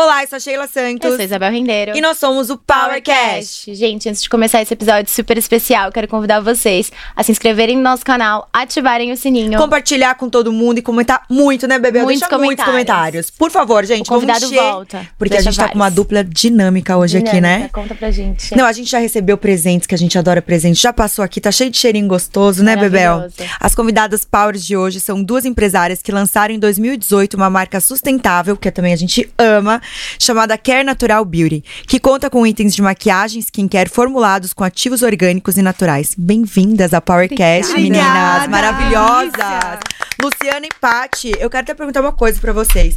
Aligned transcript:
Olá, 0.00 0.22
eu 0.22 0.28
sou 0.28 0.36
a 0.36 0.38
Sheila 0.38 0.68
Santos. 0.68 1.10
Eu 1.10 1.16
sou 1.16 1.24
Isabel 1.24 1.50
Rendeiro. 1.50 1.96
E 1.96 2.00
nós 2.00 2.18
somos 2.18 2.50
o 2.50 2.56
PowerCast. 2.56 3.74
Gente, 3.74 4.08
antes 4.08 4.22
de 4.22 4.28
começar 4.28 4.62
esse 4.62 4.72
episódio 4.72 5.12
super 5.12 5.36
especial, 5.36 5.90
quero 5.90 6.06
convidar 6.06 6.38
vocês 6.38 6.92
a 7.16 7.24
se 7.24 7.32
inscreverem 7.32 7.74
no 7.74 7.82
nosso 7.82 8.04
canal, 8.04 8.48
ativarem 8.52 9.10
o 9.10 9.16
sininho. 9.16 9.58
Compartilhar 9.58 10.14
com 10.14 10.30
todo 10.30 10.52
mundo 10.52 10.78
e 10.78 10.82
comentar 10.82 11.24
muito, 11.28 11.66
né, 11.66 11.80
bebê? 11.80 12.04
Muitos 12.04 12.20
Deixa 12.20 12.38
muitos 12.38 12.64
comentários. 12.64 12.72
comentários. 12.72 13.30
Por 13.30 13.50
favor, 13.50 13.84
gente, 13.84 14.06
O 14.06 14.08
convidado 14.08 14.38
vamos 14.38 14.52
encher, 14.54 14.70
volta. 14.70 15.08
Porque 15.18 15.34
Deixa 15.34 15.48
a 15.48 15.52
gente 15.52 15.60
tá 15.60 15.68
com 15.68 15.74
uma 15.74 15.86
vários. 15.86 15.96
dupla 15.96 16.22
dinâmica 16.22 16.96
hoje 16.96 17.18
aqui, 17.18 17.40
né? 17.40 17.54
Dinâmica, 17.54 17.80
Conta 17.80 17.94
pra 17.96 18.12
gente. 18.12 18.56
Não, 18.56 18.66
a 18.66 18.72
gente 18.72 18.88
já 18.88 19.00
recebeu 19.00 19.36
presentes, 19.36 19.88
que 19.88 19.96
a 19.96 19.98
gente 19.98 20.16
adora 20.16 20.40
presentes. 20.40 20.80
Já 20.80 20.92
passou 20.92 21.24
aqui, 21.24 21.40
tá 21.40 21.50
cheio 21.50 21.72
de 21.72 21.76
cheirinho 21.76 22.06
gostoso, 22.06 22.62
né, 22.62 22.76
Bebel? 22.76 23.28
As 23.58 23.74
convidadas 23.74 24.24
Powers 24.24 24.64
de 24.64 24.76
hoje 24.76 25.00
são 25.00 25.20
duas 25.20 25.44
empresárias 25.44 26.00
que 26.00 26.12
lançaram 26.12 26.54
em 26.54 26.58
2018 26.60 27.34
uma 27.34 27.50
marca 27.50 27.80
sustentável, 27.80 28.56
que 28.56 28.70
também 28.70 28.92
a 28.92 28.96
gente 28.96 29.28
ama, 29.36 29.82
chamada 30.18 30.58
Care 30.58 30.84
Natural 30.84 31.24
Beauty, 31.24 31.64
que 31.86 31.98
conta 31.98 32.30
com 32.30 32.46
itens 32.46 32.74
de 32.74 32.82
maquiagem 32.82 33.40
skincare 33.40 33.88
formulados 33.88 34.52
com 34.52 34.64
ativos 34.64 35.02
orgânicos 35.02 35.56
e 35.56 35.62
naturais. 35.62 36.14
Bem-vindas 36.16 36.94
ao 36.94 37.02
PowerCast, 37.02 37.74
meninas 37.74 38.46
maravilhosas. 38.48 39.32
Delícia. 39.32 39.78
Luciana 40.20 40.66
e 40.66 40.68
Pati, 40.80 41.30
eu 41.38 41.48
quero 41.48 41.62
até 41.62 41.74
perguntar 41.74 42.00
uma 42.00 42.12
coisa 42.12 42.40
pra 42.40 42.52
vocês. 42.52 42.96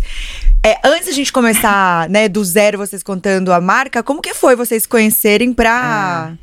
É, 0.63 0.79
antes 0.83 1.07
da 1.07 1.11
gente 1.11 1.31
começar, 1.31 2.09
né, 2.09 2.27
do 2.27 2.43
zero, 2.43 2.79
vocês 2.79 3.03
contando 3.03 3.53
a 3.53 3.61
marca, 3.61 4.01
como 4.01 4.21
que 4.21 4.33
foi 4.33 4.55
vocês 4.55 4.87
conhecerem 4.87 5.53
pra, 5.53 6.33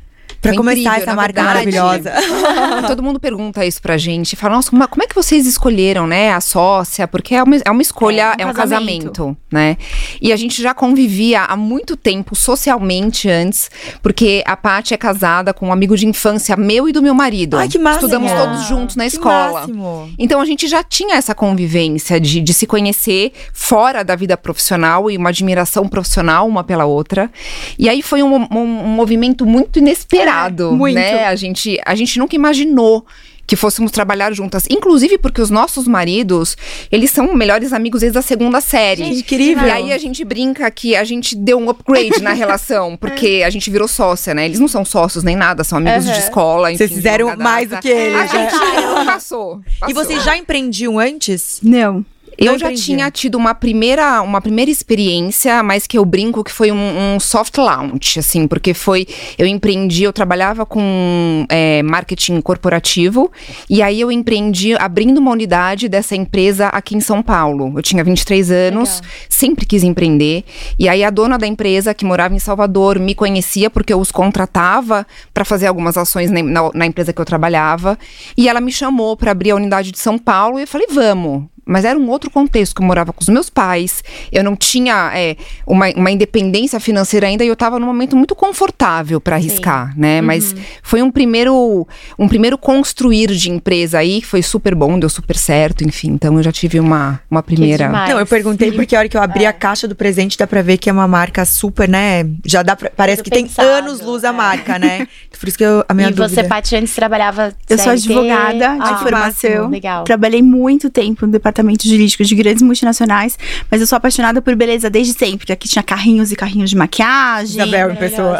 pra 0.41 0.51
Foi 0.51 0.57
começar 0.57 0.79
incrível, 0.79 1.01
essa 1.03 1.15
marca 1.15 1.43
verdade. 1.43 1.71
maravilhosa? 1.71 2.13
Todo 2.87 3.03
mundo 3.03 3.19
pergunta 3.19 3.65
isso 3.65 3.81
pra 3.81 3.97
gente. 3.97 4.35
Fala, 4.35 4.55
nossa, 4.55 4.69
como, 4.69 4.87
como 4.87 5.03
é 5.03 5.07
que 5.07 5.15
vocês 5.15 5.45
escolheram, 5.45 6.07
né, 6.07 6.31
a 6.33 6.41
sócia? 6.41 7.07
Porque 7.07 7.35
é 7.35 7.43
uma, 7.43 7.55
é 7.65 7.71
uma 7.71 7.81
escolha, 7.81 8.35
É, 8.37 8.43
é 8.43 8.45
um 8.45 8.49
um, 8.49 8.53
casamento. 8.53 9.11
casamento. 9.11 9.37
né? 9.51 9.77
E 10.21 10.31
a 10.31 10.35
gente 10.35 10.61
já 10.61 10.73
convivia 10.73 11.43
há 11.43 11.55
muito 11.55 11.95
tempo, 11.97 12.35
socialmente, 12.35 13.29
antes. 13.29 13.69
Porque 14.01 14.43
a 14.45 14.55
Paty 14.55 14.93
é 14.93 14.97
casada 14.97 15.53
com 15.53 15.67
um 15.67 15.71
amigo 15.73 15.95
de 15.97 16.05
infância 16.07 16.55
meu 16.55 16.87
e 16.87 16.91
do 16.91 17.01
meu 17.01 17.13
marido. 17.13 17.57
Ai, 17.57 17.67
que 17.67 17.77
máximo. 17.79 18.05
Estudamos 18.07 18.31
todos 18.31 18.67
juntos 18.67 18.95
na 18.95 19.03
Que 19.03 19.09
escola. 19.15 19.59
máximo. 19.61 20.09
Então 20.17 20.39
a 20.41 20.45
gente 20.45 20.67
já 20.67 20.83
tinha 20.83 21.15
essa 21.15 21.33
convivência 21.35 22.19
de, 22.19 22.41
de 22.41 22.53
se 22.53 22.65
conhecer 22.65 23.31
fora 23.53 24.03
da 24.03 24.15
vida 24.15 24.37
profissional 24.37 25.09
e 25.11 25.17
uma 25.17 25.29
admiração 25.29 25.87
profissional 25.87 26.47
uma 26.47 26.63
pela 26.63 26.85
outra. 26.85 27.29
E 27.77 27.89
aí 27.89 28.01
foi 28.01 28.23
um, 28.23 28.35
um- 28.35 28.59
um 28.59 28.87
movimento 28.87 29.45
muito 29.45 29.79
inesperado, 29.79 30.28
É, 30.29 30.75
muito. 30.75 30.95
né? 30.95 31.25
A 31.25 31.35
gente, 31.35 31.79
a 31.85 31.95
gente 31.95 32.17
nunca 32.19 32.35
imaginou 32.35 33.05
que 33.47 33.55
fôssemos 33.55 33.91
trabalhar 33.91 34.31
juntas. 34.31 34.67
Inclusive 34.69 35.17
porque 35.17 35.41
os 35.41 35.49
nossos 35.49 35.87
maridos, 35.87 36.55
eles 36.91 37.09
são 37.09 37.33
melhores 37.33 37.73
amigos 37.73 38.01
desde 38.01 38.15
a 38.19 38.21
segunda 38.21 38.61
série. 38.61 39.03
Gente, 39.05 39.19
incrível. 39.21 39.67
E 39.67 39.71
aí 39.71 39.91
a 39.91 39.97
gente 39.97 40.23
brinca 40.23 40.69
que 40.69 40.95
a 40.95 41.03
gente 41.03 41.35
deu 41.35 41.57
um 41.57 41.67
upgrade 41.67 42.21
na 42.21 42.31
relação, 42.31 42.95
porque 43.01 43.41
a 43.43 43.49
gente 43.49 43.71
virou 43.71 43.87
sócia, 43.87 44.35
né? 44.35 44.45
Eles 44.45 44.59
não 44.59 44.67
são 44.67 44.85
sócios 44.85 45.23
nem 45.23 45.35
nada, 45.35 45.63
são 45.63 45.79
amigos 45.79 46.05
Aham. 46.05 46.13
de 46.13 46.19
escola. 46.19 46.67
Vocês 46.69 46.81
enfim, 46.91 46.95
fizeram 46.97 47.35
mais 47.37 47.67
do 47.69 47.79
que 47.79 47.89
eles, 47.89 48.15
A 48.15 48.23
né? 48.37 48.49
gente 48.51 49.05
passou, 49.05 49.61
E 49.65 49.79
passou. 49.79 49.95
vocês 49.95 50.23
já 50.23 50.37
empreendiam 50.37 50.99
antes? 50.99 51.59
Não. 51.63 52.05
Eu 52.39 52.53
Não 52.53 52.59
já 52.59 52.67
entendi. 52.67 52.83
tinha 52.85 53.11
tido 53.11 53.35
uma 53.35 53.53
primeira, 53.53 54.21
uma 54.21 54.39
primeira 54.39 54.71
experiência, 54.71 55.61
mas 55.61 55.85
que 55.85 55.97
eu 55.97 56.05
brinco 56.05 56.43
que 56.43 56.51
foi 56.51 56.71
um, 56.71 57.15
um 57.15 57.19
soft 57.19 57.57
launch, 57.57 58.17
assim, 58.17 58.47
porque 58.47 58.73
foi. 58.73 59.05
Eu 59.37 59.45
empreendi, 59.45 60.03
eu 60.03 60.13
trabalhava 60.13 60.65
com 60.65 61.45
é, 61.49 61.83
marketing 61.83 62.39
corporativo, 62.39 63.29
e 63.69 63.81
aí 63.81 63.99
eu 63.99 64.11
empreendi 64.11 64.73
abrindo 64.75 65.17
uma 65.17 65.31
unidade 65.31 65.89
dessa 65.89 66.15
empresa 66.15 66.67
aqui 66.67 66.95
em 66.95 67.01
São 67.01 67.21
Paulo. 67.21 67.73
Eu 67.75 67.81
tinha 67.83 68.03
23 68.03 68.51
anos, 68.51 68.95
Legal. 69.01 69.11
sempre 69.27 69.65
quis 69.65 69.83
empreender. 69.83 70.43
E 70.77 70.87
aí 70.87 71.03
a 71.03 71.09
dona 71.09 71.37
da 71.37 71.45
empresa, 71.45 71.93
que 71.93 72.05
morava 72.05 72.33
em 72.33 72.39
Salvador, 72.39 72.97
me 72.99 73.13
conhecia 73.13 73.69
porque 73.69 73.91
eu 73.91 73.99
os 73.99 74.11
contratava 74.11 75.05
para 75.33 75.43
fazer 75.43 75.67
algumas 75.67 75.97
ações 75.97 76.31
na, 76.31 76.41
na- 76.41 76.71
na 76.73 76.85
empresa 76.85 77.11
que 77.11 77.19
eu 77.19 77.25
trabalhava. 77.25 77.97
E 78.37 78.47
ela 78.47 78.61
me 78.61 78.71
chamou 78.71 79.17
para 79.17 79.31
abrir 79.31 79.51
a 79.51 79.55
unidade 79.55 79.91
de 79.91 79.99
São 79.99 80.17
Paulo 80.17 80.57
e 80.59 80.63
eu 80.63 80.67
falei, 80.67 80.87
vamos. 80.89 81.43
Mas 81.69 81.85
era 81.85 81.97
um 81.99 82.09
outro 82.09 82.31
contexto, 82.31 82.75
que 82.75 82.81
eu 82.81 82.87
morava 82.87 83.13
com 83.13 83.21
os 83.21 83.29
meus 83.29 83.47
pais, 83.47 84.03
eu 84.31 84.43
não 84.43 84.55
tinha 84.55 85.11
é, 85.13 85.35
uma, 85.67 85.87
uma 85.91 86.09
independência 86.09 86.79
financeira 86.79 87.27
ainda 87.27 87.43
e 87.43 87.47
eu 87.47 87.53
estava 87.53 87.77
num 87.77 87.85
momento 87.85 88.17
muito 88.17 88.33
confortável 88.33 89.21
para 89.21 89.35
arriscar, 89.35 89.93
né? 89.95 90.19
Mas 90.19 90.55
foi 90.81 91.03
um 91.03 91.11
primeiro, 91.11 91.87
um 92.17 92.27
primeiro 92.27 92.57
construir 92.57 93.27
de 93.27 93.51
empresa 93.51 93.99
aí, 93.99 94.19
que 94.19 94.25
foi 94.25 94.41
super 94.41 94.73
bom, 94.73 94.97
deu 94.97 95.09
super 95.09 95.37
certo, 95.37 95.83
enfim. 95.83 96.09
Então 96.09 96.35
eu 96.37 96.43
já 96.43 96.51
tive 96.51 96.79
uma, 96.79 97.21
uma 97.29 97.43
primeira. 97.43 97.87
Não, 97.87 98.19
eu 98.19 98.25
perguntei 98.25 98.71
porque 98.71 98.95
a 98.95 98.99
hora 98.99 99.09
que 99.09 99.15
eu 99.15 99.21
abri 99.21 99.45
a 99.45 99.53
caixa 99.53 99.87
do 99.87 99.95
presente 99.95 100.39
dá 100.39 100.47
pra 100.47 100.63
ver 100.63 100.77
que 100.77 100.89
é 100.89 100.93
uma 100.93 101.07
marca 101.07 101.45
super, 101.45 101.87
né? 101.87 102.27
Já 102.43 102.63
dá 102.63 102.75
pra, 102.75 102.89
parece 102.89 103.17
Tudo 103.17 103.25
que 103.25 103.29
tem 103.29 103.43
pensado, 103.45 103.67
anos 103.69 104.01
luz 104.01 104.23
a 104.23 104.29
é. 104.29 104.31
marca, 104.31 104.79
né? 104.79 105.07
Por 105.39 105.47
isso 105.47 105.57
que 105.57 105.63
eu, 105.63 105.85
a 105.87 105.93
minha 105.93 106.09
e 106.09 106.11
dúvida. 106.11 106.27
você, 106.29 106.43
Paty, 106.43 106.75
antes 106.75 106.95
trabalhava 106.95 107.53
Eu 107.69 107.77
sou 107.77 107.95
CLT? 107.95 108.11
advogada 108.13 108.75
de 108.75 108.89
Ah, 108.93 108.97
formação. 108.97 109.69
Legal. 109.69 110.03
Trabalhei 110.03 110.41
muito 110.41 110.89
tempo 110.89 111.25
no 111.27 111.31
departamento 111.31 111.58
jurídico 111.89 112.23
de 112.23 112.35
grandes 112.35 112.61
multinacionais, 112.61 113.37
mas 113.69 113.81
eu 113.81 113.87
sou 113.87 113.97
apaixonada 113.97 114.41
por 114.41 114.55
beleza 114.55 114.89
desde 114.89 115.13
sempre. 115.13 115.51
Aqui 115.51 115.67
tinha 115.67 115.83
carrinhos 115.83 116.31
e 116.31 116.35
carrinhos 116.35 116.69
de 116.69 116.75
maquiagem. 116.75 117.55
Isabel 117.55 117.91
em 117.91 117.95
pessoa. 117.95 118.39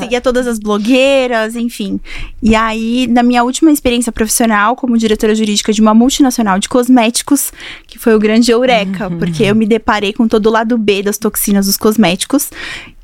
Seguia 0.00 0.20
todas 0.20 0.46
as 0.46 0.58
blogueiras, 0.58 1.56
enfim. 1.56 2.00
E 2.42 2.54
aí, 2.54 3.06
na 3.08 3.22
minha 3.22 3.42
última 3.42 3.70
experiência 3.70 4.12
profissional 4.12 4.76
como 4.76 4.96
diretora 4.96 5.34
jurídica 5.34 5.72
de 5.72 5.80
uma 5.80 5.94
multinacional 5.94 6.58
de 6.58 6.68
cosméticos, 6.68 7.52
que 7.86 7.98
foi 7.98 8.14
o 8.14 8.18
grande 8.18 8.50
eureka, 8.50 9.10
porque 9.10 9.42
eu 9.44 9.54
me 9.54 9.66
deparei 9.66 10.12
com 10.12 10.26
todo 10.28 10.46
o 10.46 10.50
lado 10.50 10.76
B 10.78 11.02
das 11.02 11.18
toxinas 11.18 11.66
dos 11.66 11.76
cosméticos 11.76 12.50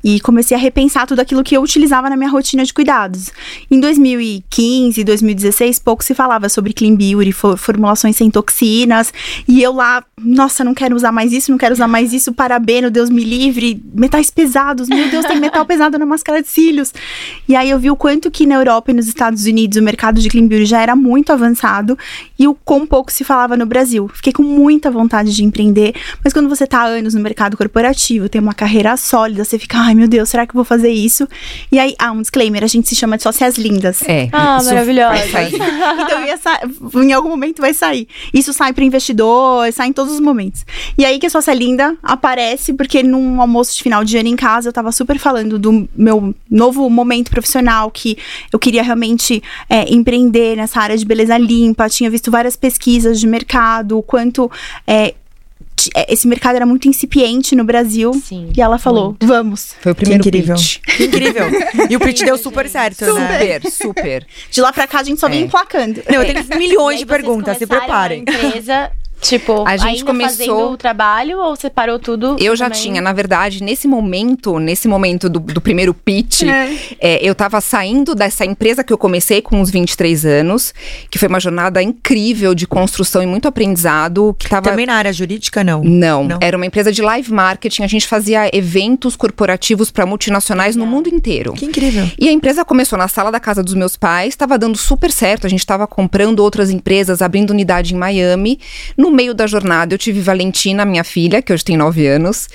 e 0.03 0.19
comecei 0.19 0.55
a 0.55 0.59
repensar 0.59 1.05
tudo 1.07 1.19
aquilo 1.19 1.43
que 1.43 1.55
eu 1.55 1.61
utilizava 1.61 2.09
na 2.09 2.15
minha 2.15 2.29
rotina 2.29 2.63
de 2.63 2.73
cuidados. 2.73 3.31
Em 3.69 3.79
2015, 3.79 5.03
2016, 5.03 5.79
pouco 5.79 6.03
se 6.03 6.13
falava 6.13 6.49
sobre 6.49 6.73
clean 6.73 6.95
beauty, 6.95 7.31
fo- 7.31 7.57
formulações 7.57 8.15
sem 8.15 8.29
toxinas, 8.29 9.13
e 9.47 9.61
eu 9.61 9.73
lá, 9.73 10.03
nossa, 10.19 10.63
não 10.63 10.73
quero 10.73 10.95
usar 10.95 11.11
mais 11.11 11.31
isso, 11.33 11.51
não 11.51 11.57
quero 11.57 11.73
usar 11.73 11.87
mais 11.87 12.13
isso, 12.13 12.33
parabeno, 12.33 12.89
Deus 12.89 13.09
me 13.09 13.23
livre, 13.23 13.81
metais 13.93 14.29
pesados, 14.29 14.87
meu 14.87 15.09
Deus, 15.09 15.25
tem 15.25 15.39
metal 15.39 15.65
pesado 15.65 15.97
na 15.97 16.05
máscara 16.05 16.41
de 16.41 16.47
cílios. 16.47 16.93
E 17.47 17.55
aí 17.55 17.69
eu 17.69 17.79
vi 17.79 17.89
o 17.91 17.95
quanto 17.95 18.29
que 18.31 18.45
na 18.45 18.55
Europa 18.55 18.91
e 18.91 18.93
nos 18.93 19.07
Estados 19.07 19.45
Unidos 19.45 19.77
o 19.77 19.81
mercado 19.83 20.19
de 20.19 20.29
clean 20.29 20.47
beauty 20.47 20.65
já 20.65 20.81
era 20.81 20.95
muito 20.95 21.31
avançado 21.31 21.97
e 22.37 22.47
o 22.47 22.53
quão 22.53 22.85
pouco 22.85 23.11
se 23.11 23.23
falava 23.23 23.55
no 23.57 23.65
Brasil. 23.65 24.09
Fiquei 24.13 24.33
com 24.33 24.43
muita 24.43 24.89
vontade 24.89 25.33
de 25.33 25.43
empreender, 25.43 25.93
mas 26.23 26.33
quando 26.33 26.49
você 26.49 26.65
tá 26.65 26.79
há 26.81 26.85
anos 26.85 27.13
no 27.13 27.21
mercado 27.21 27.57
corporativo, 27.57 28.29
tem 28.29 28.41
uma 28.41 28.53
carreira 28.53 28.95
sólida, 28.97 29.43
você 29.43 29.57
fica, 29.59 29.77
ai 29.91 29.95
meu 29.95 30.07
Deus, 30.07 30.29
será 30.29 30.47
que 30.47 30.51
eu 30.51 30.55
vou 30.55 30.63
fazer 30.63 30.89
isso? 30.89 31.27
E 31.71 31.77
aí, 31.77 31.93
ah, 31.99 32.11
um 32.11 32.21
disclaimer, 32.21 32.63
a 32.63 32.67
gente 32.67 32.87
se 32.87 32.95
chama 32.95 33.17
de 33.17 33.23
sócias 33.23 33.57
lindas. 33.57 34.01
É. 34.07 34.29
Ah, 34.31 34.57
isso 34.57 34.67
maravilhosa. 34.67 35.21
Então 36.01 36.25
ia 36.25 36.39
em 37.03 37.13
algum 37.13 37.29
momento 37.29 37.61
vai 37.61 37.73
sair. 37.73 38.07
Isso 38.33 38.53
sai 38.53 38.73
para 38.73 38.83
investidor, 38.83 39.71
sai 39.73 39.87
em 39.87 39.93
todos 39.93 40.13
os 40.13 40.19
momentos. 40.19 40.65
E 40.97 41.03
aí 41.05 41.19
que 41.19 41.25
a 41.25 41.29
sócia 41.29 41.53
linda 41.53 41.95
aparece, 42.01 42.73
porque 42.73 43.03
num 43.03 43.41
almoço 43.41 43.75
de 43.75 43.83
final 43.83 44.03
de 44.03 44.17
ano 44.17 44.29
em 44.29 44.35
casa, 44.35 44.69
eu 44.69 44.73
tava 44.73 44.91
super 44.91 45.19
falando 45.19 45.59
do 45.59 45.87
meu 45.95 46.33
novo 46.49 46.89
momento 46.89 47.29
profissional, 47.29 47.91
que 47.91 48.17
eu 48.51 48.59
queria 48.59 48.83
realmente 48.83 49.43
é, 49.69 49.91
empreender 49.93 50.55
nessa 50.55 50.79
área 50.79 50.97
de 50.97 51.05
beleza 51.05 51.37
limpa. 51.37 51.89
Tinha 51.89 52.09
visto 52.09 52.31
várias 52.31 52.55
pesquisas 52.55 53.19
de 53.19 53.27
mercado, 53.27 53.97
o 53.97 54.03
quanto 54.03 54.49
é, 54.87 55.15
esse 56.07 56.27
mercado 56.27 56.55
era 56.55 56.65
muito 56.65 56.87
incipiente 56.87 57.55
no 57.55 57.63
Brasil. 57.63 58.13
Sim. 58.13 58.49
E 58.55 58.61
ela 58.61 58.77
falou: 58.77 59.15
vamos. 59.21 59.73
Foi 59.81 59.91
o 59.91 59.95
primeiro 59.95 60.21
incrível. 60.27 60.55
pitch. 60.55 60.77
Que 60.79 61.05
incrível. 61.05 61.45
E 61.89 61.95
o 61.95 61.99
pitch 61.99 62.21
deu 62.23 62.37
super 62.37 62.67
certo, 62.69 63.05
né? 63.13 63.59
Super, 63.59 63.71
super. 63.71 64.27
De 64.49 64.61
lá 64.61 64.71
pra 64.73 64.87
cá 64.87 64.99
a 64.99 65.03
gente 65.03 65.19
só 65.19 65.27
vem 65.29 65.41
É. 65.41 65.45
emplacando. 65.45 66.01
Não, 66.09 66.21
eu 66.21 66.25
tenho 66.33 66.45
milhões 66.57 66.97
E 66.97 66.99
de 66.99 67.05
perguntas, 67.05 67.57
se 67.57 67.65
preparem. 67.67 68.21
Empresa, 68.21 68.91
tipo, 69.21 69.63
A 69.67 69.77
gente 69.77 69.87
ainda 69.99 70.05
começou- 70.05 70.37
fazendo 70.47 70.71
o 70.73 70.77
trabalho 70.77 71.39
ou 71.39 71.55
você 71.55 71.69
parou 71.69 71.99
tudo? 71.99 72.35
Eu 72.39 72.55
já 72.55 72.65
também? 72.69 72.81
tinha, 72.81 73.01
na 73.01 73.13
verdade, 73.13 73.63
nesse 73.63 73.87
momento, 73.87 74.59
nesse 74.59 74.87
momento 74.87 75.29
do, 75.29 75.39
do 75.39 75.61
primeiro 75.61 75.93
pitch, 75.93 76.43
É. 76.43 76.73
é, 76.99 77.19
eu 77.27 77.33
tava 77.35 77.61
saindo 77.61 78.15
dessa 78.15 78.43
empresa 78.45 78.83
que 78.83 78.91
eu 78.91 78.97
comecei 78.97 79.41
com 79.41 79.61
uns 79.61 79.69
23 79.69 80.25
anos, 80.25 80.73
que 81.09 81.17
foi 81.19 81.27
uma 81.27 81.39
jornada 81.39 81.81
incrível 81.81 82.55
de 82.55 82.65
construção 82.67 83.21
e 83.21 83.25
muito 83.25 83.47
aprendizado, 83.47 84.35
que 84.37 84.49
tava... 84.49 84.69
Também 84.69 84.85
na 84.85 84.95
área 84.95 85.13
jurídica, 85.13 85.63
não. 85.63 85.83
Não, 85.83 86.23
Não? 86.23 86.37
era 86.41 86.57
uma 86.57 86.65
empresa 86.65 86.91
de 86.91 87.01
live 87.01 87.31
marketing, 87.31 87.83
a 87.83 87.87
gente 87.87 88.07
fazia 88.07 88.49
eventos 88.55 89.15
corporativos 89.15 89.91
para 89.91 90.05
multinacionais 90.05 90.75
no 90.75 90.83
Legal. 90.83 90.95
mundo 90.95 91.07
inteiro. 91.09 91.53
Que 91.53 91.65
incrível. 91.65 92.09
E 92.17 92.27
a 92.27 92.31
empresa 92.31 92.65
começou 92.65 92.97
na 92.97 93.07
sala 93.07 93.31
da 93.31 93.39
casa 93.39 93.61
dos 93.63 93.73
meus 93.73 93.95
pais, 93.95 94.29
estava 94.29 94.57
dando 94.57 94.77
super 94.77 95.11
certo. 95.11 95.45
A 95.45 95.49
gente 95.49 95.59
estava 95.59 95.85
comprando 95.85 96.39
outras 96.39 96.69
empresas, 96.71 97.21
abrindo 97.21 97.51
unidade 97.51 97.93
em 97.93 97.97
Miami. 97.97 98.59
No 98.97 99.10
meio 99.11 99.33
da 99.33 99.45
jornada, 99.45 99.93
eu 99.93 99.97
tive 99.97 100.21
Valentina, 100.21 100.85
minha 100.85 101.03
filha, 101.03 101.41
que 101.41 101.51
hoje 101.51 101.63
tem 101.63 101.77
9 101.77 102.07
anos. 102.07 102.47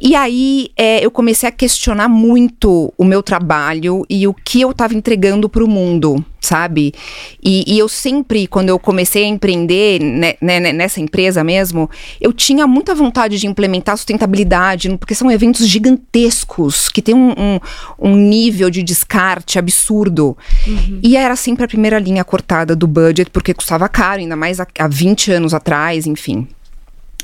E 0.00 0.14
aí 0.14 0.70
é, 0.76 1.04
eu 1.04 1.10
comecei 1.10 1.48
a 1.48 1.52
questionar 1.52 2.08
muito 2.08 2.92
o 2.96 3.04
meu 3.04 3.22
trabalho 3.22 4.04
e 4.08 4.26
o 4.26 4.34
que 4.34 4.60
eu 4.60 4.70
estava 4.70 4.94
entregando 4.94 5.48
para 5.48 5.64
o 5.64 5.68
mundo. 5.68 6.24
Sabe? 6.40 6.94
E, 7.42 7.64
e, 7.66 7.78
eu 7.78 7.88
sempre, 7.88 8.46
quando 8.46 8.68
eu 8.68 8.78
comecei 8.78 9.24
a 9.24 9.26
empreender 9.26 10.00
né, 10.00 10.34
né, 10.40 10.72
nessa 10.72 11.00
empresa 11.00 11.42
mesmo, 11.42 11.90
eu 12.20 12.32
tinha 12.32 12.66
muita 12.66 12.94
vontade 12.94 13.38
de 13.38 13.46
implementar 13.46 13.96
sustentabilidade, 13.96 14.96
porque 14.96 15.14
são 15.14 15.30
eventos 15.30 15.66
gigantescos, 15.66 16.88
que 16.88 17.02
tem 17.02 17.14
um, 17.14 17.30
um, 17.30 17.60
um 17.98 18.16
nível 18.16 18.70
de 18.70 18.82
descarte 18.82 19.58
absurdo. 19.58 20.36
Uhum. 20.66 21.00
E 21.02 21.16
era 21.16 21.36
sempre 21.36 21.64
a 21.64 21.68
primeira 21.68 21.98
linha 21.98 22.24
cortada 22.24 22.76
do 22.76 22.86
budget, 22.86 23.30
porque 23.30 23.52
custava 23.54 23.88
caro, 23.88 24.20
ainda 24.20 24.36
mais 24.36 24.60
há, 24.60 24.66
há 24.78 24.88
20 24.88 25.32
anos 25.32 25.54
atrás, 25.54 26.06
enfim. 26.06 26.46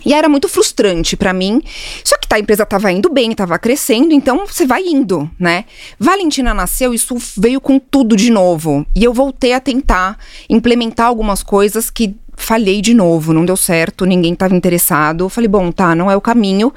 E 0.04 0.12
era 0.12 0.28
muito 0.28 0.48
frustrante 0.48 1.16
para 1.16 1.32
mim. 1.32 1.62
Só 2.02 2.16
que 2.18 2.28
tá, 2.28 2.36
a 2.36 2.38
empresa 2.38 2.66
tava 2.66 2.92
indo 2.92 3.08
bem, 3.08 3.32
tava 3.32 3.58
crescendo, 3.58 4.12
então 4.12 4.46
você 4.46 4.66
vai 4.66 4.82
indo, 4.82 5.30
né? 5.38 5.64
Valentina 5.98 6.52
nasceu, 6.52 6.92
isso 6.92 7.16
veio 7.36 7.60
com 7.60 7.78
tudo 7.78 8.16
de 8.16 8.30
novo. 8.30 8.86
E 8.94 9.04
eu 9.04 9.12
voltei 9.12 9.52
a 9.52 9.60
tentar 9.60 10.18
implementar 10.48 11.06
algumas 11.06 11.42
coisas 11.42 11.90
que 11.90 12.14
falhei 12.36 12.80
de 12.80 12.94
novo, 12.94 13.32
não 13.32 13.44
deu 13.44 13.56
certo, 13.56 14.04
ninguém 14.04 14.32
estava 14.32 14.54
interessado. 14.54 15.24
Eu 15.24 15.28
falei, 15.28 15.48
bom, 15.48 15.70
tá, 15.70 15.94
não 15.94 16.10
é 16.10 16.16
o 16.16 16.20
caminho. 16.20 16.72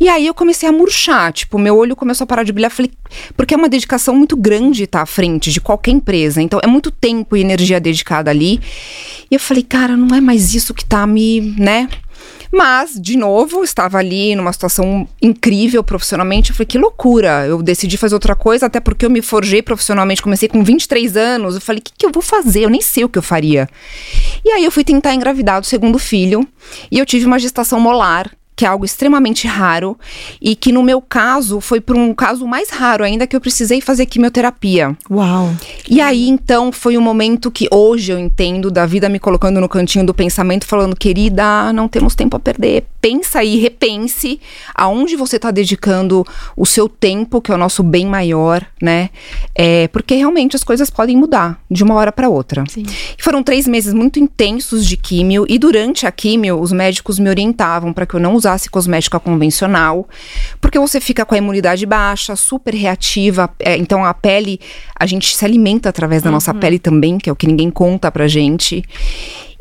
E 0.00 0.08
aí 0.08 0.26
eu 0.26 0.34
comecei 0.34 0.68
a 0.68 0.72
murchar, 0.72 1.32
tipo, 1.32 1.58
meu 1.58 1.76
olho 1.76 1.94
começou 1.94 2.24
a 2.24 2.26
parar 2.26 2.42
de 2.42 2.52
brilhar. 2.52 2.70
Falei, 2.70 2.90
porque 3.36 3.54
é 3.54 3.56
uma 3.56 3.68
dedicação 3.68 4.14
muito 4.14 4.36
grande 4.36 4.84
estar 4.84 5.00
tá 5.00 5.02
à 5.02 5.06
frente 5.06 5.50
de 5.50 5.60
qualquer 5.60 5.92
empresa. 5.92 6.40
Então 6.40 6.60
é 6.62 6.66
muito 6.66 6.90
tempo 6.90 7.36
e 7.36 7.40
energia 7.40 7.80
dedicada 7.80 8.30
ali. 8.30 8.60
E 9.30 9.34
eu 9.34 9.40
falei, 9.40 9.62
cara, 9.62 9.96
não 9.96 10.14
é 10.16 10.20
mais 10.20 10.54
isso 10.54 10.74
que 10.74 10.84
tá 10.84 11.06
me, 11.06 11.40
né? 11.58 11.88
Mas, 12.52 13.00
de 13.00 13.16
novo, 13.16 13.64
estava 13.64 13.96
ali 13.96 14.36
numa 14.36 14.52
situação 14.52 15.08
incrível 15.22 15.82
profissionalmente. 15.82 16.50
Eu 16.50 16.56
falei, 16.56 16.66
que 16.66 16.76
loucura. 16.76 17.46
Eu 17.46 17.62
decidi 17.62 17.96
fazer 17.96 18.14
outra 18.14 18.36
coisa, 18.36 18.66
até 18.66 18.78
porque 18.78 19.06
eu 19.06 19.10
me 19.10 19.22
forjei 19.22 19.62
profissionalmente. 19.62 20.20
Comecei 20.20 20.50
com 20.50 20.62
23 20.62 21.16
anos. 21.16 21.54
Eu 21.54 21.62
falei, 21.62 21.80
o 21.80 21.82
que, 21.82 21.92
que 21.96 22.04
eu 22.04 22.12
vou 22.12 22.22
fazer? 22.22 22.60
Eu 22.64 22.70
nem 22.70 22.82
sei 22.82 23.04
o 23.04 23.08
que 23.08 23.18
eu 23.18 23.22
faria. 23.22 23.66
E 24.44 24.50
aí 24.50 24.62
eu 24.62 24.70
fui 24.70 24.84
tentar 24.84 25.14
engravidar 25.14 25.62
do 25.62 25.66
segundo 25.66 25.98
filho. 25.98 26.46
E 26.90 26.98
eu 26.98 27.06
tive 27.06 27.24
uma 27.24 27.38
gestação 27.38 27.80
molar 27.80 28.30
que 28.62 28.66
é 28.66 28.68
algo 28.68 28.84
extremamente 28.84 29.48
raro 29.48 29.98
e 30.40 30.54
que 30.54 30.70
no 30.70 30.84
meu 30.84 31.00
caso 31.00 31.60
foi 31.60 31.80
por 31.80 31.96
um 31.96 32.14
caso 32.14 32.46
mais 32.46 32.70
raro 32.70 33.02
ainda 33.02 33.26
que 33.26 33.34
eu 33.34 33.40
precisei 33.40 33.80
fazer 33.80 34.06
quimioterapia. 34.06 34.96
Uau. 35.10 35.52
E 35.90 36.00
aí 36.00 36.28
então 36.28 36.70
foi 36.70 36.96
um 36.96 37.00
momento 37.00 37.50
que 37.50 37.66
hoje 37.72 38.12
eu 38.12 38.20
entendo 38.20 38.70
da 38.70 38.86
vida 38.86 39.08
me 39.08 39.18
colocando 39.18 39.60
no 39.60 39.68
cantinho 39.68 40.06
do 40.06 40.14
pensamento 40.14 40.64
falando, 40.64 40.94
querida, 40.94 41.72
não 41.72 41.88
temos 41.88 42.14
tempo 42.14 42.36
a 42.36 42.38
perder. 42.38 42.84
Pensa 43.00 43.40
aí, 43.40 43.56
repense 43.56 44.38
aonde 44.72 45.16
você 45.16 45.34
está 45.34 45.50
dedicando 45.50 46.24
o 46.56 46.64
seu 46.64 46.88
tempo, 46.88 47.40
que 47.40 47.50
é 47.50 47.54
o 47.56 47.58
nosso 47.58 47.82
bem 47.82 48.06
maior, 48.06 48.64
né? 48.80 49.10
É, 49.56 49.88
porque 49.88 50.14
realmente 50.14 50.54
as 50.54 50.62
coisas 50.62 50.88
podem 50.88 51.16
mudar 51.16 51.60
de 51.68 51.82
uma 51.82 51.96
hora 51.96 52.12
para 52.12 52.28
outra. 52.28 52.62
Sim. 52.68 52.84
E 53.18 53.20
foram 53.20 53.42
três 53.42 53.66
meses 53.66 53.92
muito 53.92 54.20
intensos 54.20 54.86
de 54.86 54.96
químio 54.96 55.44
e 55.48 55.58
durante 55.58 56.06
a 56.06 56.12
químio 56.12 56.60
os 56.60 56.70
médicos 56.70 57.18
me 57.18 57.28
orientavam 57.28 57.92
para 57.92 58.06
que 58.06 58.14
eu 58.14 58.20
não 58.20 58.34
usasse 58.34 58.51
cosmética 58.70 59.18
convencional, 59.18 60.08
porque 60.60 60.78
você 60.78 61.00
fica 61.00 61.24
com 61.24 61.34
a 61.34 61.38
imunidade 61.38 61.84
baixa, 61.86 62.36
super 62.36 62.74
reativa, 62.74 63.50
é, 63.58 63.76
então 63.76 64.04
a 64.04 64.14
pele, 64.14 64.60
a 64.98 65.06
gente 65.06 65.36
se 65.36 65.44
alimenta 65.44 65.88
através 65.88 66.22
da 66.22 66.28
uhum. 66.28 66.34
nossa 66.34 66.54
pele 66.54 66.78
também, 66.78 67.18
que 67.18 67.28
é 67.28 67.32
o 67.32 67.36
que 67.36 67.46
ninguém 67.46 67.70
conta 67.70 68.10
pra 68.10 68.28
gente. 68.28 68.84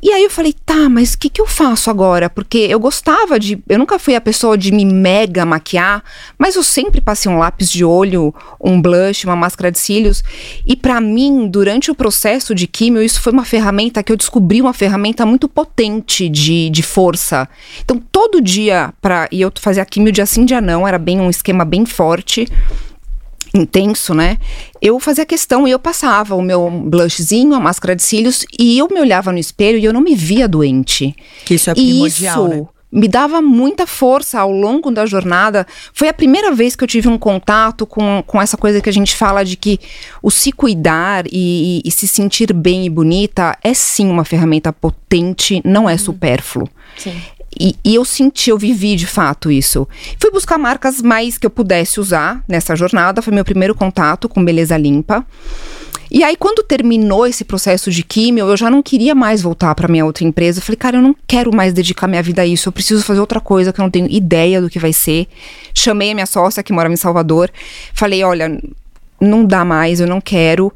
E 0.01 0.11
aí 0.11 0.23
eu 0.23 0.29
falei, 0.31 0.53
tá, 0.65 0.89
mas 0.89 1.13
o 1.13 1.19
que, 1.19 1.29
que 1.29 1.39
eu 1.39 1.45
faço 1.45 1.89
agora? 1.89 2.29
Porque 2.29 2.57
eu 2.57 2.79
gostava 2.79 3.39
de. 3.39 3.61
Eu 3.69 3.77
nunca 3.77 3.99
fui 3.99 4.15
a 4.15 4.21
pessoa 4.21 4.57
de 4.57 4.71
me 4.71 4.83
mega 4.83 5.45
maquiar, 5.45 6.03
mas 6.39 6.55
eu 6.55 6.63
sempre 6.63 6.99
passei 6.99 7.31
um 7.31 7.37
lápis 7.37 7.69
de 7.69 7.85
olho, 7.85 8.33
um 8.59 8.81
blush, 8.81 9.25
uma 9.25 9.35
máscara 9.35 9.71
de 9.71 9.77
cílios. 9.77 10.23
E 10.65 10.75
para 10.75 10.99
mim, 10.99 11.47
durante 11.47 11.91
o 11.91 11.95
processo 11.95 12.55
de 12.55 12.65
químio, 12.65 13.01
isso 13.01 13.21
foi 13.21 13.31
uma 13.31 13.45
ferramenta 13.45 14.01
que 14.01 14.11
eu 14.11 14.17
descobri 14.17 14.59
uma 14.59 14.73
ferramenta 14.73 15.25
muito 15.25 15.47
potente 15.47 16.27
de, 16.27 16.69
de 16.71 16.81
força. 16.81 17.47
Então, 17.83 18.01
todo 18.11 18.41
dia, 18.41 18.91
para 18.99 19.27
e 19.31 19.41
eu 19.41 19.51
fazia 19.59 19.85
químio 19.85 20.11
dia 20.11 20.25
sim, 20.25 20.45
dia 20.45 20.59
não, 20.61 20.87
era 20.87 20.97
bem 20.97 21.19
um 21.19 21.29
esquema 21.29 21.63
bem 21.63 21.85
forte 21.85 22.47
intenso, 23.53 24.13
né? 24.13 24.37
Eu 24.81 24.99
fazia 24.99 25.25
questão 25.25 25.67
e 25.67 25.71
eu 25.71 25.79
passava 25.79 26.35
o 26.35 26.41
meu 26.41 26.69
blushzinho, 26.69 27.53
a 27.53 27.59
máscara 27.59 27.95
de 27.95 28.03
cílios 28.03 28.45
e 28.57 28.77
eu 28.77 28.87
me 28.89 28.99
olhava 28.99 29.31
no 29.31 29.37
espelho 29.37 29.77
e 29.77 29.85
eu 29.85 29.93
não 29.93 30.01
me 30.01 30.15
via 30.15 30.47
doente. 30.47 31.15
Que 31.45 31.55
isso 31.55 31.69
é 31.69 31.73
primordial, 31.73 32.47
isso, 32.47 32.55
né? 32.55 32.67
me 32.91 33.07
dava 33.07 33.41
muita 33.41 33.87
força 33.87 34.39
ao 34.39 34.51
longo 34.51 34.91
da 34.91 35.05
jornada. 35.05 35.65
Foi 35.93 36.09
a 36.09 36.13
primeira 36.13 36.51
vez 36.51 36.75
que 36.75 36.83
eu 36.83 36.87
tive 36.87 37.07
um 37.07 37.17
contato 37.17 37.85
com, 37.85 38.21
com 38.27 38.41
essa 38.41 38.57
coisa 38.57 38.81
que 38.81 38.89
a 38.89 38.93
gente 38.93 39.15
fala 39.15 39.45
de 39.45 39.55
que 39.55 39.79
o 40.21 40.29
se 40.29 40.51
cuidar 40.51 41.25
e, 41.27 41.31
e, 41.31 41.81
e 41.85 41.91
se 41.91 42.07
sentir 42.07 42.53
bem 42.53 42.85
e 42.85 42.89
bonita 42.89 43.57
é 43.63 43.73
sim 43.73 44.09
uma 44.09 44.25
ferramenta 44.25 44.73
potente, 44.73 45.61
não 45.63 45.89
é 45.89 45.93
uhum. 45.93 45.99
supérfluo. 45.99 46.67
Sim. 46.97 47.15
E, 47.59 47.75
e, 47.83 47.95
eu 47.95 48.05
senti, 48.05 48.49
eu 48.49 48.57
vivi 48.57 48.95
de 48.95 49.05
fato 49.05 49.51
isso. 49.51 49.87
Fui 50.19 50.31
buscar 50.31 50.57
marcas 50.57 51.01
mais 51.01 51.37
que 51.37 51.45
eu 51.45 51.49
pudesse 51.49 51.99
usar 51.99 52.43
nessa 52.47 52.75
jornada. 52.75 53.21
Foi 53.21 53.33
meu 53.33 53.43
primeiro 53.43 53.75
contato 53.75 54.29
com 54.29 54.43
beleza 54.43 54.77
limpa. 54.77 55.25
E 56.13 56.25
aí, 56.25 56.35
quando 56.35 56.61
terminou 56.61 57.25
esse 57.25 57.45
processo 57.45 57.89
de 57.89 58.03
químio, 58.03 58.45
eu 58.45 58.57
já 58.57 58.69
não 58.69 58.83
queria 58.83 59.15
mais 59.15 59.41
voltar 59.41 59.73
para 59.75 59.87
minha 59.87 60.05
outra 60.05 60.25
empresa. 60.25 60.59
Eu 60.59 60.63
falei, 60.63 60.77
cara, 60.77 60.97
eu 60.97 61.01
não 61.01 61.15
quero 61.25 61.55
mais 61.55 61.71
dedicar 61.71 62.05
minha 62.05 62.21
vida 62.21 62.41
a 62.41 62.45
isso. 62.45 62.67
Eu 62.67 62.73
preciso 62.73 63.01
fazer 63.01 63.21
outra 63.21 63.39
coisa 63.39 63.71
que 63.71 63.79
eu 63.79 63.83
não 63.83 63.89
tenho 63.89 64.11
ideia 64.11 64.61
do 64.61 64.69
que 64.69 64.77
vai 64.77 64.91
ser. 64.91 65.27
Chamei 65.73 66.11
a 66.11 66.13
minha 66.13 66.25
sócia, 66.25 66.61
que 66.61 66.73
mora 66.73 66.91
em 66.91 66.97
Salvador. 66.97 67.49
Falei, 67.93 68.25
olha, 68.25 68.61
não 69.21 69.45
dá 69.45 69.63
mais, 69.63 69.99
eu 69.99 70.07
não 70.07 70.19
quero. 70.19 70.73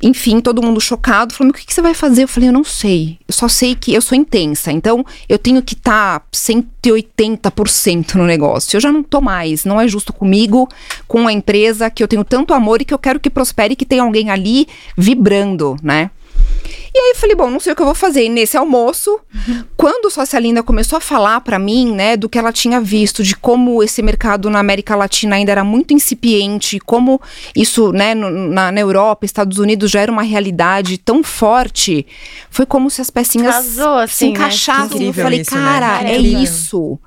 Enfim, 0.00 0.40
todo 0.40 0.62
mundo 0.62 0.80
chocado, 0.80 1.34
falando: 1.34 1.50
o 1.50 1.54
que, 1.54 1.66
que, 1.66 1.74
você 1.74 1.82
vai 1.82 1.92
fazer? 1.92 2.22
Eu 2.22 2.28
falei: 2.28 2.48
eu 2.48 2.52
não 2.52 2.62
sei. 2.62 3.18
Eu 3.26 3.34
só 3.34 3.48
sei 3.48 3.74
que 3.74 3.92
eu 3.92 4.00
sou 4.00 4.16
intensa, 4.16 4.70
então 4.70 5.04
eu 5.28 5.38
tenho 5.38 5.60
que 5.60 5.74
estar 5.74 6.20
tá 6.20 6.26
180% 6.32 8.14
no 8.14 8.24
negócio. 8.24 8.76
Eu 8.76 8.80
já 8.80 8.92
não 8.92 9.02
tô 9.02 9.20
mais. 9.20 9.64
Não 9.64 9.80
é 9.80 9.88
justo 9.88 10.12
comigo, 10.12 10.68
com 11.08 11.26
a 11.26 11.32
empresa 11.32 11.90
que 11.90 12.02
eu 12.02 12.08
tenho 12.08 12.24
tanto 12.24 12.54
amor 12.54 12.80
e 12.80 12.84
que 12.84 12.94
eu 12.94 12.98
quero 12.98 13.18
que 13.18 13.28
prospere, 13.28 13.74
que 13.74 13.84
tenha 13.84 14.04
alguém 14.04 14.30
ali 14.30 14.68
vibrando, 14.96 15.76
né? 15.82 16.10
E 16.94 16.98
aí 16.98 17.10
eu 17.10 17.16
falei, 17.16 17.34
bom, 17.34 17.48
não 17.48 17.58
sei 17.58 17.72
o 17.72 17.76
que 17.76 17.80
eu 17.80 17.86
vou 17.86 17.94
fazer. 17.94 18.24
E 18.24 18.28
nesse 18.28 18.54
almoço, 18.54 19.18
uhum. 19.34 19.64
quando 19.78 20.10
Sócia 20.10 20.38
Linda 20.38 20.62
começou 20.62 20.98
a 20.98 21.00
falar 21.00 21.40
para 21.40 21.58
mim, 21.58 21.90
né, 21.90 22.18
do 22.18 22.28
que 22.28 22.38
ela 22.38 22.52
tinha 22.52 22.80
visto, 22.82 23.24
de 23.24 23.34
como 23.34 23.82
esse 23.82 24.02
mercado 24.02 24.50
na 24.50 24.58
América 24.58 24.94
Latina 24.94 25.36
ainda 25.36 25.50
era 25.50 25.64
muito 25.64 25.94
incipiente, 25.94 26.78
como 26.78 27.18
isso, 27.56 27.92
né, 27.92 28.14
no, 28.14 28.30
na, 28.30 28.70
na, 28.70 28.80
Europa, 28.80 29.24
Estados 29.24 29.56
Unidos 29.56 29.90
já 29.90 30.00
era 30.00 30.12
uma 30.12 30.22
realidade 30.22 30.98
tão 30.98 31.22
forte, 31.24 32.06
foi 32.50 32.66
como 32.66 32.90
se 32.90 33.00
as 33.00 33.08
pecinhas 33.08 33.54
Casou, 33.54 33.94
assim, 33.94 34.14
se 34.14 34.24
né? 34.24 34.30
encaixavam. 34.32 34.98
Né? 34.98 35.08
Eu 35.08 35.14
falei, 35.14 35.40
isso, 35.40 35.50
cara, 35.50 36.02
né? 36.02 36.14
é 36.14 36.18
isso. 36.18 36.98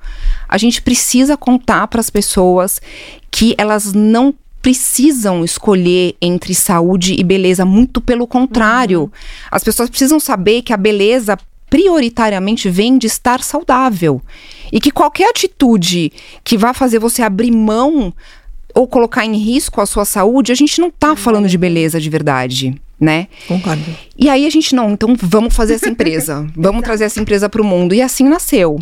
A 0.50 0.57
gente 0.57 0.81
precisa 0.81 1.37
contar 1.37 1.87
para 1.87 1.99
as 1.99 2.09
pessoas 2.09 2.81
que 3.30 3.54
elas 3.57 3.94
não 3.94 4.33
precisam 4.66 5.45
escolher 5.45 6.16
entre 6.19 6.56
saúde 6.56 7.16
e 7.19 7.24
beleza, 7.24 7.64
muito 7.64 8.02
pelo 8.02 8.26
contrário. 8.26 9.02
Uhum. 9.02 9.10
As 9.52 9.64
pessoas 9.64 9.92
precisam 9.92 10.19
saber 10.19 10.64
que 10.64 10.74
a 10.74 10.78
beleza 10.78 11.38
prioritariamente 11.69 12.68
vem 12.68 12.98
de 12.98 13.06
estar 13.06 13.44
saudável. 13.44 14.19
E 14.72 14.80
que 14.80 14.90
qualquer 14.90 15.30
atitude 15.30 16.12
que 16.44 16.57
vá 16.57 16.74
fazer 16.74 16.98
você 16.98 17.22
abrir 17.22 17.52
mão 17.52 18.12
ou 18.74 18.88
colocar 18.88 19.24
em 19.24 19.38
risco 19.38 19.81
a 19.81 19.86
sua 19.86 20.04
saúde, 20.04 20.52
a 20.52 20.56
gente 20.56 20.81
não 20.81 20.90
tá 20.90 21.16
falando 21.16 21.48
de 21.48 21.60
beleza 21.60 22.02
de 22.02 22.10
verdade, 22.10 22.76
né? 23.00 23.28
Concordo. 23.48 23.84
E 24.18 24.28
aí 24.28 24.48
a 24.48 24.50
gente 24.50 24.74
não, 24.74 24.90
então 24.90 25.16
vamos 25.16 25.56
fazer 25.56 25.76
essa 25.76 25.90
empresa. 25.90 26.48
vamos 26.57 26.81
trazer 26.81 27.04
essa 27.04 27.22
empresa 27.22 27.48
para 27.48 27.62
o 27.62 27.66
mundo. 27.66 27.94
E 27.94 28.02
assim 28.02 28.28
nasceu. 28.28 28.80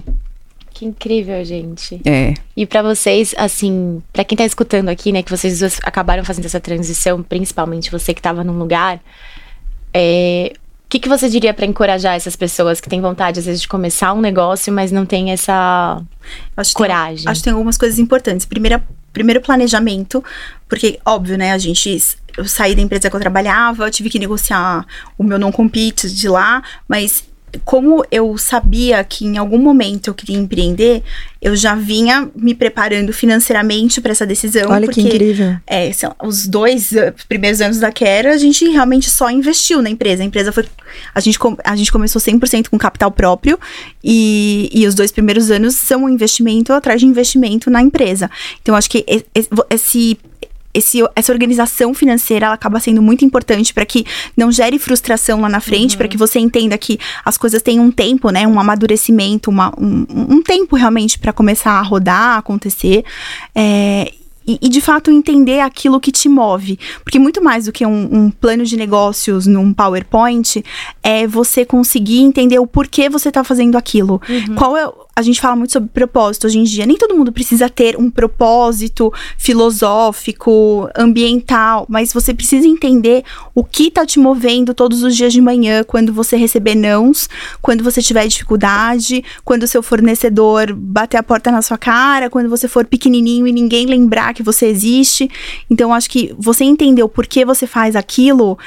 Que 0.84 0.90
incrível, 0.90 1.44
gente. 1.46 2.02
É. 2.04 2.34
E 2.56 2.66
para 2.66 2.82
vocês, 2.82 3.34
assim, 3.38 4.04
para 4.12 4.24
quem 4.26 4.38
tá 4.38 4.46
escutando 4.46 4.90
aqui, 4.90 5.12
né, 5.12 5.24
que 5.24 5.32
vocês 5.32 5.64
acabaram 5.84 6.26
fazendo 6.26 6.46
essa 6.46 6.60
transição, 6.60 7.24
principalmente 7.24 7.90
você 7.90 8.14
que 8.14 8.22
tava 8.22 8.44
num 8.44 8.58
lugar, 8.58 9.00
é, 9.94 10.52
o 10.54 10.90
que, 10.90 11.00
que 11.00 11.08
você 11.08 11.30
diria 11.30 11.54
para 11.54 11.66
encorajar 11.66 12.16
essas 12.16 12.36
pessoas 12.36 12.82
que 12.82 12.90
têm 12.90 13.00
vontade, 13.00 13.40
às 13.40 13.46
vezes, 13.46 13.62
de 13.62 13.68
começar 13.68 14.14
um 14.14 14.20
negócio, 14.20 14.74
mas 14.74 14.92
não 14.92 15.06
tem 15.06 15.32
essa 15.32 16.02
acho 16.58 16.74
coragem? 16.74 17.24
Tem, 17.24 17.32
acho 17.32 17.42
que 17.42 17.46
tem 17.46 17.54
algumas 17.54 17.78
coisas 17.78 17.98
importantes. 17.98 18.46
Primeira, 18.46 18.84
primeiro, 19.14 19.40
planejamento, 19.42 20.24
porque, 20.68 21.00
óbvio, 21.06 21.38
né, 21.38 21.54
a 21.54 21.58
gente. 21.58 22.18
Eu 22.36 22.46
saí 22.46 22.76
da 22.76 22.82
empresa 22.82 23.12
que 23.12 23.16
eu 23.16 23.20
trabalhava, 23.20 23.86
eu 23.86 23.92
tive 23.92 24.10
que 24.10 24.18
negociar 24.18 24.86
o 25.20 25.24
meu 25.24 25.38
não-compete 25.38 26.10
de 26.10 26.28
lá, 26.28 26.64
mas 26.88 27.24
como 27.64 28.04
eu 28.12 28.38
sabia 28.38 29.04
que 29.04 29.26
em 29.26 29.38
algum 29.38 29.58
momento 29.58 30.08
eu 30.08 30.14
queria 30.14 30.38
empreender, 30.38 31.04
eu 31.42 31.56
já 31.56 31.76
vinha 31.76 32.30
me 32.36 32.56
preparando 32.56 33.12
financeiramente 33.12 34.00
para 34.02 34.12
essa 34.12 34.26
decisão. 34.26 34.70
Olha 34.70 34.86
porque, 34.86 35.02
que 35.02 35.08
incrível. 35.08 35.58
É, 35.68 35.92
os 36.24 36.48
dois 36.48 36.92
uh, 36.94 37.14
primeiros 37.28 37.62
anos 37.62 37.80
da 37.80 37.92
Quera, 37.92 38.34
a 38.34 38.38
gente 38.38 38.68
realmente 38.70 39.10
só 39.10 39.30
investiu 39.30 39.82
na 39.82 39.90
empresa. 39.90 40.24
A 40.24 40.26
empresa 40.26 40.52
foi. 40.52 40.66
A 41.14 41.20
gente, 41.20 41.38
a 41.64 41.76
gente 41.76 41.92
começou 41.92 42.22
100% 42.22 42.70
com 42.70 42.78
capital 42.78 43.12
próprio 43.12 43.60
e, 44.04 44.70
e 44.74 44.88
os 44.88 44.96
dois 44.96 45.12
primeiros 45.12 45.52
anos 45.52 45.76
são 45.76 46.06
um 46.06 46.10
investimento 46.10 46.72
atrás 46.72 47.02
de 47.02 47.08
investimento 47.08 47.70
na 47.70 47.82
empresa. 47.82 48.32
Então, 48.62 48.76
acho 48.76 48.90
que 48.90 49.06
esse 49.70 50.18
esse, 50.74 51.00
essa 51.16 51.32
organização 51.32 51.94
financeira 51.94 52.48
ela 52.48 52.56
acaba 52.56 52.80
sendo 52.80 53.02
muito 53.02 53.24
importante 53.24 53.74
para 53.74 53.86
que 53.86 54.06
não 54.36 54.52
gere 54.52 54.80
frustração 54.80 55.42
lá 55.42 55.50
na 55.50 55.60
frente, 55.60 55.96
para 55.96 56.08
que 56.08 56.18
você 56.18 56.40
entenda 56.40 56.78
que 56.78 57.00
as 57.24 57.38
coisas 57.38 57.62
têm 57.62 57.80
um 57.80 57.92
tempo, 57.92 58.30
né? 58.30 58.48
Um 58.48 58.60
amadurecimento, 58.60 59.50
uma, 59.50 59.74
um, 59.78 60.06
um 60.10 60.42
tempo 60.42 60.76
realmente 60.76 61.20
para 61.20 61.32
começar 61.32 61.74
a 61.74 61.82
rodar, 61.82 62.36
a 62.36 62.38
acontecer. 62.38 63.04
É, 63.54 64.12
e, 64.46 64.60
e, 64.62 64.70
de 64.70 64.82
fato 64.82 65.10
entender 65.10 65.62
aquilo 65.62 66.00
que 66.00 66.12
te 66.12 66.28
move. 66.28 66.78
Porque 67.04 67.18
muito 67.18 67.42
mais 67.42 67.66
do 67.66 67.72
que 67.72 67.86
um, 67.86 68.10
um, 68.12 68.32
plano 68.32 68.66
de 68.66 68.76
negócios 68.76 69.48
num 69.48 69.74
PowerPoint 69.74 70.64
é 71.02 71.26
você 71.26 71.66
conseguir 71.66 72.20
entender 72.20 72.60
o 72.60 72.68
porquê 72.68 73.10
você 73.10 73.30
está 73.30 73.44
fazendo 73.44 73.78
aquilo. 73.78 74.22
Uhum. 74.28 74.56
Qual 74.56 74.76
é 74.76 74.86
a 75.16 75.22
gente 75.22 75.40
fala 75.40 75.56
muito 75.56 75.72
sobre 75.72 75.90
propósito 75.90 76.48
hoje 76.48 76.58
em 76.58 76.64
dia. 76.64 76.86
Nem 76.86 76.98
todo 76.98 77.16
mundo 77.16 77.32
precisa 77.32 77.70
ter 77.70 77.96
um 77.98 78.10
propósito 78.10 79.14
filosófico, 79.38 80.90
ambiental, 80.96 81.86
mas 81.88 82.12
você 82.12 82.34
precisa 82.34 82.68
entender 82.68 83.24
o 83.54 83.64
que 83.64 83.92
tá 83.92 84.06
te 84.06 84.18
movendo 84.18 84.74
todos 84.74 85.04
os 85.04 85.16
dias 85.16 85.32
de 85.32 85.40
manhã, 85.40 85.84
quando 85.84 86.12
você 86.12 86.36
receber 86.36 86.74
nãos, 86.74 87.30
quando 87.62 87.84
você 87.84 88.02
tiver 88.02 88.26
dificuldade, 88.28 89.24
quando 89.46 89.64
o 89.64 89.68
seu 89.68 89.84
fornecedor 89.84 90.74
bater 90.74 91.18
a 91.18 91.24
porta 91.24 91.52
na 91.52 91.62
sua 91.62 91.78
cara, 91.78 92.30
quando 92.30 92.50
você 92.50 92.68
for 92.68 92.86
pequenininho 92.86 93.46
e 93.48 93.52
ninguém 93.52 93.86
lembrar 93.86 94.34
que 94.34 94.42
você 94.42 94.66
existe. 94.66 95.30
Então, 95.70 95.94
acho 95.94 96.10
que 96.10 96.34
você 96.40 96.64
entender 96.64 97.04
o 97.04 97.10
porquê 97.10 97.46
você 97.46 97.68
faz 97.68 97.96
aquilo 97.96 98.58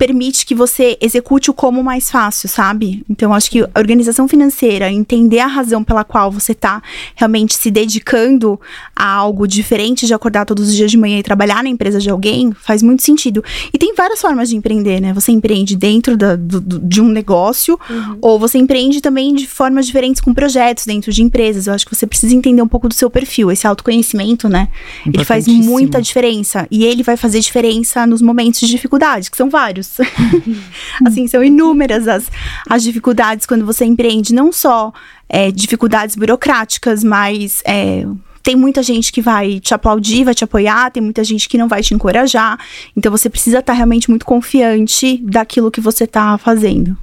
permite 0.00 0.46
que 0.46 0.54
você 0.54 0.96
execute 0.98 1.50
o 1.50 1.52
como 1.52 1.84
mais 1.84 2.10
fácil, 2.10 2.48
sabe? 2.48 3.04
Então, 3.06 3.34
acho 3.34 3.50
que 3.50 3.60
a 3.60 3.68
organização 3.76 4.26
financeira, 4.26 4.90
entender 4.90 5.40
a 5.40 5.46
razão 5.46 5.84
pela 5.84 6.04
qual 6.04 6.32
você 6.32 6.52
está 6.52 6.82
realmente 7.14 7.54
se 7.54 7.70
dedicando 7.70 8.58
a 8.96 9.06
algo 9.06 9.46
diferente 9.46 10.06
de 10.06 10.14
acordar 10.14 10.46
todos 10.46 10.70
os 10.70 10.74
dias 10.74 10.90
de 10.90 10.96
manhã 10.96 11.18
e 11.18 11.22
trabalhar 11.22 11.62
na 11.62 11.68
empresa 11.68 12.00
de 12.00 12.08
alguém, 12.08 12.50
faz 12.50 12.82
muito 12.82 13.02
sentido. 13.02 13.44
E 13.74 13.76
tem 13.76 13.94
várias 13.94 14.22
formas 14.22 14.48
de 14.48 14.56
empreender, 14.56 15.02
né? 15.02 15.12
Você 15.12 15.32
empreende 15.32 15.76
dentro 15.76 16.16
da, 16.16 16.34
do, 16.34 16.78
de 16.78 17.02
um 17.02 17.08
negócio, 17.10 17.78
uhum. 17.90 18.16
ou 18.22 18.38
você 18.38 18.56
empreende 18.56 19.02
também 19.02 19.34
de 19.34 19.46
formas 19.46 19.84
diferentes 19.84 20.22
com 20.22 20.32
projetos 20.32 20.86
dentro 20.86 21.12
de 21.12 21.22
empresas. 21.22 21.66
Eu 21.66 21.74
acho 21.74 21.84
que 21.84 21.94
você 21.94 22.06
precisa 22.06 22.34
entender 22.34 22.62
um 22.62 22.68
pouco 22.68 22.88
do 22.88 22.94
seu 22.94 23.10
perfil. 23.10 23.52
Esse 23.52 23.66
autoconhecimento, 23.66 24.48
né? 24.48 24.68
Ele 25.04 25.26
faz 25.26 25.46
muita 25.46 26.00
diferença. 26.00 26.66
E 26.70 26.86
ele 26.86 27.02
vai 27.02 27.18
fazer 27.18 27.38
diferença 27.40 28.06
nos 28.06 28.22
momentos 28.22 28.60
de 28.60 28.66
dificuldade, 28.66 29.30
que 29.30 29.36
são 29.36 29.50
vários. 29.50 29.89
assim, 31.04 31.26
são 31.26 31.42
inúmeras 31.42 32.06
as, 32.06 32.30
as 32.68 32.82
dificuldades 32.82 33.46
quando 33.46 33.64
você 33.64 33.84
empreende, 33.84 34.34
não 34.34 34.52
só 34.52 34.92
é, 35.28 35.50
dificuldades 35.50 36.16
burocráticas, 36.16 37.02
mas 37.04 37.62
é, 37.64 38.04
tem 38.42 38.56
muita 38.56 38.82
gente 38.82 39.12
que 39.12 39.20
vai 39.20 39.60
te 39.60 39.74
aplaudir, 39.74 40.24
vai 40.24 40.34
te 40.34 40.44
apoiar, 40.44 40.90
tem 40.90 41.02
muita 41.02 41.22
gente 41.22 41.48
que 41.48 41.58
não 41.58 41.68
vai 41.68 41.82
te 41.82 41.94
encorajar. 41.94 42.58
Então 42.96 43.10
você 43.10 43.28
precisa 43.28 43.58
estar 43.58 43.72
realmente 43.72 44.08
muito 44.08 44.24
confiante 44.24 45.18
daquilo 45.18 45.70
que 45.70 45.80
você 45.80 46.04
está 46.04 46.36
fazendo. 46.38 46.96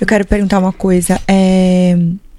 Eu 0.00 0.06
quero 0.06 0.26
perguntar 0.26 0.58
uma 0.58 0.72
coisa. 0.72 1.20
É, 1.28 1.96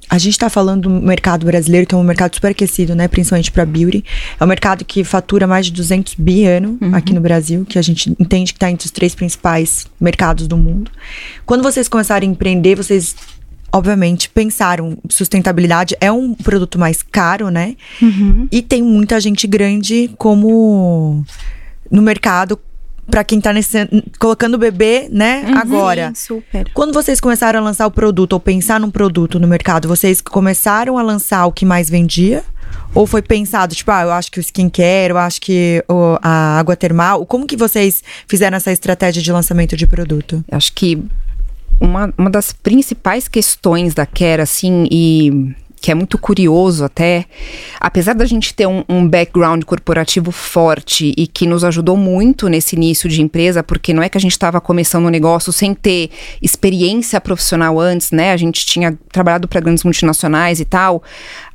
a 0.10 0.18
gente 0.18 0.34
está 0.34 0.50
falando 0.50 0.84
do 0.84 0.90
mercado 0.90 1.46
brasileiro, 1.46 1.88
que 1.88 1.96
é 1.96 1.98
um 1.98 2.04
mercado 2.04 2.36
super 2.36 2.52
aquecido, 2.52 2.96
né? 2.96 3.08
Principalmente 3.08 3.52
para 3.52 3.66
beauty. 3.66 4.04
É 4.40 4.44
um 4.44 4.48
mercado 4.48 4.86
que 4.86 5.04
fatura 5.04 5.48
mais 5.48 5.66
de 5.66 5.72
200 5.74 6.16
bi 6.16 6.46
ano 6.46 6.78
uhum. 6.82 6.96
aqui 6.96 7.14
no 7.14 7.22
Brasil, 7.22 7.66
que 7.66 7.80
a 7.80 7.82
gente 7.82 8.16
entende 8.20 8.54
que 8.54 8.58
está 8.58 8.70
entre 8.70 8.86
os 8.86 8.92
três 8.92 9.16
principais 9.16 9.88
mercados 10.00 10.48
do 10.48 10.58
mundo. 10.58 10.92
Quando 11.46 11.64
vocês 11.64 11.88
começaram 11.88 12.28
a 12.28 12.30
empreender, 12.30 12.76
vocês 12.76 13.16
obviamente, 13.72 14.30
pensaram 14.30 14.98
sustentabilidade 15.10 15.98
é 16.00 16.10
um 16.10 16.34
produto 16.34 16.80
mais 16.80 17.02
caro, 17.02 17.50
né? 17.50 17.76
Uhum. 18.02 18.48
E 18.50 18.62
tem 18.62 18.82
muita 18.82 19.20
gente 19.20 19.46
grande 19.48 20.10
como 20.18 21.26
no 21.92 22.02
mercado 22.02 22.58
para 23.10 23.24
quem 23.24 23.40
tá 23.40 23.54
nesse, 23.54 23.78
colocando 24.20 24.56
o 24.56 24.58
bebê, 24.58 25.08
né, 25.12 25.46
uhum, 25.48 25.58
agora. 25.58 26.12
Super. 26.16 26.70
Quando 26.74 26.94
vocês 26.94 27.20
começaram 27.20 27.60
a 27.60 27.64
lançar 27.64 27.86
o 27.88 27.92
produto 27.92 28.34
ou 28.34 28.40
pensar 28.40 28.80
num 28.80 28.90
produto 28.90 29.40
no 29.40 29.48
mercado, 29.48 29.88
vocês 29.88 30.22
começaram 30.22 30.98
a 30.98 31.02
lançar 31.02 31.46
o 31.46 31.52
que 31.52 31.66
mais 31.66 31.90
vendia? 31.90 32.44
Ou 32.94 33.06
foi 33.06 33.22
pensado, 33.22 33.76
tipo, 33.76 33.92
ah, 33.92 34.04
eu 34.04 34.12
acho 34.12 34.32
que 34.32 34.40
o 34.40 34.42
skincare, 34.42 35.12
eu 35.12 35.18
acho 35.18 35.42
que 35.42 35.84
o, 35.88 36.18
a 36.22 36.58
água 36.58 36.76
termal. 36.76 37.26
Como 37.26 37.46
que 37.46 37.58
vocês 37.58 38.02
fizeram 38.28 38.56
essa 38.56 38.72
estratégia 38.72 39.22
de 39.22 39.32
lançamento 39.32 39.76
de 39.76 39.86
produto? 39.86 40.44
Acho 40.50 40.74
que 40.74 41.04
uma, 41.80 42.14
uma 42.18 42.30
das 42.30 42.54
principais 42.54 43.28
questões 43.28 43.94
da 43.94 44.06
Care, 44.06 44.42
assim, 44.42 44.88
e 44.90 45.54
que 45.86 45.92
é 45.92 45.94
muito 45.94 46.18
curioso 46.18 46.84
até, 46.84 47.26
apesar 47.80 48.16
da 48.16 48.26
gente 48.26 48.56
ter 48.56 48.66
um, 48.66 48.84
um, 48.90 49.08
background 49.08 49.64
corporativo 49.66 50.32
forte 50.32 51.14
e 51.16 51.28
que 51.28 51.46
nos 51.46 51.64
ajudou 51.64 51.96
muito 51.96 52.48
nesse 52.48 52.76
início 52.76 53.08
de 53.08 53.22
empresa, 53.22 53.62
porque 53.62 53.94
não 53.94 54.02
é 54.02 54.10
que 54.10 54.18
a 54.18 54.22
gente 54.22 54.32
estava 54.32 54.60
começando 54.60 55.06
um 55.06 55.12
negócio 55.12 55.54
sem 55.54 55.76
ter 55.76 56.10
experiência 56.42 57.22
profissional 57.22 57.80
antes, 57.80 58.10
né? 58.10 58.32
A 58.32 58.38
gente 58.38 58.66
tinha 58.66 58.98
trabalhado 59.12 59.48
para 59.48 59.62
grandes 59.62 59.84
multinacionais 59.84 60.60
e 60.60 60.66
tal. 60.66 61.04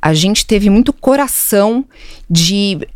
A 0.01 0.13
gente 0.13 0.45
teve 0.45 0.69
muito 0.69 0.93
coração 0.93 1.83
de 2.29 2.87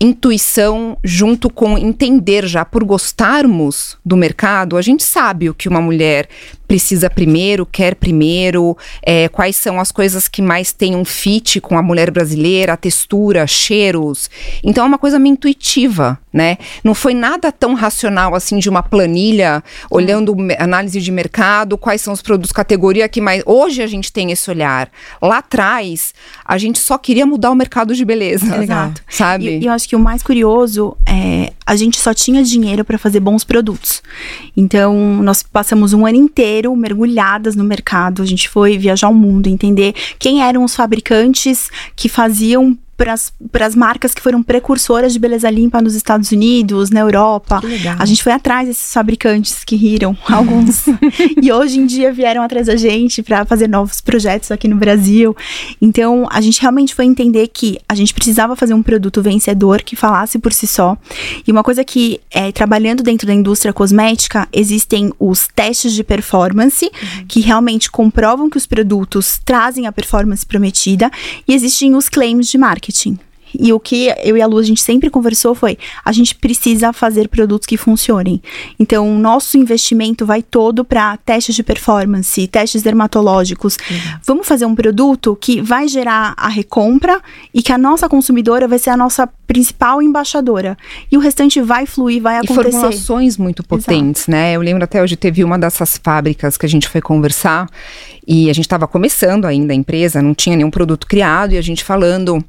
intuição 0.00 0.96
junto 1.02 1.50
com 1.50 1.76
entender 1.76 2.46
já 2.46 2.64
por 2.64 2.84
gostarmos 2.84 3.96
do 4.04 4.16
mercado, 4.16 4.76
a 4.76 4.82
gente 4.82 5.02
sabe 5.02 5.48
o 5.48 5.54
que 5.54 5.68
uma 5.68 5.80
mulher 5.80 6.28
precisa 6.66 7.10
primeiro, 7.10 7.66
quer 7.66 7.94
primeiro, 7.94 8.76
é, 9.02 9.28
quais 9.28 9.56
são 9.56 9.78
as 9.78 9.92
coisas 9.92 10.28
que 10.28 10.42
mais 10.42 10.72
têm 10.72 10.96
um 10.96 11.04
fit 11.04 11.60
com 11.60 11.78
a 11.78 11.82
mulher 11.82 12.10
brasileira, 12.10 12.72
a 12.72 12.76
textura, 12.76 13.46
cheiros. 13.46 14.30
Então 14.62 14.84
é 14.84 14.86
uma 14.86 14.98
coisa 14.98 15.18
meio 15.18 15.34
intuitiva, 15.34 16.18
né? 16.32 16.58
Não 16.82 16.94
foi 16.94 17.14
nada 17.14 17.52
tão 17.52 17.74
racional 17.74 18.34
assim 18.34 18.58
de 18.58 18.68
uma 18.68 18.82
planilha, 18.82 19.62
olhando 19.90 20.34
análise 20.58 21.00
de 21.00 21.12
mercado, 21.12 21.76
quais 21.76 22.00
são 22.00 22.12
os 22.12 22.22
produtos 22.22 22.52
categoria 22.52 23.08
que 23.08 23.20
mais. 23.20 23.42
Hoje 23.46 23.82
a 23.82 23.86
gente 23.86 24.12
tem 24.12 24.30
esse 24.30 24.50
olhar. 24.50 24.90
Lá 25.20 25.38
atrás, 25.38 26.14
a 26.44 26.58
gente 26.58 26.78
só 26.78 26.98
queria 26.98 27.26
mudar 27.26 27.50
o 27.50 27.54
mercado 27.54 27.94
de 27.94 28.04
beleza. 28.04 28.62
Exato. 28.62 29.02
Sabe? 29.08 29.58
E 29.58 29.66
eu 29.66 29.72
acho 29.72 29.88
que 29.88 29.96
o 29.96 30.00
mais 30.00 30.22
curioso 30.22 30.96
é 31.06 31.52
a 31.66 31.76
gente 31.76 31.98
só 31.98 32.12
tinha 32.12 32.42
dinheiro 32.42 32.84
para 32.84 32.98
fazer 32.98 33.20
bons 33.20 33.42
produtos. 33.42 34.02
Então, 34.56 34.94
nós 35.22 35.42
passamos 35.42 35.92
um 35.92 36.04
ano 36.04 36.16
inteiro 36.16 36.53
mergulhadas 36.76 37.56
no 37.56 37.64
mercado. 37.64 38.22
A 38.22 38.26
gente 38.26 38.48
foi 38.48 38.78
viajar 38.78 39.08
o 39.08 39.14
mundo, 39.14 39.48
entender 39.48 39.94
quem 40.18 40.42
eram 40.42 40.64
os 40.64 40.74
fabricantes 40.74 41.70
que 41.96 42.08
faziam 42.08 42.76
para 42.96 43.66
as 43.66 43.74
marcas 43.74 44.14
que 44.14 44.22
foram 44.22 44.42
precursoras 44.42 45.12
de 45.12 45.18
beleza 45.18 45.50
limpa 45.50 45.82
nos 45.82 45.94
Estados 45.94 46.30
Unidos, 46.30 46.90
na 46.90 47.00
Europa. 47.00 47.60
A 47.98 48.04
gente 48.04 48.22
foi 48.22 48.32
atrás 48.32 48.68
desses 48.68 48.92
fabricantes 48.92 49.64
que 49.64 49.76
riram, 49.76 50.16
alguns. 50.30 50.84
e 51.40 51.52
hoje 51.52 51.78
em 51.78 51.86
dia 51.86 52.12
vieram 52.12 52.42
atrás 52.42 52.66
da 52.66 52.76
gente 52.76 53.22
para 53.22 53.44
fazer 53.44 53.68
novos 53.68 54.00
projetos 54.00 54.50
aqui 54.50 54.68
no 54.68 54.76
Brasil. 54.76 55.36
Então, 55.80 56.26
a 56.30 56.40
gente 56.40 56.60
realmente 56.60 56.94
foi 56.94 57.04
entender 57.04 57.48
que 57.48 57.78
a 57.88 57.94
gente 57.94 58.14
precisava 58.14 58.54
fazer 58.54 58.74
um 58.74 58.82
produto 58.82 59.20
vencedor 59.20 59.82
que 59.82 59.96
falasse 59.96 60.38
por 60.38 60.52
si 60.52 60.66
só. 60.66 60.96
E 61.46 61.50
uma 61.50 61.62
coisa 61.62 61.84
que, 61.84 62.20
é, 62.30 62.52
trabalhando 62.52 63.02
dentro 63.02 63.26
da 63.26 63.34
indústria 63.34 63.72
cosmética, 63.72 64.48
existem 64.52 65.12
os 65.18 65.48
testes 65.54 65.92
de 65.92 66.04
performance, 66.04 66.84
uhum. 66.84 67.24
que 67.26 67.40
realmente 67.40 67.90
comprovam 67.90 68.48
que 68.48 68.56
os 68.56 68.66
produtos 68.66 69.40
trazem 69.44 69.86
a 69.86 69.92
performance 69.92 70.44
prometida, 70.46 71.10
e 71.46 71.54
existem 71.54 71.94
os 71.94 72.08
claims 72.08 72.48
de 72.48 72.58
marca 72.58 72.83
marketing. 72.84 73.18
E 73.58 73.72
o 73.72 73.78
que 73.78 74.12
eu 74.24 74.36
e 74.36 74.42
a 74.42 74.46
Lu 74.46 74.58
a 74.58 74.62
gente 74.62 74.82
sempre 74.82 75.08
conversou 75.08 75.54
foi: 75.54 75.78
a 76.04 76.12
gente 76.12 76.34
precisa 76.34 76.92
fazer 76.92 77.28
produtos 77.28 77.66
que 77.66 77.76
funcionem. 77.76 78.42
Então, 78.80 79.08
o 79.08 79.18
nosso 79.18 79.56
investimento 79.56 80.26
vai 80.26 80.42
todo 80.42 80.84
para 80.84 81.16
testes 81.18 81.54
de 81.54 81.62
performance, 81.62 82.48
testes 82.48 82.82
dermatológicos. 82.82 83.76
Uhum. 83.88 83.96
Vamos 84.26 84.48
fazer 84.48 84.66
um 84.66 84.74
produto 84.74 85.36
que 85.40 85.60
vai 85.60 85.86
gerar 85.86 86.34
a 86.36 86.48
recompra 86.48 87.20
e 87.52 87.62
que 87.62 87.72
a 87.72 87.78
nossa 87.78 88.08
consumidora 88.08 88.66
vai 88.66 88.78
ser 88.78 88.90
a 88.90 88.96
nossa 88.96 89.26
principal 89.46 90.02
embaixadora. 90.02 90.76
E 91.12 91.16
o 91.16 91.20
restante 91.20 91.60
vai 91.60 91.86
fluir, 91.86 92.20
vai 92.20 92.38
acontecer. 92.38 92.60
E 92.60 92.72
formulações 92.72 93.36
muito 93.36 93.62
potentes, 93.62 94.22
Exato. 94.22 94.30
né? 94.32 94.54
Eu 94.54 94.62
lembro 94.62 94.82
até 94.82 95.00
hoje 95.00 95.16
teve 95.16 95.44
uma 95.44 95.58
dessas 95.58 95.96
fábricas 96.02 96.56
que 96.56 96.66
a 96.66 96.68
gente 96.68 96.88
foi 96.88 97.00
conversar 97.00 97.68
e 98.26 98.50
a 98.50 98.52
gente 98.52 98.64
estava 98.64 98.88
começando 98.88 99.44
ainda 99.44 99.72
a 99.72 99.76
empresa, 99.76 100.20
não 100.20 100.34
tinha 100.34 100.56
nenhum 100.56 100.70
produto 100.70 101.06
criado 101.06 101.52
e 101.52 101.58
a 101.58 101.62
gente 101.62 101.84
falando 101.84 102.42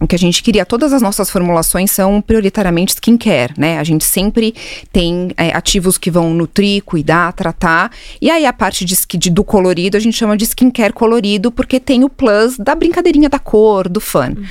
o 0.00 0.08
que 0.08 0.16
a 0.16 0.18
gente 0.18 0.42
queria, 0.42 0.66
todas 0.66 0.92
as 0.92 1.00
nossas 1.00 1.30
formulações 1.30 1.90
são 1.90 2.20
prioritariamente 2.20 2.92
skincare, 2.94 3.54
né? 3.56 3.78
A 3.78 3.84
gente 3.84 4.04
sempre 4.04 4.52
tem 4.92 5.30
é, 5.36 5.50
ativos 5.54 5.96
que 5.96 6.10
vão 6.10 6.34
nutrir, 6.34 6.82
cuidar, 6.82 7.32
tratar. 7.32 7.90
E 8.20 8.28
aí 8.28 8.44
a 8.44 8.52
parte 8.52 8.84
de, 8.84 8.96
de, 9.16 9.30
do 9.30 9.44
colorido 9.44 9.96
a 9.96 10.00
gente 10.00 10.16
chama 10.16 10.36
de 10.36 10.44
skincare 10.44 10.92
colorido, 10.92 11.50
porque 11.50 11.78
tem 11.78 12.02
o 12.02 12.10
plus 12.10 12.58
da 12.58 12.74
brincadeirinha 12.74 13.28
da 13.28 13.38
cor, 13.38 13.88
do 13.88 14.00
fun. 14.00 14.34
Uhum. 14.36 14.44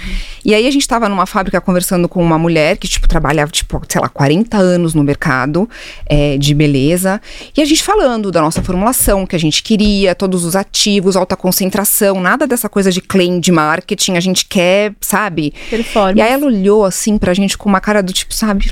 E 0.45 0.55
aí 0.55 0.65
a 0.65 0.71
gente 0.71 0.87
tava 0.87 1.09
numa 1.09 1.25
fábrica 1.25 1.59
conversando 1.59 2.07
com 2.07 2.23
uma 2.23 2.37
mulher 2.39 2.77
que, 2.77 2.87
tipo, 2.87 3.07
trabalhava, 3.07 3.51
tipo, 3.51 3.81
sei 3.87 3.99
lá, 3.99 4.07
40 4.07 4.57
anos 4.57 4.93
no 4.93 5.03
mercado 5.03 5.69
é, 6.05 6.37
de 6.37 6.53
beleza. 6.53 7.21
E 7.55 7.61
a 7.61 7.65
gente 7.65 7.83
falando 7.83 8.31
da 8.31 8.41
nossa 8.41 8.63
formulação, 8.63 9.25
que 9.25 9.35
a 9.35 9.39
gente 9.39 9.61
queria, 9.61 10.15
todos 10.15 10.45
os 10.45 10.55
ativos, 10.55 11.17
alta 11.17 11.35
concentração, 11.35 12.21
nada 12.21 12.47
dessa 12.47 12.69
coisa 12.69 12.91
de 12.91 13.01
claim 13.01 13.39
de 13.39 13.51
marketing. 13.51 14.15
A 14.15 14.21
gente 14.21 14.45
quer, 14.45 14.93
sabe? 15.01 15.42
Sabe? 15.51 15.69
Performance. 15.69 16.17
E 16.17 16.21
aí 16.21 16.31
ela 16.31 16.45
olhou 16.45 16.85
assim 16.85 17.17
pra 17.17 17.33
gente 17.33 17.57
com 17.57 17.67
uma 17.67 17.81
cara 17.81 18.01
do 18.01 18.13
tipo, 18.13 18.33
sabe? 18.33 18.71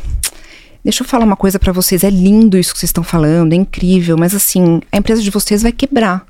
Deixa 0.83 1.03
eu 1.03 1.07
falar 1.07 1.25
uma 1.25 1.35
coisa 1.35 1.59
pra 1.59 1.71
vocês. 1.71 2.03
É 2.03 2.09
lindo 2.09 2.57
isso 2.57 2.73
que 2.73 2.79
vocês 2.79 2.89
estão 2.89 3.03
falando, 3.03 3.53
é 3.53 3.55
incrível, 3.55 4.17
mas 4.17 4.33
assim, 4.33 4.81
a 4.91 4.97
empresa 4.97 5.21
de 5.21 5.29
vocês 5.29 5.61
vai 5.61 5.71
quebrar. 5.71 6.25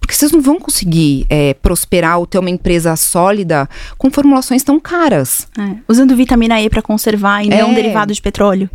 Porque 0.00 0.14
vocês 0.14 0.32
não 0.32 0.40
vão 0.40 0.58
conseguir 0.58 1.26
é, 1.28 1.54
prosperar 1.54 2.18
ou 2.18 2.26
ter 2.26 2.38
uma 2.38 2.48
empresa 2.50 2.96
sólida 2.96 3.68
com 3.98 4.10
formulações 4.10 4.62
tão 4.62 4.80
caras. 4.80 5.46
É, 5.58 5.76
Usando 5.86 6.16
vitamina 6.16 6.60
E 6.60 6.68
pra 6.70 6.80
conservar 6.82 7.44
e 7.44 7.52
É. 7.52 7.60
não 7.62 7.72
derivado 7.74 8.12
de 8.12 8.20
petróleo. 8.20 8.68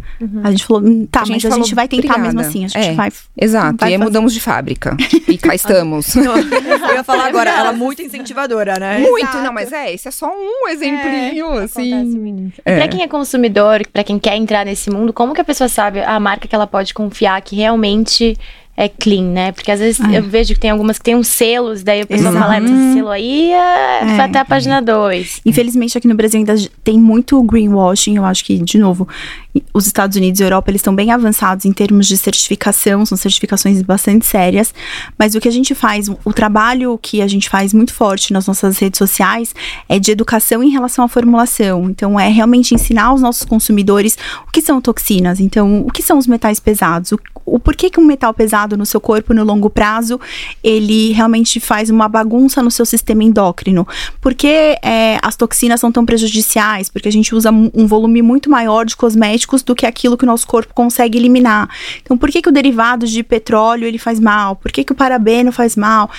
A 0.44 0.52
gente 0.52 0.66
falou, 0.66 0.84
hum, 0.84 1.06
tá, 1.10 1.22
A 1.22 1.26
gente 1.26 1.34
mas 1.38 1.46
a 1.46 1.50
falou, 1.50 1.64
gente 1.66 1.76
vai 1.76 1.88
tentar 1.88 2.14
"Obrigada." 2.14 2.28
mesmo 2.28 2.40
assim. 2.42 2.66
A 2.66 2.68
gente 2.68 2.90
É. 2.90 2.94
vai. 2.94 3.12
Exato. 3.36 3.78
vai 3.80 3.90
e 3.90 3.94
fazer. 3.94 4.04
mudamos 4.04 4.34
de 4.34 4.40
fábrica. 4.40 4.96
e 5.28 5.38
cá 5.38 5.54
estamos. 5.56 6.16
Eu 6.16 6.94
ia 6.96 7.04
falar 7.04 7.26
agora, 7.26 7.50
ela 7.50 7.70
é 7.70 7.74
muito 7.76 8.02
incentivadora, 8.02 8.80
né? 8.80 9.00
Muito, 9.00 9.38
não, 9.40 9.52
mas 9.52 9.74
é, 9.74 9.94
esse 9.94 10.08
é 10.08 10.12
só 10.12 10.28
um 10.32 10.70
exemplinho, 10.70 11.48
Acontece 11.48 11.80
assim. 11.94 12.20
muito. 12.20 12.60
E 12.60 12.62
É. 12.64 12.76
pra 12.78 12.88
quem 12.88 13.02
é 13.02 13.08
consumidor, 13.08 13.82
pra 13.92 14.04
quem 14.04 14.20
quer 14.20 14.36
entrar 14.38 14.64
nesse 14.66 14.90
mundo, 14.92 15.12
como 15.12 15.34
que 15.34 15.42
a 15.42 15.46
pessoa 15.46 15.68
sabe 15.68 16.02
a 16.02 16.20
marca 16.20 16.48
que 16.48 16.56
ela 16.56 16.68
pode 16.68 16.94
confiar 16.94 17.42
que 17.42 17.56
realmente 17.56 18.38
é 18.78 18.90
clean, 18.90 19.24
né? 19.32 19.52
Porque 19.54 19.72
às 19.72 19.80
vezes 19.80 20.00
É. 20.02 20.18
eu 20.20 20.24
vejo 20.24 20.54
que 20.54 20.60
tem 20.60 20.70
algumas 20.70 20.98
que 20.98 21.04
tem 21.06 21.16
uns 21.16 21.28
selos, 21.30 21.82
daí 21.84 22.02
o 22.04 22.08
pessoal 22.08 22.32
Exato. 22.34 22.46
fala, 22.46 22.58
"Ah, 22.58 22.62
mas 22.62 22.72
esse 22.72 22.94
selo 22.94 23.10
aí 23.10 23.52
é, 23.54 24.00
É. 24.02 24.06
vai 24.18 24.26
até 24.26 24.40
a 24.40 24.46
página 24.46 24.82
2. 24.82 25.42
Infelizmente, 25.46 25.98
aqui 25.98 26.08
no 26.08 26.16
Brasil 26.16 26.40
ainda 26.40 26.56
tem 26.84 27.00
muito 27.00 27.42
greenwashing. 27.44 28.18
Eu 28.18 28.26
acho 28.26 28.44
que, 28.44 28.58
de 28.58 28.78
novo, 28.78 29.08
os 29.74 29.88
Estados 29.88 30.18
Unidos 30.18 30.40
e 30.40 30.44
a 30.44 30.48
Europa, 30.48 30.70
eles 30.72 30.80
estão 30.80 30.96
bem 30.96 31.12
avançados 31.12 31.66
em 31.66 31.72
termos 31.72 32.08
de 32.08 32.18
certificação, 32.18 33.06
são 33.06 33.18
certificações 33.18 33.82
bastante 33.82 34.26
sérias. 34.26 34.74
Mas 35.18 35.36
o 35.36 35.40
que 35.40 35.48
a 35.48 35.52
gente 35.52 35.74
faz, 35.74 36.10
o 36.10 36.34
trabalho 36.34 36.98
que 37.02 37.22
a 37.22 37.28
gente 37.28 37.50
faz 37.50 37.74
muito 37.74 37.94
forte 37.94 38.34
nas 38.34 38.48
nossas 38.48 38.78
redes 38.78 38.98
sociais 38.98 39.54
é 39.88 40.00
de 40.00 40.12
educação 40.12 40.64
em 40.64 40.70
relação 40.70 41.06
à 41.06 41.08
formulação. 41.08 41.90
Então, 41.90 42.20
é 42.20 42.28
realmente 42.28 42.76
ensinar 42.76 43.14
os 43.14 43.22
nossos 43.22 43.46
consumidores 43.46 44.18
o 44.48 44.52
que 44.52 44.62
são 44.62 44.82
toxinas, 44.82 45.40
então, 45.40 45.82
o 45.82 45.92
que 45.92 46.02
são 46.02 46.18
os 46.18 46.28
metais 46.28 46.60
pesados, 46.60 47.12
o, 47.12 47.20
o 47.46 47.60
porquê 47.60 47.90
que 47.90 48.00
um 48.00 48.06
metal 48.06 48.34
pesado 48.34 48.76
no 48.76 48.86
seu 48.86 49.00
corpo 49.00 49.34
no 49.34 49.44
longo 49.44 49.70
prazo 49.70 50.20
ele 50.64 51.12
realmente 51.14 51.60
faz 51.60 51.90
uma 51.90 52.08
bagunça 52.10 52.62
no 52.62 52.72
seu 52.72 52.86
sistema 52.86 53.24
endócrino. 53.24 53.88
Por 54.20 54.34
que 54.34 54.78
é, 54.82 55.20
as 55.22 55.36
toxinas 55.36 55.80
são 55.80 55.92
tão 55.92 56.06
prejudiciais? 56.06 56.90
Porque 56.90 57.08
a 57.08 57.12
gente 57.12 57.34
usa 57.36 57.52
um 57.52 57.88
volume 57.88 58.22
muito 58.22 58.50
maior 58.50 58.86
de 58.86 58.96
cosméticos 58.96 59.45
do 59.66 59.76
que 59.76 59.86
aquilo 59.86 60.18
que 60.18 60.24
o 60.24 60.28
nosso 60.28 60.48
corpo 60.48 60.74
consegue 60.74 61.18
eliminar. 61.18 61.70
Então, 62.02 62.18
por 62.18 62.30
que, 62.30 62.42
que 62.42 62.50
o 62.50 62.52
derivado 62.52 63.06
de 63.06 63.24
petróleo 63.24 63.86
ele 63.86 63.98
faz 63.98 64.20
mal? 64.20 64.56
Por 64.56 64.72
que, 64.72 64.84
que 64.84 64.92
o 64.92 64.96
parabeno 64.96 65.52
faz 65.52 65.76
mal? 65.76 66.10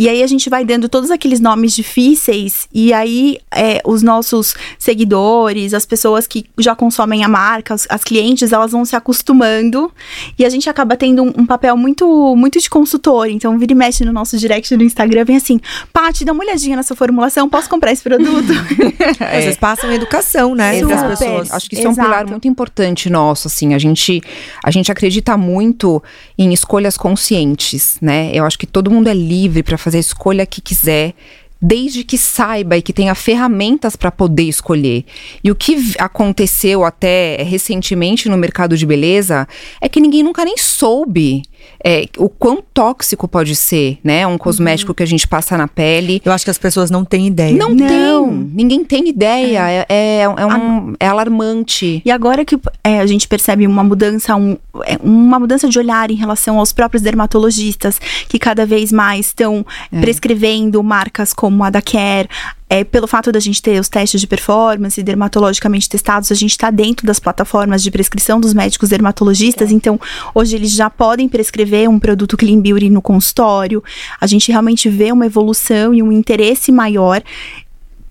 E 0.00 0.08
aí 0.08 0.22
a 0.22 0.26
gente 0.26 0.48
vai 0.48 0.64
dando 0.64 0.88
todos 0.88 1.10
aqueles 1.10 1.40
nomes 1.40 1.74
difíceis 1.74 2.66
e 2.72 2.90
aí 2.90 3.36
é, 3.54 3.82
os 3.84 4.02
nossos 4.02 4.54
seguidores, 4.78 5.74
as 5.74 5.84
pessoas 5.84 6.26
que 6.26 6.46
já 6.58 6.74
consomem 6.74 7.22
a 7.22 7.28
marca, 7.28 7.74
as, 7.74 7.86
as 7.86 8.02
clientes, 8.02 8.50
elas 8.50 8.72
vão 8.72 8.82
se 8.82 8.96
acostumando 8.96 9.92
e 10.38 10.44
a 10.46 10.48
gente 10.48 10.70
acaba 10.70 10.96
tendo 10.96 11.22
um, 11.22 11.32
um 11.40 11.44
papel 11.44 11.76
muito 11.76 12.34
muito 12.34 12.58
de 12.58 12.70
consultor. 12.70 13.28
Então 13.28 13.58
vira 13.58 13.72
e 13.72 13.74
mexe 13.74 14.02
no 14.02 14.10
nosso 14.10 14.38
direct 14.38 14.74
no 14.74 14.82
Instagram, 14.82 15.22
vem 15.26 15.36
assim, 15.36 15.60
Paty, 15.92 16.24
dá 16.24 16.32
uma 16.32 16.44
olhadinha 16.44 16.76
nessa 16.76 16.96
formulação, 16.96 17.46
posso 17.46 17.68
comprar 17.68 17.92
esse 17.92 18.02
produto? 18.02 18.54
Vocês 19.20 19.58
passam 19.58 19.92
educação, 19.92 20.54
né? 20.54 20.78
Entre 20.78 20.94
as 20.94 21.00
Super. 21.00 21.18
pessoas. 21.18 21.50
Acho 21.50 21.68
que 21.68 21.74
isso 21.74 21.84
é 21.84 21.90
um 21.90 21.92
Exato. 21.92 22.08
pilar 22.08 22.26
muito 22.26 22.48
importante 22.48 23.10
nosso, 23.10 23.48
assim. 23.48 23.74
A 23.74 23.78
gente, 23.78 24.22
a 24.64 24.70
gente 24.70 24.90
acredita 24.90 25.36
muito 25.36 26.02
em 26.38 26.54
escolhas 26.54 26.96
conscientes, 26.96 27.98
né? 28.00 28.30
Eu 28.32 28.46
acho 28.46 28.58
que 28.58 28.66
todo 28.66 28.90
mundo 28.90 29.06
é 29.08 29.14
livre 29.14 29.62
para 29.62 29.76
fazer 29.76 29.89
a 29.94 29.98
escolha 29.98 30.46
que 30.46 30.60
quiser. 30.60 31.14
Desde 31.62 32.04
que 32.04 32.16
saiba 32.16 32.78
e 32.78 32.82
que 32.82 32.92
tenha 32.92 33.14
ferramentas 33.14 33.94
para 33.94 34.10
poder 34.10 34.44
escolher. 34.44 35.04
E 35.44 35.50
o 35.50 35.54
que 35.54 35.94
aconteceu 35.98 36.84
até 36.84 37.42
recentemente 37.42 38.30
no 38.30 38.38
mercado 38.38 38.78
de 38.78 38.86
beleza 38.86 39.46
é 39.78 39.86
que 39.86 40.00
ninguém 40.00 40.22
nunca 40.22 40.42
nem 40.42 40.56
soube 40.56 41.42
é, 41.84 42.06
o 42.18 42.28
quão 42.28 42.62
tóxico 42.74 43.26
pode 43.26 43.56
ser, 43.56 43.98
né? 44.04 44.26
Um 44.26 44.36
cosmético 44.38 44.92
que 44.94 45.02
a 45.02 45.06
gente 45.06 45.26
passa 45.26 45.56
na 45.56 45.66
pele. 45.68 46.20
Eu 46.24 46.32
acho 46.32 46.44
que 46.44 46.50
as 46.50 46.58
pessoas 46.58 46.90
não 46.90 47.04
têm 47.04 47.26
ideia. 47.26 47.56
Não, 47.56 47.70
Não. 47.70 48.28
tem, 48.28 48.50
ninguém 48.54 48.84
tem 48.84 49.08
ideia. 49.08 49.68
É, 49.70 49.86
é, 49.88 50.20
é 50.22 50.28
um, 50.28 50.94
é 51.00 51.06
alarmante. 51.06 52.02
E 52.04 52.10
agora 52.10 52.44
que 52.44 52.58
é, 52.84 53.00
a 53.00 53.06
gente 53.06 53.26
percebe 53.28 53.66
uma 53.66 53.82
mudança, 53.84 54.34
um- 54.36 54.56
é, 54.84 54.98
uma 55.02 55.38
mudança 55.38 55.68
de 55.68 55.78
olhar 55.78 56.10
em 56.10 56.14
relação 56.14 56.58
aos 56.58 56.72
próprios 56.72 57.02
dermatologistas, 57.02 57.98
que 58.28 58.38
cada 58.38 58.66
vez 58.66 58.92
mais 58.92 59.26
estão 59.26 59.64
prescrevendo 60.00 60.82
marcas 60.82 61.32
como 61.32 61.62
a 61.64 61.70
da 61.70 61.80
Care. 61.82 62.28
É, 62.72 62.84
pelo 62.84 63.08
fato 63.08 63.32
da 63.32 63.40
gente 63.40 63.60
ter 63.60 63.80
os 63.80 63.88
testes 63.88 64.20
de 64.20 64.28
performance 64.28 65.02
dermatologicamente 65.02 65.88
testados, 65.88 66.30
a 66.30 66.36
gente 66.36 66.52
está 66.52 66.70
dentro 66.70 67.04
das 67.04 67.18
plataformas 67.18 67.82
de 67.82 67.90
prescrição 67.90 68.40
dos 68.40 68.54
médicos 68.54 68.90
dermatologistas, 68.90 69.72
então 69.72 70.00
hoje 70.32 70.54
eles 70.54 70.70
já 70.70 70.88
podem 70.88 71.28
prescrever 71.28 71.90
um 71.90 71.98
produto 71.98 72.36
Clean 72.36 72.60
Beauty 72.60 72.88
no 72.88 73.02
consultório. 73.02 73.82
A 74.20 74.26
gente 74.28 74.52
realmente 74.52 74.88
vê 74.88 75.10
uma 75.10 75.26
evolução 75.26 75.92
e 75.92 76.00
um 76.00 76.12
interesse 76.12 76.70
maior 76.70 77.20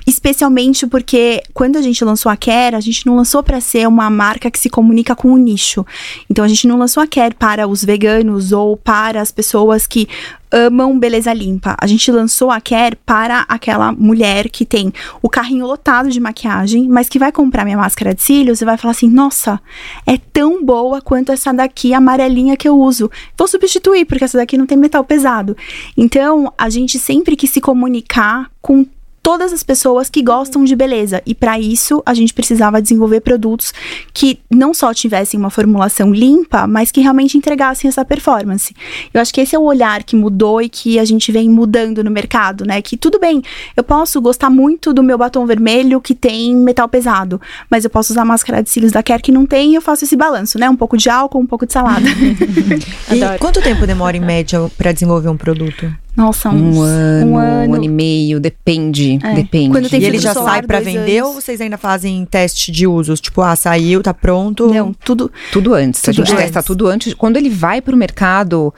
Especialmente 0.10 0.88
porque 0.88 1.40
quando 1.54 1.76
a 1.76 1.84
gente 1.84 2.04
lançou 2.04 2.32
a 2.32 2.36
Care, 2.36 2.76
a 2.76 2.80
gente 2.80 3.06
não 3.06 3.16
lançou 3.16 3.44
para 3.44 3.62
ser 3.62 3.88
uma 3.88 4.10
marca 4.10 4.50
que 4.50 4.58
se 4.58 4.68
comunica 4.68 5.16
com 5.16 5.32
o 5.32 5.38
nicho. 5.38 5.86
Então 6.28 6.44
a 6.44 6.48
gente 6.48 6.68
não 6.68 6.80
lançou 6.80 7.04
a 7.04 7.06
Care 7.06 7.36
para 7.36 7.68
os 7.68 7.86
veganos 7.86 8.52
ou 8.52 8.76
para 8.76 9.22
as 9.22 9.32
pessoas 9.32 9.86
que 9.86 10.08
amam 10.52 10.98
beleza 10.98 11.32
limpa. 11.32 11.76
A 11.80 11.86
gente 11.86 12.12
lançou 12.12 12.50
a 12.50 12.60
Care 12.60 12.96
para 13.06 13.46
aquela 13.48 13.92
mulher 13.92 14.50
que 14.50 14.66
tem 14.66 14.92
o 15.22 15.30
carrinho 15.30 15.68
lotado 15.68 16.10
de 16.10 16.20
maquiagem, 16.20 16.90
mas 16.90 17.08
que 17.08 17.20
vai 17.20 17.32
comprar 17.32 17.64
minha 17.64 17.78
máscara 17.78 18.16
de 18.16 18.24
cílios 18.24 18.62
e 18.62 18.66
vai 18.66 18.78
falar 18.78 18.94
assim: 18.94 19.08
"Nossa, 19.08 19.62
é 20.08 20.18
tão 20.18 20.66
boa 20.66 21.04
quanto 21.04 21.32
essa 21.32 21.54
daqui 21.54 21.94
amarelinha 21.94 22.58
que 22.58 22.68
eu 22.68 22.76
uso. 22.80 23.12
Vou 23.38 23.48
substituir 23.48 24.06
porque 24.06 24.24
essa 24.24 24.40
daqui 24.40 24.58
não 24.58 24.66
tem 24.66 24.76
metal 24.76 25.04
pesado". 25.04 25.56
Então, 25.96 26.52
a 26.58 26.68
gente 26.68 26.98
sempre 26.98 27.36
quis 27.36 27.52
se 27.52 27.62
comunicar 27.62 28.50
com 28.60 28.88
todas 29.30 29.54
as 29.54 29.62
pessoas 29.62 30.10
que 30.10 30.24
gostam 30.24 30.64
de 30.64 30.76
beleza. 30.76 31.22
E 31.24 31.36
para 31.36 31.60
isso, 31.60 32.02
a 32.04 32.16
gente 32.16 32.34
precisava 32.34 32.82
desenvolver 32.82 33.20
produtos 33.20 33.72
que 34.12 34.40
não 34.50 34.74
só 34.74 34.92
tivessem 34.92 35.40
uma 35.40 35.52
formulação 35.52 36.12
limpa, 36.12 36.66
mas 36.66 36.90
que 36.90 37.00
realmente 37.00 37.38
entregassem 37.38 37.88
essa 37.88 38.04
performance. 38.04 38.74
Eu 39.14 39.22
acho 39.22 39.32
que 39.32 39.40
esse 39.40 39.56
é 39.56 39.60
o 39.60 39.62
olhar 39.62 40.02
que 40.02 40.16
mudou 40.16 40.60
e 40.60 40.68
que 40.68 40.98
a 40.98 41.06
gente 41.06 41.32
vem 41.32 41.48
mudando 41.48 42.04
no 42.04 42.10
mercado, 42.10 42.66
né? 42.66 42.82
Que 42.82 42.98
tudo 42.98 43.20
bem, 43.20 43.44
eu 43.78 43.84
posso 43.84 44.20
gostar 44.20 44.50
muito 44.50 44.92
do 44.96 45.04
meu 45.04 45.16
batom 45.16 45.46
vermelho 45.46 46.02
que 46.02 46.16
tem 46.16 46.56
metal 46.56 46.90
pesado, 46.90 47.40
mas 47.70 47.84
eu 47.84 47.90
posso 47.92 48.14
usar 48.14 48.26
máscara 48.26 48.64
de 48.64 48.70
cílios 48.72 48.92
da 48.92 49.04
Care 49.04 49.22
que 49.22 49.32
não 49.32 49.46
tem 49.46 49.74
e 49.74 49.76
eu 49.76 49.82
faço 49.82 50.06
esse 50.06 50.16
balanço, 50.16 50.58
né? 50.58 50.68
Um 50.68 50.76
pouco 50.76 50.98
de 50.98 51.08
álcool, 51.08 51.38
um 51.38 51.46
pouco 51.46 51.68
de 51.68 51.74
salada. 51.74 52.08
E 53.14 53.38
quanto 53.38 53.62
tempo 53.62 53.86
demora 53.86 54.18
em 54.18 54.22
média 54.22 54.60
pra 54.76 54.92
desenvolver 54.92 55.30
um 55.30 55.38
produto? 55.38 55.94
Nossa, 56.16 56.50
uns, 56.50 56.76
Um 56.76 56.82
ano, 56.82 57.26
um 57.28 57.32
um 57.34 57.38
ano. 57.38 57.76
ano 57.76 57.84
e 57.84 57.88
meio, 57.88 58.40
depende, 58.40 59.20
É. 59.24 59.34
depende. 59.36 59.70
Quando 59.70 59.90
tem 59.90 60.02
e 60.02 60.06
ele 60.06 60.20
já 60.20 60.34
solar, 60.34 60.56
sai 60.56 60.62
pra 60.64 60.82
dois 60.82 60.94
vender 60.94 61.20
anos. 61.20 61.30
ou 61.36 61.42
vocês 61.42 61.62
ainda 61.62 61.78
fazem 61.78 62.26
teste 62.26 62.72
de 62.72 62.86
usos? 62.86 63.22
Tipo, 63.22 63.42
ah, 63.42 63.56
saiu, 63.56 64.02
tá 64.04 64.14
pronto? 64.14 64.68
Não, 64.74 64.92
tudo. 64.94 65.32
Tudo 65.52 65.74
antes. 65.74 66.02
a 66.02 66.06
Tudo 66.12 66.16
gente 66.18 66.32
antes. 66.34 66.44
testa 66.46 66.62
tudo 66.64 66.88
antes. 66.88 67.14
Quando 67.14 67.38
ele 67.38 67.50
vai 67.50 67.82
pro 67.82 67.96
mercado 67.96 68.74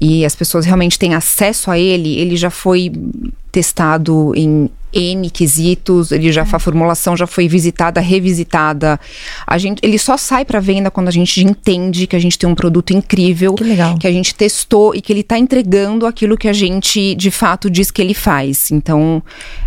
e 0.00 0.24
as 0.24 0.34
pessoas 0.34 0.64
realmente 0.64 0.98
têm 0.98 1.14
acesso 1.14 1.70
a 1.70 1.78
ele, 1.78 2.16
ele 2.18 2.36
já 2.36 2.48
foi 2.50 2.90
testado 3.52 4.32
em 4.34 4.70
N 4.96 5.28
quesitos, 5.30 6.10
ele 6.10 6.32
já 6.32 6.42
a 6.42 6.58
formulação 6.58 7.16
já 7.16 7.26
foi 7.26 7.46
visitada, 7.48 8.00
revisitada. 8.00 8.98
A 9.46 9.58
gente, 9.58 9.80
ele 9.82 9.98
só 9.98 10.16
sai 10.16 10.44
para 10.44 10.58
venda 10.58 10.90
quando 10.90 11.08
a 11.08 11.10
gente 11.10 11.42
entende 11.44 12.06
que 12.06 12.16
a 12.16 12.18
gente 12.18 12.38
tem 12.38 12.48
um 12.48 12.54
produto 12.54 12.92
incrível, 12.92 13.54
Que 13.54 13.64
legal. 13.64 13.98
que 13.98 14.06
a 14.06 14.12
gente 14.12 14.34
testou 14.34 14.94
e 14.94 15.00
que 15.00 15.12
ele 15.12 15.22
tá 15.22 15.38
entregando 15.38 16.06
aquilo 16.06 16.36
que 16.36 16.48
a 16.48 16.52
gente 16.52 17.14
de 17.14 17.30
fato 17.30 17.68
diz 17.68 17.90
que 17.90 18.00
ele 18.00 18.14
faz. 18.14 18.70
Então, 18.70 19.22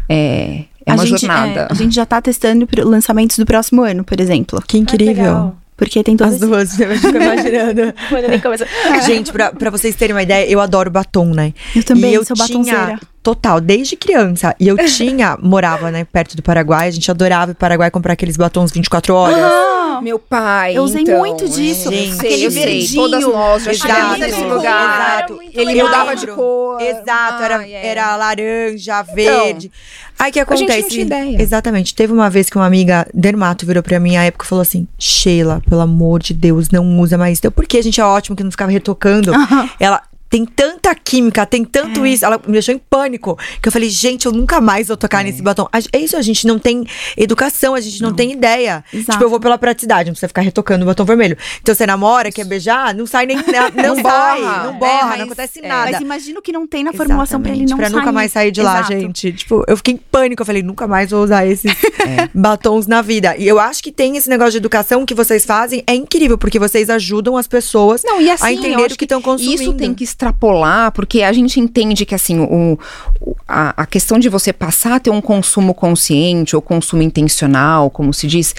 é, 0.08 0.64
é 0.86 0.92
a 0.92 0.96
uma 0.96 1.06
gente, 1.06 1.22
jornada. 1.22 1.62
é, 1.62 1.68
a 1.70 1.76
gente 1.76 1.94
já 1.96 2.06
tá 2.06 2.22
testando 2.22 2.68
lançamentos 2.84 3.38
do 3.38 3.46
próximo 3.46 3.84
ano, 3.84 4.04
por 4.04 4.20
exemplo. 4.20 4.62
Que 4.68 4.78
incrível. 4.78 5.54
Porque 5.80 6.04
tem 6.04 6.18
todas. 6.18 6.34
As 6.34 6.40
duas, 6.42 6.78
eu 6.80 6.90
fico 6.98 7.16
imaginando. 7.16 7.94
Quando 8.10 8.28
nem 8.28 8.40
começa. 8.40 8.68
Gente, 9.06 9.32
pra, 9.32 9.52
pra 9.54 9.70
vocês 9.70 9.96
terem 9.96 10.14
uma 10.14 10.22
ideia, 10.24 10.46
eu 10.50 10.60
adoro 10.60 10.92
batom, 10.92 11.34
né? 11.34 11.54
Eu 11.74 11.84
também 11.84 12.12
e 12.12 12.16
eu 12.16 12.26
sou 12.26 12.36
tinha, 12.36 12.48
batonzeira. 12.48 13.00
Total, 13.22 13.60
desde 13.60 13.96
criança. 13.96 14.56
E 14.60 14.68
eu 14.68 14.78
tinha, 14.88 15.38
morava, 15.42 15.92
né, 15.92 16.06
perto 16.06 16.36
do 16.36 16.42
Paraguai. 16.42 16.88
A 16.88 16.92
gente 16.92 17.10
adorava 17.12 17.52
ir 17.52 17.54
pro 17.56 17.60
Paraguai 17.62 17.92
comprar 17.92 18.14
aqueles 18.14 18.38
batons 18.38 18.72
24 18.72 19.14
horas. 19.14 19.38
Ah, 19.38 20.00
Meu 20.02 20.18
pai. 20.18 20.78
Eu 20.78 20.84
usei 20.84 21.02
então, 21.02 21.18
muito 21.20 21.48
disso. 21.50 21.90
Gente, 21.92 22.12
Eu 22.12 22.16
Aquele 22.20 22.38
sei, 22.38 22.46
eu 22.48 22.52
sei. 22.52 22.64
verdinho. 22.66 23.02
Todas 23.02 23.24
nós 23.24 23.64
já 23.78 24.18
nesse 24.18 24.26
Exato. 24.40 24.48
lugar. 24.54 25.26
Exato. 25.30 25.40
Ele 25.54 25.84
mudava 25.84 26.16
de 26.16 26.28
cor. 26.28 26.82
Exato, 26.82 27.44
era, 27.44 27.58
Ai, 27.58 27.74
é. 27.74 27.88
era 27.88 28.16
laranja, 28.16 29.04
verde. 29.04 29.70
Aí 30.18 30.30
o 30.30 30.34
que 30.34 30.40
a 30.40 30.44
gente 30.44 30.64
acontece? 30.64 30.82
não 30.82 30.90
tinha 30.90 31.02
ideia. 31.06 31.42
Exatamente. 31.42 31.96
Teve 31.96 32.12
uma 32.14 32.30
vez 32.30 32.50
que 32.50 32.56
uma 32.58 32.66
amiga 32.66 33.08
dermato 33.14 33.66
virou 33.66 33.82
pra 33.84 34.00
mim 34.00 34.16
à 34.18 34.24
época 34.24 34.46
e 34.46 34.48
falou 34.48 34.62
assim: 34.62 34.88
Sheila, 34.98 35.62
pelo 35.70 35.82
amor 35.82 36.22
de 36.22 36.34
Deus, 36.34 36.70
não 36.70 37.00
usa 37.00 37.18
mais. 37.18 37.38
Então, 37.40 37.52
porque 37.52 37.78
a 37.78 37.82
gente 37.84 38.00
é 38.00 38.06
ótimo 38.06 38.36
que 38.36 38.44
não 38.44 38.52
ficava 38.52 38.72
retocando. 38.72 39.32
Ela. 39.80 40.02
Tem 40.30 40.46
tanta 40.46 40.94
química, 40.96 41.46
tem 41.46 41.64
tanto 41.66 42.06
É. 42.06 42.10
isso. 42.10 42.24
Ela 42.26 42.40
me 42.46 42.54
deixou 42.54 42.74
em 42.74 42.78
pânico. 42.78 43.38
Que 43.62 43.68
eu 43.68 43.72
falei, 43.72 43.90
gente, 43.90 44.26
eu 44.26 44.32
nunca 44.32 44.62
mais 44.62 44.88
vou 44.88 44.98
tocar 44.98 45.24
nesse 45.24 45.42
batom. 45.42 45.68
É 45.92 46.00
isso, 46.00 46.16
a 46.16 46.22
gente 46.22 46.46
não 46.46 46.60
tem 46.60 46.86
educação, 47.18 47.74
a 47.76 47.82
gente 47.82 48.02
não, 48.02 48.14
tem 48.14 48.32
ideia. 48.32 48.84
Exato. 48.94 49.12
Tipo, 49.14 49.24
eu 49.26 49.30
vou 49.30 49.40
pela 49.40 49.58
praticidade, 49.58 50.08
não 50.10 50.14
precisa 50.14 50.28
ficar 50.28 50.42
retocando 50.42 50.84
o 50.84 50.86
batom 50.86 51.04
vermelho. 51.06 51.38
Então 51.62 51.74
você 51.74 51.86
namora, 51.86 52.32
quer 52.32 52.46
beijar, 52.46 52.94
não 52.94 53.06
sai 53.06 53.26
nem. 53.26 53.38
Não, 53.50 53.96
Não 53.96 53.96
sai, 54.04 54.42
borra. 54.42 54.64
não 54.66 54.74
borra, 54.78 54.92
É, 54.92 55.04
mas- 55.06 55.18
não 55.18 55.26
acontece 55.26 55.60
é. 55.64 55.68
nada. 55.68 55.92
Mas 55.92 56.02
imagina 56.02 56.40
o 56.40 56.42
que 56.42 56.52
não 56.52 56.68
tem 56.68 56.84
na 56.84 56.94
formulação 56.94 57.42
pra 57.42 57.52
ele 57.52 57.64
Exatamente, 57.64 57.70
não 57.72 57.78
pra 57.78 57.90
sair. 57.90 58.00
nunca 58.00 58.12
mais 58.12 58.32
sair 58.32 58.52
de 58.52 58.62
lá, 58.62 58.80
Exato. 58.80 58.94
gente. 58.94 59.34
Tipo, 59.34 59.64
eu 59.68 59.78
fiquei 59.78 59.94
em 59.96 59.98
pânico. 59.98 60.42
Eu 60.42 60.46
falei, 60.46 60.62
nunca 60.62 60.88
mais 60.88 61.10
vou 61.12 61.24
usar 61.24 61.46
esses 61.48 61.72
batons 62.34 62.88
na 62.88 63.02
vida. 63.02 63.36
E 63.38 63.48
eu 63.48 63.60
acho 63.60 63.82
que 63.82 63.92
tem 63.92 64.18
esse 64.18 64.30
negócio 64.30 64.52
de 64.52 64.58
educação 64.58 65.06
que 65.06 65.14
vocês 65.14 65.46
fazem, 65.46 65.84
é 65.88 65.96
incrível, 65.96 66.38
porque 66.38 66.60
vocês 66.60 66.90
ajudam 66.90 67.38
as 67.38 67.48
pessoas 67.48 68.04
Não, 68.04 68.18
assim, 68.32 68.46
a 68.46 68.54
entender 68.54 68.92
o 68.92 68.98
que 68.98 69.06
estão 69.06 69.22
consumindo. 69.22 69.62
Isso 69.62 69.74
tem 69.74 69.94
que 69.94 70.04
extrapolar, 70.20 70.92
porque 70.92 71.24
a 71.24 71.32
gente 71.32 71.60
entende 71.62 72.06
que, 72.06 72.14
assim, 72.14 72.40
o, 72.40 72.78
a, 73.48 73.84
a 73.84 73.86
questão 73.86 74.20
de 74.20 74.28
você 74.28 74.52
passar 74.52 74.96
a 74.96 75.00
ter 75.00 75.10
um 75.10 75.22
consumo 75.22 75.74
consciente 75.74 76.56
ou 76.56 76.62
consumo 76.62 77.02
intencional, 77.02 77.90
como 77.90 78.14
se 78.14 78.28
diz. 78.28 78.54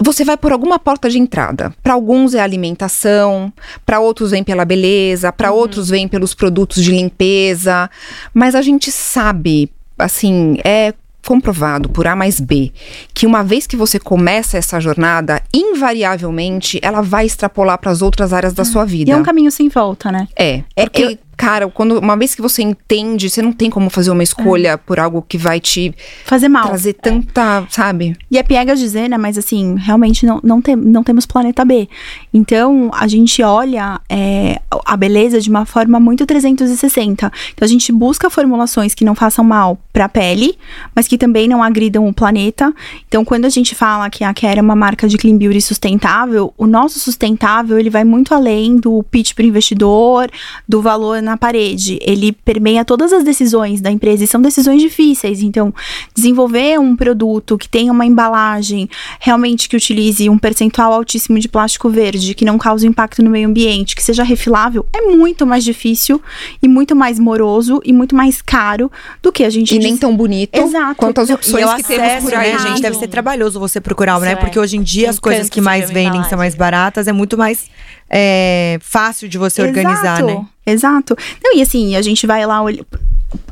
Você 0.00 0.24
vai 0.24 0.36
por 0.36 0.52
alguma 0.52 0.78
porta 0.78 1.10
de 1.10 1.18
entrada. 1.18 1.74
Para 1.82 1.94
alguns 1.94 2.32
é 2.32 2.40
alimentação, 2.40 3.52
para 3.84 3.98
outros 3.98 4.30
vem 4.30 4.44
pela 4.44 4.64
beleza, 4.64 5.32
para 5.32 5.50
outros 5.50 5.88
vem 5.88 6.06
pelos 6.06 6.34
produtos 6.34 6.84
de 6.84 6.92
limpeza. 6.92 7.90
Mas 8.32 8.54
a 8.54 8.62
gente 8.62 8.92
sabe, 8.92 9.68
assim, 9.98 10.58
é 10.64 10.94
comprovado 11.28 11.90
por 11.90 12.06
A 12.06 12.16
mais 12.16 12.40
B 12.40 12.72
que 13.12 13.26
uma 13.26 13.44
vez 13.44 13.66
que 13.66 13.76
você 13.76 14.00
começa 14.00 14.56
essa 14.56 14.80
jornada, 14.80 15.42
invariavelmente 15.52 16.80
ela 16.82 17.02
vai 17.02 17.26
extrapolar 17.26 17.76
para 17.76 17.90
as 17.90 18.00
outras 18.00 18.32
áreas 18.32 18.54
da 18.54 18.64
sua 18.64 18.86
vida. 18.86 19.10
E 19.10 19.12
é 19.12 19.16
um 19.16 19.22
caminho 19.22 19.50
sem 19.50 19.68
volta, 19.68 20.10
né? 20.10 20.26
É, 20.34 20.62
porque, 20.74 21.18
cara, 21.38 21.68
quando, 21.68 22.00
uma 22.00 22.16
vez 22.16 22.34
que 22.34 22.42
você 22.42 22.62
entende, 22.62 23.30
você 23.30 23.40
não 23.40 23.52
tem 23.52 23.70
como 23.70 23.88
fazer 23.88 24.10
uma 24.10 24.24
escolha 24.24 24.76
por 24.76 24.98
algo 24.98 25.24
que 25.26 25.38
vai 25.38 25.60
te 25.60 25.94
Fazer 26.24 26.48
mal. 26.48 26.66
trazer 26.66 26.94
tanta, 26.94 27.64
sabe? 27.70 28.16
E 28.28 28.36
é 28.36 28.42
piegas 28.42 28.80
dizer, 28.80 29.08
né? 29.08 29.16
Mas 29.16 29.38
assim, 29.38 29.76
realmente 29.78 30.26
não, 30.26 30.40
não, 30.42 30.60
tem, 30.60 30.74
não 30.74 31.04
temos 31.04 31.24
planeta 31.24 31.64
B. 31.64 31.88
Então, 32.34 32.90
a 32.92 33.06
gente 33.06 33.40
olha 33.40 34.00
é, 34.08 34.60
a 34.84 34.96
beleza 34.96 35.40
de 35.40 35.48
uma 35.48 35.64
forma 35.64 36.00
muito 36.00 36.26
360. 36.26 37.30
Então, 37.54 37.64
a 37.64 37.68
gente 37.68 37.92
busca 37.92 38.28
formulações 38.28 38.92
que 38.92 39.04
não 39.04 39.14
façam 39.14 39.44
mal 39.44 39.78
pra 39.92 40.08
pele, 40.08 40.58
mas 40.92 41.06
que 41.06 41.16
também 41.16 41.46
não 41.46 41.62
agridam 41.62 42.08
o 42.08 42.12
planeta. 42.12 42.74
Então, 43.06 43.24
quando 43.24 43.44
a 43.44 43.48
gente 43.48 43.76
fala 43.76 44.10
que 44.10 44.24
a 44.24 44.34
Care 44.34 44.58
é 44.58 44.62
uma 44.62 44.74
marca 44.74 45.06
de 45.06 45.16
clean 45.16 45.38
beauty 45.38 45.60
sustentável, 45.60 46.52
o 46.58 46.66
nosso 46.66 46.98
sustentável, 46.98 47.78
ele 47.78 47.90
vai 47.90 48.02
muito 48.02 48.34
além 48.34 48.76
do 48.76 49.04
pitch 49.04 49.34
pro 49.34 49.44
investidor, 49.44 50.28
do 50.68 50.82
valor 50.82 51.27
na 51.28 51.36
parede. 51.36 51.98
Ele 52.02 52.32
permeia 52.32 52.84
todas 52.84 53.12
as 53.12 53.22
decisões 53.24 53.80
da 53.80 53.90
empresa 53.90 54.24
e 54.24 54.26
são 54.26 54.40
decisões 54.40 54.80
difíceis. 54.82 55.42
Então, 55.42 55.72
desenvolver 56.14 56.78
um 56.80 56.96
produto 56.96 57.56
que 57.58 57.68
tenha 57.68 57.92
uma 57.92 58.04
embalagem 58.06 58.88
realmente 59.20 59.68
que 59.68 59.76
utilize 59.76 60.28
um 60.28 60.38
percentual 60.38 60.92
altíssimo 60.92 61.38
de 61.38 61.48
plástico 61.48 61.88
verde, 61.88 62.34
que 62.34 62.44
não 62.44 62.58
cause 62.58 62.86
impacto 62.86 63.22
no 63.22 63.30
meio 63.30 63.48
ambiente, 63.48 63.94
que 63.94 64.02
seja 64.02 64.22
refilável, 64.22 64.86
é 64.92 65.02
muito 65.02 65.46
mais 65.46 65.62
difícil 65.64 66.20
e 66.62 66.68
muito 66.68 66.96
mais 66.96 67.18
moroso 67.18 67.80
e 67.84 67.92
muito 67.92 68.14
mais 68.16 68.40
caro 68.42 68.90
do 69.22 69.30
que 69.30 69.44
a 69.44 69.50
gente 69.50 69.74
E 69.74 69.78
nem 69.78 69.92
diz- 69.92 70.00
tão 70.00 70.16
bonito 70.16 70.56
Exato. 70.56 70.96
quanto 70.96 71.20
as 71.20 71.30
opções 71.30 71.64
E 71.64 71.68
eu 71.68 71.74
que 71.76 71.82
temos 71.84 72.04
acesso, 72.06 72.26
por 72.26 72.34
aí, 72.34 72.52
né, 72.52 72.58
gente? 72.58 72.80
Deve 72.82 72.96
ser 72.96 73.08
trabalhoso 73.08 73.60
você 73.60 73.80
procurar, 73.80 74.18
né? 74.20 74.36
Porque 74.36 74.58
hoje 74.58 74.76
em 74.76 74.82
dia 74.82 75.02
Tem 75.02 75.10
as 75.10 75.18
coisas 75.18 75.48
que 75.48 75.60
mais 75.60 75.90
vendem 75.90 76.22
são 76.24 76.38
mais 76.38 76.54
baratas, 76.54 77.06
é 77.08 77.12
muito 77.12 77.36
mais 77.36 77.66
é, 78.10 78.78
fácil 78.80 79.28
de 79.28 79.38
você 79.38 79.62
organizar, 79.62 80.20
Exato, 80.20 80.26
né? 80.26 80.46
Exato. 80.66 81.16
Não, 81.42 81.56
e 81.56 81.62
assim, 81.62 81.96
a 81.96 82.02
gente 82.02 82.26
vai 82.26 82.44
lá, 82.46 82.62
olha, 82.62 82.84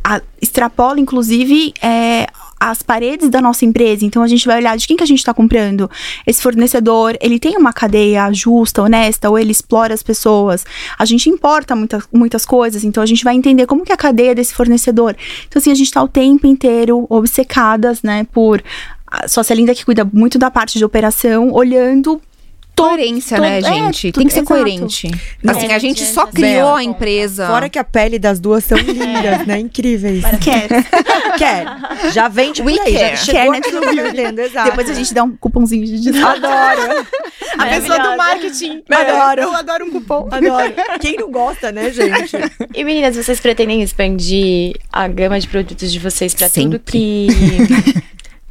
a- 0.03 0.23
extrapola, 0.41 1.01
inclusive, 1.01 1.73
é, 1.83 2.27
as 2.59 2.83
paredes 2.83 3.29
da 3.29 3.41
nossa 3.41 3.67
empresa. 3.67 4.05
Então, 4.05 4.23
a 4.23 4.27
gente 4.27 4.47
vai 4.47 4.57
olhar 4.59 4.77
de 4.79 4.87
quem 4.87 4.97
que 4.97 5.03
a 5.03 5.07
gente 5.07 5.19
está 5.19 5.35
comprando. 5.35 5.91
Esse 6.27 6.43
fornecedor, 6.43 7.15
ele 7.21 7.39
tem 7.39 7.57
uma 7.57 7.73
cadeia 7.73 8.33
justa, 8.33 8.83
honesta, 8.83 9.29
ou 9.29 9.39
ele 9.39 9.53
explora 9.53 9.93
as 9.93 10.03
pessoas. 10.03 10.65
A 10.99 11.05
gente 11.05 11.29
importa 11.29 11.77
muita, 11.77 12.03
muitas 12.11 12.47
coisas, 12.47 12.83
então 12.83 13.03
a 13.03 13.07
gente 13.07 13.23
vai 13.23 13.35
entender 13.35 13.67
como 13.67 13.85
que 13.85 13.93
é 13.93 13.95
a 13.95 13.99
cadeia 13.99 14.35
desse 14.35 14.55
fornecedor. 14.55 15.15
Então, 15.47 15.61
assim, 15.61 15.71
a 15.71 15.75
gente 15.75 15.87
está 15.89 16.03
o 16.03 16.09
tempo 16.09 16.47
inteiro 16.47 17.07
obcecadas, 17.11 18.03
né, 18.03 18.27
por... 18.33 18.63
A 19.09 19.29
Sócia 19.29 19.55
Linda 19.55 19.73
que 19.73 19.85
cuida 19.85 20.05
muito 20.05 20.37
da 20.37 20.51
parte 20.51 20.79
de 20.79 20.85
operação, 20.85 21.53
olhando 21.53 22.21
Coerência, 22.77 23.39
né, 23.39 23.59
é, 23.59 23.63
gente? 23.63 24.13
Tem 24.13 24.27
que 24.27 24.33
ser 24.33 24.41
exato. 24.41 24.55
coerente. 24.55 25.11
Não. 25.43 25.57
Assim, 25.57 25.73
a 25.73 25.79
gente 25.79 26.05
só 26.05 26.23
adianta 26.23 26.37
criou 26.37 26.75
a 26.75 26.83
empresa. 26.85 27.47
Fora 27.47 27.69
que 27.71 27.79
a 27.79 27.85
pele 27.85 28.19
das 28.19 28.39
duas 28.39 28.65
são 28.65 28.77
lindas, 28.77 29.47
né? 29.47 29.59
Incríveis. 29.59 30.23
Quer. 30.43 30.69
Quer. 31.39 32.13
Já 32.13 32.29
vende 32.29 32.63
por 32.63 32.71
We 32.71 32.79
aí. 32.79 32.93
Já 32.93 33.01
care. 33.01 33.17
chegou 33.17 33.53
Quer, 33.53 33.95
né, 33.95 34.03
vendendo, 34.03 34.39
exato. 34.41 34.71
Depois 34.71 34.91
a 34.91 34.95
gente 34.95 35.15
dá 35.15 35.25
um 35.25 35.35
cupomzinho 35.37 35.87
de 35.87 36.01
desconto. 36.01 36.47
Adoro, 36.47 37.07
A 37.57 37.67
pessoa 37.67 37.99
do 37.99 38.17
marketing. 38.17 38.83
Adoro. 38.91 39.43
Eu 39.43 39.53
adoro 39.55 39.87
um 39.87 39.91
cupom. 39.91 40.29
adoro. 40.31 40.75
Quem 41.01 41.17
não 41.17 41.31
gosta, 41.31 41.73
né, 41.73 41.91
gente? 41.91 42.37
E 42.75 42.85
meninas, 42.85 43.17
vocês 43.17 43.41
pretendem 43.41 43.83
expandir 43.83 44.75
a 44.93 45.09
gama 45.09 45.41
de 45.41 45.49
produtos 45.49 45.91
de 45.91 45.99
vocês 45.99 46.35
pra 46.35 46.49
tudo 46.51 46.73
Sempre. 46.73 46.79
que 46.85 47.27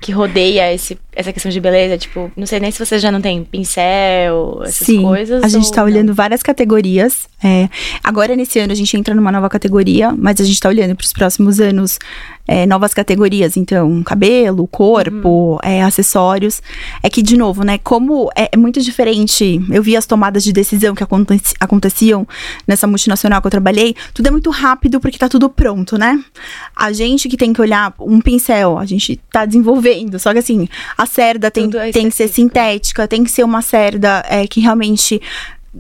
que 0.05 0.11
rodeia 0.11 0.71
esse, 0.71 0.99
essa 1.15 1.33
questão 1.33 1.51
de 1.51 1.59
beleza? 1.59 1.97
Tipo, 1.97 2.31
não 2.37 2.45
sei 2.45 2.59
nem 2.59 2.69
se 2.69 2.77
vocês 2.77 3.01
já 3.01 3.11
não 3.11 3.19
têm 3.19 3.43
pincel, 3.43 4.61
essas 4.61 4.85
Sim, 4.85 5.01
coisas. 5.01 5.43
a 5.43 5.47
gente 5.47 5.71
tá 5.71 5.81
não? 5.81 5.87
olhando 5.87 6.13
várias 6.13 6.43
categorias. 6.43 7.27
é. 7.43 7.67
agora, 8.03 8.35
nesse 8.35 8.59
ano, 8.59 8.71
a 8.71 8.75
gente 8.75 8.95
entra 8.95 9.15
numa 9.15 9.31
nova 9.31 9.49
categoria, 9.49 10.13
mas 10.15 10.39
a 10.39 10.43
gente 10.43 10.59
tá 10.59 10.69
olhando 10.69 10.95
para 10.95 11.03
os 11.03 11.11
próximos 11.11 11.59
anos 11.59 11.97
é, 12.47 12.65
novas 12.65 12.93
categorias. 12.93 13.57
Então, 13.57 14.03
cabelo, 14.03 14.67
corpo, 14.67 15.59
é, 15.63 15.81
acessórios. 15.81 16.61
É 17.01 17.09
que, 17.09 17.21
de 17.21 17.37
novo, 17.37 17.63
né, 17.63 17.77
como 17.77 18.29
é, 18.35 18.49
é 18.51 18.57
muito 18.57 18.81
diferente. 18.81 19.59
Eu 19.69 19.81
vi 19.81 19.95
as 19.95 20.05
tomadas 20.05 20.43
de 20.43 20.53
decisão 20.53 20.93
que 20.95 21.03
aconte- 21.03 21.53
aconteciam 21.59 22.27
nessa 22.67 22.87
multinacional 22.87 23.41
que 23.41 23.47
eu 23.47 23.51
trabalhei. 23.51 23.95
Tudo 24.13 24.27
é 24.27 24.31
muito 24.31 24.49
rápido 24.49 24.99
porque 24.99 25.17
tá 25.17 25.27
tudo 25.29 25.49
pronto, 25.49 25.97
né? 25.97 26.23
A 26.75 26.91
gente 26.91 27.27
que 27.29 27.37
tem 27.37 27.53
que 27.53 27.61
olhar 27.61 27.93
um 27.99 28.21
pincel, 28.21 28.77
a 28.77 28.85
gente 28.85 29.19
tá 29.31 29.45
desenvolvendo. 29.45 30.19
Só 30.19 30.31
que 30.33 30.39
assim, 30.39 30.67
a 30.97 31.05
cerda 31.05 31.49
tem, 31.49 31.69
é 31.75 31.91
tem 31.91 32.09
que 32.09 32.15
ser 32.15 32.27
sintética, 32.27 33.07
tem 33.07 33.23
que 33.23 33.31
ser 33.31 33.43
uma 33.43 33.61
cerda 33.61 34.23
é, 34.27 34.47
que 34.47 34.59
realmente 34.59 35.21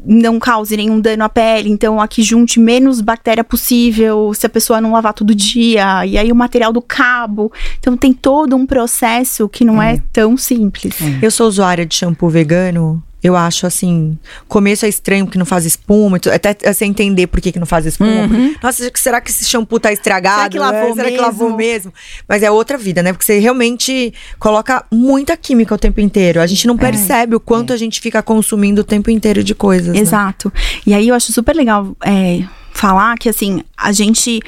não 0.05 0.39
cause 0.39 0.75
nenhum 0.75 0.99
dano 0.99 1.23
à 1.23 1.29
pele, 1.29 1.69
então 1.69 2.01
aqui 2.01 2.21
junte 2.23 2.59
menos 2.59 3.01
bactéria 3.01 3.43
possível, 3.43 4.33
se 4.33 4.45
a 4.45 4.49
pessoa 4.49 4.81
não 4.81 4.91
lavar 4.91 5.13
todo 5.13 5.33
dia, 5.33 6.05
e 6.05 6.17
aí 6.17 6.31
o 6.31 6.35
material 6.35 6.73
do 6.73 6.81
cabo. 6.81 7.51
Então 7.79 7.95
tem 7.95 8.11
todo 8.11 8.55
um 8.55 8.65
processo 8.65 9.47
que 9.47 9.63
não 9.63 9.81
é, 9.81 10.01
tão 10.11 10.35
simples. 10.35 10.95
Eu 11.21 11.31
sou 11.31 11.47
usuária 11.47 11.85
de 11.85 11.95
shampoo 11.95 12.29
vegano. 12.29 13.01
Eu 13.25 13.35
acho 13.35 13.65
assim, 13.65 14.17
começo 14.47 14.85
é 14.85 14.89
estranho 14.89 15.25
porque 15.25 15.39
não 15.39 15.45
faz 15.45 15.65
espuma, 15.65 16.19
até 16.33 16.55
você 16.73 16.85
entender 16.85 17.27
por 17.27 17.41
que, 17.41 17.51
que 17.51 17.59
não 17.59 17.65
faz 17.65 17.85
espuma. 17.85 18.27
porque, 18.27 18.55
Nossa, 18.61 18.91
será 18.93 19.19
que 19.19 19.31
esse 19.31 19.45
shampoo 19.45 19.79
tá 19.79 19.91
estragado? 19.91 20.35
Será 20.37 20.49
que 20.49 20.59
lavou 20.59 20.89
É, 20.91 20.93
será 20.93 21.09
que 21.09 21.17
lavou 21.17 21.47
mesmo? 21.49 21.57
mesmo? 21.57 21.93
Mas 22.27 22.43
é 22.43 22.51
outra 22.51 22.77
vida, 22.77 23.01
né? 23.01 23.11
Porque 23.11 23.25
você 23.25 23.39
realmente 23.39 24.13
coloca 24.37 24.85
muita 24.91 25.35
química 25.35 25.73
o 25.73 25.77
tempo 25.77 25.99
inteiro. 25.99 26.39
A 26.39 26.45
gente 26.47 26.67
não 26.67 26.77
percebe 26.77 27.35
o 27.35 27.39
quanto 27.39 27.73
a 27.73 27.77
gente 27.77 27.99
fica 27.99 28.21
consumindo 28.21 28.81
o 28.81 28.83
tempo 28.83 29.09
inteiro 29.09 29.43
de 29.43 29.55
coisas. 29.55 29.93
né? 29.93 29.99
Exato. 29.99 30.51
E 30.85 30.93
aí 30.93 31.07
eu 31.07 31.15
acho 31.15 31.33
super 31.33 31.55
legal 31.55 31.95
é, 32.05 32.43
falar 32.71 33.17
que 33.17 33.29
assim, 33.29 33.63
a 33.77 33.91
gente. 33.91 34.39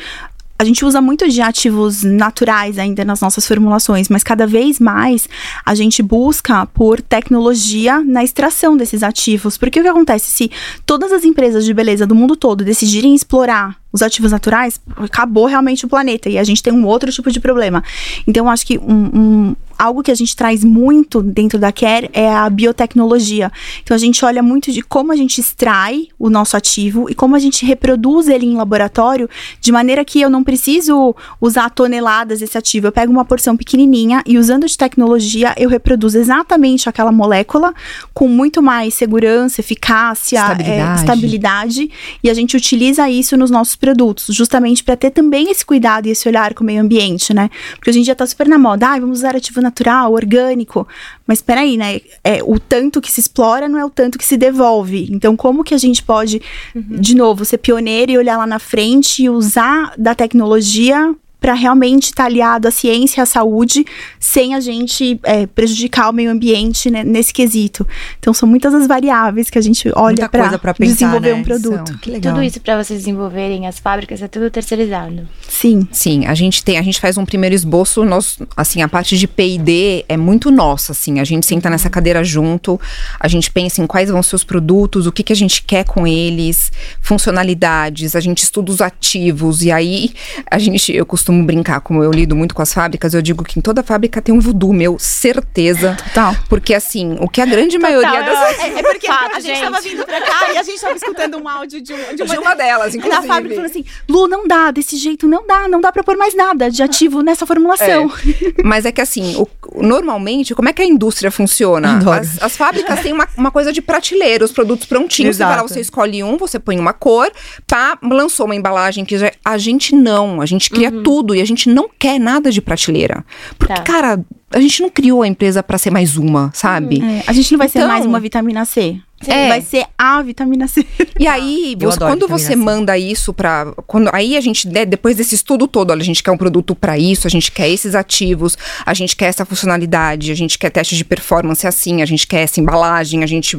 A 0.59 0.63
gente 0.63 0.83
usa 0.83 0.99
muito 0.99 1.27
de 1.29 1.39
ativos 1.39 2.01
naturais 2.03 2.79
ainda 2.79 3.05
nas 3.05 3.21
nossas 3.21 3.45
formulações, 3.47 4.09
mas 4.09 4.23
cada 4.23 4.47
vez 4.47 4.79
mais 4.79 5.29
a 5.63 5.75
gente 5.75 6.01
busca 6.01 6.65
por 6.67 6.99
tecnologia 6.99 8.03
na 8.03 8.23
extração 8.23 8.75
desses 8.75 9.03
ativos. 9.03 9.55
Porque 9.55 9.79
o 9.79 9.83
que 9.83 9.89
acontece? 9.89 10.31
Se 10.31 10.51
todas 10.85 11.11
as 11.11 11.23
empresas 11.23 11.63
de 11.63 11.73
beleza 11.73 12.07
do 12.07 12.15
mundo 12.15 12.35
todo 12.35 12.63
decidirem 12.65 13.13
explorar 13.13 13.75
os 13.93 14.01
ativos 14.01 14.31
naturais, 14.31 14.81
acabou 14.95 15.45
realmente 15.45 15.85
o 15.85 15.87
planeta 15.89 16.27
e 16.27 16.37
a 16.39 16.43
gente 16.43 16.63
tem 16.63 16.73
um 16.73 16.85
outro 16.85 17.11
tipo 17.11 17.31
de 17.31 17.39
problema. 17.39 17.83
Então, 18.25 18.49
acho 18.49 18.65
que 18.65 18.77
um- 18.79 19.11
um, 19.13 19.55
algo 19.77 20.03
que 20.03 20.11
a 20.11 20.15
gente 20.15 20.35
traz 20.35 20.63
muito 20.63 21.21
dentro 21.21 21.59
da 21.59 21.71
Care 21.71 22.09
é 22.13 22.31
a 22.31 22.49
biotecnologia. 22.49 23.51
Então, 23.83 23.95
a 23.95 23.97
gente 23.97 24.23
olha 24.23 24.41
muito 24.41 24.71
de 24.71 24.81
como 24.81 25.11
a 25.11 25.15
gente 25.15 25.39
extrai 25.39 26.07
o 26.17 26.29
nosso 26.29 26.55
ativo 26.57 27.09
e 27.09 27.15
como 27.15 27.35
a 27.35 27.39
gente 27.39 27.65
reproduz 27.65 28.27
ele 28.27 28.45
em 28.45 28.55
laboratório, 28.55 29.29
de 29.59 29.71
maneira 29.71 30.03
que 30.03 30.21
eu 30.21 30.29
não 30.29 30.43
preciso 30.43 31.15
usar 31.39 31.69
toneladas 31.69 32.39
desse 32.39 32.57
ativo. 32.57 32.87
Eu 32.87 32.91
pego 32.91 33.11
uma 33.11 33.25
porção 33.25 33.55
pequenininha 33.55 34.23
e, 34.25 34.37
usando 34.37 34.67
de 34.67 34.77
tecnologia, 34.77 35.53
eu 35.57 35.69
reproduzo 35.69 36.17
exatamente 36.17 36.89
aquela 36.89 37.11
molécula 37.11 37.73
com 38.13 38.27
muito 38.27 38.61
mais 38.61 38.93
segurança, 38.93 39.61
eficácia, 39.61 40.39
é, 40.59 40.95
Estabilidade. 40.95 40.99
estabilidade 40.99 41.91
e 42.23 42.29
a 42.29 42.33
gente 42.33 42.55
utiliza 42.55 43.09
isso 43.09 43.37
nos 43.37 43.51
nossos 43.51 43.75
produtos, 43.75 44.27
justamente 44.35 44.83
para 44.83 44.95
ter 44.95 45.11
também 45.11 45.49
esse 45.51 45.65
cuidado 45.65 46.07
e 46.07 46.11
esse 46.11 46.27
olhar 46.27 46.53
com 46.53 46.63
o 46.63 46.65
meio 46.65 46.81
ambiente, 46.81 47.33
né? 47.33 47.49
Porque 47.75 47.89
hoje 47.89 47.99
em 47.99 48.03
dia 48.03 48.15
tá 48.15 48.25
super 48.25 48.47
na 48.47 48.57
moda, 48.57 48.87
ai, 48.87 48.99
vamos 48.99 49.19
usar 49.19 49.35
ativo 49.35 49.61
natural, 49.67 50.11
orgânico. 50.13 50.87
Mas 51.25 51.41
peraí, 51.41 51.77
né? 51.77 52.01
É, 52.23 52.41
o 52.43 52.59
tanto 52.59 53.01
que 53.01 53.11
se 53.11 53.19
explora 53.19 53.69
não 53.69 53.77
é 53.77 53.85
o 53.85 53.89
tanto 53.89 54.17
que 54.17 54.25
se 54.25 54.37
devolve. 54.37 55.07
Então, 55.11 55.35
como 55.35 55.63
que 55.63 55.73
a 55.73 55.77
gente 55.77 56.03
pode, 56.03 56.41
de 56.75 57.15
novo, 57.15 57.45
ser 57.45 57.57
pioneiro 57.57 58.11
e 58.11 58.17
olhar 58.17 58.37
lá 58.37 58.47
na 58.47 58.59
frente 58.59 59.23
e 59.23 59.29
usar 59.29 59.93
da 59.97 60.15
tecnologia 60.15 61.15
para 61.47 61.53
realmente 61.53 62.07
estar 62.07 62.23
tá 62.23 62.25
aliado 62.25 62.67
à 62.67 62.71
ciência 62.71 63.21
e 63.21 63.23
à 63.23 63.25
saúde, 63.25 63.85
sem 64.19 64.53
a 64.53 64.59
gente 64.59 65.17
é, 65.23 65.47
prejudicar 65.47 66.09
o 66.09 66.11
meio 66.13 66.29
ambiente 66.29 66.91
né, 66.91 67.05
nesse 67.05 67.31
quesito. 67.31 67.87
Então, 68.19 68.33
são 68.33 68.49
muitas 68.49 68.73
as 68.73 68.85
variáveis 68.85 69.49
que 69.49 69.57
a 69.57 69.61
gente 69.61 69.89
olha 69.95 70.27
para 70.27 70.59
desenvolver 70.77 71.31
né? 71.31 71.35
um 71.35 71.43
produto. 71.43 71.87
São. 71.87 71.97
Que 71.99 72.11
legal. 72.11 72.33
Tudo 72.33 72.43
isso 72.43 72.59
para 72.59 72.83
vocês 72.83 72.99
desenvolverem 72.99 73.65
as 73.65 73.79
fábricas 73.79 74.21
é 74.21 74.27
tudo 74.27 74.51
terceirizado. 74.51 75.25
Sim. 75.47 75.87
Sim, 75.89 76.25
a 76.25 76.33
gente 76.33 76.61
tem, 76.65 76.77
a 76.77 76.81
gente 76.81 76.99
faz 76.99 77.17
um 77.17 77.23
primeiro 77.25 77.55
esboço, 77.55 78.03
nós, 78.03 78.39
assim, 78.57 78.81
a 78.81 78.89
parte 78.89 79.17
de 79.17 79.25
P&D 79.25 80.03
é 80.09 80.17
muito 80.17 80.51
nossa, 80.51 80.91
assim, 80.91 81.21
a 81.21 81.23
gente 81.23 81.45
senta 81.45 81.69
nessa 81.69 81.89
cadeira 81.89 82.25
junto, 82.25 82.77
a 83.17 83.29
gente 83.29 83.49
pensa 83.49 83.81
em 83.81 83.87
quais 83.87 84.09
vão 84.09 84.21
ser 84.21 84.35
os 84.35 84.43
produtos, 84.43 85.07
o 85.07 85.13
que, 85.13 85.23
que 85.23 85.31
a 85.31 85.35
gente 85.35 85.63
quer 85.63 85.85
com 85.85 86.05
eles, 86.05 86.73
funcionalidades, 86.99 88.17
a 88.17 88.19
gente 88.19 88.43
estuda 88.43 88.69
os 88.69 88.81
ativos, 88.81 89.63
e 89.63 89.71
aí 89.71 90.11
a 90.51 90.59
gente, 90.59 90.93
eu 90.93 91.05
costumo 91.05 91.36
costumo 91.37 91.43
brincar, 91.45 91.81
como 91.81 92.03
eu 92.03 92.11
lido 92.11 92.35
muito 92.35 92.55
com 92.55 92.61
as 92.61 92.73
fábricas, 92.73 93.13
eu 93.13 93.21
digo 93.21 93.43
que 93.43 93.59
em 93.59 93.61
toda 93.61 93.83
fábrica 93.83 94.21
tem 94.21 94.33
um 94.33 94.39
voodoo 94.39 94.73
meu, 94.73 94.97
certeza. 94.99 95.95
Total. 96.07 96.35
Porque 96.49 96.73
assim, 96.73 97.17
o 97.19 97.27
que 97.27 97.41
a 97.41 97.45
grande 97.45 97.77
Total, 97.77 97.91
maioria 97.91 98.23
das. 98.23 98.59
É, 98.59 98.79
é 98.79 98.83
porque 98.83 99.07
Fato, 99.07 99.35
a 99.35 99.39
gente, 99.39 99.55
gente 99.55 99.71
tava 99.71 99.81
vindo 99.81 100.05
pra 100.05 100.21
cá 100.21 100.53
e 100.53 100.57
a 100.57 100.63
gente 100.63 100.81
tava 100.81 100.95
escutando 100.95 101.37
um 101.37 101.47
áudio 101.47 101.81
de, 101.81 101.93
um, 101.93 102.15
de, 102.15 102.23
uma, 102.23 102.33
de 102.33 102.37
uma 102.37 102.55
delas, 102.55 102.95
inclusive. 102.95 103.21
Na 103.21 103.33
fábrica 103.33 103.55
falando 103.55 103.69
assim: 103.69 103.85
Lu, 104.09 104.27
não 104.27 104.47
dá, 104.47 104.71
desse 104.71 104.97
jeito 104.97 105.27
não 105.27 105.45
dá, 105.45 105.67
não 105.67 105.79
dá 105.79 105.91
pra 105.91 106.03
pôr 106.03 106.17
mais 106.17 106.35
nada 106.35 106.69
de 106.69 106.81
ativo 106.81 107.21
nessa 107.21 107.45
formulação. 107.45 108.11
É. 108.57 108.63
Mas 108.63 108.85
é 108.85 108.91
que 108.91 109.01
assim, 109.01 109.35
o, 109.35 109.47
normalmente, 109.81 110.55
como 110.55 110.69
é 110.69 110.73
que 110.73 110.81
a 110.81 110.85
indústria 110.85 111.31
funciona? 111.31 111.99
As, 112.19 112.41
as, 112.41 112.57
fábricas 112.57 113.01
têm 113.01 113.13
uma, 113.13 113.27
uma 113.37 113.51
coisa 113.51 113.71
de 113.71 113.81
prateleira, 113.81 114.43
os 114.43 114.51
produtos 114.51 114.85
prontinhos. 114.85 115.37
Exato. 115.37 115.53
Você 115.53 115.61
lá, 115.61 115.67
você 115.67 115.79
escolhe 115.79 116.23
um, 116.23 116.37
você 116.37 116.59
põe 116.59 116.79
uma 116.79 116.93
cor, 116.93 117.31
pá, 117.67 117.97
lançou 118.01 118.45
uma 118.45 118.55
embalagem 118.55 119.05
que 119.05 119.17
já. 119.17 119.31
A 119.43 119.57
gente 119.57 119.95
não, 119.95 120.41
a 120.41 120.45
gente 120.45 120.69
cria 120.69 120.89
uhum. 120.89 121.03
tudo 121.03 121.16
tudo 121.17 121.33
e 121.33 121.41
a 121.41 121.45
gente 121.45 121.67
não 121.69 121.89
quer 121.97 122.19
nada 122.19 122.51
de 122.51 122.61
prateleira. 122.61 123.25
Porque, 123.57 123.73
tá. 123.73 123.81
cara, 123.81 124.19
a 124.51 124.59
gente 124.59 124.81
não 124.81 124.89
criou 124.89 125.23
a 125.23 125.27
empresa 125.27 125.63
para 125.63 125.77
ser 125.77 125.89
mais 125.89 126.15
uma, 126.15 126.51
sabe? 126.53 127.01
É, 127.01 127.23
a 127.25 127.33
gente 127.33 127.51
não 127.51 127.57
vai 127.57 127.67
então, 127.67 127.81
ser 127.81 127.87
mais 127.87 128.05
uma 128.05 128.19
vitamina 128.19 128.63
C. 128.65 128.99
É. 129.25 129.47
Vai 129.47 129.61
ser 129.61 129.85
a 129.97 130.21
vitamina 130.21 130.67
C. 130.67 130.85
E 131.19 131.25
aí, 131.25 131.75
você, 131.79 131.97
quando 131.97 132.27
você 132.27 132.49
C. 132.49 132.55
manda 132.55 132.95
isso 132.95 133.33
para 133.33 133.73
quando 133.87 134.11
aí 134.13 134.37
a 134.37 134.41
gente 134.41 134.67
né, 134.67 134.85
depois 134.85 135.15
desse 135.15 135.33
estudo 135.33 135.67
todo, 135.67 135.89
olha, 135.89 136.01
a 136.01 136.05
gente 136.05 136.21
quer 136.21 136.29
um 136.29 136.37
produto 136.37 136.75
para 136.75 136.99
isso, 136.99 137.25
a 137.25 137.29
gente 137.29 137.51
quer 137.51 137.67
esses 137.67 137.95
ativos, 137.95 138.55
a 138.85 138.93
gente 138.93 139.15
quer 139.15 139.25
essa 139.25 139.43
funcionalidade, 139.43 140.31
a 140.31 140.35
gente 140.35 140.59
quer 140.59 140.69
teste 140.69 140.95
de 140.95 141.03
performance 141.03 141.65
assim, 141.65 142.03
a 142.03 142.05
gente 142.05 142.27
quer 142.27 142.41
essa 142.41 142.59
embalagem, 142.59 143.23
a 143.23 143.27
gente 143.27 143.57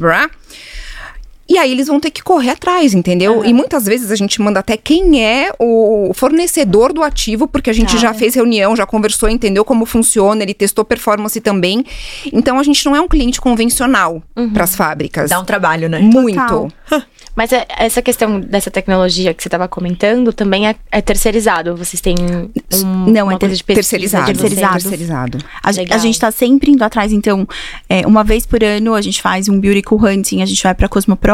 e 1.48 1.56
aí 1.56 1.72
eles 1.72 1.86
vão 1.86 1.98
ter 1.98 2.10
que 2.10 2.22
correr 2.22 2.50
atrás, 2.50 2.92
entendeu? 2.92 3.38
Uhum. 3.38 3.44
E 3.44 3.54
muitas 3.54 3.86
vezes 3.86 4.10
a 4.10 4.16
gente 4.16 4.40
manda 4.40 4.60
até 4.60 4.76
quem 4.76 5.24
é 5.24 5.50
o 5.58 6.12
fornecedor 6.14 6.92
do 6.92 7.02
ativo, 7.02 7.48
porque 7.48 7.70
a 7.70 7.72
gente 7.72 7.96
já 7.98 8.12
fez 8.12 8.34
reunião, 8.34 8.76
já 8.76 8.84
conversou, 8.84 9.28
entendeu 9.28 9.64
como 9.64 9.86
funciona, 9.86 10.42
ele 10.42 10.52
testou 10.52 10.84
performance 10.84 11.40
também. 11.40 11.84
Então 12.32 12.58
a 12.58 12.62
gente 12.62 12.84
não 12.84 12.94
é 12.94 13.00
um 13.00 13.08
cliente 13.08 13.40
convencional 13.40 14.22
uhum. 14.36 14.50
para 14.50 14.64
as 14.64 14.76
fábricas. 14.76 15.30
Dá 15.30 15.40
um 15.40 15.44
trabalho, 15.44 15.88
né? 15.88 16.00
Muito. 16.00 16.72
Mas 17.38 17.52
é, 17.52 17.64
essa 17.78 18.02
questão 18.02 18.40
dessa 18.40 18.68
tecnologia 18.68 19.32
que 19.32 19.40
você 19.40 19.46
estava 19.46 19.68
comentando 19.68 20.32
também 20.32 20.66
é, 20.66 20.74
é, 20.90 21.00
terceirizado? 21.00 21.76
Vocês 21.76 22.00
têm 22.00 22.16
um, 22.18 23.10
Não, 23.12 23.30
é 23.30 23.38
ter 23.38 23.48
de 23.50 23.62
terceirizado. 23.62 24.26
terceirizado. 24.26 24.72
terceirizado. 24.72 25.38
A, 25.62 25.68
a 25.68 25.98
gente 25.98 26.14
está 26.14 26.32
sempre 26.32 26.72
indo 26.72 26.82
atrás, 26.82 27.12
então, 27.12 27.46
é, 27.88 28.04
uma 28.04 28.24
vez 28.24 28.44
por 28.44 28.64
ano 28.64 28.92
a 28.92 29.00
gente 29.00 29.22
faz 29.22 29.48
um 29.48 29.60
beauty 29.60 29.84
hunting, 29.88 30.42
a 30.42 30.46
gente 30.46 30.60
vai 30.60 30.74
para 30.74 30.88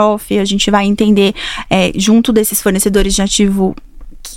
Cosmoprof, 0.04 0.38
a 0.38 0.44
gente 0.44 0.70
vai 0.70 0.86
entender 0.86 1.34
é, 1.68 1.92
junto 1.94 2.32
desses 2.32 2.60
fornecedores 2.62 3.14
de 3.14 3.22
ativo 3.22 3.74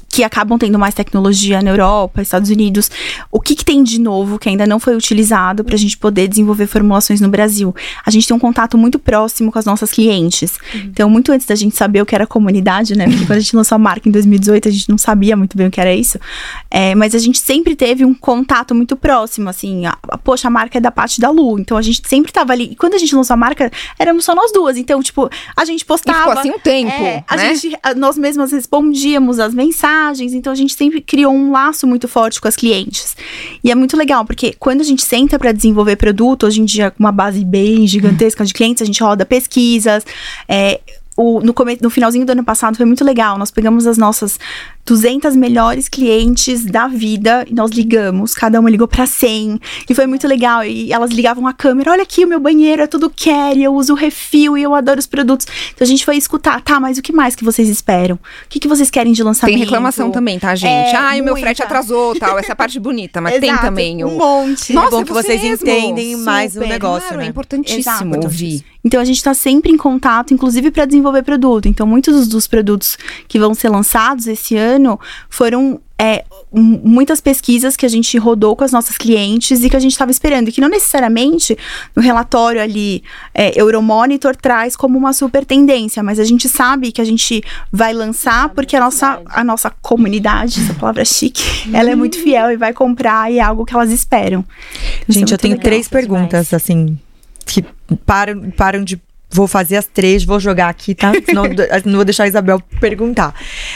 que 0.10 0.24
acabam 0.24 0.58
tendo 0.58 0.80
mais 0.80 0.96
tecnologia 0.96 1.62
na 1.62 1.70
Europa, 1.70 2.22
Estados 2.22 2.50
Unidos. 2.50 2.90
O 3.32 3.40
que, 3.40 3.56
que 3.56 3.64
tem 3.64 3.84
de 3.84 4.00
novo 4.00 4.40
que 4.40 4.50
ainda 4.50 4.66
não 4.66 4.80
foi 4.80 4.96
utilizado 4.96 5.64
para 5.64 5.76
a 5.76 5.78
gente 5.78 5.98
poder 5.98 6.28
desenvolver 6.28 6.66
formulações 6.66 7.22
no 7.22 7.30
Brasil? 7.30 7.76
A 8.06 8.10
gente 8.10 8.28
tem 8.28 8.36
um 8.36 8.40
contato 8.40 8.78
muito 8.78 8.98
próximo 8.98 9.52
com 9.52 9.60
as 9.60 9.66
nossas 9.66 9.92
clientes. 9.92 10.58
Uhum. 10.74 10.82
Então, 10.86 11.10
muito 11.10 11.32
antes 11.32 11.46
da 11.46 11.56
gente 11.56 11.76
saber 11.76 12.02
o 12.02 12.06
que 12.06 12.16
era 12.16 12.26
comunidade, 12.26 12.98
né? 12.98 13.06
Porque 13.08 13.26
quando 13.26 13.38
a 13.38 13.40
gente 13.40 13.56
lançou 13.56 13.76
a 13.76 13.80
marca 13.80 14.10
em 14.10 14.12
2018, 14.12 14.68
a 14.68 14.72
gente 14.72 14.90
não 14.90 14.98
sabia 14.98 15.38
muito 15.38 15.56
bem 15.56 15.68
o 15.68 15.72
que 15.72 15.80
era 15.80 15.94
isso. 15.94 16.20
É, 16.72 16.96
mas 16.96 17.14
a 17.14 17.20
gente 17.20 17.40
sempre 17.40 17.76
teve 17.76 18.04
um 18.04 18.14
contato 18.14 18.74
muito 18.74 18.96
próximo, 18.96 19.50
assim. 19.50 19.86
A, 19.86 19.96
a, 20.10 20.18
poxa, 20.18 20.48
a 20.48 20.52
marca 20.52 20.80
é 20.80 20.82
da 20.82 20.92
parte 20.92 21.22
da 21.22 21.30
Lu. 21.30 21.60
Então, 21.60 21.78
a 21.78 21.82
gente 21.82 22.02
sempre 22.08 22.32
tava 22.32 22.54
ali. 22.54 22.70
E 22.72 22.76
quando 22.76 22.96
a 22.96 22.98
gente 22.98 23.16
lançou 23.16 23.36
a 23.36 23.38
marca, 23.38 23.72
éramos 24.00 24.26
só 24.26 24.34
nós 24.34 24.52
duas. 24.52 24.78
Então, 24.78 25.02
tipo, 25.04 25.30
a 25.56 25.64
gente 25.64 25.86
postava. 25.86 26.18
E 26.18 26.22
ficou 26.22 26.40
assim 26.40 26.50
um 26.50 26.60
tempo. 26.60 26.92
É, 26.92 27.24
a 27.28 27.38
né? 27.38 27.54
gente, 27.54 27.78
nós 27.96 28.18
mesmas 28.18 28.52
respondíamos 28.52 29.40
as 29.40 29.54
mensagens 29.54 29.77
mensagens, 29.78 30.34
então 30.34 30.52
a 30.52 30.56
gente 30.56 30.74
sempre 30.74 31.00
criou 31.02 31.32
um 31.34 31.52
laço 31.52 31.86
muito 31.86 32.08
forte 32.08 32.42
com 32.42 32.48
as 32.48 32.56
clientes. 32.56 33.16
E 33.64 33.72
é 33.72 33.76
muito 33.76 33.96
legal, 33.96 34.26
porque 34.26 34.56
quando 34.58 34.82
a 34.82 34.84
gente 34.84 35.04
senta 35.04 35.38
para 35.38 35.52
desenvolver 35.52 35.96
produto, 35.96 36.48
hoje 36.48 36.62
em 36.62 36.66
dia 36.66 36.90
com 36.90 37.00
uma 37.00 37.12
base 37.12 37.46
bem 37.46 37.86
gigantesca 37.86 38.44
de 38.44 38.54
clientes, 38.54 38.82
a 38.82 38.86
gente 38.86 39.02
roda 39.04 39.26
pesquisas, 39.26 40.04
é, 40.48 40.80
o, 41.16 41.40
no, 41.42 41.54
no 41.82 41.90
finalzinho 41.90 42.26
do 42.26 42.32
ano 42.32 42.44
passado 42.44 42.76
foi 42.76 42.86
muito 42.86 43.04
legal. 43.04 43.38
Nós 43.38 43.52
pegamos 43.52 43.88
as 43.88 43.98
nossas 43.98 44.40
200 44.88 45.36
melhores 45.36 45.90
clientes 45.90 46.64
da 46.64 46.88
vida 46.88 47.46
e 47.46 47.54
nós 47.54 47.72
ligamos. 47.72 48.34
Cada 48.34 48.58
uma 48.58 48.70
ligou 48.70 48.88
para 48.88 49.06
100 49.06 49.60
e 49.90 49.94
foi 49.94 50.08
muito 50.08 50.26
legal. 50.26 50.64
E 50.64 50.94
elas 50.94 51.12
ligavam 51.12 51.46
a 51.46 51.52
câmera: 51.52 51.92
olha 51.92 52.04
aqui, 52.04 52.24
o 52.24 52.28
meu 52.28 52.40
banheiro 52.40 52.82
é 52.82 52.88
tudo 52.88 53.10
care, 53.10 53.62
eu 53.62 53.76
uso 53.76 53.94
refil 53.94 54.58
e 54.58 54.64
eu 54.64 54.74
adoro 54.74 54.98
os 54.98 55.06
produtos. 55.06 55.46
Então 55.74 55.86
a 55.86 55.88
gente 55.88 56.06
foi 56.06 56.16
escutar: 56.16 56.62
tá, 56.62 56.80
mas 56.80 56.98
o 56.98 57.02
que 57.02 57.12
mais 57.12 57.36
que 57.36 57.44
vocês 57.44 57.68
esperam? 57.68 58.16
O 58.16 58.20
que, 58.48 58.60
que 58.62 58.68
vocês 58.68 58.90
querem 58.90 59.12
de 59.12 59.22
lançamento? 59.22 59.56
Tem 59.56 59.64
reclamação 59.66 60.10
também, 60.10 60.40
tá, 60.40 60.56
gente? 60.56 60.72
É, 60.72 60.96
Ai, 60.96 61.20
o 61.20 61.26
meu 61.26 61.36
frete 61.36 61.62
atrasou, 61.62 62.16
tal. 62.16 62.40
Essa 62.40 62.54
é 62.54 62.56
parte 62.56 62.80
bonita, 62.80 63.20
mas 63.20 63.40
tem 63.42 63.56
também 63.58 64.06
o. 64.06 64.08
Um 64.08 64.18
monte. 64.18 64.72
Nossa, 64.72 64.88
é 64.88 64.92
bom 64.92 65.04
que 65.04 65.12
vocês 65.12 65.42
mesmo. 65.42 65.68
entendem 65.68 66.12
Super. 66.12 66.24
mais 66.26 66.56
o 66.56 66.62
negócio, 66.62 67.10
claro, 67.10 67.18
né? 67.18 67.26
É 67.26 67.30
importantíssimo 67.30 68.16
Exato. 68.16 68.26
ouvir. 68.26 68.64
Então 68.88 69.02
a 69.02 69.06
gente 69.06 69.18
está 69.18 69.34
sempre 69.34 69.70
em 69.70 69.76
contato, 69.76 70.34
inclusive 70.34 70.72
para 70.72 70.86
desenvolver 70.86 71.22
produto. 71.22 71.68
Então 71.68 71.86
muitos 71.86 72.26
dos 72.28 72.48
produtos 72.48 72.98
que 73.28 73.38
vão 73.38 73.54
ser 73.54 73.68
lançados 73.68 74.28
esse 74.28 74.56
ano 74.56 74.77
foram 75.30 75.80
é, 76.00 76.24
muitas 76.52 77.20
pesquisas 77.20 77.76
que 77.76 77.86
a 77.86 77.90
gente 77.90 78.18
rodou 78.18 78.56
com 78.56 78.64
as 78.64 78.72
nossas 78.72 78.98
clientes 78.98 79.64
e 79.64 79.70
que 79.70 79.76
a 79.76 79.80
gente 79.80 79.94
estava 79.94 80.12
esperando, 80.12 80.50
e 80.50 80.52
que 80.52 80.62
não 80.62 80.70
necessariamente 80.70 81.58
no 81.96 82.02
relatório 82.02 82.62
ali 82.62 83.04
é, 83.34 83.60
Euromonitor 83.60 84.36
traz 84.36 84.76
como 84.76 84.98
uma 84.98 85.12
super 85.12 85.44
tendência, 85.44 86.04
mas 86.04 86.20
a 86.20 86.24
gente 86.24 86.48
sabe 86.48 86.92
que 86.92 87.02
a 87.02 87.06
gente 87.06 87.44
vai 87.72 87.94
lançar 87.94 88.50
porque 88.50 88.76
a 88.76 88.80
nossa, 88.80 89.22
a 89.26 89.44
nossa 89.44 89.72
comunidade, 89.82 90.62
essa 90.62 90.74
palavra 90.76 91.04
chique, 91.04 91.44
ela 91.74 91.90
é 91.90 91.96
muito 91.96 92.22
fiel 92.22 92.52
e 92.52 92.58
vai 92.58 92.74
comprar 92.74 93.32
e 93.32 93.40
é 93.40 93.42
algo 93.42 93.66
que 93.66 93.74
elas 93.74 93.92
esperam. 93.92 94.46
Então, 95.02 95.14
gente, 95.14 95.32
é 95.32 95.34
eu 95.34 95.38
tenho 95.38 95.54
legal, 95.56 95.64
três 95.64 95.88
perguntas, 95.88 96.48
demais. 96.48 96.54
assim, 96.54 96.98
que 97.46 97.64
param, 98.06 98.52
param 98.52 98.84
de 98.84 99.02
Vou 99.30 99.48
fazer 99.48 99.78
as 99.78 99.86
três, 99.86 100.24
vou 100.24 100.40
jogar 100.40 100.70
aqui, 100.70 100.96
tá? 100.96 101.12
Senão 101.26 101.44
não 101.86 101.96
vou 101.96 102.06
deixar 102.06 102.24
a 102.24 102.28
Isabel 102.28 102.62
perguntar. 102.80 103.34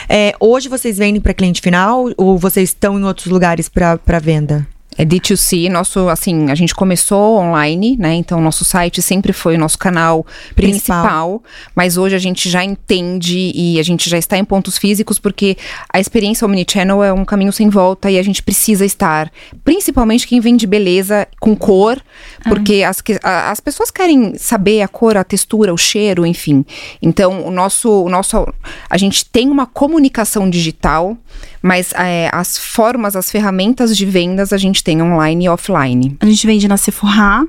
É, 0.08 0.34
hoje 0.40 0.68
vocês 0.68 0.98
vendem 0.98 1.20
para 1.20 1.34
cliente 1.34 1.60
final 1.60 2.06
ou 2.16 2.38
vocês 2.38 2.70
estão 2.70 2.98
em 2.98 3.04
outros 3.04 3.26
lugares 3.26 3.68
para 3.68 4.18
venda? 4.18 4.66
É 4.96 5.04
D2C, 5.04 5.70
nosso, 5.70 6.08
assim, 6.08 6.50
a 6.50 6.54
gente 6.54 6.74
começou 6.74 7.38
online, 7.38 7.96
né? 7.98 8.14
Então, 8.14 8.40
nosso 8.40 8.64
site 8.64 9.00
sempre 9.00 9.32
foi 9.32 9.56
o 9.56 9.58
nosso 9.58 9.78
canal 9.78 10.24
principal. 10.54 11.02
principal, 11.02 11.42
mas 11.74 11.96
hoje 11.96 12.14
a 12.14 12.18
gente 12.18 12.50
já 12.50 12.62
entende 12.62 13.52
e 13.54 13.80
a 13.80 13.82
gente 13.82 14.08
já 14.08 14.18
está 14.18 14.36
em 14.36 14.44
pontos 14.44 14.76
físicos, 14.76 15.18
porque 15.18 15.56
a 15.90 15.98
experiência 15.98 16.46
Omnichannel 16.46 17.02
é 17.02 17.12
um 17.12 17.24
caminho 17.24 17.52
sem 17.52 17.70
volta 17.70 18.10
e 18.10 18.18
a 18.18 18.22
gente 18.22 18.42
precisa 18.42 18.84
estar, 18.84 19.32
principalmente 19.64 20.26
quem 20.26 20.40
vende 20.40 20.66
beleza 20.66 21.26
com 21.40 21.56
cor, 21.56 22.00
porque 22.44 22.82
ah. 22.82 22.90
as, 22.90 23.02
as 23.50 23.60
pessoas 23.60 23.90
querem 23.90 24.36
saber 24.36 24.82
a 24.82 24.88
cor, 24.88 25.16
a 25.16 25.24
textura, 25.24 25.72
o 25.72 25.78
cheiro, 25.78 26.26
enfim. 26.26 26.64
Então, 27.00 27.46
o 27.46 27.50
nosso, 27.50 28.04
o 28.04 28.08
nosso 28.08 28.46
a 28.90 28.98
gente 28.98 29.24
tem 29.24 29.48
uma 29.48 29.66
comunicação 29.66 30.50
digital, 30.50 31.16
mas 31.62 31.92
é, 31.94 32.28
as 32.32 32.58
formas, 32.58 33.16
as 33.16 33.30
ferramentas 33.30 33.96
de 33.96 34.04
vendas 34.04 34.52
a 34.52 34.58
gente 34.58 34.81
tem 34.82 35.02
online 35.02 35.44
e 35.44 35.48
offline. 35.48 36.16
A 36.20 36.26
gente 36.26 36.46
vende 36.46 36.68
na 36.68 36.76
Sephora, 36.76 37.46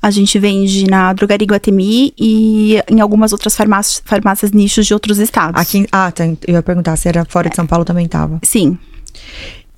a 0.00 0.10
gente 0.10 0.38
vende 0.38 0.88
na 0.88 1.12
Drogaria 1.12 1.46
Guatemi 1.46 2.12
e 2.18 2.80
em 2.88 3.00
algumas 3.00 3.32
outras 3.32 3.56
farmácias, 3.56 4.02
farmácias 4.04 4.52
nichos 4.52 4.86
de 4.86 4.94
outros 4.94 5.18
estados. 5.18 5.60
Aqui, 5.60 5.86
ah, 5.90 6.10
tá, 6.10 6.24
eu 6.24 6.54
ia 6.54 6.62
perguntar 6.62 6.96
se 6.96 7.08
era 7.08 7.24
fora 7.24 7.50
de 7.50 7.56
São 7.56 7.66
Paulo 7.66 7.84
também 7.84 8.06
tava. 8.06 8.38
Sim. 8.42 8.78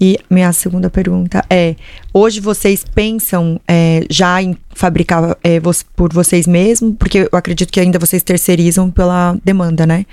E 0.01 0.19
minha 0.31 0.51
segunda 0.53 0.89
pergunta 0.89 1.45
é: 1.51 1.77
hoje 2.13 2.41
vocês 2.41 2.83
pensam 2.95 3.61
é, 3.69 4.07
já 4.09 4.43
em 4.43 4.57
fabricar 4.71 5.37
é, 5.45 5.61
por 5.95 6.13
vocês 6.13 6.47
mesmos? 6.47 6.95
Porque 6.99 7.29
eu 7.31 7.39
acredito 7.39 7.71
que 7.71 7.81
ainda 7.81 7.99
vocês 7.99 8.23
terceirizam 8.23 8.91
pela 8.91 9.37
demanda, 9.45 9.87
né? 9.87 10.07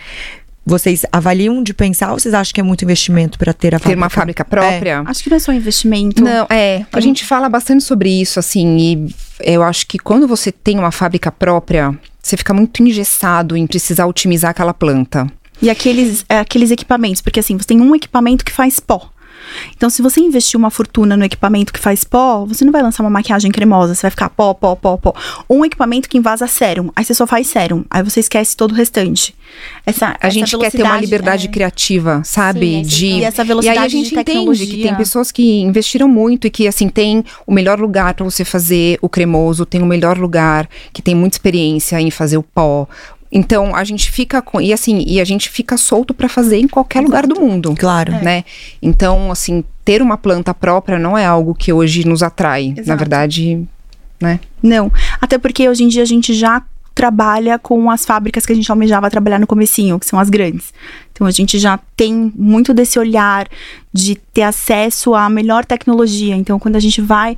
Vocês 0.67 1.05
avaliam 1.13 1.63
de 1.63 1.73
pensar 1.73 2.11
ou 2.11 2.19
vocês 2.19 2.33
acham 2.33 2.53
que 2.53 2.59
é 2.59 2.63
muito 2.63 2.83
investimento 2.83 3.39
para 3.39 3.53
ter 3.53 3.73
a 3.73 3.79
Ter 3.79 3.83
fábrica? 3.83 4.01
uma 4.01 4.09
fábrica 4.09 4.43
própria. 4.45 5.01
Acho 5.05 5.23
que 5.23 5.29
não 5.29 5.37
é 5.37 5.39
só 5.39 5.53
investimento. 5.53 6.21
Não, 6.21 6.45
é. 6.49 6.85
A 6.91 6.99
gente 6.99 7.25
fala 7.25 7.47
bastante 7.47 7.85
sobre 7.85 8.09
isso, 8.09 8.37
assim, 8.37 8.77
e 8.77 9.15
eu 9.39 9.63
acho 9.63 9.87
que 9.87 9.97
quando 9.97 10.27
você 10.27 10.51
tem 10.51 10.77
uma 10.77 10.91
fábrica 10.91 11.31
própria, 11.31 11.97
você 12.21 12.35
fica 12.35 12.53
muito 12.53 12.83
engessado 12.83 13.55
em 13.55 13.65
precisar 13.65 14.05
otimizar 14.07 14.51
aquela 14.51 14.73
planta. 14.73 15.25
E 15.61 15.69
aqueles, 15.69 16.25
é, 16.27 16.39
aqueles 16.39 16.69
equipamentos, 16.69 17.21
porque 17.21 17.39
assim, 17.39 17.57
você 17.57 17.65
tem 17.67 17.79
um 17.79 17.95
equipamento 17.95 18.43
que 18.43 18.51
faz 18.51 18.79
pó. 18.79 19.09
Então, 19.75 19.89
se 19.89 20.01
você 20.01 20.19
investir 20.21 20.57
uma 20.57 20.69
fortuna 20.69 21.15
no 21.15 21.23
equipamento 21.23 21.71
que 21.73 21.79
faz 21.79 22.03
pó, 22.03 22.45
você 22.45 22.65
não 22.65 22.71
vai 22.71 22.81
lançar 22.81 23.03
uma 23.03 23.09
maquiagem 23.09 23.51
cremosa, 23.51 23.95
você 23.95 24.01
vai 24.03 24.11
ficar 24.11 24.29
pó, 24.29 24.53
pó, 24.53 24.75
pó, 24.75 24.97
pó. 24.97 25.13
Um 25.49 25.63
equipamento 25.63 26.09
que 26.09 26.17
invasa 26.17 26.47
sérum, 26.47 26.89
aí 26.95 27.03
você 27.05 27.13
só 27.13 27.25
faz 27.27 27.47
sérum, 27.47 27.83
aí 27.89 28.03
você 28.03 28.19
esquece 28.19 28.55
todo 28.55 28.71
o 28.71 28.75
restante. 28.75 29.35
Essa, 29.85 30.07
A 30.09 30.27
essa 30.27 30.31
gente 30.31 30.57
quer 30.57 30.71
ter 30.71 30.77
uma 30.83 30.89
velocidade, 30.89 31.05
liberdade 31.05 31.47
é. 31.47 31.49
criativa, 31.49 32.21
sabe? 32.23 32.59
Sim, 32.59 32.81
de 32.81 33.05
E 33.07 33.23
essa 33.23 33.41
E 33.41 33.43
aí 33.43 33.47
velocidade 33.47 33.79
a 33.79 33.87
gente 33.87 34.09
de 34.09 34.13
entende 34.13 34.25
tecnologia. 34.25 34.67
que 34.67 34.83
tem 34.83 34.95
pessoas 34.95 35.31
que 35.31 35.61
investiram 35.61 36.07
muito 36.07 36.47
e 36.47 36.49
que 36.49 36.67
assim 36.67 36.89
tem 36.89 37.23
o 37.45 37.53
melhor 37.53 37.79
lugar 37.79 38.13
para 38.13 38.25
você 38.25 38.43
fazer 38.43 38.97
o 39.01 39.07
cremoso, 39.07 39.65
tem 39.65 39.81
o 39.81 39.85
melhor 39.85 40.17
lugar, 40.17 40.67
que 40.91 41.01
tem 41.01 41.15
muita 41.15 41.35
experiência 41.35 41.99
em 42.01 42.11
fazer 42.11 42.37
o 42.37 42.43
pó. 42.43 42.87
Então 43.31 43.75
a 43.75 43.83
gente 43.83 44.11
fica 44.11 44.41
com 44.41 44.61
e 44.61 44.71
assim, 44.71 45.03
e 45.05 45.19
a 45.19 45.25
gente 45.25 45.49
fica 45.49 45.77
solto 45.77 46.13
para 46.13 46.29
fazer 46.29 46.57
em 46.57 46.67
qualquer 46.67 47.01
lugar 47.01 47.27
do 47.27 47.39
mundo. 47.39 47.75
Claro. 47.77 48.13
Né? 48.13 48.43
Então, 48.81 49.31
assim, 49.31 49.63
ter 49.83 50.01
uma 50.01 50.17
planta 50.17 50.53
própria 50.53 50.97
não 50.97 51.17
é 51.17 51.25
algo 51.25 51.53
que 51.53 51.71
hoje 51.71 52.07
nos 52.07 52.23
atrai. 52.23 52.73
Na 52.75 52.81
Exato. 52.81 52.99
verdade, 52.99 53.67
né? 54.19 54.39
Não, 54.61 54.91
até 55.21 55.37
porque 55.37 55.67
hoje 55.67 55.83
em 55.83 55.87
dia 55.87 56.01
a 56.01 56.05
gente 56.05 56.33
já 56.33 56.63
trabalha 56.97 57.59
com 57.59 57.91
as 57.91 58.03
fábricas 58.03 58.43
que 58.43 58.51
a 58.51 58.55
gente 58.55 58.71
almejava 58.71 59.07
trabalhar 59.07 59.39
no 59.39 59.45
comecinho, 59.45 59.99
que 59.99 60.05
são 60.07 60.19
as 60.19 60.31
grandes. 60.31 60.73
Então 61.13 61.27
a 61.27 61.31
gente 61.31 61.59
já 61.59 61.79
tem 61.95 62.33
muito 62.35 62.73
desse 62.73 62.97
olhar 62.97 63.47
de 63.93 64.15
ter 64.15 64.41
acesso 64.41 65.13
à 65.13 65.29
melhor 65.29 65.63
tecnologia. 65.63 66.35
Então 66.35 66.57
quando 66.57 66.75
a 66.75 66.79
gente 66.79 66.99
vai 66.99 67.37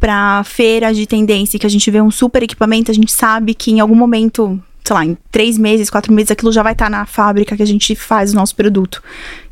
para 0.00 0.42
feira 0.44 0.92
de 0.92 1.06
tendência, 1.06 1.58
que 1.58 1.66
a 1.66 1.70
gente 1.70 1.90
vê 1.90 2.00
um 2.00 2.10
super 2.10 2.42
equipamento, 2.42 2.90
a 2.90 2.94
gente 2.94 3.12
sabe 3.12 3.54
que 3.54 3.70
em 3.70 3.80
algum 3.80 3.94
momento, 3.94 4.58
sei 4.86 4.94
lá, 4.94 5.04
em 5.04 5.16
três 5.30 5.56
meses, 5.56 5.88
quatro 5.90 6.12
meses, 6.12 6.30
aquilo 6.30 6.52
já 6.52 6.62
vai 6.62 6.72
estar 6.72 6.90
na 6.90 7.06
fábrica 7.06 7.56
que 7.56 7.62
a 7.62 7.66
gente 7.66 7.94
faz 7.96 8.32
o 8.32 8.36
nosso 8.36 8.54
produto. 8.54 9.02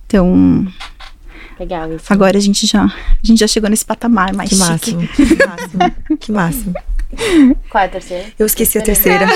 Então, 0.07 0.66
Legal 1.59 1.92
isso. 1.95 2.05
agora 2.12 2.37
a 2.37 2.40
gente 2.40 2.66
já, 2.66 2.85
a 2.85 2.92
gente 3.27 3.38
já 3.40 3.47
chegou 3.47 3.71
nesse 3.71 3.85
patamar 3.85 4.35
mais 4.35 4.51
Que 4.51 4.57
chique. 4.57 4.68
máximo. 4.68 5.09
Que 5.09 5.47
máximo. 5.47 5.83
Que 6.21 6.33
máximo. 6.33 6.75
Qual 7.68 7.83
é 7.83 7.87
a 7.87 7.90
terceira? 7.90 8.25
Eu 8.38 8.46
esqueci 8.46 8.79
a 8.79 8.83
terceira. 8.83 9.27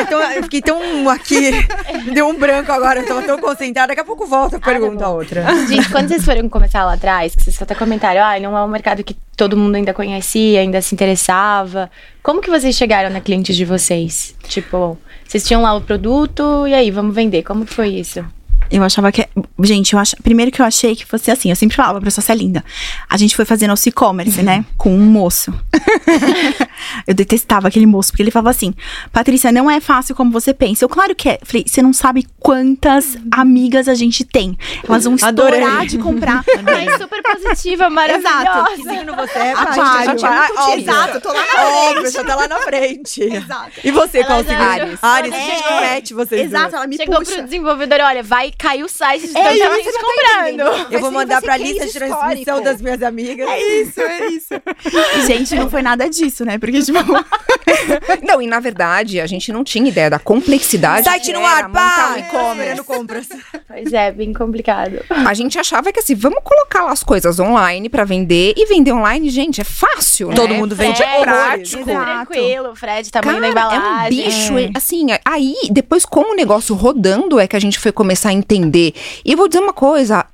Então, 0.00 0.20
eu 0.32 0.42
fiquei 0.44 0.62
tão 0.62 1.08
aqui. 1.08 1.50
Deu 2.12 2.26
um 2.28 2.38
branco 2.38 2.70
agora. 2.72 3.00
Eu 3.00 3.06
tava 3.06 3.22
tão 3.22 3.38
concentrada. 3.38 3.88
Daqui 3.88 4.00
a 4.00 4.04
pouco 4.04 4.26
volta 4.26 4.56
a 4.56 4.60
pergunta 4.60 5.04
a 5.04 5.10
outra. 5.10 5.44
Gente, 5.66 5.88
quando 5.90 6.08
vocês 6.08 6.24
foram 6.24 6.48
começar 6.48 6.84
lá 6.84 6.94
atrás, 6.94 7.34
que 7.34 7.42
vocês 7.42 7.60
até 7.60 7.74
comentaram, 7.74 8.22
ah, 8.22 8.38
não 8.40 8.56
é 8.56 8.64
um 8.64 8.68
mercado 8.68 9.04
que 9.04 9.16
todo 9.36 9.56
mundo 9.56 9.76
ainda 9.76 9.92
conhecia, 9.92 10.60
ainda 10.60 10.80
se 10.80 10.94
interessava. 10.94 11.90
Como 12.22 12.40
que 12.40 12.50
vocês 12.50 12.74
chegaram 12.76 13.10
na 13.10 13.20
clientes 13.20 13.56
de 13.56 13.64
vocês? 13.64 14.34
Tipo, 14.48 14.98
vocês 15.26 15.44
tinham 15.44 15.62
lá 15.62 15.74
o 15.74 15.80
produto 15.80 16.66
e 16.66 16.74
aí, 16.74 16.90
vamos 16.90 17.14
vender. 17.14 17.42
Como 17.42 17.64
que 17.66 17.74
foi 17.74 17.88
isso? 17.88 18.24
Eu 18.70 18.82
achava 18.84 19.10
que. 19.10 19.26
Gente, 19.60 19.94
eu 19.94 19.98
ach... 19.98 20.14
primeiro 20.22 20.50
que 20.50 20.60
eu 20.60 20.66
achei 20.66 20.94
que 20.94 21.04
fosse 21.06 21.30
assim. 21.30 21.50
Eu 21.50 21.56
sempre 21.56 21.76
falava 21.76 22.00
pra 22.00 22.10
Sócia 22.10 22.34
Linda. 22.34 22.64
A 23.08 23.16
gente 23.16 23.34
foi 23.34 23.44
fazer 23.44 23.66
nosso 23.66 23.88
e-commerce, 23.88 24.42
né? 24.42 24.64
Com 24.76 24.94
um 24.94 25.00
moço. 25.06 25.52
eu 27.06 27.14
detestava 27.14 27.68
aquele 27.68 27.86
moço, 27.86 28.10
porque 28.10 28.22
ele 28.22 28.30
falava 28.30 28.50
assim: 28.50 28.74
Patrícia, 29.12 29.50
não 29.52 29.70
é 29.70 29.80
fácil 29.80 30.14
como 30.14 30.30
você 30.30 30.52
pensa. 30.52 30.84
Eu, 30.84 30.88
claro 30.88 31.14
que 31.14 31.28
é. 31.28 31.38
Falei, 31.42 31.64
você 31.66 31.82
não 31.82 31.92
sabe 31.92 32.26
quantas 32.38 33.16
amigas 33.30 33.88
a 33.88 33.94
gente 33.94 34.24
tem. 34.24 34.56
Elas 34.88 35.04
vão 35.04 35.16
Adorei. 35.20 35.60
estourar 35.60 35.86
de 35.86 35.98
comprar. 35.98 36.44
Mas 36.62 36.96
super 37.00 37.22
positiva, 37.22 37.88
maravilhosa. 37.90 38.68
Que 38.76 38.82
signo 38.82 39.14
você 39.16 39.38
é, 39.38 39.52
Aquário. 39.52 40.10
Aquário. 40.12 40.54
Óbvio. 40.58 40.78
Exato, 40.80 41.20
tô 41.20 41.28
lá 41.32 41.34
na 41.46 41.64
Óbvio, 41.64 42.00
frente. 42.02 42.12
já 42.14 42.24
tá 42.24 42.34
lá 42.36 42.48
na 42.48 42.56
frente. 42.60 43.22
Exato. 43.22 43.70
E 43.84 43.90
você, 43.90 44.24
qual 44.24 44.40
Ela 44.40 44.48
signo? 44.48 44.58
já- 44.58 44.68
Ares. 44.68 44.98
Ares, 45.02 45.32
a 45.32 45.36
É. 45.36 45.40
gente 45.40 45.64
não 45.70 45.80
mete 45.80 46.14
vocês 46.14 46.42
Exato, 46.46 46.76
ela 46.76 46.86
me 46.86 46.96
Chegou 46.96 47.16
puxa. 47.18 47.32
pro 47.34 47.44
desenvolvedor, 47.44 47.98
olha, 48.02 48.22
vai 48.22 48.50
cair 48.58 48.82
o 48.84 48.88
site 48.88 49.28
de 49.28 49.36
É 49.36 49.42
tanta 49.42 49.54
isso, 49.54 49.74
gente 49.74 49.92
tá 49.92 50.00
comprando. 50.00 50.48
entendendo? 50.48 50.92
Eu 50.92 51.00
vou 51.00 51.10
mandar 51.12 51.40
pra 51.40 51.56
lista 51.56 51.86
de 51.86 51.92
transmissão 51.92 52.32
histórico. 52.34 52.64
das 52.64 52.80
minhas 52.82 53.02
amigas. 53.02 53.48
É 53.48 53.60
isso, 53.80 54.00
é 54.00 54.26
isso. 54.28 54.48
Gente, 55.26 55.54
não 55.54 55.70
foi 55.70 55.80
nada 55.82 56.08
disso, 56.08 56.44
né? 56.44 56.58
Porque, 56.58 56.80
tipo, 56.82 56.98
Não, 58.26 58.40
e 58.42 58.46
na 58.46 58.60
verdade, 58.60 59.20
a 59.20 59.26
gente 59.26 59.52
não 59.52 59.62
tinha 59.64 59.88
ideia 59.88 60.10
da 60.10 60.18
complexidade. 60.18 61.04
Site 61.04 61.32
no 61.32 61.44
ar, 61.44 61.70
pá! 61.70 62.14
um 62.14 62.18
e-commerce. 62.18 62.82
Compras. 62.84 63.28
Pois 63.68 63.92
é, 63.92 64.10
bem 64.10 64.32
complicado. 64.32 65.04
A 65.10 65.34
gente 65.34 65.58
achava 65.58 65.92
que 65.92 66.00
assim, 66.00 66.14
vamos 66.14 66.38
colocar 66.42 66.82
lá 66.84 66.90
as 66.90 67.04
coisas 67.04 67.38
online 67.38 67.88
pra 67.90 68.02
vender. 68.04 68.54
E 68.56 68.66
vender 68.66 68.92
online, 68.92 69.28
gente, 69.28 69.60
é 69.60 69.64
fácil, 69.64 70.30
Todo 70.34 70.48
né? 70.52 70.56
mundo 70.58 70.74
vende 70.74 70.96
Fred, 70.96 71.28
horrores. 71.30 71.68
super 71.68 71.90
Exato. 71.92 72.04
tranquilo, 72.06 72.74
Fred, 72.74 73.10
tamanho 73.12 73.40
da 73.40 73.52
Cara, 73.52 73.76
embalagem. 73.76 74.22
é 74.22 74.26
um 74.26 74.30
bicho, 74.30 74.58
é- 74.58 74.70
assim, 74.74 75.12
é- 75.12 75.20
aí 75.24 75.54
depois 75.70 76.04
com 76.06 76.32
o 76.32 76.34
negócio 76.34 76.74
rodando 76.74 77.38
é 77.38 77.46
que 77.46 77.54
a 77.56 77.60
gente 77.60 77.78
foi 77.78 77.92
começar 77.92 78.30
a 78.30 78.32
entender. 78.50 78.94
E 79.24 79.32
eu 79.32 79.36
vou 79.36 79.48
dizer 79.48 79.60
uma 79.62 79.72
coisa, 79.72 80.24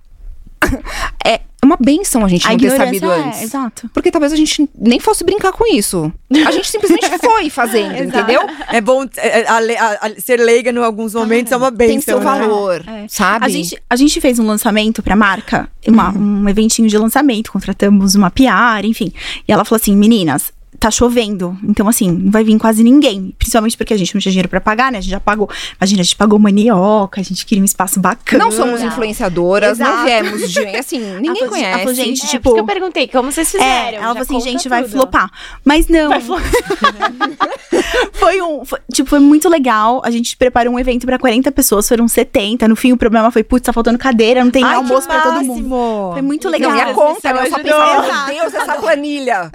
é 1.24 1.40
uma 1.62 1.78
benção 1.80 2.22
a 2.22 2.28
gente 2.28 2.46
a 2.46 2.50
não 2.50 2.58
ter 2.58 2.76
sabido 2.76 3.10
é, 3.10 3.20
antes. 3.22 3.42
exato. 3.42 3.88
Porque 3.94 4.10
talvez 4.10 4.32
a 4.34 4.36
gente 4.36 4.68
nem 4.78 5.00
fosse 5.00 5.24
brincar 5.24 5.50
com 5.52 5.66
isso. 5.74 6.12
A 6.46 6.50
gente 6.50 6.70
simplesmente 6.70 7.08
foi 7.18 7.48
fazendo, 7.48 7.96
entendeu? 8.04 8.42
É 8.70 8.82
bom 8.82 9.06
é, 9.16 9.46
a 9.48 9.58
le- 9.60 9.76
a- 9.76 9.98
a- 10.02 10.20
ser 10.20 10.38
leiga 10.40 10.70
em 10.70 10.76
alguns 10.76 11.14
momentos 11.14 11.52
é 11.52 11.56
uma 11.56 11.70
benção. 11.70 11.94
Tem 11.94 12.00
seu 12.02 12.18
né? 12.18 12.24
valor, 12.24 12.84
É. 12.86 13.06
sabe? 13.08 13.46
A 13.46 13.48
gente, 13.48 13.78
a 13.88 13.96
gente 13.96 14.20
fez 14.20 14.38
um 14.38 14.46
lançamento 14.46 15.02
pra 15.02 15.16
marca, 15.16 15.66
uma- 15.88 16.10
um 16.10 16.46
eventinho 16.48 16.86
de 16.86 16.98
lançamento, 16.98 17.50
contratamos 17.50 18.14
uma 18.14 18.30
PR, 18.30 18.84
enfim. 18.84 19.10
E 19.48 19.52
ela 19.52 19.64
falou 19.64 19.80
assim: 19.80 19.96
meninas. 19.96 20.52
Tá 20.78 20.90
chovendo, 20.90 21.56
então 21.62 21.88
assim, 21.88 22.10
não 22.10 22.30
vai 22.30 22.44
vir 22.44 22.58
quase 22.58 22.82
ninguém. 22.82 23.34
Principalmente 23.38 23.76
porque 23.76 23.94
a 23.94 23.96
gente 23.96 24.12
não 24.14 24.20
tinha 24.20 24.30
dinheiro 24.32 24.48
pra 24.48 24.60
pagar, 24.60 24.90
né? 24.92 24.98
A 24.98 25.00
gente 25.00 25.10
já 25.12 25.20
pagou. 25.20 25.48
Imagina, 25.80 26.00
a 26.00 26.04
gente 26.04 26.16
pagou 26.16 26.38
manioca, 26.38 27.20
a 27.20 27.24
gente 27.24 27.46
queria 27.46 27.62
um 27.62 27.64
espaço 27.64 28.00
bacana. 28.00 28.44
Não 28.44 28.50
somos 28.50 28.82
influenciadoras, 28.82 29.78
não 29.78 29.86
Exato. 29.86 30.04
viemos 30.04 30.52
de. 30.52 30.60
Assim, 30.76 30.98
ninguém 31.20 31.46
conhece. 31.48 31.64
ela 31.70 31.78
falou, 31.78 31.94
gente, 31.94 32.24
É, 32.24 32.28
tipo- 32.28 32.42
por 32.42 32.48
isso 32.50 32.54
que 32.56 32.60
eu 32.60 32.66
perguntei, 32.66 33.08
como 33.08 33.30
vocês 33.32 33.50
fizeram? 33.50 33.72
É, 33.72 33.94
ela 33.94 34.02
falou 34.14 34.20
assim, 34.22 34.40
gente, 34.40 34.68
vai 34.68 34.82
tudo. 34.82 34.92
flopar. 34.92 35.30
Mas 35.64 35.88
não. 35.88 36.08
Vai 36.10 36.20
flopar. 36.20 36.44
foi 38.12 38.42
um. 38.42 38.64
foi- 38.64 38.80
tipo, 38.92 39.08
foi 39.08 39.18
muito 39.20 39.48
legal. 39.48 40.02
A 40.04 40.10
gente 40.10 40.36
preparou 40.36 40.74
um 40.74 40.78
evento 40.78 41.06
pra 41.06 41.18
40 41.18 41.50
pessoas, 41.52 41.88
foram 41.88 42.06
70. 42.08 42.66
No 42.68 42.76
fim, 42.76 42.92
o 42.92 42.96
problema 42.96 43.30
foi, 43.30 43.42
putz, 43.42 43.64
tá 43.66 43.72
faltando 43.72 43.98
cadeira, 43.98 44.42
não 44.44 44.50
tem 44.50 44.64
Ai, 44.64 44.74
almoço 44.74 45.06
pra 45.06 45.20
todo 45.20 45.42
mundo. 45.44 46.12
Foi 46.12 46.22
muito 46.22 46.48
legal. 46.48 46.70
Não, 46.70 46.78
e 46.78 46.80
a 46.80 46.92
conta, 46.94 47.32
né? 47.32 47.46
Eu 47.46 47.50
só 47.50 47.58
pensava, 47.58 48.02
meu 48.02 48.26
Deus, 48.42 48.54
essa 48.54 48.74
planilha. 48.80 49.52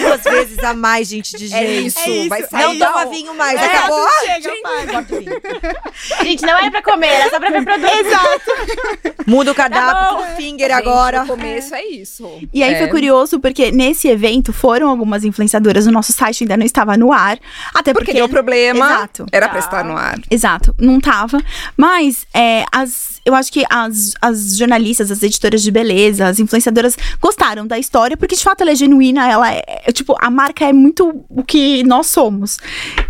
Duas 0.00 0.22
vezes 0.22 0.58
a 0.60 0.74
mais, 0.74 1.08
gente, 1.08 1.36
de 1.36 1.48
gente. 1.48 1.54
É 1.64 1.80
isso, 1.80 2.28
vai 2.28 2.42
sair. 2.46 2.62
Não 2.62 2.78
toma 2.78 3.06
vinho 3.06 3.34
mais, 3.34 3.60
acabou. 3.60 4.06
Ah, 4.06 4.24
gente. 4.40 6.24
Gente, 6.24 6.42
não 6.42 6.58
era 6.58 6.70
pra 6.70 6.82
comer, 6.82 7.06
era 7.08 7.30
só 7.30 7.38
pra 7.38 7.50
ver 7.50 7.64
produto. 7.64 7.90
Exato. 7.90 9.14
Muda 9.26 9.52
o 9.52 9.54
cardápio, 9.54 9.86
Tá 9.94 10.10
bom. 10.12 10.22
tudo 10.22 10.36
finger 10.36 10.68
Gente, 10.68 10.72
agora. 10.78 11.20
No 11.22 11.26
começo 11.28 11.74
é 11.74 11.84
isso. 11.84 12.40
E 12.52 12.62
aí 12.62 12.74
É. 12.74 12.78
foi 12.78 12.88
curioso, 12.88 13.40
porque 13.40 13.70
nesse 13.72 14.08
evento 14.08 14.52
foram 14.52 14.88
algumas 14.88 15.24
influenciadoras, 15.24 15.86
o 15.86 15.90
nosso 15.92 16.12
site 16.12 16.44
ainda 16.44 16.56
não 16.56 16.66
estava 16.66 16.96
no 16.96 17.12
ar. 17.12 17.38
Até 17.74 17.92
Porque 17.92 18.06
porque. 18.06 18.12
deu 18.12 18.28
problema. 18.28 18.86
Exato. 18.86 19.26
Era 19.32 19.46
Tá. 19.46 19.50
pra 19.52 19.58
estar 19.60 19.84
no 19.84 19.96
ar. 19.96 20.18
Exato, 20.30 20.74
não 20.78 21.00
tava. 21.00 21.38
Mas 21.76 22.26
é, 22.34 22.64
as, 22.72 23.15
eu 23.26 23.34
acho 23.34 23.52
que 23.52 23.64
as, 23.68 24.14
as 24.22 24.56
jornalistas, 24.56 25.10
as 25.10 25.20
editoras 25.20 25.60
de 25.60 25.72
beleza, 25.72 26.28
as 26.28 26.38
influenciadoras 26.38 26.96
gostaram 27.20 27.66
da 27.66 27.76
história, 27.76 28.16
porque 28.16 28.36
de 28.36 28.42
fato 28.42 28.60
ela 28.60 28.70
é 28.70 28.74
genuína, 28.76 29.28
ela 29.28 29.52
é, 29.52 29.64
é, 29.84 29.92
tipo, 29.92 30.14
a 30.20 30.30
marca 30.30 30.64
é 30.64 30.72
muito 30.72 31.24
o 31.28 31.42
que 31.42 31.82
nós 31.82 32.06
somos. 32.06 32.56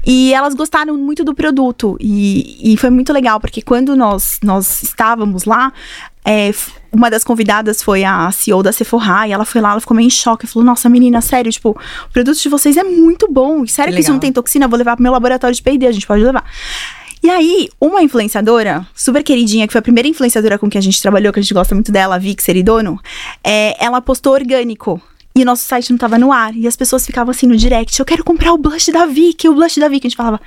E 0.07 0.33
elas 0.33 0.55
gostaram 0.55 0.96
muito 0.96 1.22
do 1.22 1.35
produto. 1.35 1.98
E, 2.00 2.72
e 2.72 2.76
foi 2.79 2.88
muito 2.88 3.12
legal, 3.12 3.38
porque 3.38 3.61
quando 3.61 3.94
nós, 3.94 4.38
nós 4.42 4.83
estávamos 4.83 5.44
lá, 5.44 5.70
é, 6.24 6.50
uma 6.90 7.11
das 7.11 7.22
convidadas 7.22 7.83
foi 7.83 8.02
a 8.02 8.33
CEO 8.33 8.62
da 8.62 8.72
Sephora, 8.72 9.29
e 9.29 9.33
ela 9.33 9.44
foi 9.44 9.61
lá, 9.61 9.72
ela 9.72 9.81
ficou 9.81 9.94
meio 9.94 10.07
em 10.07 10.11
choque, 10.11 10.46
falou, 10.46 10.64
nossa, 10.64 10.88
menina, 10.88 11.20
sério, 11.20 11.52
tipo, 11.52 11.70
o 11.70 12.12
produto 12.12 12.40
de 12.40 12.48
vocês 12.48 12.79
é 12.79 12.83
muito 12.83 13.31
bom, 13.31 13.66
sério 13.66 13.92
Que 13.92 13.96
que 13.96 14.00
isso 14.00 14.12
não 14.12 14.18
tem 14.18 14.33
toxina, 14.33 14.64
eu 14.64 14.68
vou 14.70 14.79
levar 14.79 14.96
pro 14.96 15.02
meu 15.02 15.12
laboratório 15.12 15.55
de 15.55 15.62
P&D, 15.62 15.87
a 15.87 15.92
gente 15.92 16.07
pode 16.07 16.24
levar. 16.24 16.44
E 17.26 17.28
aí, 17.28 17.68
uma 17.80 18.04
influenciadora, 18.04 18.86
super 18.94 19.20
queridinha, 19.20 19.66
que 19.66 19.72
foi 19.72 19.80
a 19.80 19.82
primeira 19.82 20.06
influenciadora 20.06 20.60
com 20.60 20.70
quem 20.70 20.78
a 20.78 20.82
gente 20.82 21.02
trabalhou, 21.02 21.32
que 21.32 21.40
a 21.40 21.42
gente 21.42 21.52
gosta 21.52 21.74
muito 21.74 21.90
dela, 21.90 22.14
a 22.14 22.18
Vic 22.18 22.40
Seridono, 22.40 23.00
é, 23.42 23.84
ela 23.84 24.00
postou 24.00 24.32
orgânico. 24.32 25.02
E 25.34 25.42
o 25.42 25.44
nosso 25.44 25.64
site 25.64 25.90
não 25.90 25.98
tava 25.98 26.20
no 26.20 26.30
ar. 26.30 26.54
E 26.54 26.68
as 26.68 26.76
pessoas 26.76 27.04
ficavam 27.04 27.32
assim 27.32 27.48
no 27.48 27.56
direct: 27.56 27.98
eu 27.98 28.06
quero 28.06 28.22
comprar 28.22 28.52
o 28.52 28.56
blush 28.56 28.92
da 28.92 29.06
Vic, 29.06 29.48
o 29.48 29.54
blush 29.54 29.80
da 29.80 29.88
Vic. 29.88 30.06
A 30.06 30.08
gente 30.08 30.16
falava. 30.16 30.40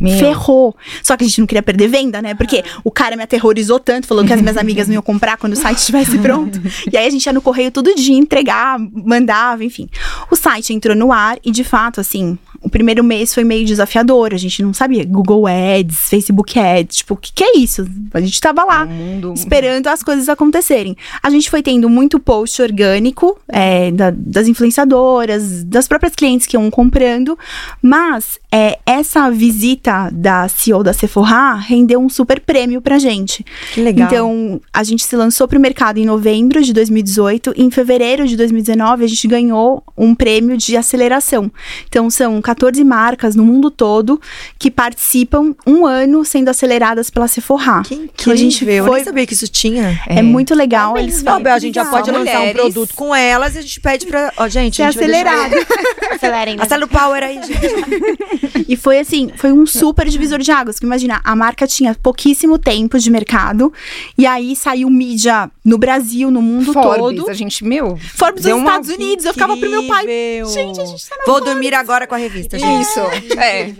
Meu. 0.00 0.18
Ferrou. 0.18 0.74
Só 1.02 1.16
que 1.16 1.24
a 1.24 1.26
gente 1.26 1.38
não 1.40 1.46
queria 1.46 1.62
perder 1.62 1.86
venda, 1.88 2.20
né? 2.20 2.34
Porque 2.34 2.64
o 2.82 2.90
cara 2.90 3.16
me 3.16 3.22
aterrorizou 3.22 3.78
tanto, 3.78 4.06
falou 4.06 4.24
que 4.24 4.32
as 4.32 4.40
minhas 4.40 4.56
amigas 4.56 4.88
não 4.88 4.94
iam 4.94 5.02
comprar 5.02 5.36
quando 5.36 5.52
o 5.52 5.56
site 5.56 5.78
estivesse 5.78 6.18
pronto. 6.20 6.60
E 6.92 6.96
aí 6.96 7.06
a 7.06 7.10
gente 7.10 7.24
ia 7.24 7.32
no 7.32 7.40
correio 7.42 7.70
todo 7.70 7.94
dia 7.94 8.16
entregar, 8.16 8.78
mandava, 8.92 9.64
enfim. 9.64 9.88
O 10.30 10.36
site 10.36 10.72
entrou 10.74 10.96
no 10.96 11.12
ar 11.12 11.38
e, 11.44 11.50
de 11.52 11.62
fato, 11.62 12.00
assim, 12.00 12.36
o 12.60 12.68
primeiro 12.68 13.02
mês 13.04 13.32
foi 13.34 13.44
meio 13.44 13.64
desafiador, 13.64 14.34
a 14.34 14.36
gente 14.36 14.62
não 14.62 14.72
sabia. 14.74 15.04
Google 15.04 15.44
Ads, 15.46 16.08
Facebook 16.08 16.58
Ads, 16.58 16.96
tipo, 16.98 17.14
o 17.14 17.16
que, 17.16 17.32
que 17.32 17.44
é 17.44 17.58
isso? 17.58 17.86
A 18.14 18.20
gente 18.20 18.40
tava 18.40 18.64
lá 18.64 18.84
O 18.84 18.88
mundo. 18.88 19.34
esperando 19.36 19.86
as 19.88 20.02
coisas 20.02 20.28
acontecerem. 20.28 20.96
A 21.22 21.30
gente 21.30 21.48
foi 21.50 21.62
tendo 21.62 21.88
muito 21.88 22.18
post 22.18 22.60
orgânico 22.62 23.38
é, 23.48 23.90
da- 23.92 24.12
das 24.14 24.46
influenciadoras, 24.48 25.64
das 25.64 25.86
próprias 25.88 26.14
clientes 26.14 26.46
que 26.46 26.56
iam 26.56 26.70
comprando, 26.70 27.38
mas 27.80 28.38
é, 28.50 28.78
essa 28.86 29.30
visita 29.30 29.91
da 30.12 30.48
CEO 30.48 30.82
da 30.82 30.92
Sephora 30.92 31.54
rendeu 31.54 32.00
um 32.00 32.08
super 32.08 32.40
prêmio 32.40 32.80
pra 32.80 32.98
gente. 32.98 33.44
Que 33.72 33.80
legal. 33.80 34.06
Então, 34.06 34.60
a 34.72 34.82
gente 34.84 35.04
se 35.04 35.14
lançou 35.16 35.46
pro 35.48 35.58
mercado 35.60 35.98
em 35.98 36.04
novembro 36.06 36.62
de 36.62 36.72
2018. 36.72 37.54
Em 37.56 37.70
fevereiro 37.70 38.26
de 38.26 38.36
2019, 38.36 39.04
a 39.04 39.08
gente 39.08 39.26
ganhou 39.28 39.82
um 39.96 40.14
prêmio 40.14 40.56
de 40.56 40.76
aceleração. 40.76 41.50
Então, 41.88 42.08
são 42.10 42.40
14 42.40 42.82
marcas 42.84 43.34
no 43.36 43.44
mundo 43.44 43.70
todo 43.70 44.20
que 44.58 44.70
participam 44.70 45.54
um 45.66 45.86
ano 45.86 46.24
sendo 46.24 46.48
aceleradas 46.48 47.10
pela 47.10 47.28
Sephora. 47.28 47.82
que 47.84 47.94
Então, 47.94 48.04
incrível. 48.04 48.32
a 48.32 48.36
gente 48.36 48.64
Eu 48.66 48.84
foi- 48.86 48.96
nem 48.96 49.04
sabia 49.04 49.26
que 49.26 49.34
isso 49.34 49.48
tinha. 49.48 50.00
É, 50.06 50.22
muito 50.22 50.54
legal. 50.54 50.92
Parabéns, 50.92 51.14
Eles. 51.14 51.22
Não, 51.24 51.42
Bel, 51.42 51.54
a 51.54 51.58
gente 51.58 51.74
já 51.74 51.84
pode 51.84 52.10
lançar 52.10 52.36
um 52.36 52.38
Mulheres. 52.46 52.52
produto 52.60 52.94
com 52.94 53.14
elas 53.14 53.54
e 53.54 53.58
a 53.58 53.62
gente 53.62 53.80
pede 53.80 54.06
pra. 54.06 54.32
Ó, 54.36 54.48
gente, 54.48 54.76
ser 54.76 54.82
a 54.84 54.90
gente 54.90 54.98
vai 55.00 55.06
deixar- 55.08 55.46
acelerado. 55.46 55.66
Acelerem. 56.12 56.56
né? 56.56 56.62
Acelera 56.62 56.84
o 56.86 56.88
power 56.88 57.22
aí, 57.22 57.40
gente. 57.42 58.64
E 58.68 58.76
foi 58.76 58.98
assim, 58.98 59.30
foi 59.36 59.52
um 59.52 59.66
super 59.78 60.08
divisor 60.08 60.38
de 60.38 60.50
águas. 60.50 60.78
Que 60.78 60.86
imagina, 60.86 61.20
a 61.24 61.34
marca 61.36 61.66
tinha 61.66 61.94
pouquíssimo 61.94 62.58
tempo 62.58 62.98
de 62.98 63.10
mercado. 63.10 63.72
E 64.16 64.26
aí 64.26 64.54
saiu 64.56 64.88
mídia 64.90 65.50
no 65.64 65.78
Brasil, 65.78 66.30
no 66.30 66.40
mundo 66.42 66.72
Forbes, 66.72 67.20
todo. 67.20 67.30
a 67.30 67.34
gente, 67.34 67.64
meu. 67.64 67.96
Forbes 67.96 68.42
dos 68.44 68.52
uma- 68.52 68.64
Estados 68.64 68.90
Unidos. 68.90 69.24
Eu 69.24 69.32
ficava 69.32 69.56
pro 69.56 69.70
meu 69.70 69.86
pai. 69.86 70.04
Gente, 70.52 70.80
a 70.80 70.84
gente 70.84 71.08
tá 71.08 71.16
na 71.16 71.24
Vou 71.24 71.40
dormir 71.42 71.74
agora 71.74 72.06
com 72.06 72.14
a 72.14 72.18
revista, 72.18 72.58
gente. 72.58 72.82
Isso. 72.82 73.00
É. 73.38 73.72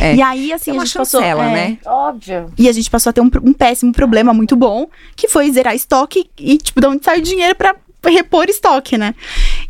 É. 0.00 0.14
E 0.16 0.22
aí, 0.22 0.52
assim, 0.52 0.70
É 0.70 0.74
uma 0.74 0.82
a 0.82 0.86
gente 0.86 0.96
passou. 0.98 1.20
chancela, 1.20 1.44
é, 1.46 1.52
né? 1.52 1.78
Óbvio. 1.84 2.52
E 2.58 2.68
a 2.68 2.72
gente 2.72 2.90
passou 2.90 3.10
a 3.10 3.12
ter 3.12 3.20
um, 3.20 3.30
um 3.42 3.52
péssimo 3.52 3.92
problema 3.92 4.32
muito 4.34 4.56
bom, 4.56 4.88
que 5.16 5.28
foi 5.28 5.50
zerar 5.50 5.74
estoque 5.74 6.28
e, 6.38 6.58
tipo, 6.58 6.80
de 6.80 6.86
onde 6.86 7.04
sai 7.04 7.18
o 7.18 7.22
dinheiro 7.22 7.54
pra 7.54 7.74
repor 8.06 8.46
estoque, 8.50 8.98
né? 8.98 9.14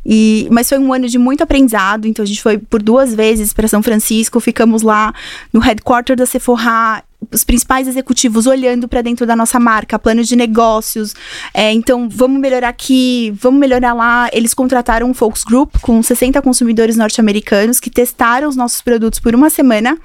E, 0.04 0.46
mas 0.50 0.68
foi 0.68 0.78
um 0.78 0.92
ano 0.92 1.08
de 1.08 1.18
muito 1.18 1.42
aprendizado, 1.42 2.06
então 2.06 2.22
a 2.22 2.26
gente 2.26 2.42
foi 2.42 2.58
por 2.58 2.82
duas 2.82 3.14
vezes 3.14 3.52
para 3.52 3.66
São 3.66 3.82
Francisco, 3.82 4.38
ficamos 4.38 4.82
lá 4.82 5.14
no 5.52 5.60
headquarter 5.60 6.16
da 6.16 6.26
Sephora, 6.26 7.02
os 7.32 7.44
principais 7.44 7.86
executivos 7.88 8.46
olhando 8.46 8.88
para 8.88 9.02
dentro 9.02 9.26
da 9.26 9.34
nossa 9.36 9.58
marca, 9.60 9.98
plano 9.98 10.22
de 10.24 10.34
negócios. 10.36 11.14
é, 11.52 11.72
então, 11.72 12.08
vamos 12.08 12.40
melhorar 12.40 12.68
aqui, 12.68 13.32
vamos 13.40 13.60
melhorar 13.60 13.92
lá. 13.92 14.28
Eles 14.32 14.54
contrataram 14.54 15.08
um 15.08 15.14
focus 15.14 15.44
group 15.44 15.74
com 15.80 16.02
60 16.02 16.40
consumidores 16.42 16.96
norte-americanos 16.96 17.80
que 17.80 17.90
testaram 17.90 18.48
os 18.48 18.56
nossos 18.56 18.80
produtos 18.82 19.18
por 19.20 19.34
uma 19.34 19.50
semana 19.50 19.98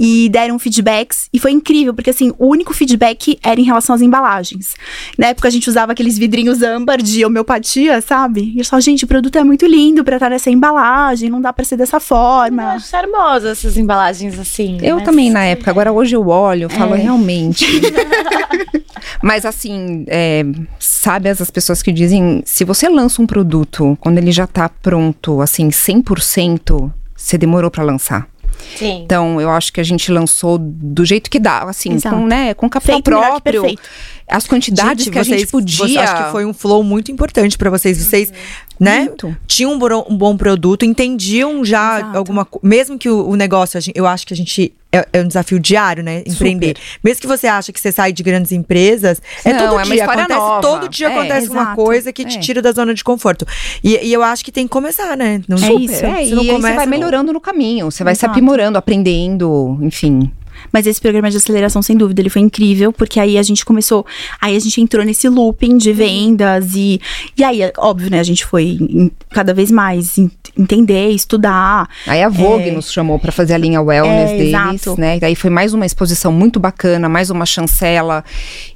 e 0.00 0.28
deram 0.28 0.58
feedbacks. 0.58 1.28
E 1.32 1.38
foi 1.40 1.50
incrível, 1.50 1.92
porque 1.92 2.10
assim, 2.10 2.32
o 2.38 2.46
único 2.46 2.72
feedback 2.72 3.36
era 3.42 3.60
em 3.60 3.64
relação 3.64 3.94
às 3.94 4.00
embalagens. 4.00 4.74
Na 5.18 5.28
época 5.28 5.48
a 5.48 5.50
gente 5.50 5.68
usava 5.68 5.90
aqueles 5.92 6.16
vidrinhos 6.16 6.62
âmbar 6.62 7.02
de 7.02 7.24
homeopatia, 7.24 8.00
sabe? 8.00 8.42
E 8.42 8.56
eles 8.58 8.68
falavam, 8.68 8.84
gente, 8.84 9.04
o 9.04 9.08
produto 9.08 9.36
é 9.36 9.42
muito 9.42 9.66
lindo 9.66 10.04
pra 10.04 10.16
estar 10.16 10.30
nessa 10.30 10.50
embalagem, 10.50 11.28
não 11.28 11.40
dá 11.40 11.52
pra 11.52 11.64
ser 11.64 11.76
dessa 11.76 11.96
Eu 11.96 12.00
forma. 12.00 12.74
acho 12.74 12.88
charmosa 12.88 13.50
essas 13.50 13.76
embalagens 13.76 14.38
assim. 14.38 14.78
Eu 14.82 14.96
mas- 14.96 15.04
também 15.04 15.30
na 15.30 15.44
época, 15.44 15.70
agora 15.70 15.90
hoje 15.92 16.14
eu 16.14 16.28
olho, 16.28 16.47
eu 16.56 16.70
falo 16.70 16.94
É. 16.94 16.98
realmente. 16.98 17.64
Mas 19.22 19.44
assim, 19.44 20.04
é, 20.08 20.44
sabe 20.78 21.28
as 21.28 21.40
as 21.40 21.50
pessoas 21.50 21.82
que 21.82 21.92
dizem, 21.92 22.42
se 22.44 22.64
você 22.64 22.88
lança 22.88 23.20
um 23.22 23.26
produto 23.26 23.96
quando 24.00 24.18
ele 24.18 24.30
já 24.32 24.46
tá 24.46 24.68
pronto, 24.68 25.40
assim, 25.40 25.68
100%, 25.68 26.90
você 27.16 27.36
demorou 27.38 27.70
pra 27.70 27.82
lançar. 27.82 28.28
Sim. 28.76 29.02
Então, 29.04 29.40
eu 29.40 29.50
acho 29.50 29.72
que 29.72 29.80
a 29.80 29.84
gente 29.84 30.10
lançou 30.10 30.58
do 30.58 31.04
jeito 31.04 31.30
que 31.30 31.38
dá, 31.38 31.60
assim, 31.62 31.92
Exato. 31.94 32.16
com, 32.16 32.26
né, 32.26 32.54
com 32.54 32.68
capital 32.68 32.96
Feito 32.96 33.04
próprio. 33.04 33.60
perfeito. 33.62 33.82
As 34.28 34.46
quantidades 34.48 35.04
Gente, 35.04 35.12
que 35.12 35.18
a 35.18 35.22
gente 35.22 35.36
vocês- 35.46 35.50
podia. 35.50 35.76
você- 35.88 35.98
acho 35.98 36.24
que 36.24 36.30
foi 36.32 36.44
um 36.44 36.52
flow 36.52 36.82
muito 36.82 37.10
importante 37.12 37.56
pra 37.56 37.70
vocês. 37.70 37.98
Vocês, 37.98 38.32
né? 38.78 39.04
Muito. 39.04 39.36
Tinham 39.46 39.72
um, 39.72 40.12
um 40.12 40.16
bom 40.16 40.36
produto, 40.36 40.84
entendiam 40.84 41.64
já 41.64 42.00
Exato. 42.00 42.18
alguma 42.18 42.44
coisa. 42.44 42.66
Mesmo 42.66 42.98
que 42.98 43.08
o, 43.08 43.28
o 43.28 43.36
negócio, 43.36 43.78
eu 43.94 44.06
acho 44.06 44.26
que 44.26 44.34
a 44.34 44.36
gente. 44.36 44.72
É, 44.90 45.06
é 45.12 45.20
um 45.20 45.26
desafio 45.28 45.60
diário, 45.60 46.02
né? 46.02 46.22
Empreender. 46.26 46.76
Mesmo 47.04 47.20
que 47.20 47.26
você 47.26 47.46
acha 47.46 47.70
que 47.72 47.78
você 47.78 47.92
sai 47.92 48.10
de 48.10 48.22
grandes 48.22 48.52
empresas, 48.52 49.20
é 49.44 49.52
Não, 49.52 49.58
todo 49.58 49.80
é 49.80 49.84
uma 49.84 49.94
dia. 49.94 50.04
Acontece, 50.04 50.28
nova. 50.38 50.60
todo 50.62 50.88
dia 50.88 51.08
É, 51.08 51.12
acontece 51.12 51.48
uma 51.50 51.60
exato. 51.62 51.76
coisa 51.76 52.10
que 52.12 52.24
te 52.24 52.38
É. 52.38 52.40
tira 52.40 52.62
da 52.62 52.72
zona 52.72 52.94
de 52.94 53.04
conforto. 53.04 53.46
E, 53.84 53.98
e 54.02 54.10
eu 54.12 54.22
acho 54.22 54.42
que 54.42 54.50
tem 54.50 54.64
que 54.66 54.70
começar, 54.72 55.14
né? 55.14 55.42
Não 55.46 55.58
É 55.58 55.60
super. 55.60 55.80
isso. 55.82 56.06
É, 56.06 56.24
Se 56.24 56.30
e 56.34 56.38
aí 56.38 56.46
você 56.46 56.52
começa, 56.52 56.74
vai 56.76 56.86
não. 56.86 56.90
melhorando 56.90 57.32
no 57.34 57.40
caminho, 57.40 57.90
você 57.90 58.02
vai 58.02 58.14
se 58.14 58.20
Exato. 58.20 58.30
aprimorando, 58.30 58.78
aprendendo, 58.78 59.78
enfim. 59.82 60.32
Mas 60.72 60.86
esse 60.86 61.00
programa 61.00 61.30
de 61.30 61.36
aceleração, 61.36 61.80
sem 61.82 61.96
dúvida, 61.96 62.20
ele 62.20 62.30
foi 62.30 62.42
incrível, 62.42 62.92
porque 62.92 63.18
aí 63.20 63.38
a 63.38 63.42
gente 63.42 63.64
começou. 63.64 64.04
Aí 64.40 64.54
a 64.56 64.58
gente 64.58 64.80
entrou 64.80 65.04
nesse 65.04 65.28
looping 65.28 65.76
de 65.78 65.92
vendas 65.92 66.74
e. 66.74 67.00
E 67.36 67.42
aí, 67.44 67.60
óbvio, 67.78 68.10
né? 68.10 68.20
A 68.20 68.24
gente 68.24 68.44
foi 68.44 68.76
em- 68.80 69.10
cada 69.30 69.52
vez 69.54 69.70
mais 69.70 70.18
en- 70.18 70.30
entender, 70.58 71.10
estudar. 71.10 71.88
Aí 72.06 72.22
a 72.22 72.28
Vogue 72.28 72.68
É. 72.68 72.72
nos 72.72 72.92
chamou 72.92 73.18
pra 73.18 73.30
fazer 73.32 73.54
a 73.54 73.58
linha 73.58 73.80
wellness 73.80 74.30
É, 74.30 74.36
deles, 74.36 74.48
exato. 74.48 75.00
né? 75.00 75.16
E 75.16 75.20
daí 75.20 75.34
foi 75.34 75.50
mais 75.50 75.72
uma 75.74 75.86
exposição 75.86 76.32
muito 76.32 76.58
bacana, 76.58 77.08
mais 77.08 77.30
uma 77.30 77.46
chancela. 77.46 78.24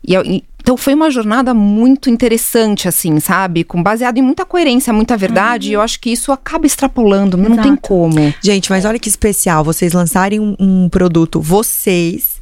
E, 0.07 0.15
e- 0.17 0.45
então 0.63 0.77
foi 0.77 0.95
uma 0.95 1.11
jornada 1.11 1.53
muito 1.53 2.09
interessante, 2.09 2.87
assim, 2.87 3.19
sabe? 3.19 3.65
Com 3.65 3.83
baseado 3.83 4.19
em 4.19 4.23
muita 4.23 4.45
coerência, 4.45 4.93
muita 4.93 5.17
verdade. 5.17 5.71
E 5.71 5.73
eu 5.73 5.81
acho 5.81 5.99
que 5.99 6.11
isso 6.11 6.31
acaba 6.31 6.65
extrapolando, 6.65 7.37
não 7.37 7.57
tem 7.57 7.75
como. 7.75 8.33
Gente, 8.41 8.71
mas 8.71 8.85
olha 8.85 8.99
que 8.99 9.09
especial 9.09 9.65
vocês 9.65 9.93
lançarem 9.93 10.39
um, 10.39 10.55
um 10.61 10.89
produto, 10.89 11.41
vocês, 11.41 12.41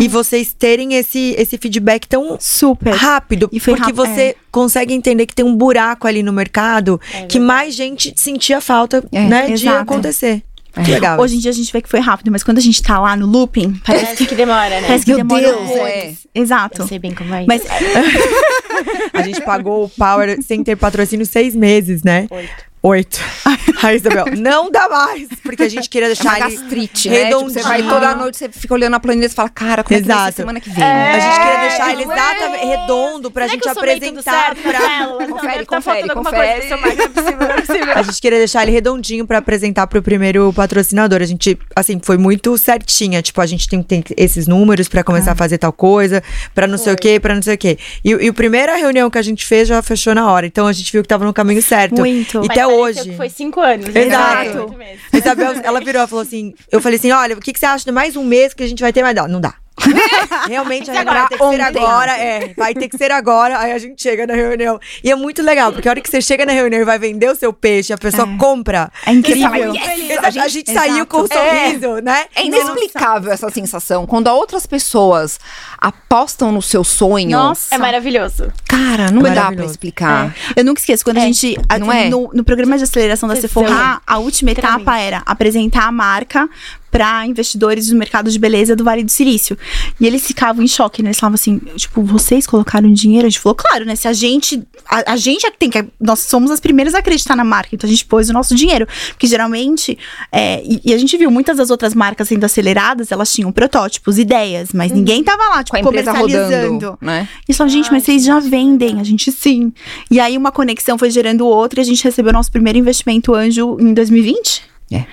e 0.00 0.08
vocês 0.08 0.52
terem 0.52 0.94
esse, 0.94 1.34
esse 1.38 1.58
feedback 1.58 2.08
tão 2.08 2.36
Super. 2.40 2.94
rápido. 2.94 3.48
E 3.52 3.60
porque 3.60 3.80
rápido, 3.80 3.96
você 3.96 4.20
é. 4.20 4.34
consegue 4.50 4.92
entender 4.92 5.26
que 5.26 5.34
tem 5.34 5.44
um 5.44 5.54
buraco 5.54 6.08
ali 6.08 6.22
no 6.22 6.32
mercado 6.32 7.00
que 7.28 7.38
mais 7.38 7.74
gente 7.74 8.12
sentia 8.16 8.60
falta, 8.60 9.04
É, 9.12 9.26
né, 9.26 9.50
de 9.52 9.68
acontecer. 9.68 10.42
É. 10.76 10.82
Legal. 10.82 11.18
Hoje 11.20 11.36
em 11.36 11.38
dia 11.38 11.50
a 11.50 11.54
gente 11.54 11.72
vê 11.72 11.80
que 11.82 11.88
foi 11.88 12.00
rápido, 12.00 12.30
mas 12.30 12.42
quando 12.42 12.58
a 12.58 12.60
gente 12.60 12.82
tá 12.82 12.98
lá 12.98 13.16
no 13.16 13.26
looping, 13.26 13.80
parece, 13.84 14.04
Parece 14.04 14.26
que 14.26 14.34
demora, 14.34 14.68
né? 14.80 14.86
parece 14.86 15.04
que 15.04 15.14
Meu 15.14 15.24
demora 15.24 15.42
Deus, 15.42 15.70
é. 15.70 16.14
Exato. 16.34 16.82
Eu 16.82 16.86
sei 16.88 16.98
bem 16.98 17.14
como 17.14 17.34
é 17.34 17.40
isso. 17.40 17.48
Mas 17.48 17.62
A 19.12 19.22
gente 19.22 19.40
pagou 19.42 19.84
o 19.84 19.88
Power 19.88 20.42
sem 20.42 20.62
ter 20.62 20.76
patrocínio 20.76 21.26
seis 21.26 21.54
meses, 21.54 22.02
né? 22.02 22.26
Oito. 22.30 22.69
Oito. 22.82 23.20
Ai, 23.82 23.96
Isabel, 23.96 24.24
não 24.38 24.70
dá 24.70 24.88
mais. 24.88 25.28
Porque 25.42 25.62
a 25.64 25.68
gente 25.68 25.88
queria 25.88 26.06
É 26.06 26.14
deixar 26.14 26.40
ele 26.40 26.56
gastrite, 26.56 27.08
né? 27.10 27.14
Tipo, 27.16 27.26
redondinho. 27.26 27.50
você 27.52 27.62
vai 27.62 27.82
toda 27.82 28.14
noite, 28.14 28.38
você 28.38 28.48
fica 28.48 28.72
olhando 28.74 28.94
a 28.94 29.00
planilha 29.00 29.26
e 29.26 29.28
fala, 29.28 29.48
cara, 29.50 29.84
como 29.84 29.98
é 29.98 30.00
que 30.00 30.06
vai 30.08 30.16
ser 30.16 30.22
Exato. 30.22 30.36
semana 30.36 30.60
que 30.60 30.70
vem? 30.70 30.82
A 30.84 31.18
gente 31.20 31.38
queria 31.38 31.52
É, 31.52 31.68
deixar 31.68 31.92
ele 31.92 32.04
ué. 32.06 32.14
exatamente 32.14 32.66
redondo 32.66 33.30
pra 33.30 33.44
Será 33.48 33.54
gente 33.54 33.68
apresentar 33.68 34.54
pra. 34.54 34.80
Confere, 34.80 35.52
deve 35.52 35.64
tá 35.66 35.76
confere, 35.76 36.08
confere. 36.08 36.70
coisa 36.78 37.02
é 37.02 37.08
possível, 37.08 37.38
não 37.38 37.54
é 37.54 37.60
possível. 37.60 37.92
A 37.96 38.02
gente 38.02 38.20
queria 38.20 38.38
deixar 38.38 38.62
ele 38.62 38.72
redondinho 38.72 39.26
pra 39.26 39.38
apresentar 39.38 39.86
pro 39.86 40.02
primeiro 40.02 40.50
patrocinador. 40.52 41.20
A 41.20 41.26
gente, 41.26 41.58
assim, 41.76 42.00
foi 42.02 42.16
muito 42.16 42.56
certinha. 42.56 43.20
Tipo, 43.20 43.40
a 43.42 43.46
gente 43.46 43.68
tem, 43.68 43.82
tem 43.82 44.02
esses 44.16 44.46
números 44.46 44.88
pra 44.88 45.04
começar 45.04 45.32
a 45.32 45.36
fazer 45.36 45.58
tal 45.58 45.72
coisa, 45.72 46.22
pra 46.54 46.66
não 46.66 46.78
sei 46.78 46.94
o 46.94 46.96
quê, 46.96 47.20
pra 47.20 47.34
não 47.34 47.42
sei 47.42 47.54
o 47.54 47.58
quê. 47.58 47.78
E, 48.02 48.10
e 48.10 48.28
a 48.28 48.32
primeira 48.32 48.74
reunião 48.76 49.10
que 49.10 49.18
a 49.18 49.22
gente 49.22 49.44
fez 49.44 49.68
já 49.68 49.82
fechou 49.82 50.14
na 50.14 50.30
hora. 50.30 50.46
Então 50.46 50.66
a 50.66 50.72
gente 50.72 50.90
viu 50.90 51.02
que 51.02 51.08
tava 51.08 51.24
no 51.26 51.32
caminho 51.34 51.62
certo. 51.62 51.96
Muito. 51.96 52.42
E 52.42 52.46
até 52.50 52.69
hoje. 52.70 53.02
que 53.02 53.16
Foi 53.16 53.28
cinco 53.28 53.60
anos. 53.60 53.86
né? 53.86 54.04
Exato. 54.06 54.74
Isabel, 55.12 55.52
ela 55.62 55.80
virou 55.80 56.02
e 56.02 56.06
falou 56.06 56.22
assim: 56.22 56.54
eu 56.70 56.80
falei 56.80 56.98
assim: 56.98 57.10
olha, 57.12 57.36
o 57.36 57.40
que, 57.40 57.52
que 57.52 57.58
você 57.58 57.66
acha 57.66 57.84
de 57.84 57.92
mais 57.92 58.16
um 58.16 58.24
mês 58.24 58.54
que 58.54 58.62
a 58.62 58.66
gente 58.66 58.80
vai 58.80 58.92
ter 58.92 59.02
mais? 59.02 59.14
Não, 59.14 59.28
não 59.28 59.40
dá. 59.40 59.54
Realmente 60.48 60.90
a 60.90 60.94
reunião 60.94 61.14
vai 61.14 61.28
ter 61.28 61.38
que 61.38 61.48
ser 61.50 61.60
agora, 61.60 62.12
é. 62.18 62.54
Vai 62.56 62.74
ter 62.74 62.88
que 62.88 62.98
ser 62.98 63.10
agora. 63.10 63.58
Aí 63.58 63.72
a 63.72 63.78
gente 63.78 64.02
chega 64.02 64.26
na 64.26 64.34
reunião. 64.34 64.78
E 65.02 65.10
é 65.10 65.14
muito 65.16 65.42
legal, 65.42 65.72
porque 65.72 65.88
a 65.88 65.92
hora 65.92 66.00
que 66.00 66.08
você 66.10 66.20
chega 66.20 66.44
na 66.46 66.52
reunião 66.52 66.80
e 66.80 66.84
vai 66.84 66.98
vender 66.98 67.30
o 67.30 67.34
seu 67.34 67.52
peixe, 67.52 67.92
a 67.92 67.98
pessoa 67.98 68.28
É. 68.28 68.36
compra. 68.38 68.90
é 69.06 69.12
incrível. 69.12 69.50
Fala, 69.74 69.76
"Yes!" 69.76 70.10
Exato, 70.10 70.40
a 70.40 70.48
gente, 70.48 70.72
saiu 70.72 71.06
com 71.06 71.18
um 71.18 71.24
Exato. 71.24 71.40
sorriso, 71.40 71.94
né? 72.02 72.24
É 72.34 72.44
inexplicável 72.44 73.32
essa 73.32 73.48
sensação. 73.50 74.06
Quando 74.06 74.28
outras 74.28 74.66
pessoas 74.66 75.38
apostam 75.78 76.52
no 76.52 76.60
seu 76.62 76.84
sonho, 76.84 77.30
Nossa. 77.30 77.74
É 77.74 77.78
maravilhoso. 77.78 78.52
cara, 78.68 79.10
não 79.10 79.22
dá 79.22 79.50
pra 79.52 79.64
explicar. 79.64 80.34
Eu 80.54 80.64
nunca 80.64 80.80
esqueço, 80.80 81.04
quando 81.04 81.18
a 81.18 81.20
É, 81.20 81.24
gente. 81.24 81.56
a- 81.68 81.78
não 81.78 81.90
é? 81.92 82.08
no, 82.08 82.30
no 82.32 82.44
programa 82.44 82.76
de 82.76 82.84
aceleração 82.84 83.28
da. 83.28 83.36
Sephora, 83.36 84.00
a 84.06 84.18
última 84.18 84.50
etapa 84.50 84.98
era 84.98 85.22
apresentar 85.24 85.84
a 85.86 85.92
marca 85.92 86.48
para 86.90 87.26
investidores 87.26 87.88
do 87.88 87.96
mercado 87.96 88.30
de 88.30 88.38
beleza 88.38 88.74
do 88.74 88.82
Vale 88.84 89.04
do 89.04 89.10
Silício. 89.10 89.56
E 90.00 90.06
eles 90.06 90.26
ficavam 90.26 90.62
em 90.62 90.68
choque, 90.68 91.02
né? 91.02 91.08
Eles 91.08 91.20
falavam 91.20 91.34
assim, 91.34 91.58
tipo, 91.76 92.02
vocês 92.02 92.46
colocaram 92.46 92.92
dinheiro? 92.92 93.26
A 93.26 93.30
gente 93.30 93.40
falou, 93.40 93.54
claro, 93.54 93.84
né? 93.84 93.94
Se 93.94 94.08
a 94.08 94.12
gente. 94.12 94.62
A, 94.86 95.12
a 95.12 95.16
gente 95.16 95.46
é 95.46 95.50
que 95.50 95.58
tem 95.58 95.70
que. 95.70 95.84
Nós 96.00 96.20
somos 96.20 96.50
as 96.50 96.60
primeiras 96.60 96.94
a 96.94 96.98
acreditar 96.98 97.36
na 97.36 97.44
marca, 97.44 97.70
então 97.74 97.86
a 97.88 97.90
gente 97.90 98.04
pôs 98.04 98.28
o 98.28 98.32
nosso 98.32 98.54
dinheiro. 98.54 98.86
Porque 99.10 99.26
geralmente. 99.26 99.98
é, 100.32 100.62
e, 100.64 100.80
e 100.84 100.94
a 100.94 100.98
gente 100.98 101.16
viu 101.16 101.30
muitas 101.30 101.56
das 101.56 101.70
outras 101.70 101.94
marcas 101.94 102.28
sendo 102.28 102.44
aceleradas, 102.44 103.12
elas 103.12 103.32
tinham 103.32 103.52
protótipos, 103.52 104.18
ideias, 104.18 104.70
mas 104.72 104.90
ninguém 104.90 105.22
tava 105.22 105.42
lá, 105.44 105.62
tipo, 105.62 105.76
Com 105.76 105.82
a 105.82 105.86
comercializando. 105.86 106.72
rodando, 106.74 106.98
né? 107.00 107.28
E 107.48 107.54
só, 107.54 107.66
gente, 107.68 107.90
mas 107.92 108.04
vocês 108.04 108.24
já 108.24 108.40
vendem, 108.40 109.00
a 109.00 109.04
gente 109.04 109.30
sim. 109.30 109.72
E 110.10 110.18
aí 110.18 110.36
uma 110.36 110.50
conexão 110.50 110.98
foi 110.98 111.10
gerando 111.10 111.46
outra 111.46 111.80
e 111.80 111.82
a 111.82 111.84
gente 111.84 112.02
recebeu 112.02 112.32
nosso 112.32 112.50
primeiro 112.50 112.78
investimento 112.78 113.34
anjo 113.34 113.76
em 113.80 113.94
2020. 113.94 114.62
É. 114.92 115.06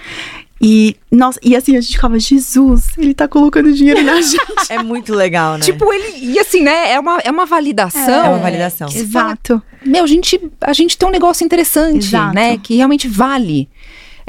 E, 0.62 0.96
nossa, 1.12 1.40
e 1.44 1.56
assim, 1.56 1.78
a 1.78 1.82
gente 1.82 1.94
ficava, 1.94 2.18
Jesus, 2.20 2.86
ele 2.98 3.14
tá 3.14 3.28
colocando 3.28 3.72
dinheiro 3.72 4.04
na 4.04 4.20
gente. 4.22 4.38
É 4.70 4.82
muito 4.82 5.14
legal, 5.14 5.54
né? 5.54 5.60
Tipo, 5.60 5.94
ele. 5.94 6.18
E 6.34 6.40
assim, 6.40 6.62
né? 6.62 6.92
É 6.92 7.00
uma, 7.00 7.20
é 7.20 7.30
uma 7.32 7.46
validação. 7.46 8.02
é 8.26 8.30
uma 8.30 8.40
validação. 8.40 8.90
você 8.90 9.06
fala, 9.06 9.30
Exato. 9.30 9.62
Meu, 9.86 10.04
a 10.04 10.08
gente, 10.08 10.40
a 10.62 10.74
gente 10.74 10.98
tem 10.98 11.08
um 11.08 11.12
negócio 11.12 11.46
interessante, 11.46 12.08
Exato. 12.08 12.34
né? 12.34 12.58
Que 12.58 12.76
realmente 12.76 13.08
vale. 13.08 13.70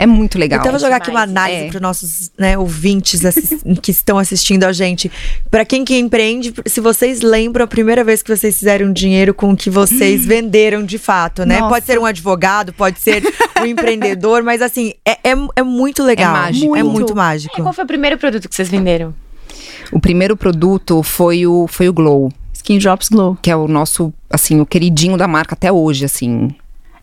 É 0.01 0.07
muito 0.07 0.39
legal. 0.39 0.61
Então, 0.61 0.69
eu 0.69 0.79
vou 0.79 0.81
jogar 0.81 0.97
aqui 0.99 1.11
uma 1.11 1.23
análise 1.23 1.63
É. 1.65 1.71
para 1.71 1.81
nossos 1.81 2.31
né, 2.39 2.57
ouvintes 2.57 3.21
que 3.83 3.91
estão 3.91 4.17
assistindo 4.17 4.63
a 4.63 4.73
gente. 4.73 5.11
Para 5.51 5.65
quem 5.65 5.85
que 5.85 5.99
empreende, 5.99 6.55
se 6.67 6.81
vocês 6.81 7.21
lembram 7.21 7.65
a 7.65 7.67
primeira 7.67 8.05
vez 8.05 8.23
que 8.23 8.35
vocês 8.35 8.57
fizeram 8.57 8.93
dinheiro 8.93 9.35
com 9.35 9.51
o 9.51 9.57
que 9.57 9.69
vocês 9.69 10.25
venderam 10.25 10.85
de 10.85 10.99
fato, 10.99 11.45
né? 11.45 11.59
Nossa. 11.59 11.69
Pode 11.75 11.87
ser 11.87 11.99
um 11.99 12.07
advogado, 12.07 12.73
pode 12.73 13.01
ser 13.01 13.25
um 13.61 13.67
empreendedor, 13.67 14.45
mas 14.45 14.63
assim, 14.63 14.93
é, 15.05 15.19
é, 15.31 15.35
é 15.57 15.63
muito 15.65 16.05
legal. 16.05 16.31
É 16.37 16.39
mágico. 16.43 16.77
É 16.77 16.83
Muito. 16.85 16.93
muito 16.95 17.13
E 17.13 17.17
mágico. 17.17 17.61
qual 17.61 17.73
foi 17.73 17.83
o 17.83 17.87
primeiro 17.89 18.17
produto 18.17 18.49
que 18.49 18.55
vocês 18.55 18.69
venderam? 18.69 19.13
O 19.91 19.99
primeiro 19.99 20.37
produto 20.37 21.03
foi 21.03 21.45
o, 21.45 21.67
foi 21.67 21.89
o 21.89 21.93
Glow, 21.93 22.31
Skin 22.53 22.79
Drops 22.79 23.09
Glow. 23.09 23.37
que 23.43 23.51
é 23.51 23.57
o 23.57 23.67
nosso, 23.67 24.13
assim, 24.31 24.61
o 24.61 24.67
queridinho 24.67 25.17
da 25.17 25.27
marca 25.27 25.55
até 25.55 25.73
hoje, 25.73 26.05
assim. 26.05 26.51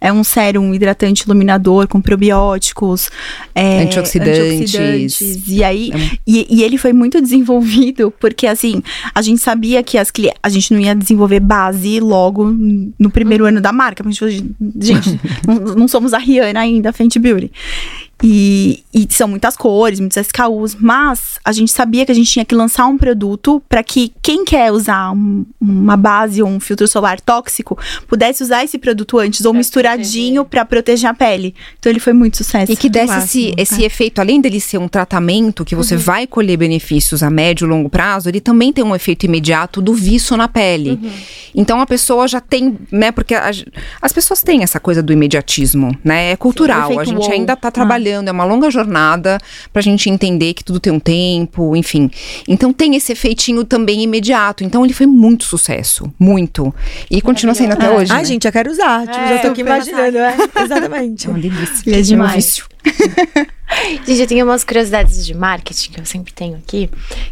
É 0.01 0.11
um 0.11 0.23
sérum 0.23 0.73
hidratante 0.73 1.23
iluminador 1.23 1.87
com 1.87 2.01
probióticos, 2.01 3.09
é, 3.53 3.83
Antioxidantes. 3.83 4.75
antioxidantes. 4.75 5.47
E 5.47 5.63
aí, 5.63 5.91
É 5.93 6.17
e, 6.25 6.47
e 6.49 6.63
ele 6.63 6.77
foi 6.77 6.93
muito 6.93 7.21
desenvolvido 7.21 8.13
porque 8.19 8.47
assim, 8.47 8.81
a 9.13 9.21
gente 9.21 9.41
sabia 9.41 9.83
que 9.83 9.97
as 9.97 10.11
a 10.41 10.49
gente 10.49 10.73
não 10.73 10.79
ia 10.79 10.95
desenvolver 10.95 11.39
base 11.39 11.99
logo 11.99 12.45
no 12.45 13.09
primeiro 13.09 13.45
ano 13.45 13.59
da 13.59 13.71
marca. 13.71 14.03
Porque 14.03 14.23
a 14.23 14.29
gente, 14.29 14.55
gente, 14.79 15.19
não, 15.45 15.55
não 15.75 15.87
somos 15.87 16.13
a 16.13 16.17
Rihanna 16.17 16.59
ainda, 16.59 16.89
a 16.89 16.93
Fenty 16.93 17.19
Beauty. 17.19 17.51
E, 18.23 18.83
e 18.93 19.05
são 19.09 19.27
muitas 19.27 19.57
cores, 19.57 19.99
muitos 19.99 20.17
SKUs, 20.17 20.75
mas 20.79 21.37
a 21.43 21.51
gente 21.51 21.71
sabia 21.71 22.05
que 22.05 22.11
a 22.11 22.15
gente 22.15 22.31
tinha 22.31 22.45
que 22.45 22.55
lançar 22.55 22.85
um 22.87 22.97
produto 22.97 23.61
para 23.67 23.83
que 23.83 24.13
quem 24.21 24.45
quer 24.45 24.71
usar 24.71 25.11
um- 25.11 25.45
uma 25.59 25.97
base 25.97 26.41
ou 26.41 26.47
um 26.47 26.59
filtro 26.59 26.87
solar 26.87 27.19
tóxico 27.19 27.77
pudesse 28.07 28.41
usar 28.41 28.63
esse 28.63 28.77
produto 28.77 29.19
antes 29.19 29.45
ou 29.45 29.51
Pra 29.51 29.57
misturadinho 29.59 30.45
para 30.45 30.63
proteger 30.63 31.09
a 31.09 31.13
pele. 31.13 31.53
Então 31.77 31.91
ele 31.91 31.99
foi 31.99 32.13
muito 32.13 32.37
sucesso. 32.37 32.71
E 32.71 32.75
que 32.77 32.89
desse 32.89 33.17
esse, 33.17 33.53
esse 33.57 33.83
efeito, 33.83 34.19
além 34.19 34.39
dele 34.39 34.59
ser 34.61 34.77
um 34.77 34.87
tratamento 34.87 35.65
que 35.65 35.75
você 35.75 35.97
vai 35.97 36.25
colher 36.25 36.57
benefícios 36.57 37.21
a 37.21 37.29
médio 37.29 37.65
e 37.65 37.69
longo 37.69 37.89
prazo, 37.89 38.29
ele 38.29 38.39
também 38.39 38.71
tem 38.71 38.83
um 38.83 38.95
efeito 38.95 39.25
imediato 39.25 39.81
do 39.81 39.93
viço 39.93 40.37
na 40.37 40.47
pele. 40.47 40.97
Então 41.53 41.81
a 41.81 41.85
pessoa 41.85 42.27
já 42.27 42.39
tem, 42.39 42.77
né? 42.91 43.11
Porque 43.11 43.35
a- 43.35 43.51
as 44.01 44.13
pessoas 44.13 44.41
têm 44.41 44.63
essa 44.63 44.79
coisa 44.79 45.03
do 45.03 45.11
imediatismo, 45.11 45.95
né? 46.03 46.31
É 46.31 46.35
cultural. 46.37 46.83
efeito 46.85 46.99
a 47.01 47.03
gente 47.05 47.17
wow. 47.23 47.31
ainda 47.31 47.55
tá 47.55 47.69
trabalhando, 47.69 48.04
é 48.09 48.31
uma 48.31 48.45
longa 48.45 48.69
jornada 48.69 49.37
pra 49.71 49.81
gente 49.81 50.09
entender 50.09 50.53
que 50.53 50.63
tudo 50.63 50.79
tem 50.79 50.93
um 50.93 50.99
tempo, 50.99 51.75
enfim. 51.75 52.09
Então 52.47 52.71
tem 52.71 52.95
esse 52.95 53.11
efeitinho 53.11 53.63
também 53.63 54.03
imediato. 54.03 54.63
Então 54.63 54.83
ele 54.83 54.93
foi 54.93 55.05
muito 55.05 55.45
sucesso, 55.45 56.11
muito. 56.19 56.73
E 57.09 57.21
continua 57.21 57.53
sendo 57.55 57.73
até 57.73 57.89
hoje. 57.89 58.11
Ai, 58.11 58.19
né? 58.19 58.25
gente, 58.25 58.45
eu 58.45 58.51
quero 58.51 58.71
usar. 58.71 59.01
Tipo, 59.07 59.17
É, 59.17 59.35
já 59.35 59.39
tô 59.39 59.47
aqui 59.49 59.61
imaginando. 59.61 60.17
É, 60.17 60.35
exatamente. 60.63 61.25
É 61.25 61.29
uma 61.29 61.39
delícia. 61.39 61.83
Ele 61.89 61.99
é 61.99 62.01
demais. 62.01 62.63
Gente, 64.05 64.21
eu 64.21 64.27
tenho 64.27 64.45
umas 64.45 64.63
curiosidades 64.63 65.25
de 65.25 65.33
marketing 65.33 65.91
que 65.91 65.99
eu 65.99 66.05
sempre 66.05 66.31
tenho 66.33 66.57
aqui. 66.57 66.89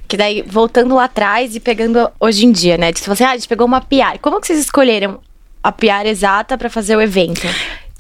Que 0.08 0.18
daí, 0.18 0.42
voltando 0.42 0.96
lá 0.96 1.06
atrás 1.06 1.56
e 1.56 1.60
pegando 1.60 2.10
hoje 2.20 2.46
em 2.46 2.52
dia, 2.52 2.78
né? 2.78 2.92
Tipo 2.92 3.12
assim, 3.12 3.24
ah, 3.24 3.32
a 3.32 3.38
gente 3.38 3.48
pegou 3.48 3.66
uma 3.68 3.82
PR. 3.82 4.18
Como 4.22 4.42
que 4.42 4.48
vocês 4.48 4.60
escolheram 4.60 5.20
a 5.62 5.72
PR 5.72 6.08
exata 6.08 6.58
pra 6.58 6.70
fazer 6.70 6.96
o 6.96 7.02
evento? 7.02 7.48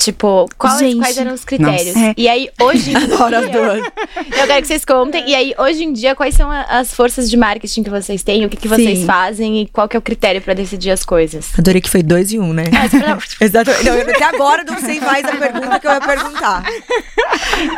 Tipo, 0.04 0.50
quais, 0.58 1.18
eram 1.18 1.34
os 1.34 1.46
critérios? 1.46 1.96
nossa. 1.96 2.08
É. 2.08 2.14
E 2.18 2.28
aí, 2.28 2.50
hoje 2.62 2.92
em 2.92 3.00
dia... 3.06 3.08
Eu 3.16 4.48
quero 4.48 4.62
que 4.62 4.68
vocês 4.68 4.84
contem. 4.86 5.30
E 5.30 5.36
aí, 5.36 5.54
hoje 5.58 5.84
em 5.84 5.94
dia, 5.94 6.14
quais 6.16 6.36
são 6.36 6.52
a- 6.52 6.64
as 6.64 6.94
forças 6.94 7.30
de 7.30 7.38
marketing 7.38 7.84
que 7.84 7.90
vocês 7.90 8.22
têm? 8.24 8.46
O 8.46 8.50
que, 8.50 8.58
que 8.58 8.68
vocês 8.68 9.00
Sim. 9.00 9.06
fazem? 9.06 9.62
E 9.62 9.68
qual 9.68 9.88
que 9.88 9.96
é 9.96 10.00
o 10.00 10.02
critério 10.02 10.42
pra 10.42 10.54
decidir 10.54 10.92
as 10.92 11.06
coisas? 11.06 11.48
Adorei 11.58 11.80
que 11.82 11.90
foi 11.90 12.04
dois 12.04 12.32
e 12.34 12.40
um, 12.40 12.52
né? 12.54 12.64
Ah, 12.74 13.18
Exatamente. 13.44 13.86
Não, 13.86 13.94
eu- 13.96 14.10
até 14.10 14.24
agora 14.26 14.64
eu 14.68 14.74
não 14.74 14.80
sei 14.82 15.00
mais 15.00 15.24
a 15.26 15.32
pergunta 15.36 15.80
que 15.80 15.88
eu 15.88 15.92
ia 15.92 16.02
perguntar. 16.02 16.64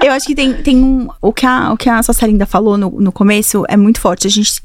Eu 0.04 0.12
acho 0.12 0.26
que 0.26 0.36
tem, 0.36 0.54
tem 0.62 0.78
um. 0.84 1.08
O 1.22 1.32
que 1.34 1.46
a, 1.46 1.72
o 1.74 1.78
que 1.78 1.90
a 1.90 2.02
Sassarinda 2.02 2.46
falou 2.46 2.78
no, 2.78 2.90
no 3.00 3.12
começo 3.12 3.64
é 3.68 3.78
muito 3.78 4.00
forte. 4.00 4.28
A 4.28 4.30
gente. 4.30 4.62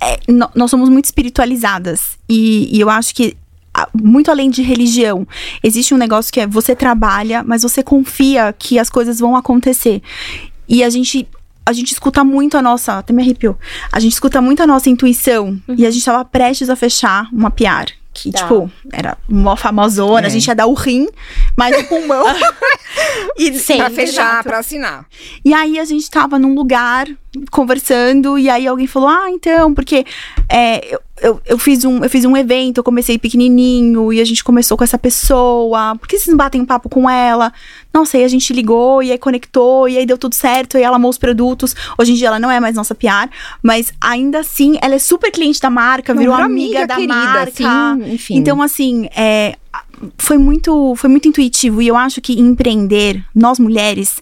é, 0.00 0.18
nó- 0.28 0.50
nós 0.54 0.70
somos 0.70 0.88
muito 0.88 1.06
espiritualizadas. 1.06 2.18
E, 2.28 2.68
e 2.76 2.80
eu 2.80 2.88
acho 2.90 3.14
que. 3.14 3.36
A- 3.82 3.88
Muito 3.94 4.30
além 4.30 4.50
de 4.50 4.62
religião, 4.62 5.26
existe 5.62 5.94
um 5.94 5.96
negócio 5.98 6.32
que 6.32 6.40
é 6.40 6.46
você 6.46 6.74
trabalha, 6.74 7.42
mas 7.44 7.62
você 7.62 7.82
confia 7.82 8.52
que 8.58 8.78
as 8.78 8.88
coisas 8.90 9.18
vão 9.18 9.36
acontecer. 9.36 10.02
E 10.68 10.82
a 10.84 10.90
gente. 10.90 11.26
A 11.64 11.72
gente 11.74 11.92
escuta 11.92 12.24
muito 12.24 12.56
a 12.56 12.62
nossa. 12.62 12.94
Até 12.98 13.12
me 13.12 13.22
arrepiou. 13.22 13.54
A 13.92 14.00
gente 14.00 14.12
escuta 14.12 14.40
muito 14.40 14.62
a 14.62 14.66
nossa 14.66 14.88
intuição. 14.88 15.60
E 15.76 15.86
a 15.86 15.90
gente 15.90 16.02
tava 16.02 16.24
prestes 16.24 16.70
a 16.70 16.76
fechar 16.76 17.28
uma 17.30 17.50
PR. 17.50 17.92
Que, 18.14 18.32
Tá. 18.32 18.38
tipo, 18.38 18.70
era 18.90 19.16
uma 19.28 19.54
famosona, 19.54 20.22
a 20.22 20.26
É. 20.26 20.30
gente 20.30 20.46
ia 20.48 20.54
dar 20.54 20.66
o 20.66 20.72
rim, 20.74 21.06
mas 21.56 21.78
o 21.78 21.84
pulmão. 21.86 22.24
e, 23.38 23.52
Sim. 23.58 23.76
Pra 23.76 23.90
fechar, 23.90 24.30
Exato. 24.30 24.48
pra 24.48 24.58
assinar. 24.58 25.06
e 25.44 25.52
aí 25.54 25.78
a 25.78 25.84
gente 25.84 26.10
tava 26.10 26.38
num 26.38 26.54
lugar 26.54 27.06
conversando, 27.50 28.38
e 28.38 28.48
aí 28.48 28.66
alguém 28.66 28.86
falou: 28.86 29.08
Ah, 29.08 29.30
então, 29.30 29.72
porque 29.74 30.04
é, 30.48 30.94
eu, 30.94 31.00
eu, 31.20 31.40
eu 31.46 31.58
fiz 31.58 31.84
um, 31.84 32.02
eu 32.02 32.10
fiz 32.10 32.24
um 32.24 32.36
evento, 32.36 32.78
eu 32.78 32.84
comecei 32.84 33.18
pequenininho, 33.18 34.12
e 34.12 34.20
a 34.20 34.24
gente 34.24 34.42
começou 34.42 34.76
com 34.76 34.84
essa 34.84 34.98
pessoa, 34.98 35.96
por 35.96 36.08
que 36.08 36.16
vocês 36.16 36.28
não 36.28 36.36
batem 36.36 36.60
um 36.60 36.64
papo 36.64 36.88
com 36.88 37.08
ela? 37.08 37.52
Nossa, 37.92 38.16
aí 38.16 38.24
a 38.24 38.28
gente 38.28 38.52
ligou, 38.52 39.02
e 39.02 39.10
aí 39.10 39.18
conectou, 39.18 39.88
e 39.88 39.98
aí 39.98 40.06
deu 40.06 40.18
tudo 40.18 40.34
certo, 40.34 40.78
e 40.78 40.82
ela 40.82 40.96
amou 40.96 41.10
os 41.10 41.18
produtos. 41.18 41.74
Hoje 41.98 42.12
em 42.12 42.14
dia 42.14 42.28
ela 42.28 42.38
não 42.38 42.50
é 42.50 42.60
mais 42.60 42.76
nossa 42.76 42.94
PR, 42.94 43.28
mas 43.62 43.92
ainda 44.00 44.40
assim, 44.40 44.78
ela 44.80 44.94
é 44.94 44.98
super 44.98 45.30
cliente 45.30 45.60
da 45.60 45.70
marca, 45.70 46.14
virou 46.14 46.34
amiga, 46.34 46.84
amiga 46.84 46.86
da 46.86 46.94
querida, 46.94 47.14
marca. 47.14 47.42
assim, 47.42 48.14
enfim. 48.14 48.36
Então, 48.36 48.62
assim, 48.62 49.08
é, 49.16 49.56
foi 50.16 50.38
muito, 50.38 50.94
foi 50.96 51.10
muito 51.10 51.28
intuitivo. 51.28 51.82
E 51.82 51.88
eu 51.88 51.96
acho 51.96 52.20
que 52.20 52.38
empreender, 52.38 53.24
nós 53.34 53.58
mulheres, 53.58 54.20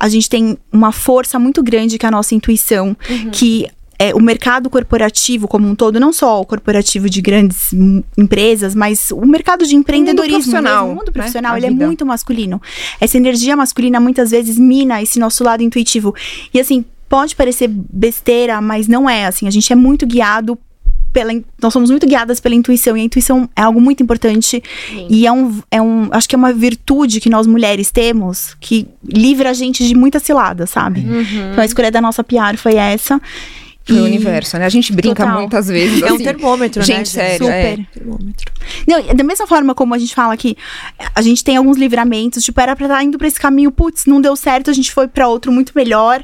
a 0.00 0.08
gente 0.08 0.28
tem 0.28 0.58
uma 0.72 0.92
força 0.92 1.38
muito 1.38 1.62
grande 1.62 1.98
que 1.98 2.06
é 2.06 2.08
a 2.08 2.12
nossa 2.12 2.34
intuição, 2.34 2.96
que 3.32 3.66
é, 3.98 4.14
o 4.14 4.20
mercado 4.20 4.70
corporativo 4.70 5.48
como 5.48 5.66
um 5.66 5.74
todo, 5.74 5.98
não 5.98 6.12
só 6.12 6.40
o 6.40 6.46
corporativo 6.46 7.10
de 7.10 7.20
grandes 7.20 7.72
empresas, 8.16 8.74
mas 8.74 9.10
o 9.10 9.26
mercado 9.26 9.66
de 9.66 9.74
empreendedorismo 9.74 10.38
profissional, 10.38 10.86
mesmo, 10.86 10.92
o 10.92 10.96
mundo 10.96 11.06
né? 11.08 11.12
profissional, 11.12 11.54
A 11.54 11.56
ele 11.58 11.66
é 11.66 11.70
muito 11.70 12.06
masculino. 12.06 12.62
Essa 13.00 13.16
energia 13.16 13.56
masculina 13.56 13.98
muitas 13.98 14.30
vezes 14.30 14.56
mina 14.56 15.02
esse 15.02 15.18
nosso 15.18 15.42
lado 15.42 15.62
intuitivo. 15.62 16.14
E 16.54 16.60
assim, 16.60 16.84
pode 17.08 17.34
parecer 17.34 17.68
besteira, 17.68 18.60
mas 18.60 18.86
não 18.86 19.10
é, 19.10 19.26
assim, 19.26 19.48
a 19.48 19.50
gente 19.50 19.72
é 19.72 19.76
muito 19.76 20.06
guiado 20.06 20.56
pela, 21.12 21.32
nós 21.60 21.72
somos 21.72 21.90
muito 21.90 22.06
guiadas 22.06 22.38
pela 22.38 22.54
intuição 22.54 22.96
e 22.96 23.00
a 23.00 23.04
intuição 23.04 23.48
é 23.56 23.62
algo 23.62 23.80
muito 23.80 24.02
importante 24.02 24.62
e 25.08 25.26
é 25.26 25.32
um, 25.32 25.60
é 25.70 25.80
um 25.80 26.08
acho 26.12 26.28
que 26.28 26.34
é 26.34 26.38
uma 26.38 26.52
virtude 26.52 27.18
que 27.18 27.30
nós 27.30 27.46
mulheres 27.46 27.90
temos 27.90 28.54
que 28.60 28.86
livra 29.02 29.50
a 29.50 29.52
gente 29.52 29.86
de 29.86 29.94
muitas 29.94 30.22
ciladas, 30.22 30.70
sabe? 30.70 31.00
Então 31.50 31.62
a 31.62 31.64
escolha 31.64 31.90
da 31.90 32.00
nossa 32.00 32.22
PR 32.22 32.56
foi 32.56 32.74
essa. 32.74 33.20
Foi 33.88 33.96
o 34.00 34.06
E- 34.06 34.08
universo, 34.10 34.58
né? 34.58 34.66
A 34.66 34.68
gente 34.68 34.92
brinca 34.92 35.24
Total. 35.24 35.40
muitas 35.40 35.66
vezes. 35.68 36.02
É 36.02 36.12
um 36.12 36.14
assim, 36.16 36.24
termômetro, 36.24 36.80
né? 36.80 36.86
Gente, 36.86 37.08
sério, 37.08 37.48
é. 37.48 37.70
Super. 37.70 37.86
Termômetro. 37.94 38.52
Não, 38.86 39.14
da 39.16 39.24
mesma 39.24 39.46
forma 39.46 39.74
como 39.74 39.94
a 39.94 39.98
gente 39.98 40.14
fala 40.14 40.36
que 40.36 40.56
a 41.14 41.22
gente 41.22 41.42
tem 41.42 41.56
alguns 41.56 41.76
livramentos, 41.76 42.44
tipo, 42.44 42.60
era 42.60 42.76
pra 42.76 42.86
estar 42.86 43.02
indo 43.02 43.16
pra 43.18 43.26
esse 43.26 43.40
caminho, 43.40 43.72
putz, 43.72 44.04
não 44.06 44.20
deu 44.20 44.36
certo, 44.36 44.70
a 44.70 44.74
gente 44.74 44.92
foi 44.92 45.08
pra 45.08 45.26
outro 45.26 45.50
muito 45.50 45.72
melhor. 45.74 46.22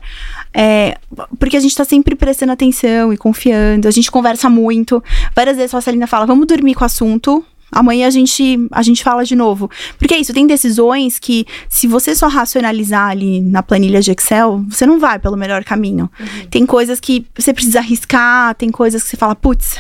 É, 0.53 0.99
porque 1.39 1.57
a 1.57 1.61
gente 1.61 1.75
tá 1.75 1.85
sempre 1.85 2.15
prestando 2.15 2.53
atenção 2.53 3.13
e 3.13 3.17
confiando, 3.17 3.89
a 3.89 3.91
gente 3.91 4.11
conversa 4.11 4.49
muito. 4.51 5.03
Várias 5.35 5.57
vezes 5.57 5.75
a 5.75 5.81
Celina 5.81 6.07
fala, 6.07 6.27
vamos 6.27 6.47
dormir 6.47 6.75
com 6.75 6.83
o 6.83 6.87
assunto. 6.87 7.45
Amanhã 7.75 8.07
a 8.07 8.11
gente, 8.11 8.69
a 8.71 8.83
gente 8.83 9.03
fala 9.03 9.25
de 9.25 9.35
novo. 9.35 9.69
Porque 9.99 10.15
é 10.15 10.19
isso, 10.19 10.33
tem 10.33 10.47
decisões 10.47 11.19
que, 11.19 11.45
se 11.69 11.89
você 11.89 12.15
só 12.15 12.29
racionalizar 12.29 13.11
ali 13.11 13.41
na 13.41 13.65
planilha 13.65 14.01
de 14.01 14.13
Excel, 14.13 14.65
você 14.69 14.87
não 14.87 15.01
vai 15.01 15.19
pelo 15.19 15.37
melhor 15.37 15.65
caminho. 15.65 16.09
Tem 16.51 16.65
coisas 16.65 17.01
que 17.01 17.27
você 17.37 17.53
precisa 17.53 17.81
arriscar, 17.81 18.55
tem 18.55 18.71
coisas 18.71 19.03
que 19.03 19.09
você 19.09 19.17
fala, 19.17 19.35
putz, 19.35 19.77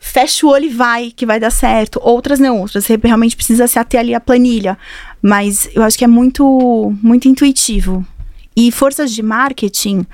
fecha 0.00 0.46
o 0.46 0.48
olho 0.48 0.64
e 0.64 0.70
vai, 0.70 1.12
que 1.14 1.26
vai 1.26 1.38
dar 1.38 1.50
certo. 1.50 2.00
Outras 2.02 2.40
não, 2.40 2.60
outras 2.60 2.86
você 2.86 2.98
realmente 3.02 3.36
precisa 3.36 3.66
se 3.66 3.78
ater 3.78 4.00
ali 4.00 4.14
à 4.14 4.20
planilha. 4.20 4.78
Mas 5.20 5.68
eu 5.74 5.82
acho 5.82 5.98
que 5.98 6.04
é 6.04 6.08
muito, 6.08 6.94
muito 7.02 7.28
intuitivo. 7.28 8.06
E 8.56 8.72
forças 8.72 9.12
de 9.12 9.22
marketing, 9.22 10.06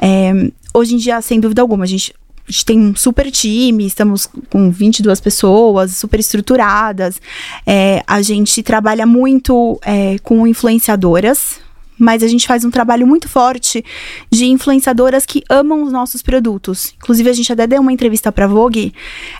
é, 0.00 0.50
hoje 0.72 0.94
em 0.94 0.98
dia, 0.98 1.20
sem 1.20 1.40
dúvida 1.40 1.60
alguma, 1.62 1.84
a 1.84 1.86
gente, 1.86 2.14
a 2.46 2.50
gente 2.50 2.64
tem 2.64 2.78
um 2.78 2.96
super 2.96 3.30
time, 3.30 3.86
estamos 3.86 4.28
com 4.50 4.70
22 4.70 5.20
pessoas, 5.20 5.96
super 5.96 6.18
estruturadas. 6.18 7.20
É, 7.66 8.02
a 8.06 8.20
gente 8.20 8.62
trabalha 8.62 9.06
muito 9.06 9.78
é, 9.82 10.18
com 10.18 10.46
influenciadoras, 10.46 11.60
mas 11.98 12.22
a 12.22 12.26
gente 12.26 12.48
faz 12.48 12.64
um 12.64 12.70
trabalho 12.70 13.06
muito 13.06 13.28
forte 13.28 13.84
de 14.28 14.46
influenciadoras 14.46 15.24
que 15.24 15.44
amam 15.48 15.84
os 15.84 15.92
nossos 15.92 16.20
produtos. 16.20 16.92
Inclusive, 16.96 17.30
a 17.30 17.32
gente 17.32 17.52
até 17.52 17.64
deu 17.64 17.80
uma 17.80 17.92
entrevista 17.92 18.32
para 18.32 18.48
Vogue. 18.48 18.92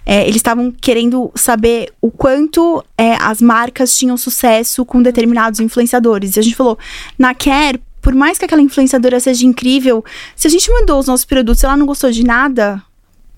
é, 0.07 0.23
eles 0.23 0.37
estavam 0.37 0.71
querendo 0.71 1.33
saber 1.35 1.93
o 2.01 2.11
quanto 2.11 2.85
é, 2.97 3.15
as 3.15 3.43
marcas 3.43 3.97
tinham 3.97 4.17
sucesso 4.17 4.85
com 4.85 5.03
determinados 5.03 5.59
influenciadores. 5.59 6.37
E 6.37 6.41
a 6.41 6.43
gente 6.43 6.55
falou, 6.55 6.79
na 7.19 7.35
Care, 7.35 7.83
por 8.01 8.15
mais 8.15 8.39
que 8.39 8.45
aquela 8.45 8.63
influenciadora 8.63 9.19
seja 9.19 9.45
incrível, 9.45 10.05
se 10.37 10.47
a 10.47 10.51
gente 10.51 10.71
mandou 10.71 11.01
os 11.01 11.07
nossos 11.07 11.25
produtos 11.25 11.63
e 11.63 11.67
ela 11.67 11.77
não 11.77 11.87
gostou 11.87 12.11
de 12.11 12.25
nada, 12.25 12.83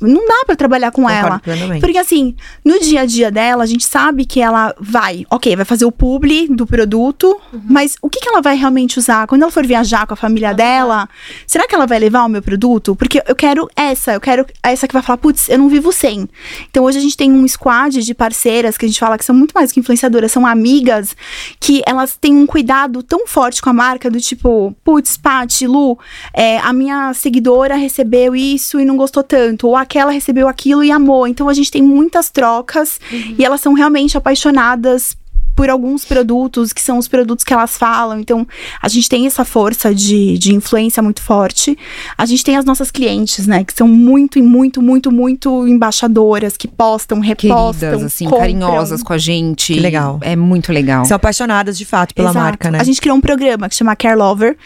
não 0.01 0.27
dá 0.27 0.45
pra 0.47 0.57
trabalhar 0.57 0.91
com 0.91 1.03
Concordo 1.03 1.27
ela. 1.27 1.39
plenamente. 1.39 1.81
Porque 1.81 1.99
assim, 1.99 2.35
no 2.65 2.79
dia 2.81 3.03
a 3.03 3.07
dia 3.07 3.31
dela, 3.31 3.63
a 3.65 3.67
gente 3.67 3.85
sabe 3.87 4.25
que 4.25 4.41
ela 4.41 4.75
vai, 4.79 5.25
ok, 5.31 5.57
vai 5.57 5.65
fazer 5.65 5.85
o 5.85 5.93
publi 5.93 6.49
do 6.49 6.67
produto, 6.67 7.41
mas 7.69 7.97
o 8.03 8.11
que, 8.11 8.21
que 8.21 8.29
ela 8.29 8.41
vai 8.41 8.57
realmente 8.57 8.99
usar? 8.99 9.27
Quando 9.27 9.43
ela 9.43 9.51
for 9.51 9.67
viajar 9.67 10.07
com 10.07 10.15
a 10.15 10.17
família 10.17 10.53
dela, 10.53 11.09
será 11.47 11.67
que 11.67 11.75
ela 11.75 11.87
vai 11.87 11.99
levar 11.99 12.25
o 12.25 12.29
meu 12.29 12.43
produto? 12.43 12.95
Porque 12.95 13.23
eu 13.27 13.35
quero 13.35 13.69
essa, 13.77 14.13
eu 14.13 14.21
quero 14.21 14.47
essa 14.63 14.87
que 14.87 14.93
vai 14.93 15.03
falar, 15.03 15.17
putz, 15.19 15.49
eu 15.49 15.59
não 15.59 15.69
vivo 15.69 15.93
sem. 15.93 16.29
Então 16.71 16.85
hoje 16.85 16.99
a 16.99 17.01
gente 17.01 17.17
tem 17.17 17.33
um 17.33 17.47
squad 17.47 18.03
de 18.03 18.15
parceiras 18.15 18.77
que 18.77 18.85
a 18.85 18.89
gente 18.89 19.01
fala 19.01 19.17
que 19.17 19.25
são 19.25 19.35
muito 19.35 19.53
mais 19.53 19.73
que 19.73 19.81
influenciadoras, 19.81 20.33
são 20.33 20.47
amigas, 20.47 21.17
que 21.61 21.83
elas 21.87 22.17
têm 22.17 22.35
um 22.35 22.47
cuidado 22.47 23.03
tão 23.03 23.27
forte 23.27 23.63
com 23.63 23.71
a 23.71 23.73
marca, 23.73 24.11
do 24.11 24.21
tipo, 24.21 24.75
putz, 24.85 25.17
Paty, 25.17 25.67
Lu, 25.67 25.99
é, 26.33 26.59
a 26.59 26.73
minha 26.73 27.13
seguidora 27.15 27.77
recebeu 27.77 28.35
isso 28.35 28.79
e 28.81 28.85
não 28.85 28.97
gostou 28.97 29.23
tanto, 29.23 29.69
ou 29.69 29.77
aquela 29.85 30.11
recebeu 30.11 30.49
aquilo 30.49 30.83
e 30.83 30.91
amou. 30.91 31.27
Então 31.27 31.49
a 31.49 31.55
gente 31.55 31.71
tem 31.71 31.83
muitas 31.83 32.31
trocas 32.31 33.01
e 33.39 33.45
elas 33.45 33.61
são 33.61 33.73
realmente 33.73 34.17
apaixonadas 34.17 35.17
por 35.55 35.71
alguns 35.71 36.05
produtos, 36.05 36.73
que 36.73 36.83
são 36.83 36.99
os 36.99 37.07
produtos 37.07 37.45
que 37.45 37.53
elas 37.53 37.77
falam. 37.77 38.19
Então, 38.19 38.47
a 38.83 38.89
gente 38.89 39.09
tem 39.09 39.27
essa 39.27 39.45
força 39.45 39.95
de, 39.95 40.37
de 40.37 40.55
influência 40.55 41.03
muito 41.03 41.23
forte. 41.23 41.79
A 42.19 42.27
gente 42.27 42.45
tem 42.45 42.57
as 42.57 42.65
nossas 42.65 42.91
clientes, 42.91 43.47
né? 43.47 43.63
Que 43.63 43.73
são 43.73 43.87
muito, 43.87 44.43
muito, 44.43 44.83
muito, 44.83 45.13
muito 45.13 45.67
embaixadoras, 45.67 46.57
que 46.57 46.67
postam, 46.67 47.21
repostam, 47.21 47.91
Queridas, 47.91 48.03
assim, 48.03 48.25
compram. 48.25 48.41
carinhosas 48.41 49.03
com 49.03 49.13
a 49.13 49.19
gente. 49.19 49.75
Que 49.75 49.81
legal. 49.81 50.19
É 50.23 50.35
muito 50.35 50.73
legal. 50.73 51.05
São 51.05 51.17
apaixonadas 51.17 51.79
de 51.79 51.85
fato 51.85 52.15
pela 52.15 52.31
Exato. 52.31 52.45
marca, 52.45 52.71
né? 52.71 52.81
A 52.81 52.85
gente 52.85 53.01
criou 53.01 53.17
um 53.17 53.21
programa 53.21 53.69
que 53.69 53.77
chama 53.77 53.95
Care 53.95 54.17
Lover, 54.17 54.57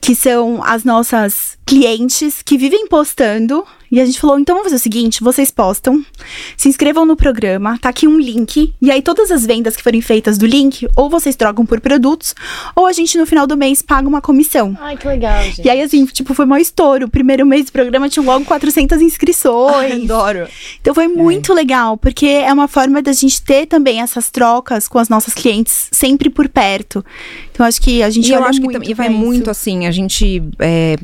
que 0.00 0.14
são 0.14 0.62
as 0.64 0.82
nossas 0.82 1.56
clientes 1.64 2.42
que 2.44 2.58
vivem 2.58 2.88
postando. 2.88 3.64
E 3.90 4.00
a 4.00 4.04
gente 4.06 4.18
falou, 4.20 4.38
então 4.38 4.54
vamos 4.56 4.66
fazer 4.70 4.76
o 4.76 4.82
seguinte, 4.82 5.22
vocês 5.22 5.50
postam, 5.50 6.04
se 6.56 6.68
inscrevam 6.68 7.04
no 7.04 7.16
programa, 7.16 7.78
tá 7.78 7.88
aqui 7.88 8.06
um 8.08 8.18
link, 8.18 8.74
e 8.80 8.90
aí 8.90 9.00
todas 9.00 9.30
as 9.30 9.46
vendas 9.46 9.76
que 9.76 9.82
forem 9.82 10.00
feitas 10.00 10.36
do 10.38 10.46
link, 10.46 10.88
ou 10.96 11.08
vocês 11.08 11.36
trocam 11.36 11.64
por 11.64 11.80
produtos, 11.80 12.34
ou 12.74 12.86
a 12.86 12.92
gente 12.92 13.16
no 13.16 13.26
final 13.26 13.46
do 13.46 13.56
mês 13.56 13.82
paga 13.82 14.08
uma 14.08 14.20
comissão. 14.20 14.76
Ai, 14.80 14.96
que 14.96 15.06
legal, 15.06 15.42
gente. 15.44 15.64
E 15.64 15.70
aí, 15.70 15.80
assim, 15.80 16.04
tipo, 16.06 16.34
foi 16.34 16.46
maior 16.46 16.60
estouro. 16.60 17.06
O 17.06 17.10
primeiro 17.10 17.46
mês 17.46 17.66
do 17.66 17.72
programa 17.72 18.08
tinha 18.08 18.24
logo 18.24 18.44
400 18.44 19.00
inscrições. 19.00 20.04
Adoro. 20.04 20.48
Então 20.80 20.94
foi 20.94 21.08
muito 21.08 21.52
legal, 21.54 21.96
porque 21.96 22.26
é 22.26 22.52
uma 22.52 22.68
forma 22.68 23.00
da 23.02 23.12
gente 23.12 23.40
ter 23.42 23.66
também 23.66 24.00
essas 24.00 24.30
trocas 24.30 24.88
com 24.88 24.98
as 24.98 25.08
nossas 25.08 25.34
clientes 25.34 25.88
sempre 25.92 26.28
por 26.30 26.48
perto. 26.48 27.04
Então 27.52 27.64
acho 27.64 27.80
que 27.80 28.02
a 28.02 28.10
gente 28.10 28.28
E 28.28 28.32
eu 28.32 28.44
acho 28.44 28.60
que 28.60 28.72
também 28.72 28.94
vai 28.94 29.06
pra 29.06 29.14
isso. 29.14 29.24
muito 29.24 29.50
assim, 29.50 29.86
a 29.86 29.90
gente. 29.90 30.42
é, 30.58 30.96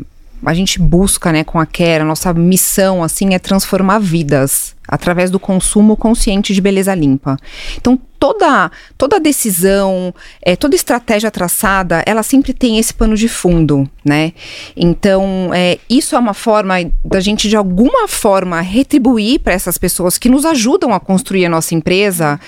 a 0.44 0.54
gente 0.54 0.78
busca, 0.78 1.32
né, 1.32 1.44
com 1.44 1.58
a 1.58 1.66
Care, 1.66 2.02
a 2.02 2.04
nossa 2.04 2.32
missão, 2.32 3.02
assim, 3.02 3.34
é 3.34 3.38
transformar 3.38 3.98
vidas 3.98 4.74
através 4.86 5.30
do 5.30 5.38
consumo 5.38 5.96
consciente 5.96 6.52
de 6.52 6.60
beleza 6.60 6.94
limpa. 6.94 7.36
Então, 7.76 7.98
toda, 8.18 8.70
toda 8.98 9.18
decisão, 9.20 10.14
é, 10.42 10.54
toda 10.54 10.74
estratégia 10.74 11.30
traçada, 11.30 12.02
ela 12.04 12.22
sempre 12.22 12.52
tem 12.52 12.78
esse 12.78 12.92
pano 12.92 13.16
de 13.16 13.28
fundo, 13.28 13.88
né? 14.04 14.32
Então, 14.76 15.50
é, 15.54 15.78
isso 15.88 16.14
é 16.14 16.18
uma 16.18 16.34
forma 16.34 16.74
da 17.04 17.20
gente, 17.20 17.48
de 17.48 17.56
alguma 17.56 18.06
forma, 18.06 18.60
retribuir 18.60 19.40
para 19.40 19.54
essas 19.54 19.78
pessoas 19.78 20.18
que 20.18 20.28
nos 20.28 20.44
ajudam 20.44 20.92
a 20.92 21.00
construir 21.00 21.46
a 21.46 21.48
nossa 21.48 21.74
empresa. 21.74 22.38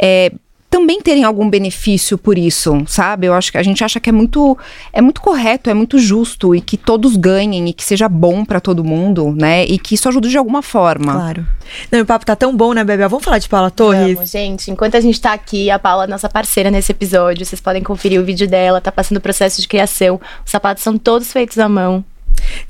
É, 0.00 0.32
também 0.72 1.02
terem 1.02 1.22
algum 1.22 1.50
benefício 1.50 2.16
por 2.16 2.38
isso, 2.38 2.82
sabe? 2.86 3.26
Eu 3.26 3.34
acho 3.34 3.52
que 3.52 3.58
a 3.58 3.62
gente 3.62 3.84
acha 3.84 4.00
que 4.00 4.08
é 4.08 4.12
muito 4.12 4.56
é 4.90 5.02
muito 5.02 5.20
correto, 5.20 5.68
é 5.68 5.74
muito 5.74 5.98
justo 5.98 6.54
e 6.54 6.62
que 6.62 6.78
todos 6.78 7.14
ganhem 7.14 7.68
e 7.68 7.74
que 7.74 7.84
seja 7.84 8.08
bom 8.08 8.42
pra 8.42 8.58
todo 8.58 8.82
mundo, 8.82 9.34
né? 9.36 9.66
E 9.66 9.78
que 9.78 9.94
isso 9.94 10.08
ajude 10.08 10.30
de 10.30 10.38
alguma 10.38 10.62
forma. 10.62 11.12
Claro. 11.12 11.46
Não, 11.90 11.98
e 11.98 12.02
o 12.02 12.06
papo 12.06 12.24
tá 12.24 12.34
tão 12.34 12.56
bom, 12.56 12.72
né, 12.72 12.82
Bebel? 12.82 13.10
Vamos 13.10 13.22
falar 13.22 13.38
de 13.38 13.50
Paula 13.50 13.70
Torres? 13.70 14.14
Vamos, 14.14 14.30
gente. 14.30 14.70
Enquanto 14.70 14.96
a 14.96 15.00
gente 15.00 15.20
tá 15.20 15.34
aqui, 15.34 15.70
a 15.70 15.78
Paula 15.78 16.04
é 16.04 16.06
nossa 16.06 16.28
parceira 16.28 16.70
nesse 16.70 16.90
episódio. 16.90 17.44
Vocês 17.44 17.60
podem 17.60 17.82
conferir 17.82 18.18
o 18.18 18.24
vídeo 18.24 18.48
dela, 18.48 18.80
tá 18.80 18.90
passando 18.90 19.18
o 19.18 19.20
processo 19.20 19.60
de 19.60 19.68
criação. 19.68 20.18
Os 20.42 20.50
sapatos 20.50 20.82
são 20.82 20.96
todos 20.96 21.30
feitos 21.30 21.58
à 21.58 21.68
mão. 21.68 22.02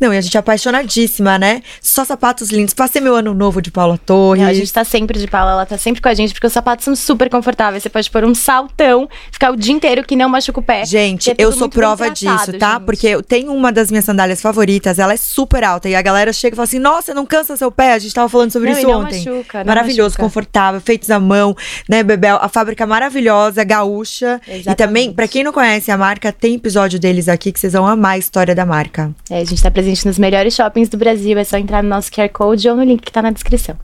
Não, 0.00 0.12
e 0.12 0.16
a 0.18 0.20
gente 0.20 0.36
é 0.36 0.40
apaixonadíssima, 0.40 1.38
né? 1.38 1.62
Só 1.80 2.04
sapatos 2.04 2.50
lindos. 2.50 2.74
Passei 2.74 3.00
meu 3.00 3.14
ano 3.14 3.34
novo 3.34 3.60
de 3.60 3.70
Paula 3.70 3.98
Torres. 3.98 4.44
A 4.46 4.52
gente 4.52 4.72
tá 4.72 4.84
sempre 4.84 5.18
de 5.18 5.26
Paula, 5.26 5.52
ela 5.52 5.66
tá 5.66 5.78
sempre 5.78 6.00
com 6.00 6.08
a 6.08 6.14
gente, 6.14 6.32
porque 6.32 6.46
os 6.46 6.52
sapatos 6.52 6.84
são 6.84 6.94
super 6.96 7.28
confortáveis. 7.28 7.82
Você 7.82 7.88
pode 7.90 8.10
pôr 8.10 8.24
um 8.24 8.34
saltão, 8.34 9.08
ficar 9.30 9.50
o 9.52 9.56
dia 9.56 9.72
inteiro 9.72 10.04
que 10.04 10.16
não 10.16 10.28
machuca 10.28 10.60
o 10.60 10.62
pé. 10.62 10.84
Gente, 10.84 11.30
é 11.30 11.34
eu 11.38 11.52
sou 11.52 11.68
prova 11.68 12.10
disso, 12.10 12.52
tá? 12.58 12.74
gente. 12.74 12.84
Porque 12.84 13.06
eu 13.06 13.22
tenho 13.22 13.52
uma 13.52 13.72
das 13.72 13.90
minhas 13.90 14.04
sandálias 14.04 14.40
favoritas, 14.40 14.98
ela 14.98 15.12
é 15.12 15.16
super 15.16 15.64
alta. 15.64 15.88
E 15.88 15.94
a 15.94 16.02
galera 16.02 16.32
chega 16.32 16.54
e 16.54 16.56
fala 16.56 16.64
assim: 16.64 16.78
Nossa, 16.78 17.14
não 17.14 17.26
cansa 17.26 17.56
seu 17.56 17.70
pé? 17.70 17.94
A 17.94 17.98
gente 17.98 18.14
tava 18.14 18.28
falando 18.28 18.50
sobre 18.50 18.70
Não, 18.70 18.78
isso 18.78 18.86
e 18.88 18.90
não 18.92 19.00
ontem. 19.00 19.24
machuca, 19.24 19.58
não 19.58 19.66
Maravilhoso, 19.66 20.10
machuca. 20.10 20.22
confortável, 20.22 20.80
feitos 20.80 21.10
à 21.10 21.18
mão, 21.20 21.56
né, 21.88 22.02
Bebel? 22.02 22.38
A 22.40 22.48
fábrica 22.48 22.86
maravilhosa, 22.86 23.64
gaúcha. 23.64 24.40
E 24.46 24.52
Exatamente. 24.60 24.76
também, 24.76 25.12
pra 25.12 25.28
quem 25.28 25.42
não 25.44 25.52
conhece 25.52 25.90
a 25.90 25.96
marca, 25.96 26.32
tem 26.32 26.54
episódio 26.54 26.98
deles 26.98 27.28
aqui 27.28 27.52
que 27.52 27.58
vocês 27.60 27.72
vão 27.72 27.86
amar 27.86 28.12
a 28.12 28.18
história 28.18 28.54
da 28.54 28.64
marca. 28.66 29.10
É, 29.30 29.40
a 29.40 29.44
gente 29.44 29.62
tá 29.62 29.70
presente 29.72 30.06
nos 30.06 30.18
melhores 30.18 30.54
shoppings 30.54 30.88
do 30.88 30.96
Brasil. 30.96 31.38
É 31.38 31.44
só 31.44 31.56
entrar 31.56 31.82
no 31.82 31.88
nosso 31.88 32.10
QR 32.10 32.28
Code 32.28 32.68
ou 32.68 32.76
no 32.76 32.84
link 32.84 33.02
que 33.02 33.12
tá 33.12 33.22
na 33.22 33.30
descrição. 33.30 33.76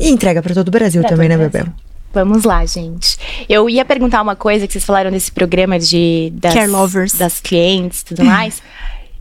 E 0.00 0.08
entrega 0.08 0.42
pra 0.42 0.54
todo 0.54 0.68
o 0.68 0.70
Brasil 0.70 1.02
Pra 1.02 1.10
também, 1.10 1.28
né, 1.28 1.36
Brasil. 1.36 1.64
Bebel? 1.64 1.74
Vamos 2.12 2.44
lá, 2.44 2.64
gente. 2.64 3.18
Eu 3.46 3.68
ia 3.68 3.84
perguntar 3.84 4.22
uma 4.22 4.34
coisa 4.34 4.66
que 4.66 4.72
vocês 4.72 4.84
falaram 4.84 5.10
desse 5.10 5.30
programa 5.30 5.78
de 5.78 6.32
das, 6.34 6.54
Care 6.54 6.66
lovers. 6.66 7.12
das 7.12 7.40
clientes 7.40 8.00
e 8.00 8.04
tudo 8.06 8.24
mais. 8.24 8.62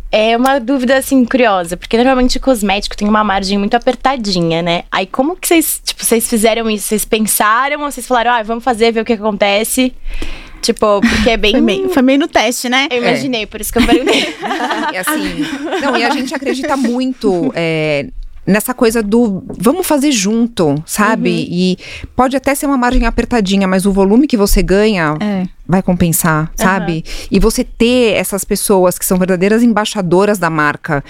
É 0.09 0.37
uma 0.37 0.59
dúvida, 0.59 0.95
assim, 0.95 1.25
curiosa, 1.25 1.75
porque 1.75 1.97
normalmente 1.97 2.37
o 2.37 2.39
cosmético 2.39 2.95
tem 2.95 3.05
uma 3.05 3.21
margem 3.21 3.57
muito 3.57 3.75
apertadinha, 3.75 4.61
né? 4.61 4.83
Aí 4.89 5.05
como 5.05 5.35
que 5.35 5.45
vocês, 5.45 5.81
tipo, 5.83 6.05
vocês 6.05 6.29
fizeram 6.29 6.69
isso? 6.69 6.87
Vocês 6.87 7.03
pensaram 7.03 7.81
ou 7.81 7.91
vocês 7.91 8.07
falaram, 8.07 8.31
ah, 8.31 8.41
vamos 8.41 8.63
fazer, 8.63 8.93
ver 8.93 9.01
o 9.01 9.05
que 9.05 9.11
acontece? 9.11 9.93
Tipo, 10.65 10.99
porque 10.99 11.29
é 11.29 11.37
bem... 11.37 11.51
Foi 11.51 11.61
meio, 11.61 11.89
foi 11.89 12.01
meio 12.01 12.19
no 12.19 12.27
teste, 12.27 12.67
né? 12.67 12.87
Eu 12.89 13.03
imaginei, 13.03 13.45
por 13.45 13.61
isso 13.61 13.71
que 13.71 13.77
eu 13.77 13.85
perguntei. 13.85 14.35
E 14.93 14.97
assim, 14.97 15.45
não, 15.81 15.95
e 15.95 16.03
a 16.03 16.09
gente 16.09 16.33
acredita 16.33 16.75
muito 16.75 17.51
é, 17.53 18.07
nessa 18.47 18.73
coisa 18.73 19.03
do 19.03 19.43
vamos 19.47 19.85
fazer 19.85 20.11
junto, 20.11 20.81
sabe? 20.85 21.29
Uhum. 21.29 21.47
E 21.49 21.77
pode 22.15 22.35
até 22.35 22.55
ser 22.55 22.65
uma 22.65 22.77
margem 22.77 23.05
apertadinha, 23.05 23.67
mas 23.67 23.85
o 23.85 23.91
volume 23.91 24.25
que 24.27 24.37
você 24.37 24.63
ganha 24.63 25.15
É. 25.19 25.45
vai 25.67 25.83
compensar, 25.83 26.51
sabe? 26.55 27.03
E 27.29 27.39
você 27.39 27.63
ter 27.63 28.13
essas 28.13 28.43
pessoas 28.43 28.97
que 28.97 29.05
são 29.05 29.17
verdadeiras 29.17 29.61
embaixadoras 29.61 30.37
da 30.39 30.49
marca 30.49 31.03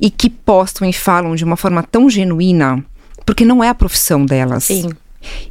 e 0.00 0.10
que 0.10 0.28
postam 0.28 0.88
e 0.88 0.92
falam 0.92 1.36
de 1.36 1.44
uma 1.44 1.56
forma 1.56 1.82
tão 1.82 2.10
genuína, 2.10 2.84
porque 3.24 3.44
não 3.44 3.62
é 3.62 3.68
a 3.68 3.74
profissão 3.74 4.24
delas. 4.26 4.64
Sim. 4.64 4.90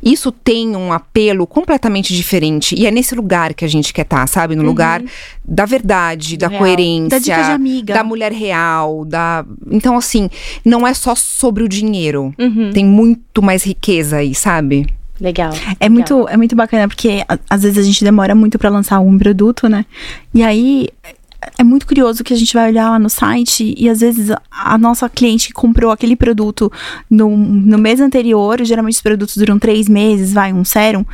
Isso 0.04 0.32
tem 0.32 0.76
um 0.76 0.92
apelo 0.94 1.46
completamente 1.48 2.14
diferente. 2.16 2.76
E 2.78 2.86
é 2.86 2.92
nesse 2.92 3.16
lugar 3.16 3.54
que 3.54 3.64
a 3.66 3.68
gente 3.68 3.94
quer 3.94 4.02
estar, 4.04 4.28
sabe? 4.28 4.56
No 4.56 4.64
lugar 4.64 5.04
da 5.44 5.66
verdade, 5.66 6.38
da 6.38 6.48
real. 6.48 6.60
coerência. 6.60 7.10
Da 7.10 7.20
dica 7.20 7.44
de 7.44 7.52
amiga. 7.52 7.94
Da 7.94 8.04
mulher 8.04 8.32
real, 8.32 9.06
da... 9.06 9.46
Então, 9.72 9.96
assim, 9.98 10.30
não 10.64 10.86
é 10.86 10.94
só 10.94 11.16
sobre 11.16 11.64
o 11.64 11.70
dinheiro. 11.70 12.34
Uhum. 12.38 12.72
Tem 12.74 12.86
muito 12.86 13.42
mais 13.42 13.64
riqueza 13.64 14.18
aí, 14.18 14.34
sabe? 14.36 14.86
Legal. 15.20 15.52
É 15.80 15.88
muito, 15.88 16.28
é 16.28 16.36
muito 16.36 16.56
bacana, 16.58 16.88
porque 16.90 17.24
a- 17.28 17.40
às 17.50 17.64
vezes 17.64 17.78
a 17.78 17.82
gente 17.84 18.04
demora 18.04 18.36
muito 18.36 18.60
pra 18.60 18.70
lançar 18.70 18.98
algum 18.98 19.18
produto, 19.18 19.70
né? 19.70 19.86
E 20.34 20.44
aí 20.44 20.90
é 21.58 21.64
muito 21.64 21.86
curioso 21.88 22.24
que 22.24 22.34
a 22.34 22.38
gente 22.38 22.54
vai 22.54 22.70
olhar 22.70 22.90
lá 22.90 23.00
no 23.00 23.10
site 23.10 23.74
e 23.78 23.88
às 23.90 24.00
vezes 24.02 24.30
a- 24.52 24.78
nossa 24.78 25.08
cliente 25.10 25.48
que 25.48 25.54
comprou 25.54 25.92
aquele 25.92 26.16
produto 26.16 26.72
no, 27.10 27.36
no 27.36 27.78
mês 27.78 28.00
anterior, 28.00 28.64
geralmente 28.64 28.96
os 28.96 29.02
produtos 29.02 29.38
duram 29.38 29.58
três 29.60 29.88
meses, 29.88 30.34
vai, 30.34 30.52
um 30.54 30.64
sérum. 30.66 31.06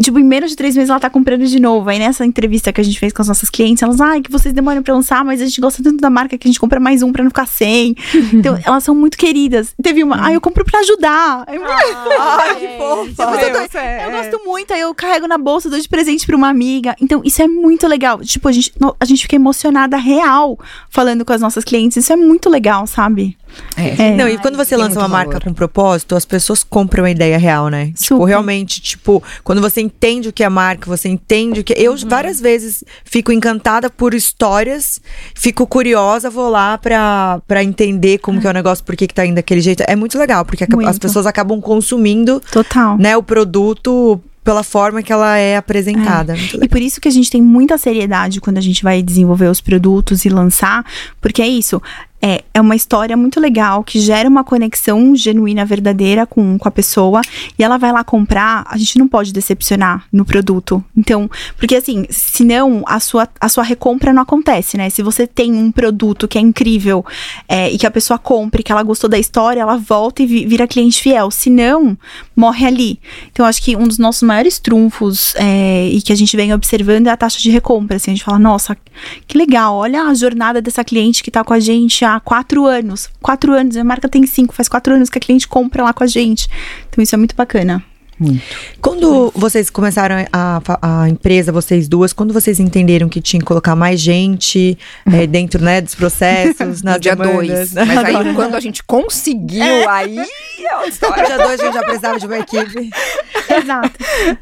Tipo, 0.00 0.18
em 0.18 0.24
menos 0.24 0.50
de 0.50 0.56
três 0.56 0.76
meses 0.76 0.90
ela 0.90 1.00
tá 1.00 1.10
comprando 1.10 1.44
de 1.46 1.60
novo. 1.60 1.88
Aí 1.90 1.98
nessa 1.98 2.24
entrevista 2.24 2.72
que 2.72 2.80
a 2.80 2.84
gente 2.84 2.98
fez 2.98 3.12
com 3.12 3.22
as 3.22 3.28
nossas 3.28 3.50
clientes, 3.50 3.82
elas, 3.82 4.00
ai, 4.00 4.20
que 4.20 4.30
vocês 4.30 4.54
demoram 4.54 4.82
pra 4.82 4.94
lançar, 4.94 5.24
mas 5.24 5.40
a 5.40 5.44
gente 5.44 5.60
gosta 5.60 5.82
tanto 5.82 5.98
da 5.98 6.08
marca 6.10 6.36
que 6.38 6.46
a 6.46 6.50
gente 6.50 6.60
compra 6.60 6.78
mais 6.80 7.02
um 7.02 7.12
pra 7.12 7.22
não 7.22 7.30
ficar 7.30 7.46
sem. 7.46 7.94
Então, 8.32 8.58
elas 8.64 8.84
são 8.84 8.94
muito 8.94 9.16
queridas. 9.18 9.74
Teve 9.82 10.02
uma, 10.04 10.16
ai, 10.20 10.36
eu 10.36 10.40
compro 10.40 10.64
pra 10.64 10.80
ajudar. 10.80 11.44
Eu, 11.52 11.62
Ai, 11.64 12.54
que 12.56 12.68
fofa. 12.78 13.22
Eu, 13.42 13.52
tô- 13.68 13.78
eu 13.78 14.10
gosto 14.10 14.44
muito, 14.46 14.72
aí 14.72 14.80
eu 14.80 14.94
carrego 14.94 15.26
na 15.26 15.38
bolsa, 15.38 15.68
dou 15.70 15.78
de 15.80 15.88
presente 15.88 16.26
pra 16.26 16.36
uma 16.36 16.48
amiga. 16.48 16.94
Então, 17.00 17.20
isso 17.24 17.42
é 17.42 17.48
muito 17.48 17.86
legal. 17.88 18.18
Tipo, 18.20 18.48
a 18.48 18.52
gente, 18.52 18.72
a 19.00 19.04
gente 19.04 19.22
fica 19.22 19.36
emocionada 19.36 19.96
real 19.96 20.58
falando 20.90 21.24
com 21.24 21.32
as 21.32 21.40
nossas 21.40 21.64
clientes. 21.64 21.96
Isso 21.96 22.12
é 22.12 22.16
muito 22.16 22.48
legal, 22.48 22.86
sabe? 22.86 23.36
É. 23.76 24.08
É. 24.08 24.16
Não, 24.16 24.28
e 24.28 24.36
quando 24.38 24.56
você 24.56 24.70
Tem 24.70 24.78
lança 24.78 24.94
uma 24.98 25.02
muito 25.02 25.12
marca 25.12 25.30
valor. 25.32 25.44
com 25.44 25.52
propósito, 25.52 26.16
as 26.16 26.24
pessoas 26.24 26.64
compram 26.64 27.04
a 27.04 27.10
ideia 27.10 27.38
real, 27.38 27.68
né? 27.68 27.86
Tipo, 27.86 27.98
Super. 28.16 28.24
realmente, 28.26 28.80
tipo, 28.80 29.22
quando 29.44 29.60
você 29.60 29.80
entende 29.80 30.28
o 30.28 30.32
que 30.32 30.42
é 30.42 30.48
marca, 30.48 30.86
você 30.88 31.08
entende 31.08 31.60
o 31.60 31.64
que. 31.64 31.72
Eu 31.76 31.96
várias 32.08 32.40
vezes 32.40 32.82
fico 33.04 33.30
encantada 33.32 33.88
por 33.90 34.14
histórias, 34.14 35.00
fico 35.34 35.66
curiosa, 35.66 36.28
vou 36.30 36.48
lá 36.50 36.76
pra, 36.78 37.40
pra 37.46 37.62
entender 37.62 38.18
como 38.18 38.40
que 38.40 38.46
é 38.46 38.50
o 38.50 38.52
negócio, 38.54 38.84
por 38.84 38.96
que, 38.96 39.06
que 39.06 39.14
tá 39.14 39.24
indo 39.24 39.36
daquele 39.36 39.60
jeito. 39.60 39.82
É 39.86 39.94
muito 39.94 40.18
legal, 40.18 40.44
porque 40.44 40.64
aca- 40.64 40.76
as 40.78 40.82
Muito. 40.84 41.00
pessoas 41.00 41.26
acabam 41.26 41.60
consumindo, 41.60 42.40
Total. 42.50 42.96
né, 42.98 43.16
o 43.16 43.22
produto 43.22 44.20
pela 44.44 44.62
forma 44.62 45.02
que 45.02 45.12
ela 45.12 45.36
é 45.36 45.56
apresentada. 45.58 46.34
Muito 46.34 46.64
E 46.64 46.68
por 46.68 46.80
isso 46.80 47.00
que 47.02 47.08
a 47.08 47.10
gente 47.10 47.30
tem 47.30 47.42
muita 47.42 47.76
seriedade 47.76 48.40
quando 48.40 48.56
a 48.56 48.62
gente 48.62 48.82
vai 48.82 49.02
desenvolver 49.02 49.46
os 49.46 49.60
produtos 49.60 50.24
e 50.24 50.30
lançar, 50.30 50.86
porque 51.20 51.42
é 51.42 51.46
isso. 51.48 51.82
É, 52.20 52.42
é 52.52 52.60
uma 52.60 52.74
história 52.74 53.16
muito 53.16 53.38
legal 53.38 53.84
que 53.84 54.00
gera 54.00 54.28
uma 54.28 54.42
conexão 54.42 55.14
genuína, 55.14 55.64
verdadeira 55.64 56.26
com, 56.26 56.58
com 56.58 56.68
a 56.68 56.70
pessoa 56.70 57.20
e 57.56 57.62
ela 57.62 57.78
vai 57.78 57.92
lá 57.92 58.02
comprar. 58.02 58.66
A 58.68 58.76
gente 58.76 58.98
não 58.98 59.06
pode 59.06 59.32
decepcionar 59.32 60.04
no 60.12 60.24
produto. 60.24 60.84
Então, 60.96 61.30
porque 61.56 61.76
assim, 61.76 62.06
senão 62.10 62.82
a 62.86 62.98
sua, 62.98 63.28
a 63.40 63.48
sua 63.48 63.62
recompra 63.62 64.12
não 64.12 64.22
acontece, 64.22 64.76
né? 64.76 64.90
Se 64.90 65.00
você 65.00 65.28
tem 65.28 65.52
um 65.54 65.70
produto 65.70 66.26
que 66.26 66.36
é 66.38 66.40
incrível 66.40 67.06
é, 67.48 67.70
e 67.70 67.78
que 67.78 67.86
a 67.86 67.90
pessoa 67.90 68.18
compre, 68.18 68.64
que 68.64 68.72
ela 68.72 68.82
gostou 68.82 69.08
da 69.08 69.18
história, 69.18 69.60
ela 69.60 69.76
volta 69.76 70.20
e 70.20 70.26
vi- 70.26 70.44
vira 70.44 70.66
cliente 70.66 71.00
fiel. 71.00 71.30
Se 71.30 71.48
não, 71.48 71.96
morre 72.34 72.66
ali. 72.66 73.00
Então, 73.30 73.46
acho 73.46 73.62
que 73.62 73.76
um 73.76 73.86
dos 73.86 73.98
nossos 73.98 74.22
maiores 74.22 74.58
trunfos 74.58 75.34
é, 75.36 75.88
e 75.88 76.02
que 76.02 76.12
a 76.12 76.16
gente 76.16 76.36
vem 76.36 76.52
observando 76.52 77.06
é 77.06 77.10
a 77.10 77.16
taxa 77.16 77.38
de 77.38 77.48
recompra. 77.48 77.96
Assim, 77.96 78.10
a 78.10 78.14
gente 78.14 78.24
fala, 78.24 78.40
nossa, 78.40 78.76
que 79.26 79.38
legal, 79.38 79.76
olha 79.76 80.02
a 80.02 80.14
jornada 80.14 80.60
dessa 80.60 80.82
cliente 80.82 81.22
que 81.22 81.30
tá 81.30 81.44
com 81.44 81.52
a 81.52 81.60
gente 81.60 82.04
há 82.16 82.20
quatro 82.20 82.66
anos. 82.66 83.08
Quatro 83.20 83.52
anos, 83.52 83.76
a 83.76 83.84
marca 83.84 84.08
tem 84.08 84.26
cinco, 84.26 84.54
faz 84.54 84.68
quatro 84.68 84.94
anos 84.94 85.10
que 85.10 85.18
a 85.18 85.20
cliente 85.20 85.46
compra 85.46 85.82
lá 85.82 85.92
com 85.92 86.04
a 86.04 86.06
gente. 86.06 86.48
Então, 86.88 87.02
isso 87.02 87.14
é 87.14 87.18
muito 87.18 87.34
bacana. 87.34 87.82
Quando 88.80 89.32
vocês 89.34 89.70
começaram 89.70 90.16
a, 90.32 90.60
a 90.82 91.08
empresa, 91.08 91.52
vocês 91.52 91.86
duas, 91.86 92.12
quando 92.12 92.34
vocês 92.34 92.58
entenderam 92.58 93.08
que 93.08 93.20
tinha 93.20 93.38
que 93.38 93.46
colocar 93.46 93.76
mais 93.76 94.00
gente 94.00 94.76
é, 95.06 95.26
dentro 95.26 95.62
né, 95.62 95.80
dos 95.80 95.94
processos, 95.94 96.82
No 96.88 96.98
dia 96.98 97.14
demandas, 97.14 97.70
2. 97.70 97.72
né? 97.74 97.84
Mas 97.84 98.04
aí, 98.04 98.34
quando 98.34 98.56
a 98.56 98.60
gente 98.60 98.82
conseguiu, 98.82 99.88
aí 99.88 100.18
é 100.18 100.86
No 100.86 101.26
dia 101.26 101.38
2 101.38 101.60
a 101.60 101.64
gente 101.64 101.74
já 101.74 101.82
precisava 101.82 102.18
de 102.18 102.26
uma 102.26 102.38
equipe. 102.38 102.90
Exato. 103.62 103.92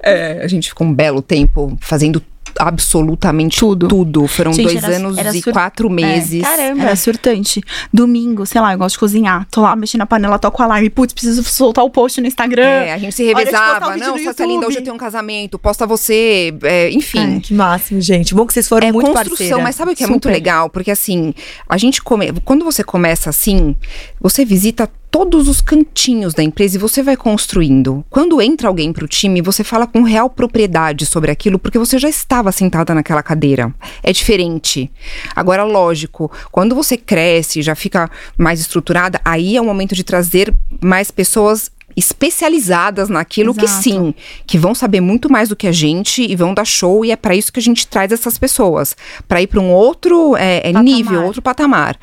É, 0.02 0.40
a 0.42 0.48
gente 0.48 0.70
ficou 0.70 0.86
um 0.86 0.94
belo 0.94 1.20
tempo 1.20 1.76
fazendo 1.80 2.22
absolutamente 2.58 3.58
Tudo. 3.58 3.88
tudo. 3.88 4.26
Foram 4.26 4.52
Gente, 4.52 4.72
dois 4.72 4.84
era- 4.84 4.96
anos 4.96 5.18
era 5.18 5.36
e 5.36 5.42
sur- 5.42 5.52
quatro 5.52 5.88
meses. 5.90 6.42
Caramba. 6.42 6.82
Era 6.82 6.96
surtante. 6.96 7.62
Domingo, 7.92 8.44
sei 8.46 8.60
lá, 8.60 8.72
eu 8.72 8.78
gosto 8.78 8.94
de 8.94 8.98
cozinhar. 9.00 9.46
Tô 9.50 9.62
lá 9.62 9.74
mexendo 9.76 10.00
na 10.00 10.06
panela, 10.06 10.38
toco 10.38 10.60
o 10.60 10.64
alarme. 10.64 10.90
Putz, 10.90 11.12
preciso 11.12 11.42
soltar 11.44 11.84
o 11.84 11.90
post 11.90 12.20
no 12.20 12.26
Instagram. 12.26 12.62
É, 12.62 12.92
a 12.94 12.98
gente 12.98 13.14
se 13.14 13.24
revezava. 13.24 13.88
um 13.94 13.96
Não, 13.98 14.18
Sassi 14.18 14.46
linda, 14.46 14.66
hoje 14.66 14.78
eu 14.78 14.82
tenho 14.82 14.94
um 14.94 14.98
casamento, 14.98 15.58
posta 15.58 15.86
você. 15.86 16.54
é, 16.62 16.90
enfim. 16.90 17.40
Que 17.40 17.54
máximo, 17.54 18.00
gente. 18.00 18.34
Bom 18.34 18.46
que 18.46 18.52
vocês 18.52 18.68
foram 18.68 18.88
É 18.88 18.92
muito 18.92 19.06
construção, 19.06 19.36
parceira. 19.36 19.62
mas 19.62 19.76
sabe 19.76 19.92
o 19.92 19.96
que 19.96 20.04
é 20.04 20.06
muito 20.06 20.24
Super. 20.24 20.32
legal? 20.34 20.70
Porque 20.70 20.90
assim, 20.90 21.34
a 21.68 21.76
gente 21.76 22.02
come... 22.02 22.32
quando 22.44 22.64
você 22.64 22.82
começa 22.84 23.30
assim, 23.30 23.74
você 24.20 24.44
visita 24.44 24.88
todos 25.10 25.48
os 25.48 25.60
cantinhos 25.60 26.34
da 26.34 26.42
empresa 26.42 26.76
e 26.76 26.80
você 26.80 27.02
vai 27.02 27.16
construindo. 27.16 28.04
Quando 28.10 28.40
entra 28.40 28.68
alguém 28.68 28.92
pro 28.92 29.08
time, 29.08 29.40
você 29.40 29.64
fala 29.64 29.86
com 29.86 30.02
real 30.02 30.28
propriedade 30.28 31.06
sobre 31.06 31.30
aquilo, 31.30 31.58
porque 31.58 31.78
você 31.78 31.98
já 31.98 32.08
estava 32.08 32.52
sentada 32.52 32.94
naquela 32.94 33.22
cadeira. 33.22 33.74
É 34.02 34.12
diferente. 34.12 34.90
Agora, 35.34 35.64
lógico, 35.64 36.30
quando 36.50 36.74
você 36.74 36.96
cresce, 36.96 37.62
já 37.62 37.74
fica 37.74 38.10
mais 38.36 38.60
estruturada, 38.60 39.20
aí 39.24 39.56
é 39.56 39.60
o 39.60 39.64
momento 39.64 39.94
de 39.94 40.04
trazer 40.04 40.54
mais 40.80 41.10
pessoas 41.10 41.70
especializadas 41.96 43.08
naquilo 43.08 43.54
que 43.54 43.64
Exato. 43.64 43.82
sim, 43.82 44.14
que 44.46 44.58
vão 44.58 44.74
saber 44.74 45.00
muito 45.00 45.32
mais 45.32 45.48
do 45.48 45.56
que 45.56 45.66
a 45.66 45.72
gente 45.72 46.22
e 46.22 46.36
vão 46.36 46.52
dar 46.52 46.66
show 46.66 47.04
e 47.04 47.10
é 47.10 47.16
para 47.16 47.34
isso 47.34 47.50
que 47.50 47.58
a 47.58 47.62
gente 47.62 47.86
traz 47.86 48.12
essas 48.12 48.36
pessoas, 48.36 48.94
para 49.26 49.40
ir 49.40 49.46
para 49.46 49.60
um 49.60 49.72
outro 49.72 50.36
é, 50.36 50.68
é, 50.68 50.72
nível, 50.74 51.24
outro 51.24 51.40
patamar. 51.40 51.98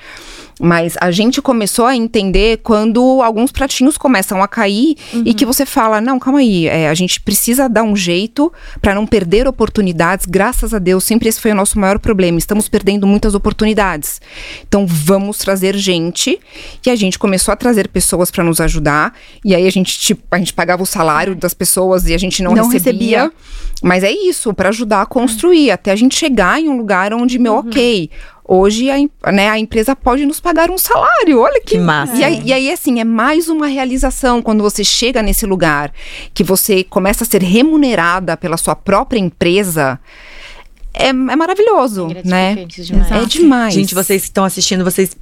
Mas 0.60 0.96
a 1.02 1.12
gente 1.12 1.42
começou 1.42 1.86
a 1.86 1.96
entender 1.96 2.60
quando 2.64 3.22
alguns 3.22 3.52
pratinhos 3.52 3.98
começam 3.98 4.42
a 4.42 4.48
cair 4.48 4.96
e 5.26 5.34
que 5.34 5.46
você 5.46 5.66
fala: 5.66 6.00
não, 6.00 6.20
calma 6.20 6.40
aí, 6.40 6.68
é, 6.68 6.90
a 6.90 6.94
gente 6.94 7.20
precisa 7.22 7.68
dar 7.68 7.84
um 7.84 7.96
jeito 7.96 8.52
para 8.82 8.94
não 8.94 9.06
perder 9.06 9.48
oportunidades. 9.48 10.26
Graças 10.26 10.74
a 10.74 10.80
Deus, 10.80 11.04
sempre 11.04 11.30
esse 11.30 11.42
foi 11.42 11.52
o 11.52 11.56
nosso 11.56 11.80
maior 11.80 12.00
problema. 12.00 12.38
Estamos 12.38 12.70
perdendo 12.70 13.08
muitas 13.08 13.36
oportunidades. 13.36 14.22
Então 14.68 14.86
vamos 14.88 15.38
trazer 15.38 15.76
gente. 15.76 16.40
E 16.86 16.90
a 16.90 16.96
gente 16.96 17.18
começou 17.18 17.52
a 17.52 17.56
trazer 17.56 17.88
pessoas 17.88 18.30
para 18.30 18.44
nos 18.44 18.60
ajudar. 18.62 19.14
E 19.44 19.56
aí 19.56 19.66
a 19.68 19.72
gente, 19.72 19.98
tipo, 20.00 20.24
a 20.32 20.38
gente 20.38 20.54
pagava 20.54 20.84
o 20.84 20.86
salário 20.86 21.36
das 21.36 21.54
pessoas 21.54 22.08
e 22.08 22.14
a 22.14 22.18
gente 22.18 22.44
não, 22.44 22.54
Não 22.54 22.70
recebia. 22.70 23.24
recebia. 23.24 23.34
Mas 23.82 24.04
é 24.04 24.12
isso, 24.12 24.54
para 24.54 24.70
ajudar 24.70 25.02
a 25.02 25.06
construir, 25.06 25.70
até 25.72 25.92
a 25.92 25.96
gente 25.96 26.16
chegar 26.16 26.60
em 26.60 26.70
um 26.70 26.78
lugar 26.78 27.14
onde, 27.14 27.38
meu, 27.38 27.56
ok. 27.56 28.10
Hoje 28.46 28.90
a, 28.92 29.32
né, 29.32 29.50
a 29.50 29.58
empresa 29.58 29.96
pode 29.96 30.26
nos 30.26 30.40
pagar 30.40 30.70
um 30.70 30.78
salário, 30.78 31.40
olha 31.40 31.62
que, 31.62 31.76
Que 31.76 31.78
massa. 31.78 32.14
E 32.16 32.24
aí, 32.24 32.42
e 32.46 32.52
aí, 32.54 32.72
assim, 32.72 33.00
é 33.00 33.04
mais 33.06 33.48
uma 33.48 33.68
realização 33.68 34.42
quando 34.42 34.62
você 34.62 34.84
chega 34.84 35.22
nesse 35.22 35.46
lugar, 35.46 35.94
que 36.34 36.44
você 36.44 36.84
começa 36.84 37.24
a 37.24 37.28
ser 37.28 37.42
remunerada 37.42 38.36
pela 38.36 38.58
sua 38.58 38.76
própria 38.76 39.18
empresa. 39.20 39.98
É, 40.94 41.08
é 41.08 41.14
maravilhoso, 41.14 42.10
É 42.12 42.22
né? 42.28 42.66
demais. 42.68 43.12
É 43.12 43.26
demais. 43.26 43.74
Gente, 43.74 43.96
vocês 43.96 44.22
que 44.24 44.28
estão 44.28 44.44
assistindo, 44.44 44.84
vocês. 44.84 45.16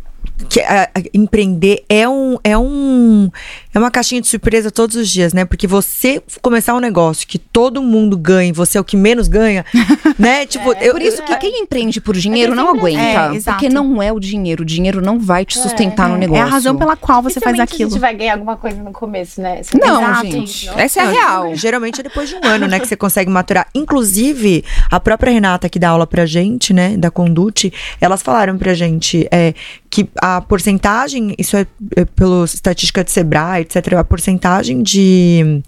Que, 0.50 0.60
a- 0.62 0.84
a- 0.94 1.02
empreender 1.14 1.84
é 1.90 2.08
um, 2.08 2.38
é 2.44 2.56
um 2.58 3.32
é 3.74 3.80
uma 3.80 3.90
caixinha 3.92 4.22
de 4.22 4.28
surpresa 4.28 4.70
todos 4.72 4.96
os 4.96 5.10
dias, 5.10 5.34
né? 5.34 5.46
Porque 5.46 5.68
você 5.68 6.22
começar 6.42 6.74
um 6.76 6.80
negócio 6.80 7.28
que 7.28 7.38
todo 7.40 7.82
mundo 7.82 8.18
ganha, 8.18 8.50
e 8.50 8.52
você 8.52 8.78
é 8.78 8.82
o 8.82 8.84
que 8.84 8.98
menos 8.98 9.28
ganha, 9.28 9.66
né? 10.20 10.46
Tipo, 10.46 10.74
É 10.74 10.88
eu, 10.90 10.94
por 10.94 11.02
isso 11.02 11.24
que 11.24 11.36
quem 11.38 11.62
empreende 11.62 12.00
por 12.02 12.16
dinheiro 12.16 12.54
É 12.54 12.56
não 12.56 12.70
aguenta. 12.70 13.02
É, 13.02 13.40
porque 13.42 13.70
não 13.70 14.02
é 14.02 14.12
o 14.12 14.20
dinheiro. 14.20 14.64
O 14.64 14.66
dinheiro 14.66 15.02
não 15.02 15.20
vai 15.20 15.46
te 15.46 15.58
sustentar 15.58 16.10
no 16.10 16.16
É 16.16 16.20
negócio. 16.20 16.44
a 16.44 16.48
razão 16.48 16.76
pela 16.78 16.96
qual 16.96 17.22
você 17.22 17.40
faz 17.40 17.60
aquilo. 17.60 17.90
A 17.90 17.92
gente 17.92 18.00
vai 18.00 18.16
ganhar 18.16 18.34
alguma 18.34 18.58
coisa 18.58 18.82
no 18.82 18.92
começo, 18.92 19.42
né? 19.42 19.62
Você 19.64 19.78
Não, 19.78 20.02
Exato, 20.02 20.32
gente. 20.32 20.66
não. 20.68 20.80
Essa 20.80 21.00
é 21.02 21.04
a 21.04 21.10
real. 21.10 21.56
Geralmente 21.56 22.00
é 22.00 22.04
depois 22.04 22.30
de 22.30 22.36
um 22.36 22.44
ano, 22.44 22.68
né, 22.68 22.80
que 22.80 22.88
você 22.88 22.96
consegue 22.96 23.30
maturar. 23.30 23.68
Inclusive, 23.74 24.64
a 24.90 25.00
própria 25.00 25.32
Renata 25.32 25.70
que 25.70 25.78
dá 25.80 25.90
aula 25.90 26.06
pra 26.08 26.26
gente, 26.26 26.74
né, 26.74 26.96
da 26.98 27.10
Conduti, 27.12 27.72
elas 28.00 28.22
falaram 28.22 28.58
pra 28.58 28.74
gente 28.74 29.28
é, 29.32 29.54
que 29.90 30.08
a 30.22 30.42
porcentagem, 30.42 31.36
isso 31.38 31.56
é, 31.58 31.66
é 31.96 32.06
pela 32.06 32.46
estatística 32.46 33.04
de 33.04 33.12
Sebrae, 33.12 33.61
etc., 33.62 33.94
a 33.94 34.04
porcentagem 34.04 34.82
de 34.84 35.62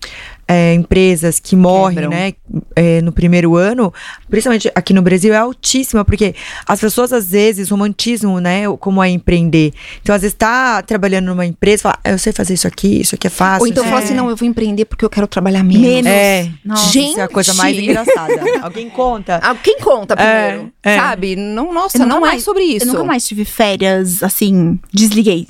é, 0.47 0.73
empresas 0.73 1.39
que 1.39 1.55
morrem, 1.55 1.95
Quebram. 1.99 2.09
né, 2.11 2.33
é, 2.75 3.01
no 3.01 3.11
primeiro 3.11 3.55
ano, 3.55 3.93
principalmente 4.29 4.69
aqui 4.75 4.93
no 4.93 5.01
Brasil, 5.01 5.33
é 5.33 5.37
altíssima, 5.37 6.03
porque 6.03 6.35
as 6.67 6.79
pessoas 6.81 7.13
às 7.13 7.29
vezes 7.31 7.69
romantizam, 7.69 8.39
né, 8.39 8.63
como 8.79 9.01
é 9.01 9.09
empreender. 9.09 9.71
Então, 10.01 10.13
às 10.13 10.21
vezes, 10.21 10.35
tá 10.35 10.81
trabalhando 10.81 11.27
numa 11.27 11.45
empresa, 11.45 11.83
fala, 11.83 11.99
ah, 12.03 12.11
eu 12.11 12.19
sei 12.19 12.33
fazer 12.33 12.53
isso 12.55 12.67
aqui, 12.67 12.99
isso 13.01 13.15
aqui 13.15 13.27
é 13.27 13.29
fácil. 13.29 13.61
Ou 13.61 13.67
então 13.67 13.83
isso 13.83 13.89
fala 13.91 14.03
assim, 14.03 14.13
não, 14.13 14.29
eu 14.29 14.35
vou 14.35 14.47
empreender 14.47 14.85
porque 14.85 15.05
eu 15.05 15.09
quero 15.09 15.27
trabalhar 15.27 15.63
menos. 15.63 15.81
Menos. 15.81 16.11
é. 16.11 16.49
Nossa, 16.65 16.91
Gente, 16.91 17.11
isso 17.11 17.19
é 17.19 17.23
a 17.23 17.27
coisa 17.29 17.53
mais 17.53 17.77
engraçada. 17.79 18.33
Alguém 18.61 18.89
conta? 18.89 19.39
Ah, 19.41 19.55
quem 19.55 19.79
conta 19.79 20.15
primeiro? 20.15 20.71
É, 20.83 20.95
é. 20.95 20.97
Sabe? 20.99 21.35
Não, 21.37 21.73
nossa, 21.73 21.97
Eu 21.97 22.01
nunca 22.05 22.19
não 22.19 22.25
é 22.27 22.29
mais- 22.31 22.43
sobre 22.43 22.63
isso. 22.63 22.85
Eu 22.85 22.91
nunca 22.91 23.03
mais 23.05 23.25
tive 23.25 23.45
férias, 23.45 24.21
assim, 24.21 24.77
desliguei. 24.91 25.47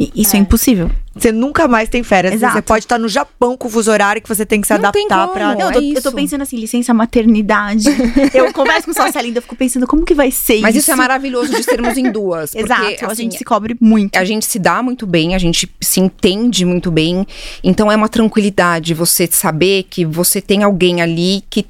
E 0.00 0.22
Isso 0.22 0.34
é, 0.34 0.38
impossível. 0.38 0.90
Você 1.14 1.30
nunca 1.30 1.68
mais 1.68 1.86
tem 1.90 2.02
férias. 2.02 2.32
Exato. 2.32 2.54
Você 2.54 2.62
pode 2.62 2.84
estar 2.86 2.98
no 2.98 3.06
Japão 3.06 3.54
com 3.54 3.68
o 3.68 3.70
fuso 3.70 3.90
horário 3.90 4.22
que 4.22 4.28
você 4.28 4.46
tem 4.46 4.58
que 4.58 4.66
se 4.66 4.72
Não 4.72 4.78
adaptar 4.78 5.28
pra. 5.28 5.54
Não, 5.54 5.60
eu, 5.60 5.68
é 5.68 5.72
tô, 5.74 5.80
eu 5.80 6.02
tô 6.02 6.12
pensando 6.12 6.40
assim, 6.40 6.56
licença 6.56 6.94
maternidade. 6.94 7.84
eu 8.32 8.50
converso 8.50 8.86
com 8.86 8.94
sócia 8.94 9.20
linda, 9.20 9.38
eu 9.38 9.42
fico 9.42 9.54
pensando 9.54 9.86
como 9.86 10.02
que 10.02 10.14
vai 10.14 10.30
ser 10.30 10.62
Mas 10.62 10.74
isso. 10.74 10.84
isso 10.84 10.92
é 10.92 10.96
maravilhoso 10.96 11.52
de 11.54 11.62
sermos 11.62 11.98
em 11.98 12.10
duas. 12.10 12.52
porque, 12.56 12.64
Exato, 12.64 13.04
a 13.04 13.12
assim, 13.12 13.24
gente 13.24 13.36
se 13.36 13.44
cobre 13.44 13.76
muito. 13.78 14.16
a 14.16 14.24
gente 14.24 14.46
se 14.46 14.58
dá 14.58 14.82
muito 14.82 15.06
bem, 15.06 15.34
a 15.34 15.38
gente 15.38 15.70
se 15.78 16.00
entende 16.00 16.64
muito 16.64 16.90
bem. 16.90 17.26
Então 17.62 17.92
é 17.92 17.96
uma 17.96 18.08
tranquilidade 18.08 18.94
você 18.94 19.28
saber 19.30 19.82
que 19.90 20.06
você 20.06 20.40
tem 20.40 20.62
alguém 20.62 21.02
ali 21.02 21.44
que 21.50 21.66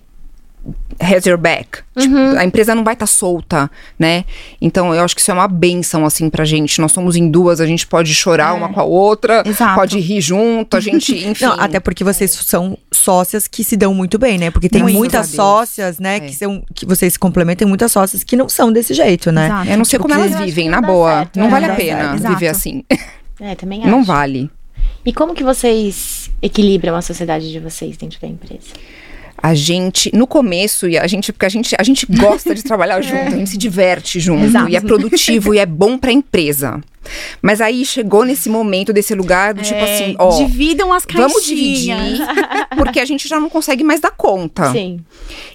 has 0.98 1.24
your 1.26 1.38
back. 1.38 1.78
Tipo, 1.98 2.14
a 2.36 2.44
empresa 2.44 2.74
não 2.74 2.84
vai 2.84 2.92
estar 2.94 3.06
solta, 3.06 3.70
né? 3.98 4.24
Então 4.60 4.94
eu 4.94 5.02
acho 5.02 5.14
que 5.14 5.20
isso 5.20 5.30
é 5.30 5.34
uma 5.34 5.48
benção, 5.48 6.04
assim, 6.04 6.28
pra 6.28 6.44
gente. 6.44 6.80
Nós 6.80 6.92
somos 6.92 7.16
em 7.16 7.30
duas, 7.30 7.60
a 7.60 7.66
gente 7.66 7.86
pode 7.86 8.14
chorar 8.14 8.54
uma 8.54 8.68
com 8.68 8.80
a 8.80 8.84
outra, 8.84 9.42
Exato. 9.46 9.74
pode 9.74 9.98
rir 9.98 10.20
junto, 10.20 10.76
a 10.76 10.80
gente, 10.80 11.12
enfim. 11.26 11.44
Não, 11.46 11.52
até 11.58 11.80
porque 11.80 12.04
vocês 12.04 12.30
são 12.30 12.76
sócias 12.92 13.48
que 13.48 13.64
se 13.64 13.76
dão 13.76 13.94
muito 13.94 14.18
bem, 14.18 14.38
né? 14.38 14.50
Porque 14.50 14.68
tem 14.68 14.82
Muito. 14.82 14.96
muitas 14.98 15.28
sócias, 15.28 15.98
né, 15.98 16.16
É. 16.16 16.20
que, 16.20 16.34
são, 16.34 16.62
que 16.74 16.84
vocês 16.84 17.14
se 17.14 17.18
complementam, 17.18 17.66
e 17.66 17.68
muitas 17.68 17.90
sócias 17.92 18.22
que 18.22 18.36
não 18.36 18.48
são 18.48 18.70
desse 18.72 18.92
jeito, 18.94 19.32
né? 19.32 19.46
Exato. 19.46 19.70
Eu 19.70 19.78
não 19.78 19.84
sei 19.84 19.98
como 19.98 20.14
Porque- 20.14 20.28
elas 20.28 20.44
vivem, 20.44 20.64
que 20.66 20.70
na 20.70 20.80
boa. 20.82 21.10
certo, 21.18 21.38
não 21.38 21.46
é, 21.46 21.50
vale 21.50 21.66
a 21.66 21.74
pena 21.74 22.12
viver 22.16 22.28
Exato. 22.28 22.46
assim. 22.46 22.84
É, 23.40 23.54
também 23.54 23.80
acho. 23.80 23.90
Não 23.90 24.04
vale. 24.04 24.50
E 25.04 25.12
como 25.14 25.34
que 25.34 25.42
vocês 25.42 26.30
equilibram 26.42 26.94
a 26.94 27.00
sociedade 27.00 27.50
de 27.50 27.58
vocês 27.58 27.96
dentro 27.96 28.20
da 28.20 28.28
empresa? 28.28 28.68
A 29.42 29.54
gente, 29.54 30.14
no 30.14 30.26
começo, 30.26 30.88
e 30.88 30.98
a 30.98 31.06
gente, 31.06 31.32
porque 31.32 31.46
a 31.46 31.48
gente, 31.48 31.74
a 31.78 31.82
gente 31.82 32.06
gosta 32.06 32.54
de 32.54 32.62
trabalhar 32.62 33.00
junto, 33.02 33.14
a 33.16 33.30
gente 33.30 33.50
se 33.50 33.58
diverte 33.58 34.20
junto, 34.20 34.44
Exato. 34.44 34.68
e 34.68 34.76
é 34.76 34.80
produtivo 34.80 35.54
e 35.54 35.58
é 35.58 35.66
bom 35.66 35.96
pra 35.96 36.12
empresa. 36.12 36.80
Mas 37.40 37.60
aí 37.60 37.84
chegou 37.84 38.24
nesse 38.24 38.48
momento 38.48 38.92
desse 38.92 39.14
lugar 39.14 39.54
do 39.54 39.62
tipo 39.62 39.78
É, 39.80 39.94
assim, 39.94 40.16
ó, 40.18 40.36
dividam 40.36 40.92
as 40.92 41.04
caixinhas. 41.06 41.32
vamos 41.32 41.46
dividir, 41.46 42.18
porque 42.76 43.00
a 43.00 43.04
gente 43.04 43.26
já 43.26 43.40
não 43.40 43.48
consegue 43.48 43.82
mais 43.82 44.00
dar 44.00 44.10
conta. 44.10 44.70
Sim. 44.70 45.00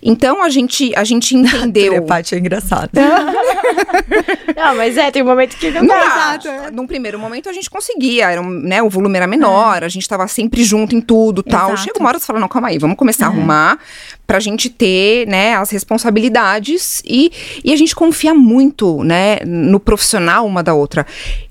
Então 0.02 0.42
a 0.44 0.50
gente, 0.50 0.92
a 0.96 1.04
gente 1.04 1.36
entendeu. 1.36 1.94
Telepate 1.94 2.36
é 2.36 2.40
engraçado. 2.40 2.90
Não, 4.56 4.76
mas 4.76 4.98
é, 4.98 5.12
tem 5.12 5.22
um 5.22 5.26
momento 5.26 5.56
que 5.58 5.70
não 5.72 5.82
Não, 5.84 5.88
dá. 5.96 6.38
dá. 6.38 6.72
Num 6.72 6.88
primeiro 6.88 7.20
momento 7.20 7.50
a 7.50 7.54
gente 7.54 7.70
conseguia, 7.70 8.30
era 8.32 8.42
um, 8.42 8.50
né, 8.50 8.82
o 8.82 8.90
volume 8.90 9.16
era 9.18 9.28
menor, 9.28 9.84
a 9.84 9.88
gente 9.88 10.08
tava 10.08 10.28
sempre 10.28 10.64
junto 10.64 10.96
em 10.96 11.02
tudo 11.02 11.44
tal. 11.44 11.70
Exato. 11.70 11.84
Chega 11.84 12.00
uma 12.00 12.10
hora 12.10 12.20
você 12.20 12.26
fala, 12.26 12.40
não, 12.40 12.48
calma 12.48 12.70
aí, 12.70 12.78
vamos 12.78 12.96
começar 12.98 13.26
a 13.26 13.30
arrumar 13.30 13.78
pra 14.26 14.40
gente 14.40 14.70
ter, 14.70 15.28
né, 15.28 15.56
as 15.56 15.70
responsabilidades 15.70 17.02
e, 17.06 17.32
e 17.64 17.72
a 17.72 17.76
gente 17.76 17.96
confia 17.96 18.34
muito, 18.34 19.04
né, 19.04 19.38
no 19.46 19.80
profissional 19.80 20.46
uma 20.46 20.64
da 20.64 20.74
outra. 20.74 21.06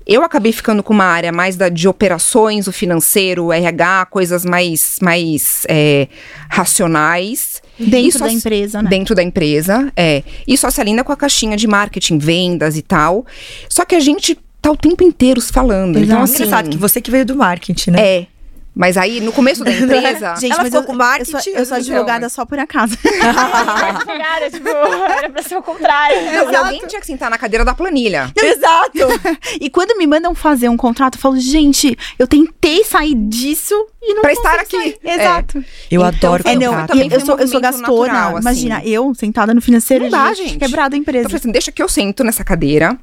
Eu 0.05 0.23
acabei 0.23 0.51
ficando 0.51 0.83
com 0.83 0.93
uma 0.93 1.05
área 1.05 1.31
mais 1.31 1.55
da, 1.55 1.69
de 1.69 1.87
operações, 1.87 2.67
o 2.67 2.71
financeiro, 2.71 3.45
o 3.45 3.53
RH, 3.53 4.07
coisas 4.07 4.45
mais, 4.45 4.97
mais 5.01 5.65
é, 5.67 6.07
racionais. 6.49 7.61
Dentro 7.79 8.19
só 8.19 8.25
da 8.25 8.31
empresa, 8.31 8.81
né? 8.81 8.89
Dentro 8.89 9.15
da 9.15 9.23
empresa, 9.23 9.91
é. 9.95 10.23
E 10.47 10.57
só 10.57 10.69
se 10.69 10.79
alinha 10.79 11.03
com 11.03 11.11
a 11.11 11.17
caixinha 11.17 11.57
de 11.57 11.67
marketing, 11.67 12.17
vendas 12.17 12.77
e 12.77 12.81
tal. 12.81 13.25
Só 13.67 13.83
que 13.83 13.95
a 13.95 13.99
gente 13.99 14.37
tá 14.61 14.71
o 14.71 14.77
tempo 14.77 15.03
inteiro 15.03 15.41
falando. 15.41 15.97
Então, 15.97 16.21
assim. 16.21 16.43
Engraçado 16.43 16.69
que 16.69 16.77
você 16.77 17.01
que 17.01 17.11
veio 17.11 17.25
do 17.25 17.35
marketing, 17.35 17.91
né? 17.91 17.99
É. 18.01 18.27
Mas 18.75 18.97
aí, 18.97 19.21
no 19.21 19.31
começo 19.31 19.63
da 19.63 19.71
empresa. 19.73 20.35
Gente, 20.35 20.51
Ela 20.51 20.63
mas 20.63 20.67
ficou 20.67 20.81
eu, 20.81 20.85
com 20.85 20.93
marketing, 20.93 21.31
eu 21.31 21.41
sou, 21.41 21.53
eu 21.53 21.65
sou 21.65 21.77
então, 21.77 21.95
advogada 21.95 22.29
só 22.29 22.45
por 22.45 22.59
acaso. 22.59 22.97
Cara, 24.05 24.51
tipo, 24.51 24.67
era 24.67 25.29
pra 25.29 25.41
ser 25.41 25.55
o 25.55 25.63
contrário. 25.63 26.17
Não, 26.25 26.51
e 26.51 26.55
alguém 26.55 26.85
tinha 26.85 26.99
que 26.99 27.07
sentar 27.07 27.29
na 27.29 27.37
cadeira 27.37 27.63
da 27.63 27.73
planilha. 27.73 28.31
Exato! 28.35 28.99
e 29.61 29.69
quando 29.69 29.97
me 29.97 30.05
mandam 30.05 30.35
fazer 30.35 30.67
um 30.67 30.75
contrato, 30.75 31.15
eu 31.15 31.21
falo, 31.21 31.39
gente, 31.39 31.97
eu 32.19 32.27
tentei 32.27 32.83
sair 32.83 33.15
disso 33.15 33.73
e 34.07 34.13
não 34.13 34.21
Pra 34.21 34.31
estar 34.33 34.55
aqui. 34.59 34.77
sair. 34.77 34.97
É. 35.03 35.15
Exato. 35.15 35.57
Eu 35.89 36.01
Então, 36.01 36.03
adoro 36.33 36.43
É, 36.45 36.55
não, 36.55 36.67
contrato. 36.71 36.87
também 36.89 37.09
eu, 37.11 37.19
sou, 37.25 37.35
um 37.35 37.39
eu 37.39 37.47
sou 37.47 37.59
movimento 37.59 37.61
gastona. 37.61 38.07
natural, 38.13 38.29
assim. 38.37 38.39
Imagina, 38.41 38.81
eu 38.85 39.13
sentada 39.15 39.53
no 39.53 39.61
financeiro, 39.61 40.03
Não 40.05 40.11
dá, 40.11 40.33
gente, 40.33 40.49
gente. 40.49 40.59
quebrada 40.59 40.95
a 40.95 40.97
empresa. 40.99 41.25
Então, 41.25 41.35
eu 41.35 41.39
falei 41.39 41.39
assim, 41.41 41.51
deixa 41.51 41.71
que 41.71 41.81
eu 41.81 41.89
sento 41.89 42.23
nessa 42.23 42.43
cadeira. 42.43 42.97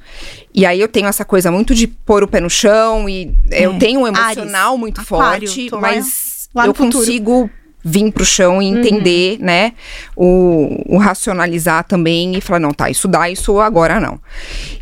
E 0.55 0.65
aí 0.65 0.81
eu 0.81 0.89
tenho 0.89 1.07
essa 1.09 1.25
coisa 1.25 1.51
muito 1.51 1.75
de 1.75 1.87
pôr 1.87 2.23
o 2.23 2.29
pé 2.29 2.41
no 2.41 2.49
chão 2.51 3.09
e 3.09 3.35
eu 3.51 3.73
É. 3.73 3.79
tenho 3.79 4.01
um 4.01 4.07
emocional 4.07 4.69
Ares, 4.71 4.81
muito 4.81 5.01
aquário, 5.01 5.49
forte, 5.49 5.69
lá- 5.71 5.81
mas 5.81 6.49
lá 6.55 6.65
no 6.65 6.71
eu 6.71 6.75
futuro. 6.75 6.99
consigo 6.99 7.51
vir 7.85 8.13
pro 8.13 8.25
chão 8.25 8.63
e 8.63 8.67
entender, 8.67 9.39
né? 9.41 9.73
O, 10.17 10.95
o 10.95 10.99
racionalizar 10.99 11.83
também 11.85 12.37
e 12.37 12.41
falar, 12.41 12.61
não, 12.61 12.73
tá, 12.73 12.89
isso 12.89 13.09
dá, 13.09 13.29
isso 13.29 13.59
agora 13.59 13.99
não. 13.99 14.21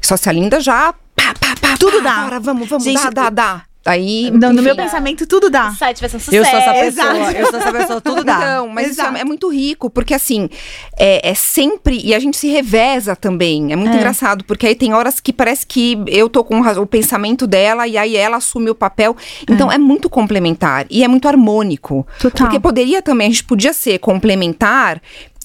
Só 0.02 0.16
se 0.18 0.28
a 0.28 0.32
Linda 0.32 0.60
já. 0.60 0.92
Pá, 1.16 1.34
pá, 1.40 1.54
pá, 1.60 1.76
Tudo 1.78 2.02
pá, 2.02 2.28
dá. 2.28 2.38
Vamos, 2.38 2.44
vamos, 2.44 2.68
vamos, 2.68 2.84
Gente, 2.84 3.02
dá, 3.10 3.10
dá, 3.10 3.30
dá. 3.30 3.62
Aí. 3.84 4.30
Não, 4.30 4.52
no 4.52 4.62
meu 4.62 4.74
enfim. 4.74 4.82
pensamento, 4.82 5.26
tudo 5.26 5.48
dá. 5.48 5.70
Site 5.72 6.00
vai 6.00 6.08
ser 6.10 6.16
um 6.18 6.20
sucesso. 6.20 6.36
Eu 6.36 6.44
sou 6.44 6.58
essa 6.58 6.72
pessoa, 6.72 7.16
exato. 7.16 7.36
eu 7.36 7.46
sou 7.46 7.58
essa 7.60 7.72
pessoa, 7.72 8.00
tudo 8.00 8.24
dá. 8.24 8.36
Então, 8.36 8.68
mas 8.68 8.90
isso 8.90 9.00
é, 9.00 9.20
é 9.20 9.24
muito 9.24 9.48
rico, 9.48 9.88
porque 9.88 10.12
assim, 10.12 10.50
é, 10.98 11.30
é 11.30 11.34
sempre. 11.34 11.98
E 12.04 12.14
a 12.14 12.18
gente 12.18 12.36
se 12.36 12.46
reveza 12.48 13.16
também. 13.16 13.72
É 13.72 13.76
muito 13.76 13.94
É. 13.94 13.96
engraçado, 13.96 14.44
porque 14.44 14.66
aí 14.66 14.74
tem 14.74 14.92
horas 14.92 15.18
que 15.18 15.32
parece 15.32 15.66
que 15.66 15.98
eu 16.06 16.28
tô 16.28 16.44
com 16.44 16.60
o 16.60 16.86
pensamento 16.86 17.46
dela 17.46 17.86
e 17.86 17.96
aí 17.96 18.16
ela 18.16 18.36
assume 18.36 18.68
o 18.70 18.74
papel. 18.74 19.16
Então 19.48 19.72
é, 19.72 19.78
muito 19.78 20.10
complementar 20.10 20.86
e 20.90 21.02
é 21.02 21.08
muito 21.08 21.26
harmônico. 21.26 22.06
Total. 22.20 22.46
Porque 22.46 22.60
poderia 22.60 23.00
também, 23.00 23.28
a 23.28 23.30
gente 23.30 23.44
podia 23.44 23.72
ser 23.72 23.98
complementar. 23.98 25.00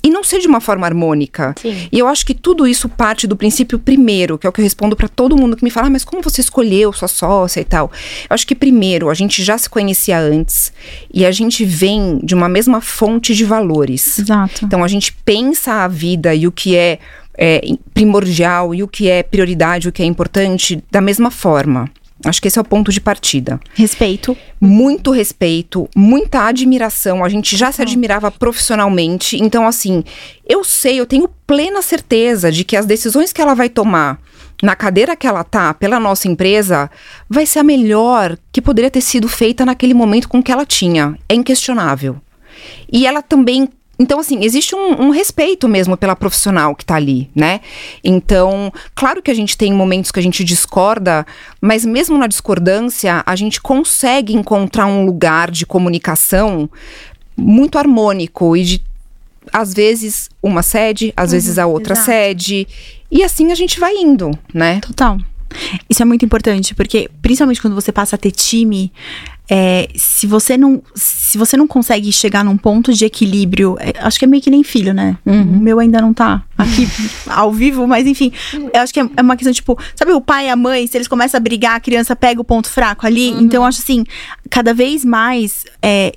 E 0.06 0.10
não 0.12 0.24
ser 0.24 0.38
de 0.38 0.46
uma 0.48 0.62
forma 0.62 0.86
harmônica. 0.86 1.56
Sim. 1.60 1.90
E 1.92 1.98
eu 1.98 2.08
acho 2.08 2.24
que 2.24 2.36
tudo 2.36 2.68
isso 2.68 2.88
parte 2.88 3.26
do 3.26 3.36
princípio 3.36 3.80
primeiro, 3.80 4.38
que 4.38 4.46
é 4.46 4.50
o 4.50 4.54
que 4.54 4.62
eu 4.62 4.64
respondo 4.64 4.96
pra 4.96 5.08
todo 5.08 5.36
mundo 5.36 5.58
que 5.58 5.64
me 5.64 5.72
fala, 5.72 5.88
ah, 5.88 5.90
mas 5.90 6.06
como 6.06 6.22
você 6.22 6.42
escolheu 6.42 6.94
sua 6.94 7.08
sócia 7.08 7.60
e 7.60 7.64
tal? 7.64 7.92
Eu 8.30 8.36
acho 8.36 8.46
que 8.46 8.54
primeiro, 8.54 9.10
a 9.10 9.16
gente 9.16 9.44
já 9.44 9.58
se 9.58 9.68
conhecia 9.68 10.20
antes 10.20 10.72
e 11.12 11.26
a 11.26 11.32
gente 11.32 11.66
vem 11.66 12.20
de 12.22 12.36
uma 12.36 12.48
mesma 12.48 12.82
fonte 12.82 13.34
de 13.34 13.44
valores. 13.44 14.20
Exato. 14.20 14.64
Então 14.64 14.84
a 14.84 14.88
gente 14.88 15.12
pensa 15.12 15.74
a 15.84 15.88
vida 15.88 16.36
e 16.36 16.46
o 16.46 16.52
que 16.52 16.76
é, 16.76 17.00
é, 17.36 17.62
primordial 17.92 18.76
e 18.76 18.84
o 18.84 18.88
que 18.88 19.10
é 19.10 19.24
prioridade, 19.24 19.90
o 19.90 19.92
que 19.92 20.04
é 20.04 20.06
importante 20.06 20.84
da 20.92 21.02
mesma 21.02 21.32
forma. 21.32 21.90
Acho 22.26 22.42
que 22.42 22.48
esse 22.48 22.58
é 22.58 22.62
o 22.62 22.66
ponto 22.66 22.92
de 22.92 23.00
partida 23.00 23.60
Respeito. 23.76 24.36
muito 24.60 25.12
respeito, 25.12 25.88
muita 25.96 26.42
admiração. 26.42 27.24
A 27.24 27.30
gente 27.30 27.56
já 27.56 27.72
se 27.72 27.82
admirava 27.82 28.32
profissionalmente. 28.32 29.38
Então, 29.38 29.68
assim, 29.68 30.04
eu 30.48 30.64
sei, 30.64 31.00
eu 31.00 31.06
tenho 31.06 31.30
plena 31.46 31.82
certeza 31.82 32.52
de 32.52 32.64
que 32.64 32.76
as 32.76 32.86
decisões 32.86 33.32
que 33.32 33.42
ela 33.42 33.54
vai 33.54 33.70
tomar 33.70 34.20
na 34.64 34.76
cadeira 34.76 35.16
que 35.16 35.28
ela 35.28 35.44
tá 35.44 35.74
pela 35.74 36.00
nossa 36.00 36.28
empresa 36.28 36.90
vai 37.30 37.46
ser 37.46 37.60
a 37.60 37.64
melhor 37.64 38.38
que 38.52 38.62
poderia 38.62 38.90
ter 38.90 39.02
sido 39.02 39.28
feita 39.28 39.66
naquele 39.66 39.94
momento 39.94 40.30
com 40.30 40.42
que 40.42 40.52
ela 40.52 40.66
tinha. 40.66 41.18
É 41.28 41.36
inquestionável. 41.36 42.18
E 42.92 43.06
ela 43.06 43.22
também. 43.22 43.70
Então, 43.98 44.20
assim, 44.20 44.44
existe 44.44 44.76
um, 44.76 45.06
um 45.06 45.10
respeito 45.10 45.68
mesmo 45.68 45.96
pela 45.96 46.16
profissional 46.16 46.76
que 46.76 46.86
tá 46.86 46.96
ali, 46.96 47.30
né? 47.34 47.62
Então, 48.04 48.72
claro 48.94 49.22
que 49.22 49.32
a 49.32 49.34
gente 49.34 49.58
tem 49.58 49.74
momentos 49.74 50.12
que 50.12 50.20
a 50.20 50.24
gente 50.24 50.44
discorda, 50.44 51.26
mas 51.62 51.86
mesmo 51.86 52.18
na 52.18 52.28
discordância, 52.28 53.24
a 53.26 53.36
gente 53.36 53.62
consegue 53.62 54.34
encontrar 54.34 54.86
um 54.86 55.06
lugar 55.06 55.50
de 55.50 55.66
comunicação 55.66 56.70
muito 57.38 57.78
harmônico 57.78 58.56
e 58.56 58.64
de. 58.64 58.82
Às 59.54 59.76
vezes 59.76 60.28
uma 60.42 60.64
cede, 60.64 61.14
às 61.16 61.32
vezes 61.32 61.60
a 61.60 61.68
outra 61.68 61.94
exato. 61.94 62.06
cede. 62.08 62.68
E 63.12 63.24
assim 63.24 63.52
a 63.52 63.56
gente 63.56 63.80
vai 63.80 63.94
indo, 63.96 64.32
né? 64.52 64.80
Total. 64.80 65.20
Isso 65.90 66.02
é 66.02 66.06
muito 66.06 66.26
importante, 66.26 66.74
porque 66.74 67.10
principalmente 67.22 67.62
quando 67.62 67.76
você 67.76 67.92
passa 67.92 68.16
a 68.16 68.20
ter 68.20 68.32
time, 68.32 68.92
é, 69.50 69.90
se 69.96 70.26
você 70.26 70.58
não 70.58 70.82
se 70.96 71.38
você 71.38 71.56
não 71.56 71.68
consegue 71.68 72.12
chegar 72.12 72.44
num 72.44 72.58
ponto 72.58 72.94
de 72.94 73.06
equilíbrio, 73.06 73.78
é, 73.80 73.94
acho 74.00 74.18
que 74.18 74.26
é 74.26 74.28
meio 74.28 74.42
que 74.42 74.50
nem 74.50 74.64
filho, 74.64 74.94
né? 74.94 75.18
O 75.26 75.60
meu 75.60 75.80
ainda 75.80 76.02
não 76.02 76.14
tá 76.14 76.44
aqui 76.58 76.88
ao 77.28 77.52
vivo, 77.52 77.86
mas 77.86 78.08
enfim, 78.08 78.32
eu 78.74 78.82
acho 78.82 78.94
que 78.94 79.00
é, 79.00 79.10
é 79.18 79.22
uma 79.22 79.36
questão 79.36 79.54
tipo, 79.54 79.78
sabe 79.96 80.14
o 80.14 80.22
pai 80.22 80.48
e 80.48 80.50
a 80.50 80.56
mãe, 80.56 80.88
se 80.88 80.98
eles 80.98 81.08
começam 81.08 81.38
a 81.38 81.42
brigar, 81.42 81.76
a 81.76 81.80
criança 81.80 82.16
pega 82.16 82.42
o 82.42 82.44
ponto 82.44 82.70
fraco 82.70 83.06
ali, 83.06 83.30
então 83.30 83.64
eu 83.64 83.68
acho 83.68 83.82
assim, 83.82 84.04
cada 84.50 84.74
vez 84.74 85.06
mais 85.06 85.66
é, 85.82 86.12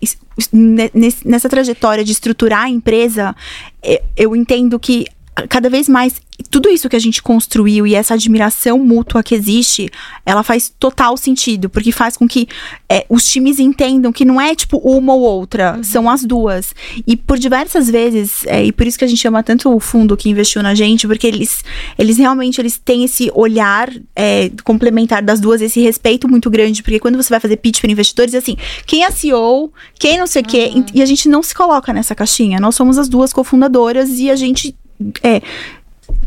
nessa 1.24 1.49
trajetória 1.49 2.05
de 2.05 2.12
estruturar 2.12 2.64
a 2.64 2.68
empresa, 2.68 3.35
é, 3.83 4.03
eu 4.16 4.35
entendo 4.37 4.79
que 4.79 5.07
cada 5.49 5.68
vez 5.68 5.89
mais 5.89 6.20
tudo 6.51 6.68
isso 6.68 6.89
que 6.89 6.97
a 6.97 7.01
gente 7.01 7.22
construiu 7.22 7.86
e 7.86 7.95
essa 7.95 8.14
admiração 8.14 8.78
mútua 8.78 9.22
que 9.22 9.34
existe, 9.34 9.91
ela 10.24 10.43
faz 10.43 10.72
total 10.78 11.16
sentido, 11.16 11.68
porque 11.68 11.91
faz 11.91 12.16
com 12.16 12.28
que 12.28 12.49
é, 12.89 13.05
os 13.09 13.24
times 13.28 13.59
entendam 13.59 14.12
que 14.12 14.24
não 14.24 14.41
é 14.41 14.55
tipo 14.55 14.78
uma 14.78 15.14
ou 15.14 15.20
outra, 15.20 15.78
são 15.82 16.09
as 16.09 16.24
duas. 16.24 16.74
E 17.07 17.16
por 17.16 17.39
diversas 17.39 17.91
vezes, 17.91 18.45
é, 18.47 18.64
e 18.64 18.72
por 18.72 18.86
isso 18.86 18.99
que 18.99 19.05
a 19.05 19.09
gente 19.09 19.18
chama 19.20 19.43
tanto 19.43 19.74
o 19.74 19.80
fundo 19.80 20.16
que 20.16 20.28
investiu 20.28 20.62
na 20.62 20.74
gente, 20.74 21.07
porque 21.07 21.26
eles, 21.26 21.64
eles 21.99 22.16
realmente 22.18 22.61
eles 22.61 22.78
têm 22.78 23.05
esse 23.05 23.30
olhar 23.34 23.91
é, 24.14 24.51
complementar 24.62 25.22
das 25.22 25.41
duas, 25.41 25.61
esse 25.61 25.80
respeito 25.80 26.28
muito 26.28 26.49
grande, 26.49 26.82
porque 26.82 27.01
quando 27.01 27.16
você 27.16 27.30
vai 27.30 27.41
fazer 27.41 27.57
pitch 27.57 27.80
para 27.80 27.91
investidores, 27.91 28.32
é 28.32 28.39
assim, 28.39 28.57
quem 28.86 29.05
é 29.05 29.11
CEO, 29.11 29.72
quem 29.99 30.18
não 30.18 30.26
sei 30.26 30.43
o 30.43 30.45
quê, 30.45 30.70
e 30.95 31.03
a 31.03 31.07
gente 31.07 31.28
não 31.28 31.43
se 31.43 31.55
coloca 31.55 31.93
nessa 31.93 32.14
caixinha. 32.14 32.61
Nós 32.61 32.76
somos 32.76 32.97
as 32.97 33.09
duas 33.09 33.32
cofundadoras 33.32 34.18
e 34.18 34.30
a 34.30 34.36
gente 34.36 34.74
é, 35.22 35.41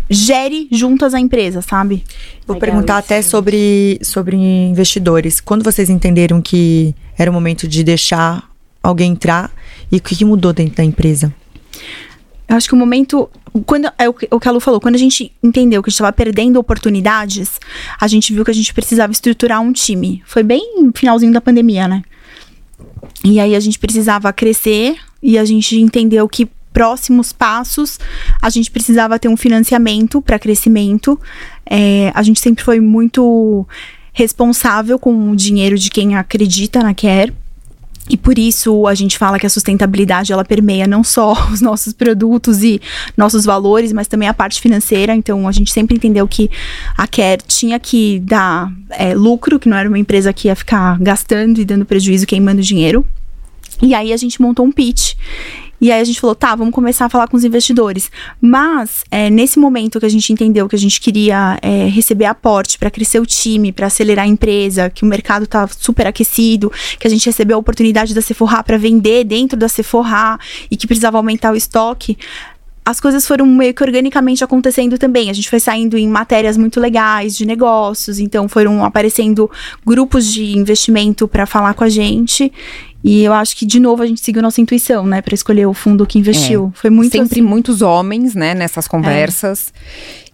gere 0.09 0.67
juntas 0.71 1.13
a 1.13 1.19
empresa, 1.19 1.61
sabe? 1.61 2.03
Vou 2.45 2.55
Legal 2.55 2.69
perguntar 2.69 2.99
isso, 2.99 3.05
até 3.05 3.21
sobre, 3.21 3.99
sobre 4.03 4.36
investidores. 4.36 5.39
Quando 5.39 5.63
vocês 5.63 5.89
entenderam 5.89 6.41
que 6.41 6.93
era 7.17 7.32
o 7.32 7.34
momento 7.34 7.67
de 7.67 7.84
deixar 7.84 8.49
alguém 8.84 9.11
entrar 9.13 9.51
e 9.91 9.97
o 9.97 10.01
que 10.01 10.25
mudou 10.25 10.51
dentro 10.51 10.75
da 10.75 10.84
empresa? 10.84 11.34
Eu 12.47 12.57
acho 12.57 12.67
que 12.67 12.73
o 12.73 12.77
momento. 12.77 13.29
Quando, 13.65 13.89
é 13.97 14.09
o 14.09 14.13
que 14.13 14.27
o 14.29 14.39
que 14.39 14.47
a 14.47 14.51
Lu 14.51 14.59
falou, 14.59 14.79
quando 14.79 14.95
a 14.95 14.97
gente 14.97 15.32
entendeu 15.41 15.82
que 15.82 15.89
a 15.89 15.91
gente 15.91 15.95
estava 15.95 16.11
perdendo 16.11 16.57
oportunidades, 16.57 17.59
a 17.99 18.07
gente 18.07 18.34
viu 18.34 18.43
que 18.43 18.51
a 18.51 18.53
gente 18.53 18.73
precisava 18.73 19.11
estruturar 19.11 19.61
um 19.61 19.71
time. 19.71 20.21
Foi 20.25 20.43
bem 20.43 20.91
finalzinho 20.93 21.32
da 21.32 21.39
pandemia, 21.39 21.88
né? 21.88 22.01
E 23.23 23.39
aí 23.39 23.55
a 23.55 23.59
gente 23.59 23.79
precisava 23.79 24.32
crescer 24.34 24.97
e 25.23 25.38
a 25.38 25.45
gente 25.45 25.79
entendeu 25.79 26.27
que 26.27 26.49
próximos 26.74 27.32
passos 27.34 27.99
a 28.41 28.49
gente 28.49 28.72
precisava 28.72 29.19
ter 29.19 29.28
um 29.28 29.38
financiamento 29.38 30.22
para 30.22 30.39
crescimento. 30.39 31.19
É, 31.65 32.11
a 32.13 32.24
gente 32.24 32.39
sempre 32.39 32.63
foi 32.63 32.80
muito 32.80 33.67
responsável 34.13 34.99
com 34.99 35.32
o 35.32 35.36
dinheiro 35.36 35.78
de 35.78 35.89
quem 35.89 36.15
acredita 36.15 36.82
na 36.82 36.93
Care. 36.93 37.34
E 38.09 38.17
por 38.17 38.38
isso 38.38 38.88
a 38.88 38.95
gente 38.95 39.17
fala 39.17 39.39
que 39.39 39.45
a 39.45 39.49
sustentabilidade 39.49 40.34
ela 40.34 40.43
permeia 40.43 40.86
não 40.86 41.03
só 41.03 41.34
os 41.53 41.61
nossos 41.61 41.93
produtos 41.93 42.63
e 42.63 42.82
nossos 43.15 43.45
valores, 43.45 43.93
mas 43.93 44.07
também 44.07 44.28
a 44.28 44.34
parte 44.34 44.59
financeira. 44.59 45.15
Então 45.15 45.47
a 45.47 45.51
gente 45.51 45.72
sempre 45.72 45.95
entendeu 45.95 46.28
que 46.28 46.49
a 46.97 47.07
Care 47.07 47.41
tinha 47.47 47.80
que 47.80 48.19
dar 48.19 48.72
é, 48.89 49.13
lucro, 49.13 49.59
que 49.59 49.69
não 49.69 49.78
era 49.78 49.88
uma 49.88 49.99
empresa 49.99 50.34
que 50.34 50.47
ia 50.47 50.55
ficar 50.55 50.99
gastando 50.99 51.59
e 51.59 51.65
dando 51.65 51.86
prejuízo 51.86 52.26
queimando 52.26 52.61
dinheiro. 52.61 53.05
E 53.82 53.95
aí 53.95 54.11
a 54.11 54.17
gente 54.17 54.41
montou 54.41 54.65
um 54.65 54.72
pitch. 54.72 55.13
E 55.82 55.91
aí 55.91 55.99
a 55.99 56.03
gente 56.03 56.21
falou, 56.21 56.36
tá, 56.36 56.55
vamos 56.55 56.73
começar 56.73 57.05
a 57.05 57.09
falar 57.09 57.27
com 57.27 57.36
os 57.36 57.43
investidores. 57.43 58.11
Mas, 58.39 59.03
é, 59.09 59.32
nesse 59.32 59.57
momento 59.57 59.99
que 59.99 60.05
a 60.05 60.09
gente 60.09 60.32
entendeu 60.32 60.69
que 60.69 60.75
a 60.75 60.79
gente 60.79 61.01
queria 61.01 61.57
é, 61.59 61.88
receber 61.88 62.25
aporte 62.25 62.77
para 62.77 62.91
crescer 62.91 63.19
o 63.19 63.25
time, 63.25 63.71
para 63.71 63.88
acelerar 63.88 64.25
a 64.25 64.27
empresa, 64.27 64.91
que 64.91 65.03
o 65.03 65.07
mercado 65.07 65.47
tá 65.47 65.67
super 65.67 66.05
aquecido, 66.05 66.71
que 66.99 67.07
a 67.07 67.09
gente 67.09 67.25
recebeu 67.25 67.57
a 67.57 67.59
oportunidade 67.59 68.13
da 68.13 68.21
Sephora 68.21 68.61
para 68.63 68.77
vender 68.77 69.23
dentro 69.23 69.57
da 69.57 69.67
Sephora 69.67 70.38
e 70.69 70.77
que 70.77 70.86
precisava 70.86 71.17
aumentar 71.17 71.51
o 71.51 71.55
estoque, 71.55 72.17
as 72.84 72.99
coisas 72.99 73.27
foram 73.27 73.45
meio 73.45 73.73
que 73.73 73.84
organicamente 73.84 74.43
acontecendo 74.43 74.97
também. 74.97 75.29
A 75.29 75.34
gente 75.34 75.49
foi 75.49 75.59
saindo 75.59 75.97
em 75.97 76.07
matérias 76.07 76.57
muito 76.57 76.79
legais 76.79 77.38
de 77.38 77.45
negócios, 77.45 78.19
então 78.19 78.49
foram 78.49 78.84
aparecendo 78.84 79.49
grupos 79.86 80.25
de 80.32 80.57
investimento 80.57 81.27
para 81.27 81.45
falar 81.45 81.73
com 81.75 81.84
a 81.84 81.89
gente. 81.89 82.51
E 83.04 83.24
eu 83.24 83.34
acho 83.34 83.56
que, 83.56 83.66
de 83.66 83.80
novo, 83.80 84.04
a 84.04 84.06
gente 84.06 84.22
seguiu 84.22 84.41
nossa 84.41 84.62
intuição, 84.62 85.06
né, 85.06 85.22
para 85.22 85.34
escolher 85.34 85.66
o 85.66 85.74
fundo 85.74 86.06
que 86.06 86.20
investiu. 86.20 86.72
Foi 86.76 86.89
muito 86.89 87.12
Sempre 87.12 87.39
assim. 87.39 87.41
muitos 87.41 87.82
homens, 87.82 88.36
né, 88.36 88.54
nessas 88.54 88.88
conversas. 88.88 89.74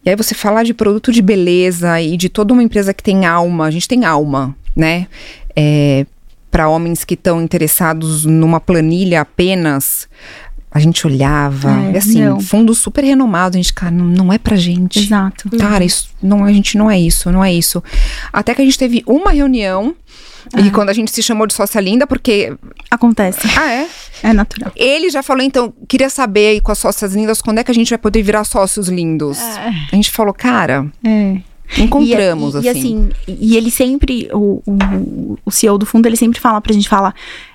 E 0.06 0.10
aí 0.10 0.16
você 0.16 0.36
falar 0.36 0.64
de 0.64 0.74
produto 0.74 1.12
de 1.12 1.22
beleza 1.22 2.00
e 2.02 2.16
de 2.18 2.30
toda 2.30 2.54
uma 2.54 2.64
empresa 2.64 2.94
que 2.94 3.04
tem 3.04 3.26
alma, 3.26 3.66
a 3.66 3.72
gente 3.72 3.88
tem 3.88 4.06
alma, 4.06 4.56
né? 4.76 5.08
É, 5.56 6.06
para 6.52 6.70
homens 6.70 7.04
que 7.04 7.14
estão 7.14 7.42
interessados 7.42 8.26
numa 8.26 8.60
planilha 8.60 9.22
apenas, 9.22 10.08
a 10.72 10.80
gente 10.80 11.06
olhava, 11.08 11.72
É, 11.88 11.92
e 11.94 11.98
assim, 11.98 12.24
não. 12.24 12.40
fundo 12.40 12.74
super 12.76 13.04
renomado, 13.04 13.58
a 13.58 13.60
gente, 13.62 13.74
cara, 13.74 13.92
não, 13.92 14.06
não 14.06 14.34
é 14.34 14.38
pra 14.38 14.56
gente. 14.56 15.00
Exato. 15.00 15.50
Cara, 15.58 15.84
isso 15.84 16.10
não, 16.22 16.44
a 16.44 16.54
gente 16.54 16.78
não 16.78 16.90
é 16.90 17.00
isso, 17.00 17.32
não 17.32 17.44
é 17.44 17.54
isso. 17.54 17.84
Até 18.32 18.54
que 18.54 18.62
a 18.62 18.66
gente 18.66 18.78
teve 18.78 19.04
uma 19.06 19.32
reunião 19.32 19.96
e 20.58 20.72
quando 20.72 20.90
a 20.90 20.94
gente 20.94 21.12
se 21.12 21.22
chamou 21.24 21.46
de 21.48 21.54
sócia 21.54 21.80
linda, 21.80 22.06
porque 22.08 22.54
Acontece. 22.90 23.40
ah 23.58 23.72
é, 23.72 23.88
É 24.24 24.34
natural. 24.34 24.72
ele 24.76 25.10
já 25.10 25.22
falou 25.24 25.44
então, 25.44 25.74
queria 25.88 26.10
saber 26.10 26.48
aí 26.50 26.62
com 26.62 26.72
as 26.72 26.78
sócias 26.78 27.14
lindas 27.16 27.42
quando 27.42 27.60
é 27.60 27.64
que 27.64 27.72
a 27.72 27.74
gente 27.74 27.90
vai 27.90 27.98
poder 27.98 28.22
virar 28.24 28.44
sócios 28.44 28.88
lindos. 28.88 29.38
A 29.40 29.96
gente 29.96 30.12
falou, 30.12 30.34
cara, 30.34 30.86
É. 31.06 31.38
encontramos 31.78 32.56
e, 32.56 32.60
e- 32.66 32.70
assim. 32.70 33.10
E 33.28 33.32
assim, 33.32 33.38
e 33.42 33.58
ele 33.58 33.72
sempre, 33.72 34.30
o, 34.34 34.62
o, 34.66 35.38
o 35.46 35.52
CEO 35.52 35.78
do 35.78 35.86
fundo, 35.86 36.06
ele 36.08 36.16
sempre 36.16 36.40
fala 36.40 36.62
pra 36.62 36.74
gente, 36.74 36.88
fala, 36.88 37.14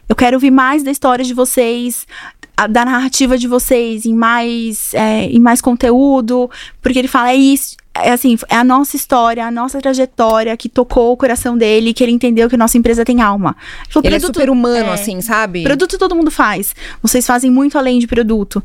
eu 0.09 0.15
quero 0.17 0.37
ouvir 0.37 0.51
mais 0.51 0.83
da 0.83 0.91
história 0.91 1.25
de 1.25 1.33
vocês, 1.35 2.07
da 2.71 2.85
narrativa 2.85 3.39
de 3.39 3.49
vocês, 3.49 4.05
em 4.05 4.15
mais, 4.15 4.93
é, 4.95 5.25
em 5.25 5.41
mais 5.41 5.61
conteúdo, 5.61 6.51
porque 6.83 6.99
ele 6.99 7.09
fala, 7.09 7.31
é 7.31 7.37
isso, 7.37 7.77
é 7.95 8.13
assim, 8.13 8.37
é 8.49 8.57
a 8.57 8.65
nossa 8.65 8.97
história, 8.97 9.45
a 9.47 9.51
nossa 9.51 9.81
trajetória 9.81 10.57
que 10.57 10.69
tocou 10.69 11.13
o 11.13 11.17
coração 11.17 11.57
dele, 11.57 11.93
que 11.93 12.03
ele 12.03 12.13
entendeu 12.13 12.49
que 12.49 12.55
a 12.55 12.59
nossa 12.59 12.79
empresa 12.79 13.05
tem 13.05 13.21
alma. 13.21 13.55
Ele, 13.85 13.93
falou, 13.93 14.07
Ele 14.07 14.17
é 14.17 14.19
"Produto- 14.19 14.37
super 14.37 14.51
humano, 14.51 14.91
é, 14.91 14.95
assim, 14.95 15.21
sabe? 15.21 15.63
Produto 15.63 15.99
todo 15.99 16.15
mundo 16.15 16.31
faz. 16.31 16.75
Vocês 17.03 17.27
fazem 17.27 17.51
muito 17.51 17.77
além 17.77 17.99
de 17.99 18.07
produto. 18.07 18.63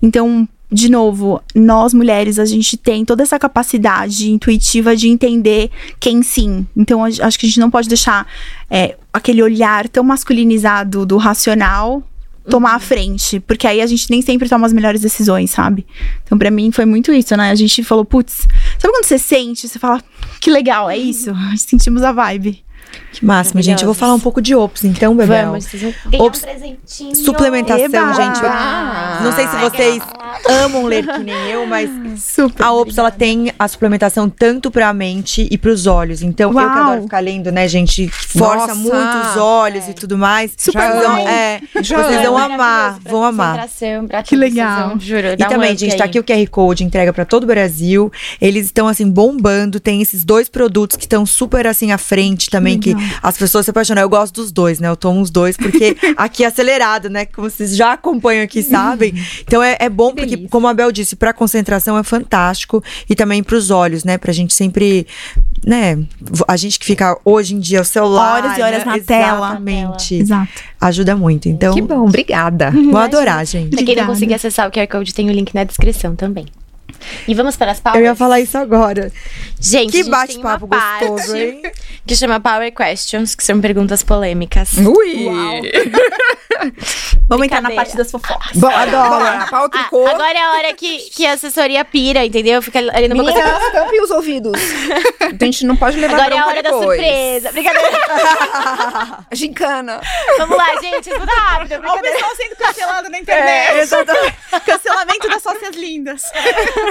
Então, 0.00 0.48
de 0.70 0.90
novo, 0.90 1.42
nós 1.54 1.94
mulheres, 1.94 2.38
a 2.38 2.44
gente 2.44 2.76
tem 2.76 3.04
toda 3.04 3.22
essa 3.22 3.38
capacidade 3.38 4.30
intuitiva 4.30 4.94
de 4.94 5.08
entender 5.08 5.70
quem 5.98 6.22
sim. 6.22 6.66
Então, 6.76 7.02
acho 7.04 7.38
que 7.38 7.46
a 7.46 7.48
gente 7.48 7.58
não 7.58 7.70
pode 7.70 7.88
deixar 7.88 8.26
é, 8.70 8.94
aquele 9.12 9.42
olhar 9.42 9.88
tão 9.88 10.04
masculinizado 10.04 11.04
do 11.06 11.16
racional 11.16 12.02
tomar 12.48 12.74
a 12.74 12.78
frente, 12.78 13.40
porque 13.40 13.66
aí 13.66 13.80
a 13.80 13.86
gente 13.86 14.10
nem 14.10 14.22
sempre 14.22 14.48
toma 14.48 14.66
as 14.66 14.72
melhores 14.72 15.00
decisões, 15.00 15.50
sabe? 15.50 15.86
Então, 16.24 16.38
pra 16.38 16.50
mim, 16.50 16.70
foi 16.72 16.84
muito 16.84 17.12
isso, 17.12 17.36
né? 17.36 17.50
A 17.50 17.54
gente 17.54 17.82
falou, 17.82 18.04
putz, 18.04 18.46
sabe 18.78 18.92
quando 18.92 19.04
você 19.04 19.18
sente, 19.18 19.68
você 19.68 19.78
fala, 19.78 20.02
que 20.40 20.50
legal, 20.50 20.88
é 20.90 20.96
isso? 20.96 21.32
Sentimos 21.56 22.02
a 22.02 22.12
vibe. 22.12 22.62
Que 23.12 23.24
máximo, 23.24 23.60
gente. 23.62 23.82
Eu 23.82 23.86
vou 23.86 23.94
falar 23.94 24.14
um 24.14 24.20
pouco 24.20 24.40
de 24.40 24.54
Ops, 24.54 24.84
então, 24.84 25.16
Bebel. 25.16 25.46
Vamos, 25.50 25.64
vocês 25.64 25.82
vão 25.82 26.26
Ops, 26.26 26.38
um 26.38 26.42
presentinho. 26.46 27.16
Suplementação, 27.16 27.84
Eba! 27.86 28.12
gente. 28.14 28.40
Ah, 28.44 29.20
Não 29.22 29.32
sei 29.32 29.46
se 29.48 29.56
vocês 29.56 30.02
amam 30.64 30.84
ler 30.84 31.06
que 31.06 31.18
nem 31.18 31.34
eu, 31.50 31.66
mas 31.66 31.90
Super. 32.22 32.62
a 32.62 32.72
Ops 32.72 32.96
ela 32.98 33.10
tem 33.10 33.50
a 33.58 33.66
suplementação 33.66 34.28
tanto 34.28 34.70
pra 34.70 34.92
mente 34.92 35.48
e 35.50 35.58
pros 35.58 35.86
olhos. 35.86 36.22
Então, 36.22 36.50
eu 36.50 36.56
que 36.56 36.62
Uau! 36.64 36.78
adoro 36.82 37.02
ficar 37.02 37.20
lendo, 37.20 37.50
né, 37.50 37.66
gente? 37.66 38.08
Força 38.08 38.68
Nossa! 38.68 38.74
muito 38.74 39.30
os 39.30 39.36
olhos 39.36 39.88
e 39.88 39.94
tudo 39.94 40.16
mais. 40.16 40.52
Super 40.56 40.78
Vocês 40.80 41.02
vão, 41.02 41.12
amo. 41.16 41.28
é, 41.28 41.60
vocês 41.74 41.88
vão 41.88 41.98
Maravilhoso 41.98 42.36
amar, 42.36 42.98
vão 43.00 43.24
amar. 43.24 43.68
Que 44.24 44.36
legal. 44.36 44.94
juro. 44.98 45.28
E 45.38 45.44
um 45.44 45.48
também, 45.48 45.72
up 45.72 45.80
gente, 45.80 45.96
tá 45.96 46.04
aí. 46.04 46.10
aqui 46.10 46.18
o 46.20 46.24
QR 46.24 46.46
Code, 46.50 46.84
entrega 46.84 47.12
pra 47.12 47.24
todo 47.24 47.44
o 47.44 47.46
Brasil. 47.46 48.12
Eles 48.40 48.66
estão, 48.66 48.86
assim, 48.86 49.10
bombando. 49.10 49.80
Tem 49.80 50.00
esses 50.02 50.24
dois 50.24 50.48
produtos 50.48 50.96
que 50.96 51.04
estão 51.04 51.24
super, 51.26 51.66
assim, 51.66 51.90
à 51.90 51.98
frente 51.98 52.48
também, 52.50 52.77
que, 52.78 52.94
legal. 52.94 53.18
as 53.22 53.36
pessoas 53.36 53.64
se 53.64 53.70
apaixonam. 53.70 54.02
Eu 54.02 54.08
gosto 54.08 54.34
dos 54.34 54.52
dois, 54.52 54.78
né? 54.80 54.88
Eu 54.88 54.96
tomo 54.96 55.20
os 55.20 55.30
dois, 55.30 55.56
porque 55.56 55.96
aqui 56.16 56.44
é 56.44 56.46
acelerado, 56.46 57.08
né? 57.08 57.26
Como 57.26 57.48
vocês 57.48 57.76
já 57.76 57.92
acompanham 57.92 58.44
aqui, 58.44 58.62
sabem? 58.62 59.14
Então, 59.40 59.62
é, 59.62 59.76
é 59.80 59.88
bom, 59.88 60.14
porque, 60.14 60.30
delícia. 60.30 60.48
como 60.48 60.66
a 60.68 60.74
Bel 60.74 60.92
disse, 60.92 61.16
pra 61.16 61.32
concentração 61.32 61.96
é 61.96 62.02
fantástico. 62.02 62.82
E 63.08 63.14
também 63.14 63.42
pros 63.42 63.70
olhos, 63.70 64.04
né? 64.04 64.18
Pra 64.18 64.32
gente 64.32 64.54
sempre, 64.54 65.06
né? 65.66 65.98
A 66.46 66.56
gente 66.56 66.78
que 66.78 66.84
fica, 66.86 67.18
hoje 67.24 67.54
em 67.54 67.58
dia, 67.58 67.80
o 67.80 67.84
celular... 67.84 68.44
Horas 68.44 68.58
e 68.58 68.62
horas 68.62 68.84
né? 68.84 68.92
na 68.92 68.98
tela. 69.00 69.46
Exatamente. 69.48 70.14
Exato. 70.14 70.62
Ajuda 70.80 71.16
muito. 71.16 71.48
Então, 71.48 71.74
Que 71.74 71.82
bom, 71.82 72.04
obrigada. 72.06 72.70
vou 72.70 72.98
adorar, 72.98 73.44
gente. 73.46 73.70
Pra 73.74 73.84
quem 73.84 73.96
não 73.96 74.06
conseguir 74.06 74.34
acessar 74.34 74.68
o 74.68 74.72
QR 74.72 74.86
Code, 74.86 75.12
tem 75.14 75.28
o 75.28 75.32
link 75.32 75.54
na 75.54 75.64
descrição 75.64 76.14
também. 76.14 76.46
E 77.26 77.34
vamos 77.34 77.56
para 77.56 77.72
as 77.72 77.80
pautas? 77.80 78.00
Eu 78.00 78.06
ia 78.06 78.14
falar 78.14 78.40
isso 78.40 78.56
agora. 78.56 79.12
Gente, 79.60 79.98
a 79.98 80.02
Que 80.02 80.10
bate-papo 80.10 80.66
gostoso, 80.66 81.36
hein? 81.36 81.62
Que 82.06 82.16
chama 82.16 82.40
Power 82.40 82.72
Questions, 82.72 83.34
que 83.34 83.44
são 83.44 83.60
perguntas 83.60 84.02
polêmicas. 84.02 84.78
Ui! 84.78 85.28
Vamos 87.28 87.44
entrar 87.46 87.60
na 87.60 87.70
parte 87.70 87.96
das 87.96 88.10
fofocas. 88.10 88.52
Bom, 88.56 88.68
adoro. 88.68 89.24
A 89.26 89.46
pau 89.50 89.64
Ah, 89.66 89.68
tricô. 89.68 90.06
agora 90.06 90.32
é 90.38 90.42
a 90.42 90.52
hora 90.52 90.72
que, 90.74 90.98
que 91.10 91.26
a 91.26 91.32
assessoria 91.34 91.84
pira, 91.84 92.24
entendeu? 92.24 92.62
Fica 92.62 92.78
ali 92.78 93.06
no 93.08 93.16
boca 93.16 93.32
Meninas, 93.34 93.72
tampem 93.72 94.00
os 94.02 94.10
ouvidos. 94.10 94.52
A 95.20 95.44
gente 95.44 95.66
não 95.66 95.76
pode 95.76 95.98
levar 95.98 96.14
Agora 96.14 96.34
é 96.34 96.38
a 96.38 96.46
hora 96.46 96.62
da 96.62 96.70
surpresa. 96.70 97.52
Brincadeira. 97.52 97.88
Gincana. 99.32 100.00
Vamos 100.38 100.56
lá, 100.56 100.66
gente. 100.80 101.10
Escuta 101.10 101.32
rápido. 101.32 101.74
Olha 101.84 101.92
o 101.98 102.00
pessoal 102.00 102.30
sendo 102.36 102.56
cancelado 102.56 103.10
na 103.10 103.18
internet. 103.18 103.88
Cancelamento 104.66 105.28
das 105.28 105.42
sócias 105.42 105.76
lindas. 105.76 106.22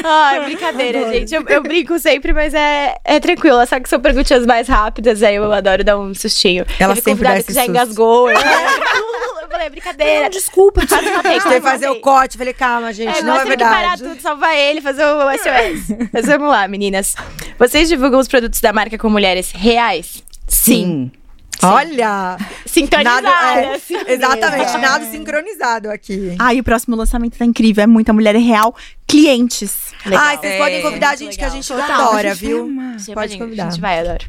Ai, 0.03 0.45
brincadeira, 0.45 1.11
gente. 1.11 1.33
Eu, 1.33 1.43
eu 1.47 1.61
brinco 1.63 1.97
sempre, 1.99 2.31
mas 2.33 2.53
é, 2.53 2.95
é 3.03 3.19
tranquilo. 3.19 3.65
Só 3.65 3.79
que 3.79 3.89
são 3.89 3.99
perguntinhas 3.99 4.45
mais 4.45 4.67
rápidas, 4.67 5.23
aí 5.23 5.35
eu 5.35 5.51
adoro 5.51 5.83
dar 5.83 5.97
um 5.97 6.13
sustinho. 6.13 6.65
Ela 6.79 6.93
Teve 6.93 7.01
sempre 7.05 7.11
convidado 7.11 7.33
dá 7.35 7.39
esse 7.39 7.47
que 7.47 7.53
já 7.53 7.61
susto. 7.61 7.71
engasgou. 7.71 8.29
Eu 8.29 8.37
falei, 9.57 9.69
brincadeira. 9.69 10.29
Desculpa. 10.29 10.85
Quase 10.87 11.09
matei, 11.09 11.39
Tem 11.39 11.51
que 11.51 11.61
fazer 11.61 11.89
o 11.89 11.99
corte. 11.99 12.37
Falei, 12.37 12.53
calma, 12.53 12.93
gente, 12.93 13.17
É, 13.17 13.21
não 13.21 13.35
é 13.35 13.39
temos 13.39 13.55
que 13.55 13.63
parar 13.63 13.79
verdade. 13.97 14.03
tudo, 14.03 14.21
salvar 14.21 14.55
ele, 14.55 14.81
fazer 14.81 15.03
o 15.03 15.19
SOS. 15.31 15.97
Mas 16.13 16.25
vamos 16.25 16.49
lá, 16.49 16.67
meninas. 16.67 17.15
Vocês 17.57 17.89
divulgam 17.89 18.19
os 18.19 18.27
produtos 18.27 18.61
da 18.61 18.71
marca 18.71 18.97
com 18.97 19.09
mulheres 19.09 19.51
reais? 19.51 20.23
Sim. 20.47 21.11
Olha! 21.63 22.37
Sintonizadas. 22.67 23.23
Nada, 23.23 23.61
é, 23.61 24.13
exatamente, 24.13 24.77
nada 24.77 25.05
sincronizado 25.05 25.89
aqui. 25.89 26.35
Ah, 26.37 26.53
e 26.53 26.59
o 26.59 26.63
próximo 26.63 26.95
lançamento 26.95 27.35
tá 27.35 27.43
incrível. 27.45 27.83
É 27.83 27.87
muita 27.87 28.13
mulher 28.13 28.35
real. 28.35 28.75
Clientes. 29.07 29.75
Legal. 30.05 30.23
Ai, 30.23 30.37
vocês 30.37 30.53
É, 30.53 30.57
podem 30.59 30.81
convidar 30.83 31.09
a 31.09 31.15
gente, 31.15 31.35
que 31.35 31.43
a 31.43 31.47
legal. 31.47 31.61
gente 31.63 31.67
Total, 31.81 32.01
adora, 32.09 32.31
a 32.31 32.33
gente 32.35 32.45
viu? 32.45 32.69
Pode 33.13 33.37
convidar. 33.39 33.67
A 33.67 33.69
gente 33.71 33.81
vai, 33.81 33.99
adoro. 33.99 34.23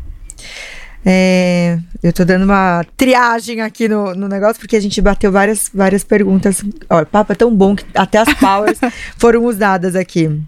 É, 1.04 1.78
eu 2.02 2.12
tô 2.12 2.24
dando 2.24 2.44
uma 2.44 2.84
triagem 2.96 3.60
aqui 3.60 3.88
no, 3.88 4.14
no 4.14 4.28
negócio, 4.28 4.60
porque 4.60 4.76
a 4.76 4.80
gente 4.80 5.00
bateu 5.00 5.30
várias, 5.32 5.70
várias 5.72 6.04
perguntas. 6.04 6.62
Olha, 6.90 7.04
o 7.04 7.06
papo 7.06 7.32
é 7.32 7.34
tão 7.34 7.54
bom 7.54 7.74
que 7.74 7.84
até 7.94 8.18
as 8.18 8.32
powers 8.34 8.78
foram 9.16 9.44
usadas 9.44 9.94
aqui. 9.94 10.40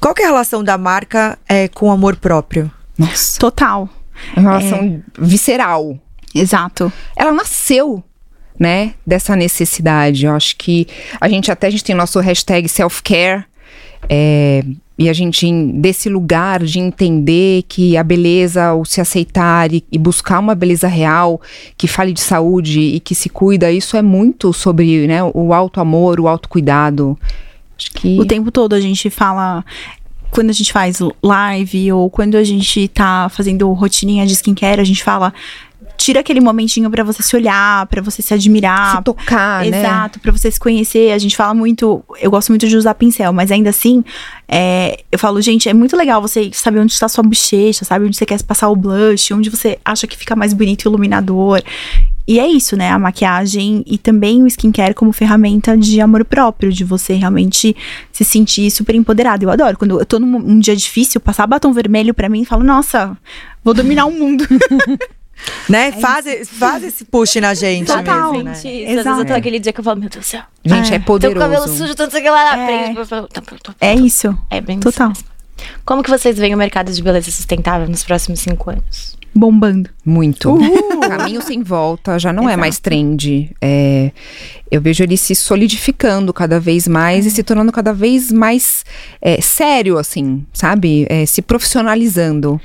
Qual 0.00 0.14
que 0.14 0.22
é 0.22 0.26
a 0.26 0.28
relação 0.28 0.62
da 0.62 0.78
marca 0.78 1.38
é, 1.48 1.68
com 1.68 1.88
o 1.88 1.90
amor 1.90 2.16
próprio? 2.16 2.70
Nossa. 2.96 3.38
Total. 3.40 3.88
É 4.36 4.40
uma 4.40 4.58
relação 4.58 5.02
visceral. 5.18 5.98
Exato. 6.34 6.92
Ela 7.16 7.32
nasceu, 7.32 8.02
né, 8.58 8.94
dessa 9.06 9.34
necessidade. 9.34 10.26
Eu 10.26 10.34
acho 10.34 10.56
que 10.56 10.86
a 11.20 11.28
gente 11.28 11.50
até 11.50 11.66
a 11.66 11.70
gente 11.70 11.84
tem 11.84 11.94
nosso 11.94 12.20
hashtag 12.20 12.68
self-care. 12.68 13.44
é, 14.08 14.64
e 14.96 15.08
a 15.08 15.12
gente, 15.12 15.50
desse 15.72 16.08
lugar 16.08 16.62
de 16.62 16.78
entender 16.78 17.64
que 17.68 17.96
a 17.96 18.02
beleza, 18.02 18.74
o 18.74 18.84
se 18.84 19.00
aceitar 19.00 19.72
e, 19.72 19.84
e 19.90 19.98
buscar 19.98 20.38
uma 20.38 20.54
beleza 20.54 20.86
real, 20.86 21.40
que 21.76 21.88
fale 21.88 22.12
de 22.12 22.20
saúde 22.20 22.80
e 22.80 23.00
que 23.00 23.14
se 23.14 23.28
cuida, 23.28 23.72
isso 23.72 23.96
é 23.96 24.02
muito 24.02 24.52
sobre 24.52 25.06
né, 25.08 25.18
o 25.34 25.52
auto-amor, 25.52 26.20
o 26.20 26.28
autocuidado. 26.28 27.18
Acho 27.76 27.90
que. 27.92 28.20
O 28.20 28.24
tempo 28.24 28.52
todo 28.52 28.74
a 28.74 28.80
gente 28.80 29.10
fala. 29.10 29.64
Quando 30.30 30.50
a 30.50 30.52
gente 30.52 30.72
faz 30.72 30.98
live 31.22 31.92
ou 31.92 32.10
quando 32.10 32.36
a 32.36 32.42
gente 32.42 32.88
tá 32.88 33.28
fazendo 33.28 33.72
rotininha 33.72 34.26
de 34.26 34.32
skincare, 34.32 34.80
a 34.80 34.84
gente 34.84 35.02
fala. 35.02 35.32
Tira 36.04 36.20
aquele 36.20 36.38
momentinho 36.38 36.90
pra 36.90 37.02
você 37.02 37.22
se 37.22 37.34
olhar, 37.34 37.86
pra 37.86 38.02
você 38.02 38.20
se 38.20 38.34
admirar, 38.34 38.98
se 38.98 39.02
tocar, 39.04 39.64
né? 39.64 39.80
Exato, 39.80 40.20
pra 40.20 40.30
você 40.30 40.50
se 40.50 40.60
conhecer. 40.60 41.12
A 41.12 41.16
gente 41.16 41.34
fala 41.34 41.54
muito. 41.54 42.04
Eu 42.20 42.30
gosto 42.30 42.50
muito 42.50 42.68
de 42.68 42.76
usar 42.76 42.92
pincel, 42.92 43.32
mas 43.32 43.50
ainda 43.50 43.70
assim, 43.70 44.04
é, 44.46 45.02
eu 45.10 45.18
falo, 45.18 45.40
gente, 45.40 45.66
é 45.66 45.72
muito 45.72 45.96
legal 45.96 46.20
você 46.20 46.50
saber 46.52 46.80
onde 46.80 46.92
está 46.92 47.08
sua 47.08 47.24
bochecha, 47.24 47.86
sabe? 47.86 48.04
Onde 48.04 48.18
você 48.18 48.26
quer 48.26 48.42
passar 48.42 48.68
o 48.68 48.76
blush, 48.76 49.32
onde 49.32 49.48
você 49.48 49.78
acha 49.82 50.06
que 50.06 50.14
fica 50.14 50.36
mais 50.36 50.52
bonito 50.52 50.84
e 50.84 50.88
iluminador. 50.88 51.62
E 52.28 52.38
é 52.38 52.46
isso, 52.46 52.76
né? 52.76 52.90
A 52.90 52.98
maquiagem 52.98 53.82
e 53.86 53.96
também 53.96 54.42
o 54.42 54.46
skincare 54.46 54.92
como 54.92 55.10
ferramenta 55.10 55.74
de 55.74 56.02
amor 56.02 56.22
próprio, 56.26 56.70
de 56.70 56.84
você 56.84 57.14
realmente 57.14 57.74
se 58.12 58.24
sentir 58.24 58.70
super 58.70 58.94
empoderado. 58.94 59.42
Eu 59.42 59.50
adoro. 59.50 59.78
Quando 59.78 59.98
eu 59.98 60.04
tô 60.04 60.18
num 60.18 60.36
um 60.36 60.58
dia 60.58 60.76
difícil, 60.76 61.18
passar 61.18 61.46
batom 61.46 61.72
vermelho 61.72 62.12
pra 62.12 62.28
mim 62.28 62.42
e 62.42 62.44
falo, 62.44 62.62
nossa, 62.62 63.16
vou 63.64 63.72
dominar 63.72 64.04
o 64.04 64.10
mundo. 64.10 64.46
Né? 65.68 65.92
faz, 65.92 66.26
faz 66.48 66.82
esse 66.84 67.04
push 67.04 67.36
na 67.36 67.54
gente 67.54 67.86
Total. 67.86 68.32
mesmo, 68.32 68.44
né? 68.44 68.54
Gente, 68.54 68.68
isso. 68.68 68.88
Às 68.90 68.94
vezes 68.94 69.06
eu 69.06 69.14
tô 69.16 69.20
Exato. 69.22 69.32
aquele 69.34 69.58
dia 69.58 69.72
que 69.72 69.80
eu 69.80 69.84
falo, 69.84 70.00
meu 70.00 70.08
Deus 70.08 70.24
do 70.24 70.28
céu. 70.28 70.42
Gente, 70.64 70.92
é, 70.92 70.96
É. 70.96 70.98
Tem 70.98 70.98
o 70.98 71.04
cabelo 71.08 71.34
poderoso. 71.34 71.76
sujo, 71.76 71.94
tanto 71.94 72.12
sei 72.12 72.22
que 72.22 72.30
lá 72.30 72.56
na 72.56 72.62
É. 72.62 72.66
frente. 72.94 73.08
Tá, 73.08 73.22
tá, 73.22 73.56
tá, 73.62 73.74
É 73.80 73.94
isso. 73.94 74.36
É 74.50 74.60
bem 74.60 74.78
Total. 74.80 75.12
isso. 75.12 75.24
Como 75.84 76.02
que 76.02 76.10
vocês 76.10 76.36
veem 76.36 76.54
o 76.54 76.58
mercado 76.58 76.92
de 76.92 77.02
beleza 77.02 77.30
sustentável 77.30 77.88
nos 77.88 78.02
próximos 78.04 78.40
cinco 78.40 78.70
anos? 78.70 79.16
Bombando. 79.34 79.90
Muito. 80.04 80.56
Caminho 81.08 81.42
sem 81.42 81.62
volta, 81.62 82.18
já 82.18 82.32
não 82.32 82.48
é 82.48 82.56
mais 82.56 82.78
trend. 82.78 83.50
É, 83.60 84.12
eu 84.70 84.80
vejo 84.80 85.02
ele 85.02 85.16
se 85.16 85.34
solidificando 85.34 86.32
cada 86.32 86.60
vez 86.60 86.86
mais 86.86 87.26
e 87.26 87.30
se 87.30 87.42
tornando 87.42 87.72
cada 87.72 87.92
vez 87.92 88.30
mais 88.30 88.84
é, 89.20 89.40
sério, 89.40 89.98
assim, 89.98 90.46
sabe? 90.52 91.06
É, 91.08 91.26
se 91.26 91.42
profissionalizando. 91.42 92.60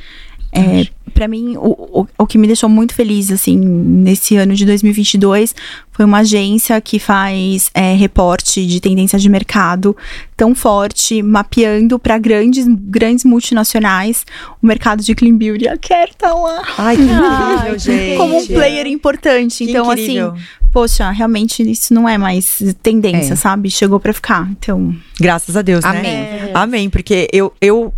É, 0.51 0.87
para 1.13 1.27
mim, 1.27 1.55
o, 1.57 2.01
o, 2.01 2.07
o 2.17 2.25
que 2.27 2.37
me 2.37 2.47
deixou 2.47 2.69
muito 2.69 2.93
feliz, 2.93 3.29
assim, 3.31 3.55
nesse 3.57 4.35
ano 4.37 4.55
de 4.55 4.65
2022 4.65 5.53
foi 5.91 6.05
uma 6.05 6.19
agência 6.19 6.79
que 6.81 6.97
faz 6.97 7.69
é, 7.73 7.93
reporte 7.93 8.65
de 8.65 8.79
tendência 8.79 9.19
de 9.19 9.27
mercado 9.29 9.95
tão 10.37 10.55
forte, 10.55 11.21
mapeando 11.21 11.99
para 11.99 12.17
grandes, 12.17 12.65
grandes 12.67 13.25
multinacionais 13.25 14.25
o 14.61 14.65
mercado 14.65 15.03
de 15.03 15.13
clean 15.13 15.35
beauty. 15.37 15.67
A 15.67 15.77
Kerr 15.77 16.09
tá 16.17 16.33
lá 16.33 16.61
Ai, 16.77 16.95
que 16.95 17.01
incrível, 17.03 17.79
gente. 17.79 18.17
como 18.17 18.37
um 18.37 18.47
player 18.47 18.87
importante. 18.87 19.65
Que 19.65 19.71
então, 19.71 19.91
incrível. 19.91 20.31
assim, 20.33 20.43
poxa, 20.71 21.09
realmente 21.11 21.61
isso 21.69 21.93
não 21.93 22.07
é 22.07 22.17
mais 22.17 22.61
tendência, 22.81 23.33
É. 23.33 23.35
sabe? 23.35 23.69
Chegou 23.69 23.99
para 23.99 24.13
ficar. 24.13 24.49
Então, 24.51 24.95
Graças 25.19 25.57
a 25.57 25.61
Deus, 25.61 25.83
Amém. 25.83 26.01
né? 26.03 26.51
Amém, 26.53 26.89
porque 26.89 27.27
eu, 27.33 27.51
eu 27.59 27.93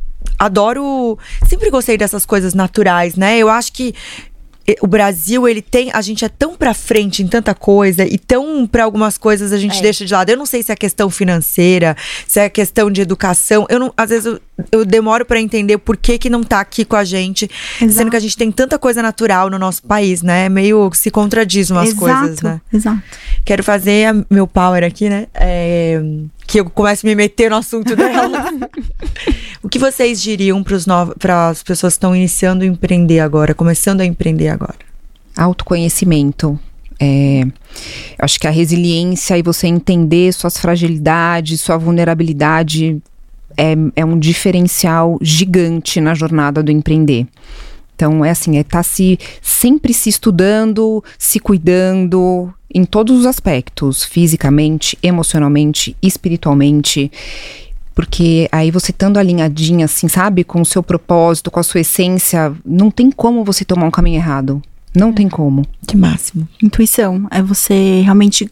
adoro. 0.45 1.17
Sempre 1.47 1.69
gostei 1.69 1.97
dessas 1.97 2.25
coisas 2.25 2.53
naturais, 2.53 3.15
né? 3.15 3.37
Eu 3.37 3.49
acho 3.49 3.71
que 3.73 3.93
eh, 4.67 4.75
o 4.81 4.87
Brasil, 4.87 5.47
ele 5.47 5.61
tem. 5.61 5.89
A 5.93 6.01
gente 6.01 6.23
é 6.23 6.29
tão 6.29 6.55
pra 6.55 6.73
frente 6.73 7.23
em 7.23 7.27
tanta 7.27 7.53
coisa 7.55 8.03
e 8.05 8.17
tão 8.17 8.67
pra 8.67 8.83
algumas 8.83 9.17
coisas 9.17 9.51
a 9.51 9.57
gente 9.57 9.79
É. 9.79 9.81
deixa 9.81 10.05
de 10.05 10.13
lado. 10.13 10.29
Eu 10.29 10.37
não 10.37 10.45
sei 10.45 10.61
se 10.61 10.71
é 10.71 10.75
questão 10.75 11.09
financeira, 11.09 11.95
se 12.27 12.39
é 12.39 12.47
questão 12.49 12.89
de 12.91 13.01
educação. 13.01 13.65
Eu 13.69 13.79
não, 13.79 13.93
às 13.97 14.09
vezes 14.09 14.25
eu, 14.27 14.39
eu 14.71 14.85
demoro 14.85 15.25
pra 15.25 15.39
entender 15.41 15.77
por 15.79 15.97
que 15.97 16.17
que 16.19 16.29
não 16.29 16.43
tá 16.43 16.59
aqui 16.59 16.85
com 16.85 16.95
a 16.95 17.03
gente, 17.03 17.49
sendo 17.79 17.89
Exato. 17.91 18.09
que 18.11 18.15
a 18.17 18.19
gente 18.19 18.37
tem 18.37 18.51
tanta 18.51 18.77
coisa 18.77 19.01
natural 19.01 19.49
no 19.49 19.57
nosso 19.57 19.81
país, 19.83 20.21
né? 20.21 20.47
Meio 20.47 20.91
se 20.93 21.09
contradiz 21.09 21.71
umas 21.71 21.89
exato, 21.89 21.99
coisas, 21.99 22.41
né? 22.43 22.61
exato. 22.71 23.01
Quero 23.43 23.63
fazer 23.63 24.05
a- 24.09 24.25
meu 24.29 24.45
power 24.45 24.83
aqui, 24.83 25.09
né? 25.09 25.25
É, 25.33 25.99
que 26.45 26.59
eu 26.59 26.69
comece 26.69 27.05
a 27.05 27.09
me 27.09 27.15
meter 27.15 27.49
no 27.49 27.55
assunto 27.55 27.95
dela. 27.95 28.51
o 29.63 29.69
que 29.69 29.77
vocês 29.77 30.21
diriam 30.21 30.63
para 31.19 31.49
as 31.49 31.61
pessoas 31.61 31.93
que 31.93 31.97
estão 31.97 32.15
iniciando 32.15 32.63
a 32.63 32.67
empreender 32.67 33.19
agora, 33.19 33.53
começando 33.53 34.01
a 34.01 34.05
empreender 34.05 34.49
agora? 34.49 34.75
Autoconhecimento. 35.37 36.59
É, 36.99 37.43
acho 38.19 38.39
que 38.39 38.47
a 38.47 38.51
resiliência 38.51 39.37
e 39.37 39.41
você 39.41 39.67
entender 39.67 40.31
suas 40.33 40.57
fragilidades, 40.57 41.61
sua 41.61 41.77
vulnerabilidade 41.77 43.01
é, 43.57 43.75
é 43.95 44.05
um 44.05 44.17
diferencial 44.17 45.17
gigante 45.21 45.99
na 45.99 46.13
jornada 46.13 46.61
do 46.61 46.71
empreender. 46.71 47.27
Então, 47.95 48.25
é 48.25 48.31
assim, 48.31 48.57
é 48.57 48.61
estar 48.61 48.83
se, 48.83 49.19
sempre 49.41 49.93
se 49.93 50.09
estudando, 50.09 51.03
se 51.19 51.39
cuidando 51.39 52.51
em 52.73 52.83
todos 52.83 53.19
os 53.19 53.25
aspectos, 53.25 54.03
fisicamente, 54.03 54.97
emocionalmente, 55.03 55.95
espiritualmente. 56.01 57.11
Porque 58.01 58.49
aí 58.51 58.71
você 58.71 58.89
estando 58.89 59.19
alinhadinha, 59.19 59.85
assim, 59.85 60.07
sabe, 60.07 60.43
com 60.43 60.59
o 60.59 60.65
seu 60.65 60.81
propósito, 60.81 61.51
com 61.51 61.59
a 61.59 61.63
sua 61.63 61.81
essência, 61.81 62.51
não 62.65 62.89
tem 62.89 63.11
como 63.11 63.43
você 63.43 63.63
tomar 63.63 63.85
um 63.85 63.91
caminho 63.91 64.15
errado. 64.15 64.59
Não 64.91 65.13
tem 65.13 65.29
como. 65.29 65.63
Que 65.87 65.95
máximo. 65.95 66.47
Intuição 66.63 67.27
é 67.29 67.43
você 67.43 68.01
realmente 68.01 68.49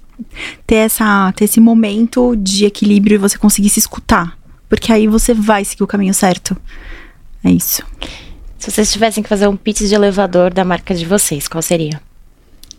ter, 0.68 0.76
essa, 0.76 1.34
ter 1.36 1.46
esse 1.46 1.60
momento 1.60 2.36
de 2.36 2.66
equilíbrio 2.66 3.16
e 3.16 3.18
você 3.18 3.40
conseguir 3.40 3.70
se 3.70 3.80
escutar. 3.80 4.38
Porque 4.70 4.94
aí 4.94 5.08
você 5.08 5.34
vai 5.34 5.66
seguir 5.66 5.82
o 5.82 5.88
caminho 5.88 6.14
certo. 6.14 6.56
É 7.44 7.50
isso. 7.50 7.82
Se 8.60 8.70
vocês 8.70 8.92
tivessem 8.94 9.24
que 9.24 9.30
fazer 9.30 9.48
um 9.48 9.58
pitch 9.58 9.80
de 9.80 9.96
elevador 9.96 10.54
da 10.54 10.64
marca 10.64 10.94
de 10.94 11.08
vocês, 11.08 11.48
qual 11.48 11.64
seria? 11.64 12.00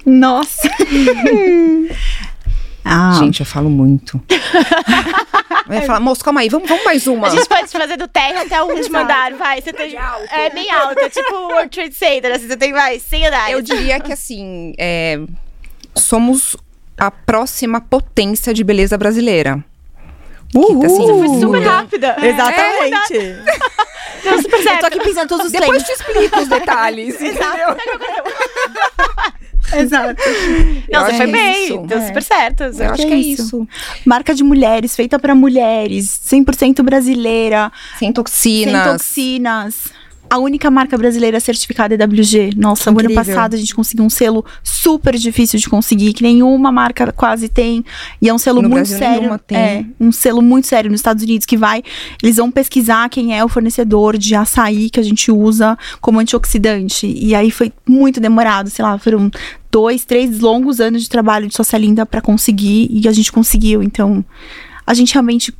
Nossa! 0.07 0.71
ah, 2.85 3.17
Gente, 3.19 3.41
eu 3.41 3.47
falo 3.47 3.71
muito. 3.71 4.21
Vai 5.67 5.83
falar, 5.83 6.01
moço, 6.01 6.25
calma 6.25 6.41
aí, 6.41 6.49
vamos, 6.49 6.69
vamos 6.69 6.85
mais 6.85 7.07
uma. 7.07 7.29
A 7.29 7.31
gente 7.31 7.49
pode 7.49 7.69
fazer 7.69 7.97
do 7.97 8.09
térreo 8.09 8.41
até 8.41 8.61
o 8.61 8.67
último 8.67 8.99
andar, 8.99 9.33
vai. 9.35 9.63
Você 9.63 9.73
tem, 9.73 9.97
é 10.33 10.51
bem 10.51 10.69
alto, 10.69 10.99
é 10.99 11.09
tipo 11.09 11.33
o 11.33 11.49
World 11.49 11.69
Trade 11.69 11.95
Center, 11.95 12.35
assim, 12.35 12.49
você 12.49 12.57
tem, 12.57 12.73
vai, 12.73 12.99
100 12.99 13.27
andares. 13.27 13.53
Eu 13.53 13.63
diria 13.63 14.01
que 14.01 14.13
assim, 14.13 14.75
é, 14.77 15.21
somos 15.95 16.57
a 16.99 17.11
próxima 17.11 17.81
potência 17.81 18.53
de 18.53 18.65
beleza 18.65 18.99
brasileira. 18.99 19.65
Uhul. 20.55 20.85
assim, 20.85 21.07
Você 21.07 21.29
foi 21.29 21.41
super 21.41 21.63
rápida. 21.63 22.17
Exatamente. 22.21 23.15
Deu 24.23 24.43
super 24.43 24.59
eu 24.59 24.63
certo. 24.63 24.81
tô 24.81 24.87
aqui 24.87 25.01
pensando 25.01 25.29
todos 25.29 25.47
os 25.47 25.53
Depois 25.53 25.83
te 25.83 25.93
explico 25.93 26.41
os 26.41 26.49
detalhes, 26.49 27.15
entendeu? 27.15 27.77
Exato. 29.77 30.21
Não, 30.91 31.01
Eu 31.01 31.07
você 31.07 31.17
foi 31.17 31.29
é 31.29 31.33
bem, 31.33 31.65
isso. 31.67 31.79
deu 31.87 32.01
super 32.03 32.23
certo. 32.23 32.63
Eu 32.65 32.91
acho 32.91 33.07
que 33.07 33.13
é 33.13 33.17
isso. 33.17 33.69
Marca 34.05 34.35
de 34.35 34.43
mulheres, 34.43 34.95
feita 34.97 35.19
pra 35.19 35.35
mulheres, 35.35 36.21
100% 36.27 36.83
brasileira, 36.83 37.71
Sem 37.99 38.13
toxinas. 38.13 38.83
sem 38.85 38.93
toxinas. 38.93 40.01
A 40.33 40.39
única 40.39 40.71
marca 40.71 40.97
brasileira 40.97 41.41
certificada 41.41 41.93
é 41.93 41.97
WG. 42.07 42.53
Nossa, 42.57 42.89
o 42.89 42.93
ano 42.93 43.01
Incrível. 43.11 43.25
passado 43.25 43.55
a 43.55 43.57
gente 43.57 43.75
conseguiu 43.75 44.05
um 44.05 44.09
selo 44.09 44.45
super 44.63 45.17
difícil 45.17 45.59
de 45.59 45.69
conseguir, 45.69 46.13
que 46.13 46.23
nenhuma 46.23 46.71
marca 46.71 47.11
quase 47.11 47.49
tem. 47.49 47.85
E 48.23 48.29
é 48.29 48.33
um 48.33 48.39
selo 48.39 48.63
No 48.63 48.69
muito 48.69 48.87
Brasil 48.89 48.99
sério. 48.99 49.41
É, 49.51 49.85
um 49.99 50.13
selo 50.13 50.41
muito 50.41 50.69
sério 50.69 50.89
nos 50.89 51.01
Estados 51.01 51.25
Unidos 51.25 51.45
que 51.45 51.57
vai. 51.57 51.83
Eles 52.23 52.37
vão 52.37 52.49
pesquisar 52.49 53.09
quem 53.09 53.37
é 53.37 53.45
o 53.45 53.49
fornecedor 53.49 54.17
de 54.17 54.37
açaí 54.37 54.89
que 54.89 55.01
a 55.01 55.03
gente 55.03 55.33
usa 55.33 55.77
como 56.01 56.21
antioxidante. 56.21 57.09
E 57.09 57.35
aí 57.35 57.51
foi 57.51 57.73
muito 57.85 58.21
demorado, 58.21 58.71
sei 58.71 58.85
lá, 58.85 58.97
foram 58.99 59.33
dois, 59.71 60.05
três 60.05 60.41
longos 60.41 60.81
anos 60.81 61.03
de 61.03 61.09
trabalho 61.09 61.47
de 61.47 61.55
Social 61.55 61.81
Linda 61.81 62.05
pra 62.07 62.21
conseguir 62.21 62.89
e 62.91 63.07
a 63.09 63.13
gente 63.13 63.31
conseguiu. 63.31 63.83
Então, 63.83 64.25
a 64.87 64.95
gente 64.95 65.13
realmente. 65.15 65.55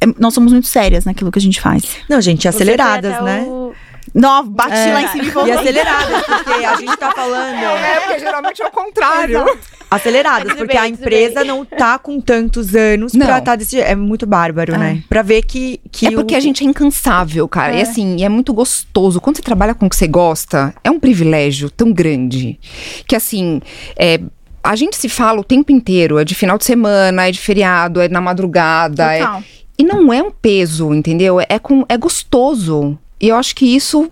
é- 0.00 0.06
nós 0.18 0.34
somos 0.34 0.52
muito 0.52 0.66
sérias 0.66 1.04
naquilo 1.04 1.30
que 1.30 1.38
a 1.38 1.42
gente 1.42 1.60
faz. 1.60 1.84
Não, 2.08 2.20
gente, 2.20 2.48
aceleradas, 2.48 3.22
né? 3.22 3.44
o- 3.48 3.72
Não, 4.14 4.46
bati 4.48 4.74
É, 4.76 4.92
lá 4.92 5.02
em 5.02 5.08
cima 5.08 5.24
e 5.24 5.26
E 5.28 5.30
voltei. 5.30 5.52
aceleradas, 5.54 6.22
porque 6.26 6.50
a 6.64 6.76
gente 6.76 6.96
tá 6.96 7.12
falando. 7.12 7.54
É, 7.56 8.00
porque 8.00 8.18
geralmente 8.18 8.62
é 8.62 8.66
o 8.66 8.70
contrário. 8.70 9.44
Aceleradas, 9.90 10.52
porque 10.54 10.64
bem, 10.72 10.78
a 10.78 10.88
empresa 10.88 11.40
bem. 11.40 11.48
não 11.48 11.64
tá 11.64 11.98
com 11.98 12.20
tantos 12.20 12.74
anos 12.74 13.12
Não. 13.12 13.26
pra 13.26 13.40
tá 13.40 13.56
desse 13.56 13.72
jeito. 13.72 13.86
É 13.86 13.94
muito 13.94 14.26
bárbaro, 14.26 14.76
né? 14.78 15.02
Pra 15.08 15.22
ver 15.22 15.42
que. 15.42 15.80
que 15.90 16.06
É 16.06 16.10
porque 16.12 16.34
o- 16.34 16.36
a 16.36 16.40
gente 16.40 16.64
é 16.64 16.66
incansável, 16.66 17.46
cara. 17.46 17.74
E 17.74 17.78
É. 17.78 17.82
assim, 17.82 18.16
e 18.16 18.24
é 18.24 18.28
muito 18.28 18.52
gostoso. 18.54 19.20
Quando 19.20 19.36
você 19.36 19.42
trabalha 19.42 19.74
com 19.74 19.86
o 19.86 19.90
que 19.90 19.96
você 19.96 20.06
gosta, 20.08 20.74
é 20.82 20.90
um 20.90 20.98
privilégio 20.98 21.70
tão 21.70 21.92
grande. 21.92 22.58
Que 23.06 23.14
assim, 23.14 23.60
é, 23.98 24.18
a 24.64 24.74
gente 24.76 24.96
se 24.96 25.08
fala 25.08 25.40
o 25.40 25.44
tempo 25.44 25.70
inteiro. 25.72 26.18
É 26.18 26.24
de 26.24 26.34
final 26.34 26.56
de 26.56 26.64
semana, 26.64 27.28
é 27.28 27.30
de 27.30 27.38
feriado, 27.40 28.00
é 28.00 28.08
na 28.08 28.20
madrugada. 28.20 29.12
é- 29.14 29.20
Total. 29.20 29.42
E 29.78 29.84
não 29.84 30.12
é 30.12 30.22
um 30.22 30.30
peso, 30.30 30.92
entendeu? 30.94 31.38
É, 31.48 31.58
com, 31.58 31.84
é 31.88 31.96
gostoso. 31.96 32.96
E 33.22 33.28
eu 33.28 33.36
acho 33.36 33.54
que 33.54 33.64
isso 33.64 34.10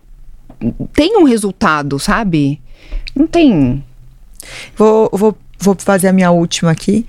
tem 0.93 1.17
um 1.17 1.25
resultado, 1.25 1.99
sabe? 1.99 2.61
Não 3.15 3.27
tem. 3.27 3.85
Vou, 4.77 5.11
vou, 5.13 5.37
vou 5.59 5.77
fazer 5.79 6.07
a 6.07 6.13
minha 6.13 6.31
última 6.31 6.71
aqui. 6.71 7.05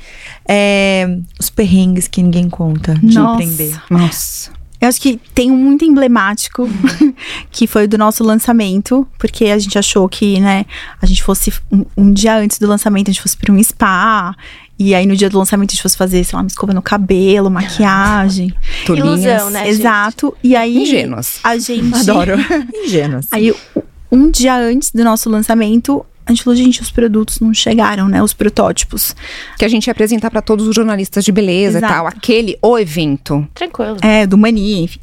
É, 0.47 1.17
os 1.39 1.51
perrengues 1.51 2.07
que 2.07 2.23
ninguém 2.23 2.49
conta 2.49 2.95
de 2.95 3.13
Nossa. 3.13 3.43
empreender. 3.43 3.81
Nossa. 3.89 4.51
Eu 4.81 4.87
acho 4.87 4.99
que 4.99 5.19
tem 5.35 5.51
um 5.51 5.55
muito 5.55 5.85
emblemático, 5.85 6.67
que 7.51 7.67
foi 7.67 7.85
do 7.85 7.99
nosso 7.99 8.23
lançamento, 8.23 9.07
porque 9.19 9.45
a 9.45 9.59
gente 9.59 9.77
achou 9.77 10.09
que, 10.09 10.39
né, 10.39 10.65
a 10.99 11.05
gente 11.05 11.21
fosse 11.21 11.53
um, 11.71 11.85
um 11.95 12.11
dia 12.11 12.35
antes 12.35 12.57
do 12.57 12.65
lançamento, 12.65 13.09
a 13.09 13.13
gente 13.13 13.21
fosse 13.21 13.37
para 13.37 13.53
um 13.53 13.63
spa. 13.63 14.35
E 14.83 14.95
aí, 14.95 15.05
no 15.05 15.15
dia 15.15 15.29
do 15.29 15.37
lançamento, 15.37 15.69
a 15.69 15.73
gente 15.73 15.83
fosse 15.83 15.95
fazer, 15.95 16.23
sei 16.23 16.35
lá, 16.35 16.41
uma 16.41 16.47
escova 16.47 16.73
no 16.73 16.81
cabelo, 16.81 17.51
maquiagem. 17.51 18.51
Tulinhas. 18.83 19.23
Ilusão, 19.23 19.49
né? 19.51 19.59
gente? 19.59 19.69
Exato. 19.69 20.35
E 20.43 20.55
aí. 20.55 20.75
Ingênuas. 20.75 21.39
A 21.43 21.55
gente. 21.55 21.93
Adoro. 22.01 22.33
Ingênuas. 22.83 23.27
Aí, 23.31 23.53
um 24.11 24.31
dia 24.31 24.57
antes 24.57 24.89
do 24.89 25.03
nosso 25.03 25.29
lançamento, 25.29 26.03
a 26.25 26.31
gente 26.31 26.43
falou, 26.43 26.57
gente, 26.57 26.81
os 26.81 26.89
produtos 26.89 27.39
não 27.39 27.53
chegaram, 27.53 28.07
né? 28.07 28.23
Os 28.23 28.33
protótipos. 28.33 29.15
Que 29.55 29.65
a 29.65 29.67
gente 29.67 29.85
ia 29.85 29.91
apresentar 29.91 30.31
pra 30.31 30.41
todos 30.41 30.67
os 30.67 30.75
jornalistas 30.75 31.23
de 31.23 31.31
beleza 31.31 31.77
Exato. 31.77 31.93
e 31.93 31.95
tal. 31.95 32.07
Aquele, 32.07 32.57
o 32.59 32.79
evento. 32.79 33.47
Tranquilo. 33.53 33.97
É, 34.01 34.25
do 34.25 34.35
Mani, 34.35 34.81
enfim. 34.81 34.99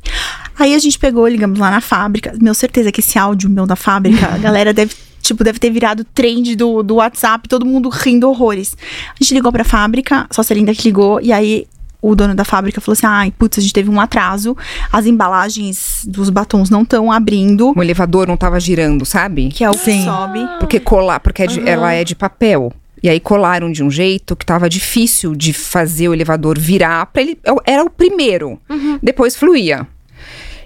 Aí 0.58 0.74
a 0.74 0.78
gente 0.80 0.98
pegou, 0.98 1.28
ligamos 1.28 1.56
lá 1.56 1.70
na 1.70 1.80
fábrica. 1.80 2.34
Meu 2.40 2.52
certeza 2.52 2.90
que 2.90 2.98
esse 2.98 3.16
áudio 3.16 3.48
meu 3.48 3.64
da 3.64 3.76
fábrica, 3.76 4.26
a 4.26 4.38
galera 4.38 4.72
deve, 4.72 4.92
tipo, 5.28 5.44
deve 5.44 5.58
ter 5.58 5.70
virado 5.70 6.04
trend 6.04 6.54
do, 6.56 6.82
do 6.82 6.96
WhatsApp, 6.96 7.48
todo 7.48 7.64
mundo 7.64 7.88
rindo 7.88 8.28
horrores. 8.28 8.76
A 9.10 9.22
gente 9.22 9.34
ligou 9.34 9.52
pra 9.52 9.64
fábrica, 9.64 10.26
só 10.30 10.40
a 10.40 10.44
Celinda 10.44 10.74
que 10.74 10.82
ligou, 10.82 11.20
e 11.22 11.32
aí 11.32 11.66
o 12.00 12.14
dono 12.14 12.34
da 12.34 12.44
fábrica 12.44 12.80
falou 12.80 12.92
assim: 12.94 13.06
ai, 13.06 13.32
putz, 13.36 13.58
a 13.58 13.60
gente 13.60 13.72
teve 13.72 13.90
um 13.90 14.00
atraso, 14.00 14.56
as 14.92 15.06
embalagens 15.06 16.02
dos 16.06 16.30
batons 16.30 16.70
não 16.70 16.82
estão 16.82 17.10
abrindo, 17.10 17.72
O 17.76 17.82
elevador 17.82 18.26
não 18.26 18.36
tava 18.36 18.58
girando, 18.60 19.04
sabe? 19.04 19.48
que 19.48 19.64
é 19.64 19.68
o 19.68 19.72
que 19.72 19.78
Sim. 19.92 20.04
sobe. 20.04 20.40
Porque 20.58 20.78
colar, 20.80 21.20
porque 21.20 21.42
é 21.42 21.46
de- 21.46 21.68
ela 21.68 21.92
é 21.92 22.04
de 22.04 22.14
papel. 22.14 22.72
E 23.00 23.08
aí 23.08 23.20
colaram 23.20 23.70
de 23.70 23.82
um 23.84 23.90
jeito 23.90 24.34
que 24.34 24.44
tava 24.44 24.68
difícil 24.68 25.34
de 25.36 25.52
fazer 25.52 26.08
o 26.08 26.12
elevador 26.12 26.58
virar 26.58 27.06
para 27.06 27.22
ele. 27.22 27.38
Era 27.64 27.84
o 27.84 27.88
primeiro. 27.90 28.58
Depois 29.00 29.36
fluía. 29.36 29.86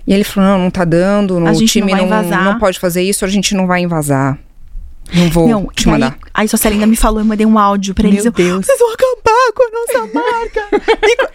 E 0.06 0.12
ele 0.14 0.24
falou: 0.24 0.50
não, 0.50 0.58
não 0.58 0.70
tá 0.70 0.84
dando, 0.84 1.36
A 1.46 1.50
o 1.50 1.54
gente 1.54 1.72
time 1.72 1.92
não 1.92 1.98
não, 1.98 2.06
invasar." 2.06 2.44
não 2.44 2.58
pode 2.58 2.78
fazer 2.78 3.02
isso, 3.02 3.24
a 3.24 3.28
gente 3.28 3.54
não 3.54 3.66
vai 3.66 3.82
invasar. 3.82 4.38
Não 5.14 5.28
vou 5.30 5.48
Não, 5.48 5.66
te 5.68 5.84
e 5.86 5.88
aí, 5.88 5.92
mandar. 5.92 6.18
aí 6.32 6.48
sua 6.48 6.58
Celinda 6.58 6.86
me 6.86 6.96
falou, 6.96 7.20
eu 7.20 7.24
mandei 7.24 7.44
um 7.46 7.58
áudio 7.58 7.94
pra 7.94 8.04
Meu 8.04 8.12
eles. 8.12 8.24
eu, 8.24 8.32
Deus. 8.32 8.64
Vocês 8.66 8.78
vão 8.78 8.92
acabar 8.92 9.52
com 9.54 9.62
a 9.62 9.70
nossa 9.70 10.14
marca. 10.14 10.68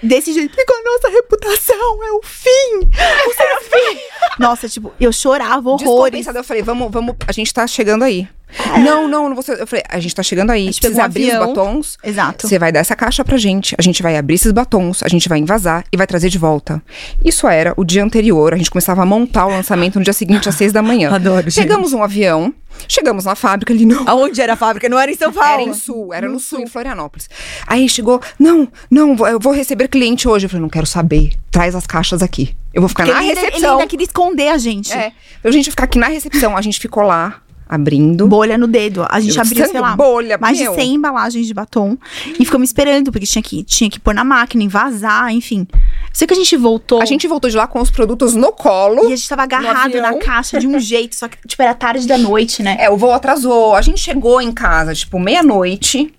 E 0.03 0.05
desse 0.07 0.33
jeito, 0.33 0.55
e 0.57 0.65
com 0.65 0.73
a 0.73 0.83
nossa 0.93 1.09
reputação. 1.09 2.03
É 2.03 2.11
o 2.11 2.21
fim. 2.23 2.89
É 2.97 3.27
o 3.27 3.61
fim. 3.61 3.99
Nossa, 4.39 4.67
tipo, 4.69 4.91
eu 4.99 5.11
chorava 5.11 5.69
horrores. 5.69 5.83
Descompensada, 5.83 6.39
eu 6.39 6.43
falei, 6.43 6.63
vamos, 6.63 6.91
vamos, 6.91 7.15
a 7.27 7.31
gente 7.31 7.53
tá 7.53 7.65
chegando 7.67 8.03
aí. 8.03 8.27
Não, 8.83 9.07
não, 9.07 9.29
não 9.29 9.35
você. 9.35 9.53
Eu 9.61 9.67
falei, 9.67 9.83
a 9.89 9.99
gente 9.99 10.15
tá 10.15 10.23
chegando 10.23 10.51
aí. 10.51 10.63
A 10.63 10.65
gente 10.71 10.79
Precisa 10.79 11.01
um 11.01 11.05
abrir 11.05 11.23
os 11.27 11.33
avião. 11.35 11.47
batons. 11.47 11.97
Exato. 12.03 12.47
Você 12.47 12.57
vai 12.59 12.71
dar 12.71 12.79
essa 12.79 12.95
caixa 12.95 13.23
pra 13.25 13.37
gente, 13.37 13.75
a 13.77 13.81
gente 13.81 14.01
vai 14.01 14.15
abrir 14.17 14.35
esses 14.35 14.51
batons, 14.51 15.03
a 15.03 15.07
gente 15.07 15.27
vai 15.27 15.37
invasar 15.39 15.83
e 15.91 15.97
vai 15.97 16.07
trazer 16.07 16.29
de 16.29 16.37
volta. 16.37 16.81
Isso 17.23 17.47
era 17.47 17.73
o 17.75 17.83
dia 17.83 18.03
anterior, 18.03 18.53
a 18.53 18.57
gente 18.57 18.69
começava 18.71 19.01
a 19.01 19.05
montar 19.05 19.45
o 19.45 19.49
lançamento 19.49 19.97
no 19.99 20.03
dia 20.03 20.13
seguinte, 20.13 20.47
às 20.47 20.55
seis 20.55 20.71
da 20.71 20.81
manhã. 20.81 21.11
Adoro, 21.15 21.49
gente. 21.49 21.61
Pegamos 21.67 21.91
um 21.93 22.01
avião, 22.01 22.53
chegamos 22.87 23.25
na 23.25 23.35
fábrica, 23.35 23.73
ele 23.73 23.85
não. 23.85 24.07
Aonde 24.07 24.41
era 24.41 24.53
a 24.53 24.55
fábrica? 24.57 24.87
Não 24.87 24.99
era 24.99 25.11
em 25.11 25.15
São 25.15 25.29
Era 25.31 25.39
Paulo. 25.39 25.61
em 25.69 25.73
Sul, 25.73 26.13
era 26.13 26.29
no, 26.29 26.39
sul, 26.39 26.59
em 26.61 26.67
Florianópolis. 26.67 27.29
Aí 27.65 27.87
chegou, 27.89 28.21
não, 28.39 28.67
não, 28.89 29.15
eu 29.27 29.39
vou 29.39 29.51
receber 29.53 29.87
cliente 29.87 30.27
hoje. 30.27 30.45
Eu 30.45 30.49
falei, 30.49 30.61
não 30.61 30.69
quero 30.69 30.85
saber, 30.85 31.33
traz 31.51 31.75
as 31.75 31.85
caixas 31.85 32.21
aqui. 32.23 32.55
Eu 32.73 32.81
vou 32.81 32.89
ficar 32.89 33.03
Porque 33.03 33.13
na 33.13 33.23
ele, 33.23 33.29
ainda, 33.31 33.41
ele 33.41 33.49
recepção. 33.49 33.77
ainda 33.77 33.87
queria 33.87 34.05
esconder 34.05 34.49
a 34.49 34.57
gente. 34.57 34.93
É, 34.93 35.11
a 35.43 35.51
gente 35.51 35.69
ficar 35.69 35.83
aqui 35.85 35.97
na 35.99 36.07
recepção, 36.07 36.55
a 36.55 36.61
gente 36.61 36.79
ficou 36.79 37.03
lá, 37.03 37.41
abrindo. 37.69 38.27
Bolha 38.27 38.57
no 38.57 38.67
dedo. 38.67 39.05
A 39.09 39.19
gente 39.19 39.35
Eu 39.35 39.41
abriu, 39.41 39.65
sei 39.67 39.79
lá, 39.79 39.95
bolha, 39.95 40.37
mais 40.37 40.59
meu. 40.59 40.71
de 40.75 40.81
100 40.81 40.93
embalagens 40.95 41.47
de 41.47 41.53
batom. 41.53 41.97
E 42.39 42.45
ficamos 42.45 42.69
esperando, 42.69 43.11
porque 43.11 43.25
tinha 43.25 43.41
que, 43.41 43.63
tinha 43.63 43.89
que 43.89 43.99
pôr 43.99 44.13
na 44.13 44.23
máquina, 44.23 44.63
invasar, 44.63 45.31
enfim. 45.31 45.67
Sei 46.13 46.27
que 46.27 46.33
a 46.33 46.37
gente 46.37 46.55
voltou. 46.57 47.01
A 47.01 47.05
gente 47.05 47.27
voltou 47.27 47.49
de 47.49 47.57
lá 47.57 47.67
com 47.67 47.79
os 47.79 47.89
produtos 47.89 48.33
no 48.33 48.51
colo. 48.51 49.09
E 49.09 49.13
a 49.13 49.15
gente 49.15 49.27
tava 49.29 49.43
agarrado 49.43 49.99
na 50.01 50.15
caixa 50.17 50.59
de 50.59 50.67
um 50.67 50.79
jeito, 50.79 51.15
só 51.15 51.27
que, 51.27 51.37
tipo, 51.47 51.61
era 51.61 51.73
tarde 51.73 52.07
da 52.07 52.17
noite, 52.17 52.63
né? 52.63 52.77
É, 52.79 52.89
o 52.89 52.97
voo 52.97 53.11
atrasou. 53.11 53.75
A 53.75 53.81
gente 53.81 53.99
chegou 53.99 54.41
em 54.41 54.51
casa, 54.51 54.93
tipo, 54.93 55.19
meia-noite. 55.19 56.13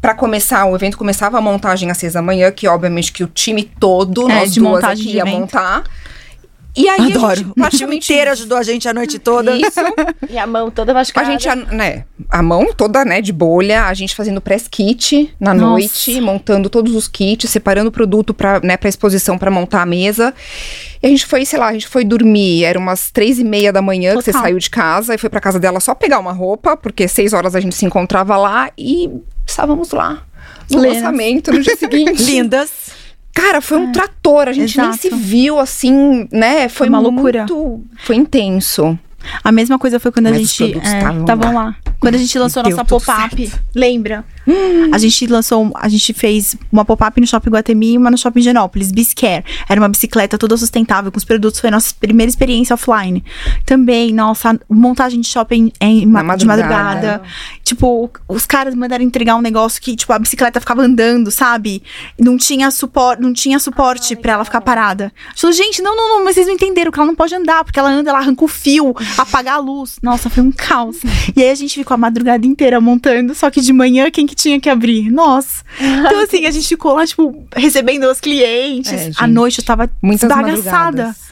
Pra 0.00 0.14
começar, 0.14 0.64
o 0.64 0.74
evento 0.74 0.96
começava 0.96 1.36
a 1.36 1.40
montagem 1.42 1.90
às 1.90 1.98
seis 1.98 2.14
da 2.14 2.22
manhã, 2.22 2.50
que 2.50 2.66
obviamente 2.66 3.12
que 3.12 3.22
o 3.22 3.26
time 3.26 3.64
todo, 3.78 4.30
É, 4.30 4.34
nós 4.40 4.54
de 4.54 4.60
duas 4.60 4.82
aqui 4.82 5.12
ia 5.12 5.26
montar. 5.26 5.84
E 6.76 6.88
aí 6.88 7.00
a 7.00 7.04
gente 7.04 7.16
Adoro. 7.16 7.40
O 7.40 7.42
time 7.42 7.54
praticamente 7.54 8.12
inteiro 8.12 8.30
ajudou 8.30 8.56
a 8.58 8.62
gente 8.62 8.88
a 8.88 8.94
noite 8.94 9.18
toda. 9.18 9.56
isso. 9.56 9.80
E 10.28 10.38
a 10.38 10.46
mão 10.46 10.70
toda 10.70 10.92
A 10.92 10.94
machucada. 10.94 11.26
gente, 11.30 11.48
a- 11.48 11.56
né, 11.56 12.04
a 12.28 12.42
mão 12.42 12.72
toda, 12.72 13.04
né, 13.04 13.20
de 13.20 13.32
bolha, 13.32 13.84
a 13.86 13.94
gente 13.94 14.14
fazendo 14.14 14.40
press 14.40 14.68
kit 14.68 15.34
na 15.40 15.52
Nossa. 15.52 15.66
noite, 15.70 16.20
montando 16.20 16.70
todos 16.70 16.94
os 16.94 17.08
kits, 17.08 17.50
separando 17.50 17.88
o 17.88 17.92
produto 17.92 18.32
pra, 18.32 18.60
né, 18.60 18.76
pra 18.76 18.88
exposição 18.88 19.36
pra 19.36 19.50
montar 19.50 19.82
a 19.82 19.86
mesa. 19.86 20.32
E 21.02 21.06
a 21.06 21.10
gente 21.10 21.26
foi, 21.26 21.44
sei 21.44 21.58
lá, 21.58 21.68
a 21.68 21.72
gente 21.72 21.88
foi 21.88 22.04
dormir, 22.04 22.64
era 22.64 22.78
umas 22.78 23.10
três 23.10 23.38
e 23.38 23.44
meia 23.44 23.72
da 23.72 23.82
manhã 23.82 24.10
que 24.16 24.22
você 24.22 24.30
Total. 24.32 24.42
saiu 24.42 24.58
de 24.58 24.70
casa 24.70 25.14
e 25.14 25.18
foi 25.18 25.28
pra 25.30 25.40
casa 25.40 25.58
dela 25.58 25.80
só 25.80 25.94
pegar 25.94 26.18
uma 26.18 26.32
roupa, 26.32 26.76
porque 26.76 27.08
seis 27.08 27.32
horas 27.32 27.54
a 27.54 27.60
gente 27.60 27.74
se 27.74 27.84
encontrava 27.84 28.36
lá 28.36 28.70
e 28.78 29.10
estávamos 29.46 29.90
lá. 29.90 30.22
No 30.70 30.78
Plenas. 30.78 30.96
lançamento 30.98 31.52
no 31.52 31.60
dia 31.60 31.74
seguinte. 31.78 32.22
Lindas. 32.22 32.70
Cara, 33.34 33.60
foi 33.60 33.78
um 33.78 33.92
trator, 33.92 34.48
a 34.48 34.52
gente 34.52 34.76
nem 34.76 34.86
exato. 34.88 35.02
se 35.02 35.10
viu 35.10 35.58
assim, 35.58 36.28
né? 36.32 36.68
Foi, 36.68 36.86
Foi 36.86 36.88
uma 36.88 36.98
loucura. 37.00 37.40
muito- 37.48 37.84
Foi 37.98 38.16
intenso. 38.16 38.98
A 39.44 39.52
mesma 39.52 39.78
coisa 39.78 40.00
foi 40.00 40.10
quando 40.10 40.28
a 40.28 40.30
Mas 40.30 40.40
os 40.42 40.54
gente. 40.56 40.78
é, 40.78 40.96
estavam 40.98 41.20
Estavam 41.20 41.54
lá. 41.54 41.64
lá. 41.64 41.76
Quando 42.00 42.14
a 42.14 42.18
gente 42.18 42.38
lançou 42.38 42.62
Deu 42.62 42.70
nossa 42.74 42.84
pop-up. 42.86 43.52
Lembra? 43.74 44.24
A 44.90 44.96
gente 44.96 45.26
lançou. 45.26 45.70
A 45.76 45.86
gente 45.90 46.14
fez 46.14 46.56
uma 46.72 46.86
pop-up 46.86 47.20
no 47.20 47.26
shopping 47.26 47.50
Guatemi 47.50 47.92
e 47.92 47.98
uma 47.98 48.10
no 48.10 48.16
shopping 48.16 48.40
Genópolis, 48.40 48.90
Biscare. 48.90 49.44
Era 49.68 49.78
uma 49.78 49.88
bicicleta 49.90 50.38
toda 50.38 50.56
sustentável 50.56 51.12
com 51.12 51.18
os 51.18 51.24
produtos. 51.24 51.60
Foi 51.60 51.68
a 51.68 51.72
nossa 51.72 51.94
primeira 52.00 52.30
experiência 52.30 52.72
offline. 52.72 53.22
Também, 53.66 54.10
nossa, 54.14 54.58
montagem 54.70 55.20
de 55.20 55.28
shopping 55.28 55.70
em, 55.78 56.00
de 56.00 56.06
madrugada. 56.06 56.46
madrugada. 56.46 57.22
Tipo, 57.70 58.10
os 58.26 58.46
caras 58.46 58.74
mandaram 58.74 59.04
entregar 59.04 59.36
um 59.36 59.40
negócio 59.40 59.80
que, 59.80 59.94
tipo, 59.94 60.12
a 60.12 60.18
bicicleta 60.18 60.58
ficava 60.58 60.82
andando, 60.82 61.30
sabe? 61.30 61.84
Não 62.18 62.36
tinha 62.36 62.68
suporte, 62.68 63.22
não 63.22 63.32
tinha 63.32 63.60
suporte 63.60 64.16
pra 64.16 64.32
ela 64.32 64.44
ficar 64.44 64.60
parada. 64.60 65.12
A 65.24 65.28
gente 65.28 65.40
falou, 65.40 65.56
gente, 65.56 65.80
não, 65.80 65.96
não, 65.96 66.08
não, 66.08 66.24
mas 66.24 66.34
vocês 66.34 66.48
não 66.48 66.54
entenderam 66.54 66.90
que 66.90 66.98
ela 66.98 67.06
não 67.06 67.14
pode 67.14 67.32
andar, 67.32 67.62
porque 67.62 67.78
ela 67.78 67.88
anda, 67.88 68.10
ela 68.10 68.18
arranca 68.18 68.44
o 68.44 68.48
fio, 68.48 68.92
apaga 69.16 69.52
a 69.52 69.58
luz. 69.58 69.98
Nossa, 70.02 70.28
foi 70.28 70.42
um 70.42 70.50
caos. 70.50 70.98
E 71.36 71.44
aí 71.44 71.50
a 71.50 71.54
gente 71.54 71.74
ficou 71.74 71.94
a 71.94 71.98
madrugada 71.98 72.44
inteira 72.44 72.80
montando, 72.80 73.36
só 73.36 73.50
que 73.50 73.60
de 73.60 73.72
manhã 73.72 74.10
quem 74.10 74.26
que 74.26 74.34
tinha 74.34 74.58
que 74.58 74.68
abrir? 74.68 75.10
Nós. 75.10 75.64
Então, 75.78 76.24
assim, 76.24 76.44
a 76.44 76.50
gente 76.50 76.66
ficou 76.66 76.94
lá, 76.94 77.06
tipo, 77.06 77.46
recebendo 77.54 78.04
os 78.10 78.18
clientes. 78.18 78.92
É, 78.92 78.96
a 78.96 78.98
gente. 78.98 79.26
noite 79.28 79.58
eu 79.60 79.64
tava 79.64 79.88
Muitas 80.02 80.28
bagaçada. 80.28 80.56
madrugadas. 80.56 81.29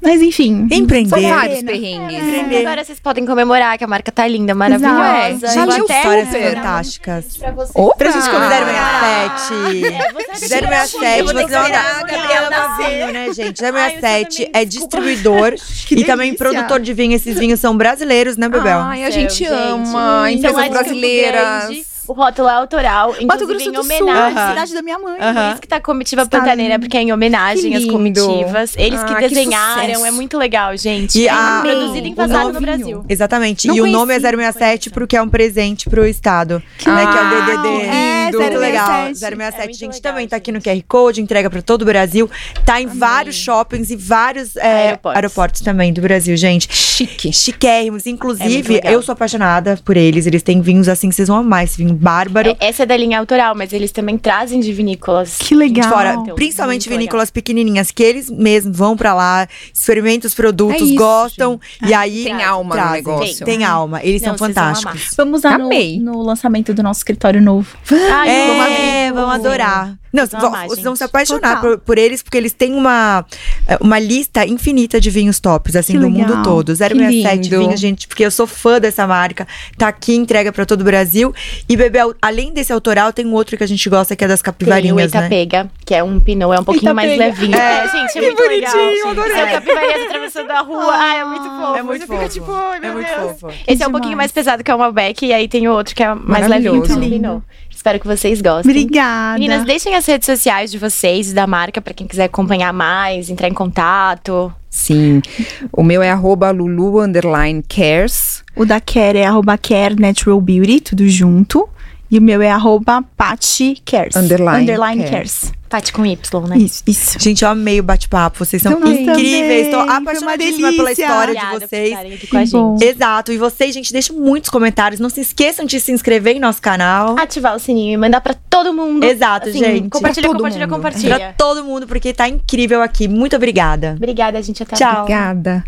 Mas 0.00 0.22
enfim. 0.22 0.68
Empreender. 0.70 1.10
Foi 1.10 1.22
Vários 1.22 1.58
pena. 1.58 1.72
perrengues. 1.72 2.60
Agora 2.60 2.84
vocês 2.84 3.00
podem 3.00 3.26
comemorar 3.26 3.76
que 3.76 3.84
a 3.84 3.86
marca 3.86 4.12
tá 4.12 4.26
linda, 4.28 4.54
maravilhosa. 4.54 5.28
Exato. 5.30 5.54
Já 5.54 5.60
Eu 5.64 5.68
leu 5.70 5.84
histórias 5.84 6.34
É. 6.34 6.54
fantásticas. 6.54 7.36
Pra 7.36 7.50
vocês. 7.50 7.88
Pra 7.98 8.10
gente 8.12 8.30
como 8.30 8.44
Ah. 8.44 8.48
067. 8.48 9.86
É, 9.86 10.12
você 10.12 10.60
vai 10.60 10.86
067, 10.86 11.18
Eu 11.18 11.24
vou 11.24 11.34
ter 11.34 11.42
você 11.48 11.58
não 11.58 11.70
dá 11.70 11.80
a 11.80 12.02
Gabriela 12.04 12.50
Mavinho, 12.50 13.12
né, 13.12 13.32
gente? 13.32 13.64
Ai, 13.64 13.72
067 13.72 14.42
eu 14.42 14.46
também, 14.48 14.62
é 14.62 14.64
distribuidor 14.64 15.54
e 15.90 16.04
também 16.04 16.34
produtor 16.34 16.80
de 16.80 16.92
vinho. 16.94 17.14
Esses 17.14 17.38
vinhos 17.38 17.58
são 17.60 17.76
brasileiros, 17.76 18.36
né, 18.36 18.48
Bebel? 18.48 18.78
Ai, 18.78 19.04
a 19.04 19.10
gente 19.10 19.44
ama 19.46 20.30
empresas 20.30 20.56
São 20.56 20.62
Campo 20.68 20.78
brasileiras. 20.84 21.97
O 22.08 22.12
rótulo 22.14 22.48
é 22.48 22.52
autoral, 22.52 23.08
Mato 23.10 23.22
inclusive 23.22 23.46
Grosso 23.52 23.68
em 23.68 23.72
do 23.72 23.84
Sul, 23.84 24.06
homenagem. 24.08 24.38
Aham. 24.38 24.48
cidade 24.50 24.74
da 24.74 24.82
minha 24.82 24.98
mãe. 24.98 25.20
Aham. 25.20 25.34
Por 25.34 25.52
isso 25.52 25.60
que 25.60 25.68
tá 25.68 25.76
a 25.76 25.80
comitiva 25.80 26.22
Está 26.22 26.38
pantaneira, 26.38 26.74
lindo. 26.74 26.80
porque 26.86 26.96
é 26.96 27.02
em 27.02 27.12
homenagem 27.12 27.70
Que 27.70 27.76
às 27.76 27.82
lindo. 27.82 27.92
comitivas. 27.92 28.74
Eles 28.76 29.00
Ah, 29.00 29.04
que 29.04 29.14
que 29.14 29.28
desenharam, 29.28 29.82
sucesso. 29.84 30.06
é 30.06 30.10
muito 30.10 30.38
legal, 30.38 30.76
gente. 30.76 31.18
E 31.18 31.26
é 31.28 31.30
a- 31.30 31.60
produzido 31.62 32.06
e 32.06 32.10
no. 32.52 32.60
Brasil. 32.60 33.04
Exatamente. 33.08 33.68
Não 33.68 33.76
e 33.76 33.80
o 33.82 33.86
nome 33.86 34.14
é 34.14 34.20
conheci, 34.20 34.36
067 34.36 34.90
porque 34.90 35.16
é 35.16 35.22
um 35.22 35.28
presente 35.28 35.88
pro 35.90 36.06
Estado. 36.06 36.62
Que 36.78 36.88
né, 36.88 37.06
que 37.06 37.18
é 37.18 37.20
o. 37.20 37.28
DDD. 37.28 37.84
É, 37.86 38.22
muito 38.22 38.38
067. 38.38 38.58
legal. 38.58 38.90
É 38.90 39.14
067, 39.14 39.58
muito 39.66 39.78
gente, 39.78 39.94
legal, 39.94 40.00
também 40.12 40.28
tá 40.28 40.36
aqui 40.36 40.50
no 40.52 40.60
gente. 40.60 40.80
QR 40.82 40.84
Code, 40.88 41.20
entrega 41.20 41.50
pra 41.50 41.60
todo 41.62 41.82
o 41.82 41.84
Brasil. 41.84 42.30
Tá 42.64 42.80
em 42.80 42.86
vários 42.86 43.36
shoppings 43.36 43.90
e 43.90 43.96
vários 43.96 44.56
é, 44.56 44.62
Aeroportos. 44.86 45.16
aeroportos. 45.16 45.60
também 45.60 45.92
do 45.92 46.00
Brasil, 46.00 46.36
gente. 46.36 46.68
Chique. 46.74 47.32
Chiquérrimos. 47.32 48.06
É 48.06 48.08
muito 48.10 48.14
Inclusive, 48.16 48.74
legal. 48.74 48.92
eu 48.92 49.02
sou 49.02 49.12
apaixonada 49.12 49.78
por 49.84 49.96
eles. 49.96 50.26
Eles 50.26 50.42
têm 50.42 50.60
vinhos 50.60 50.88
assim 50.88 51.08
que 51.08 51.14
vocês 51.14 51.28
vão 51.28 51.38
amar. 51.38 51.64
Esse 51.64 51.76
vinho 51.76 51.97
bárbaro. 51.98 52.50
É, 52.60 52.68
essa 52.68 52.82
é 52.82 52.86
da 52.86 52.96
linha 52.96 53.18
autoral, 53.18 53.54
mas 53.54 53.72
eles 53.72 53.90
também 53.92 54.16
trazem 54.16 54.60
de 54.60 54.72
vinícolas. 54.72 55.38
Que 55.38 55.54
legal. 55.54 55.86
de 55.88 55.92
fora, 55.94 56.14
Então, 56.14 56.34
principalmente 56.34 56.88
vinícolas 56.88 57.30
pequenininhas, 57.30 57.90
que 57.90 58.02
eles 58.02 58.30
mesmos 58.30 58.76
vão 58.76 58.96
pra 58.96 59.14
lá, 59.14 59.46
experimentam 59.72 60.26
os 60.28 60.34
produtos, 60.34 60.80
É 60.82 60.84
isso, 60.84 60.94
gostam 60.96 61.60
e 61.86 61.92
aí 61.92 62.24
Tem 62.24 62.42
alma 62.42 62.68
no 62.74 62.80
trazem. 62.80 62.96
negócio. 62.96 63.44
Tem 63.46 63.64
alma, 63.64 64.00
eles 64.02 64.22
Não, 64.22 64.36
são 64.36 64.46
fantásticos. 64.48 65.14
Vamos 65.16 65.42
lá 65.42 65.58
no, 65.58 65.68
no 66.00 66.22
lançamento 66.22 66.72
do 66.72 66.82
nosso 66.82 67.00
escritório 67.00 67.40
novo. 67.42 67.68
Ai, 68.12 68.28
É, 68.30 69.12
vamos 69.12 69.34
adorar. 69.34 69.98
Não, 70.20 70.26
Vão 70.26 70.40
vão, 70.40 70.48
amar, 70.48 70.68
vocês 70.68 70.84
vão 70.84 70.96
se 70.96 71.04
apaixonar 71.04 71.60
por, 71.60 71.78
por 71.78 71.98
eles, 71.98 72.22
porque 72.22 72.36
eles 72.36 72.52
têm 72.52 72.74
uma, 72.74 73.24
é, 73.66 73.76
uma 73.80 73.98
lista 73.98 74.44
infinita 74.46 75.00
de 75.00 75.10
vinhos 75.10 75.38
tops, 75.40 75.76
assim, 75.76 75.94
Que 75.94 75.98
do 75.98 76.08
legal. 76.08 76.28
mundo 76.28 76.42
todo. 76.42 76.74
067 76.74 77.42
lindo. 77.42 77.58
vinhos, 77.60 77.80
gente, 77.80 78.08
porque 78.08 78.24
eu 78.24 78.30
sou 78.30 78.46
fã 78.46 78.80
dessa 78.80 79.06
marca. 79.06 79.46
Tá 79.76 79.88
aqui, 79.88 80.14
entrega 80.14 80.52
pra 80.52 80.64
todo 80.66 80.80
o 80.80 80.84
Brasil. 80.84 81.34
E, 81.68 81.76
Bebel, 81.76 82.14
além 82.20 82.52
desse 82.52 82.72
autoral, 82.72 83.12
tem 83.12 83.26
um 83.26 83.32
outro 83.34 83.56
que 83.56 83.64
a 83.64 83.68
gente 83.68 83.88
gosta, 83.88 84.14
que 84.16 84.24
é 84.24 84.28
das 84.28 84.40
Tem 84.40 84.50
o 84.50 84.52
capivarinhas, 84.52 85.12
né? 85.12 85.18
Itapega, 85.20 85.70
que 85.84 85.94
é 85.94 86.02
um 86.02 86.18
pinot, 86.20 86.54
é 86.56 86.60
um 86.60 86.64
pouquinho 86.64 86.94
mais 86.94 87.12
Itapega. 87.12 87.34
levinho. 87.40 87.56
É. 87.58 87.78
É, 87.84 87.88
gente, 87.88 88.10
é 88.10 88.12
Que 88.12 88.20
muito 88.22 88.42
legal. 88.42 88.72
bonitinho, 88.72 88.98
eu 89.04 89.08
adorei. 89.10 89.36
Seu 89.36 89.46
capivarinhas 89.46 90.02
atravessando 90.06 90.50
a 90.50 90.60
rua. 90.60 90.92
Ai, 90.94 91.20
é 91.20 91.24
muito 91.24 91.44
fofo. 91.44 91.74
É 91.76 91.82
muito 91.82 92.06
fofo. 92.06 92.28
tipo, 92.28 92.52
É 92.82 92.90
muito 92.92 93.08
fofo. 93.08 93.48
Esse 93.66 93.82
é 93.82 93.86
um 93.88 93.92
pouquinho 93.92 94.16
mais 94.16 94.32
pesado 94.32 94.62
que 94.64 94.70
é 94.70 94.74
o 94.74 94.78
Malbec, 94.78 95.24
e 95.26 95.32
aí 95.32 95.48
tem 95.48 95.68
o 95.68 95.72
outro 95.72 95.94
que 95.94 96.02
é 96.02 96.14
mais 96.14 96.46
levinho, 96.48 96.82
que 96.82 96.90
é 96.92 96.94
o 96.94 96.98
Maravilhoso. 96.98 97.10
Pinot. 97.18 97.42
Espero 97.78 98.00
que 98.00 98.08
vocês 98.08 98.42
gostem. 98.42 98.72
Obrigada. 98.72 99.38
Meninas, 99.38 99.64
deixem 99.64 99.94
as 99.94 100.04
redes 100.04 100.26
sociais 100.26 100.68
de 100.68 100.76
vocês, 100.76 101.32
da 101.32 101.46
marca, 101.46 101.80
pra 101.80 101.94
quem 101.94 102.08
quiser 102.08 102.24
acompanhar 102.24 102.72
mais, 102.72 103.30
entrar 103.30 103.46
em 103.46 103.54
contato. 103.54 104.52
Sim. 104.68 105.22
O 105.70 105.84
meu 105.84 106.02
é 106.02 106.10
arroba 106.10 106.50
Lulu 106.50 107.00
underline 107.00 107.62
cares. 107.62 108.42
O 108.56 108.66
da 108.66 108.80
Care 108.80 109.18
é 109.18 109.26
arroba 109.26 109.56
Care 109.56 109.94
Natural 109.94 110.40
Beauty, 110.40 110.80
tudo 110.80 111.08
junto. 111.08 111.68
E 112.10 112.18
o 112.18 112.22
meu 112.22 112.40
é 112.40 112.50
arroba 112.50 113.02
paticares. 113.16 114.16
Underline 114.16 114.62
Underline 114.62 115.02
cares. 115.04 115.40
cares. 115.40 115.58
Tati 115.68 115.92
com 115.92 116.06
Y, 116.06 116.46
né? 116.48 116.56
Isso, 116.56 116.82
isso. 116.86 117.18
Gente, 117.20 117.44
eu 117.44 117.50
amei 117.50 117.78
o 117.78 117.82
bate-papo. 117.82 118.38
Vocês 118.42 118.62
são 118.62 118.72
Também. 118.80 119.02
incríveis. 119.06 119.68
Uma 119.68 119.98
apaixonadíssima 119.98 120.72
pela 120.72 120.90
história 120.92 121.34
de 121.34 121.40
Obrigada 121.40 121.60
por 121.60 121.68
vocês. 121.68 121.92
aqui 121.98 122.26
com 122.26 122.36
a 122.38 122.44
gente. 122.46 122.84
Exato. 122.84 123.32
E 123.32 123.36
vocês, 123.36 123.74
gente, 123.74 123.92
deixem 123.92 124.16
muitos 124.16 124.48
comentários. 124.48 124.98
Não 124.98 125.10
se 125.10 125.20
esqueçam 125.20 125.66
de 125.66 125.78
se 125.78 125.92
inscrever 125.92 126.34
em 126.36 126.40
nosso 126.40 126.62
canal. 126.62 127.18
Ativar 127.18 127.54
o 127.54 127.58
sininho 127.58 127.92
e 127.92 127.96
mandar 127.98 128.22
pra 128.22 128.32
todo 128.48 128.72
mundo. 128.72 129.04
Exato, 129.04 129.50
Assim, 129.50 129.58
gente. 129.58 129.90
Compartilha, 129.90 130.28
compartilha, 130.28 130.66
mundo. 130.66 130.74
compartilha. 130.76 131.16
Pra 131.18 131.32
todo 131.34 131.62
mundo, 131.62 131.86
porque 131.86 132.14
tá 132.14 132.26
incrível 132.26 132.80
aqui. 132.80 133.06
Muito 133.06 133.36
obrigada. 133.36 133.92
Obrigada, 133.94 134.40
gente. 134.40 134.62
Até 134.62 134.74
Tchau. 134.76 135.02
Obrigada. 135.02 135.62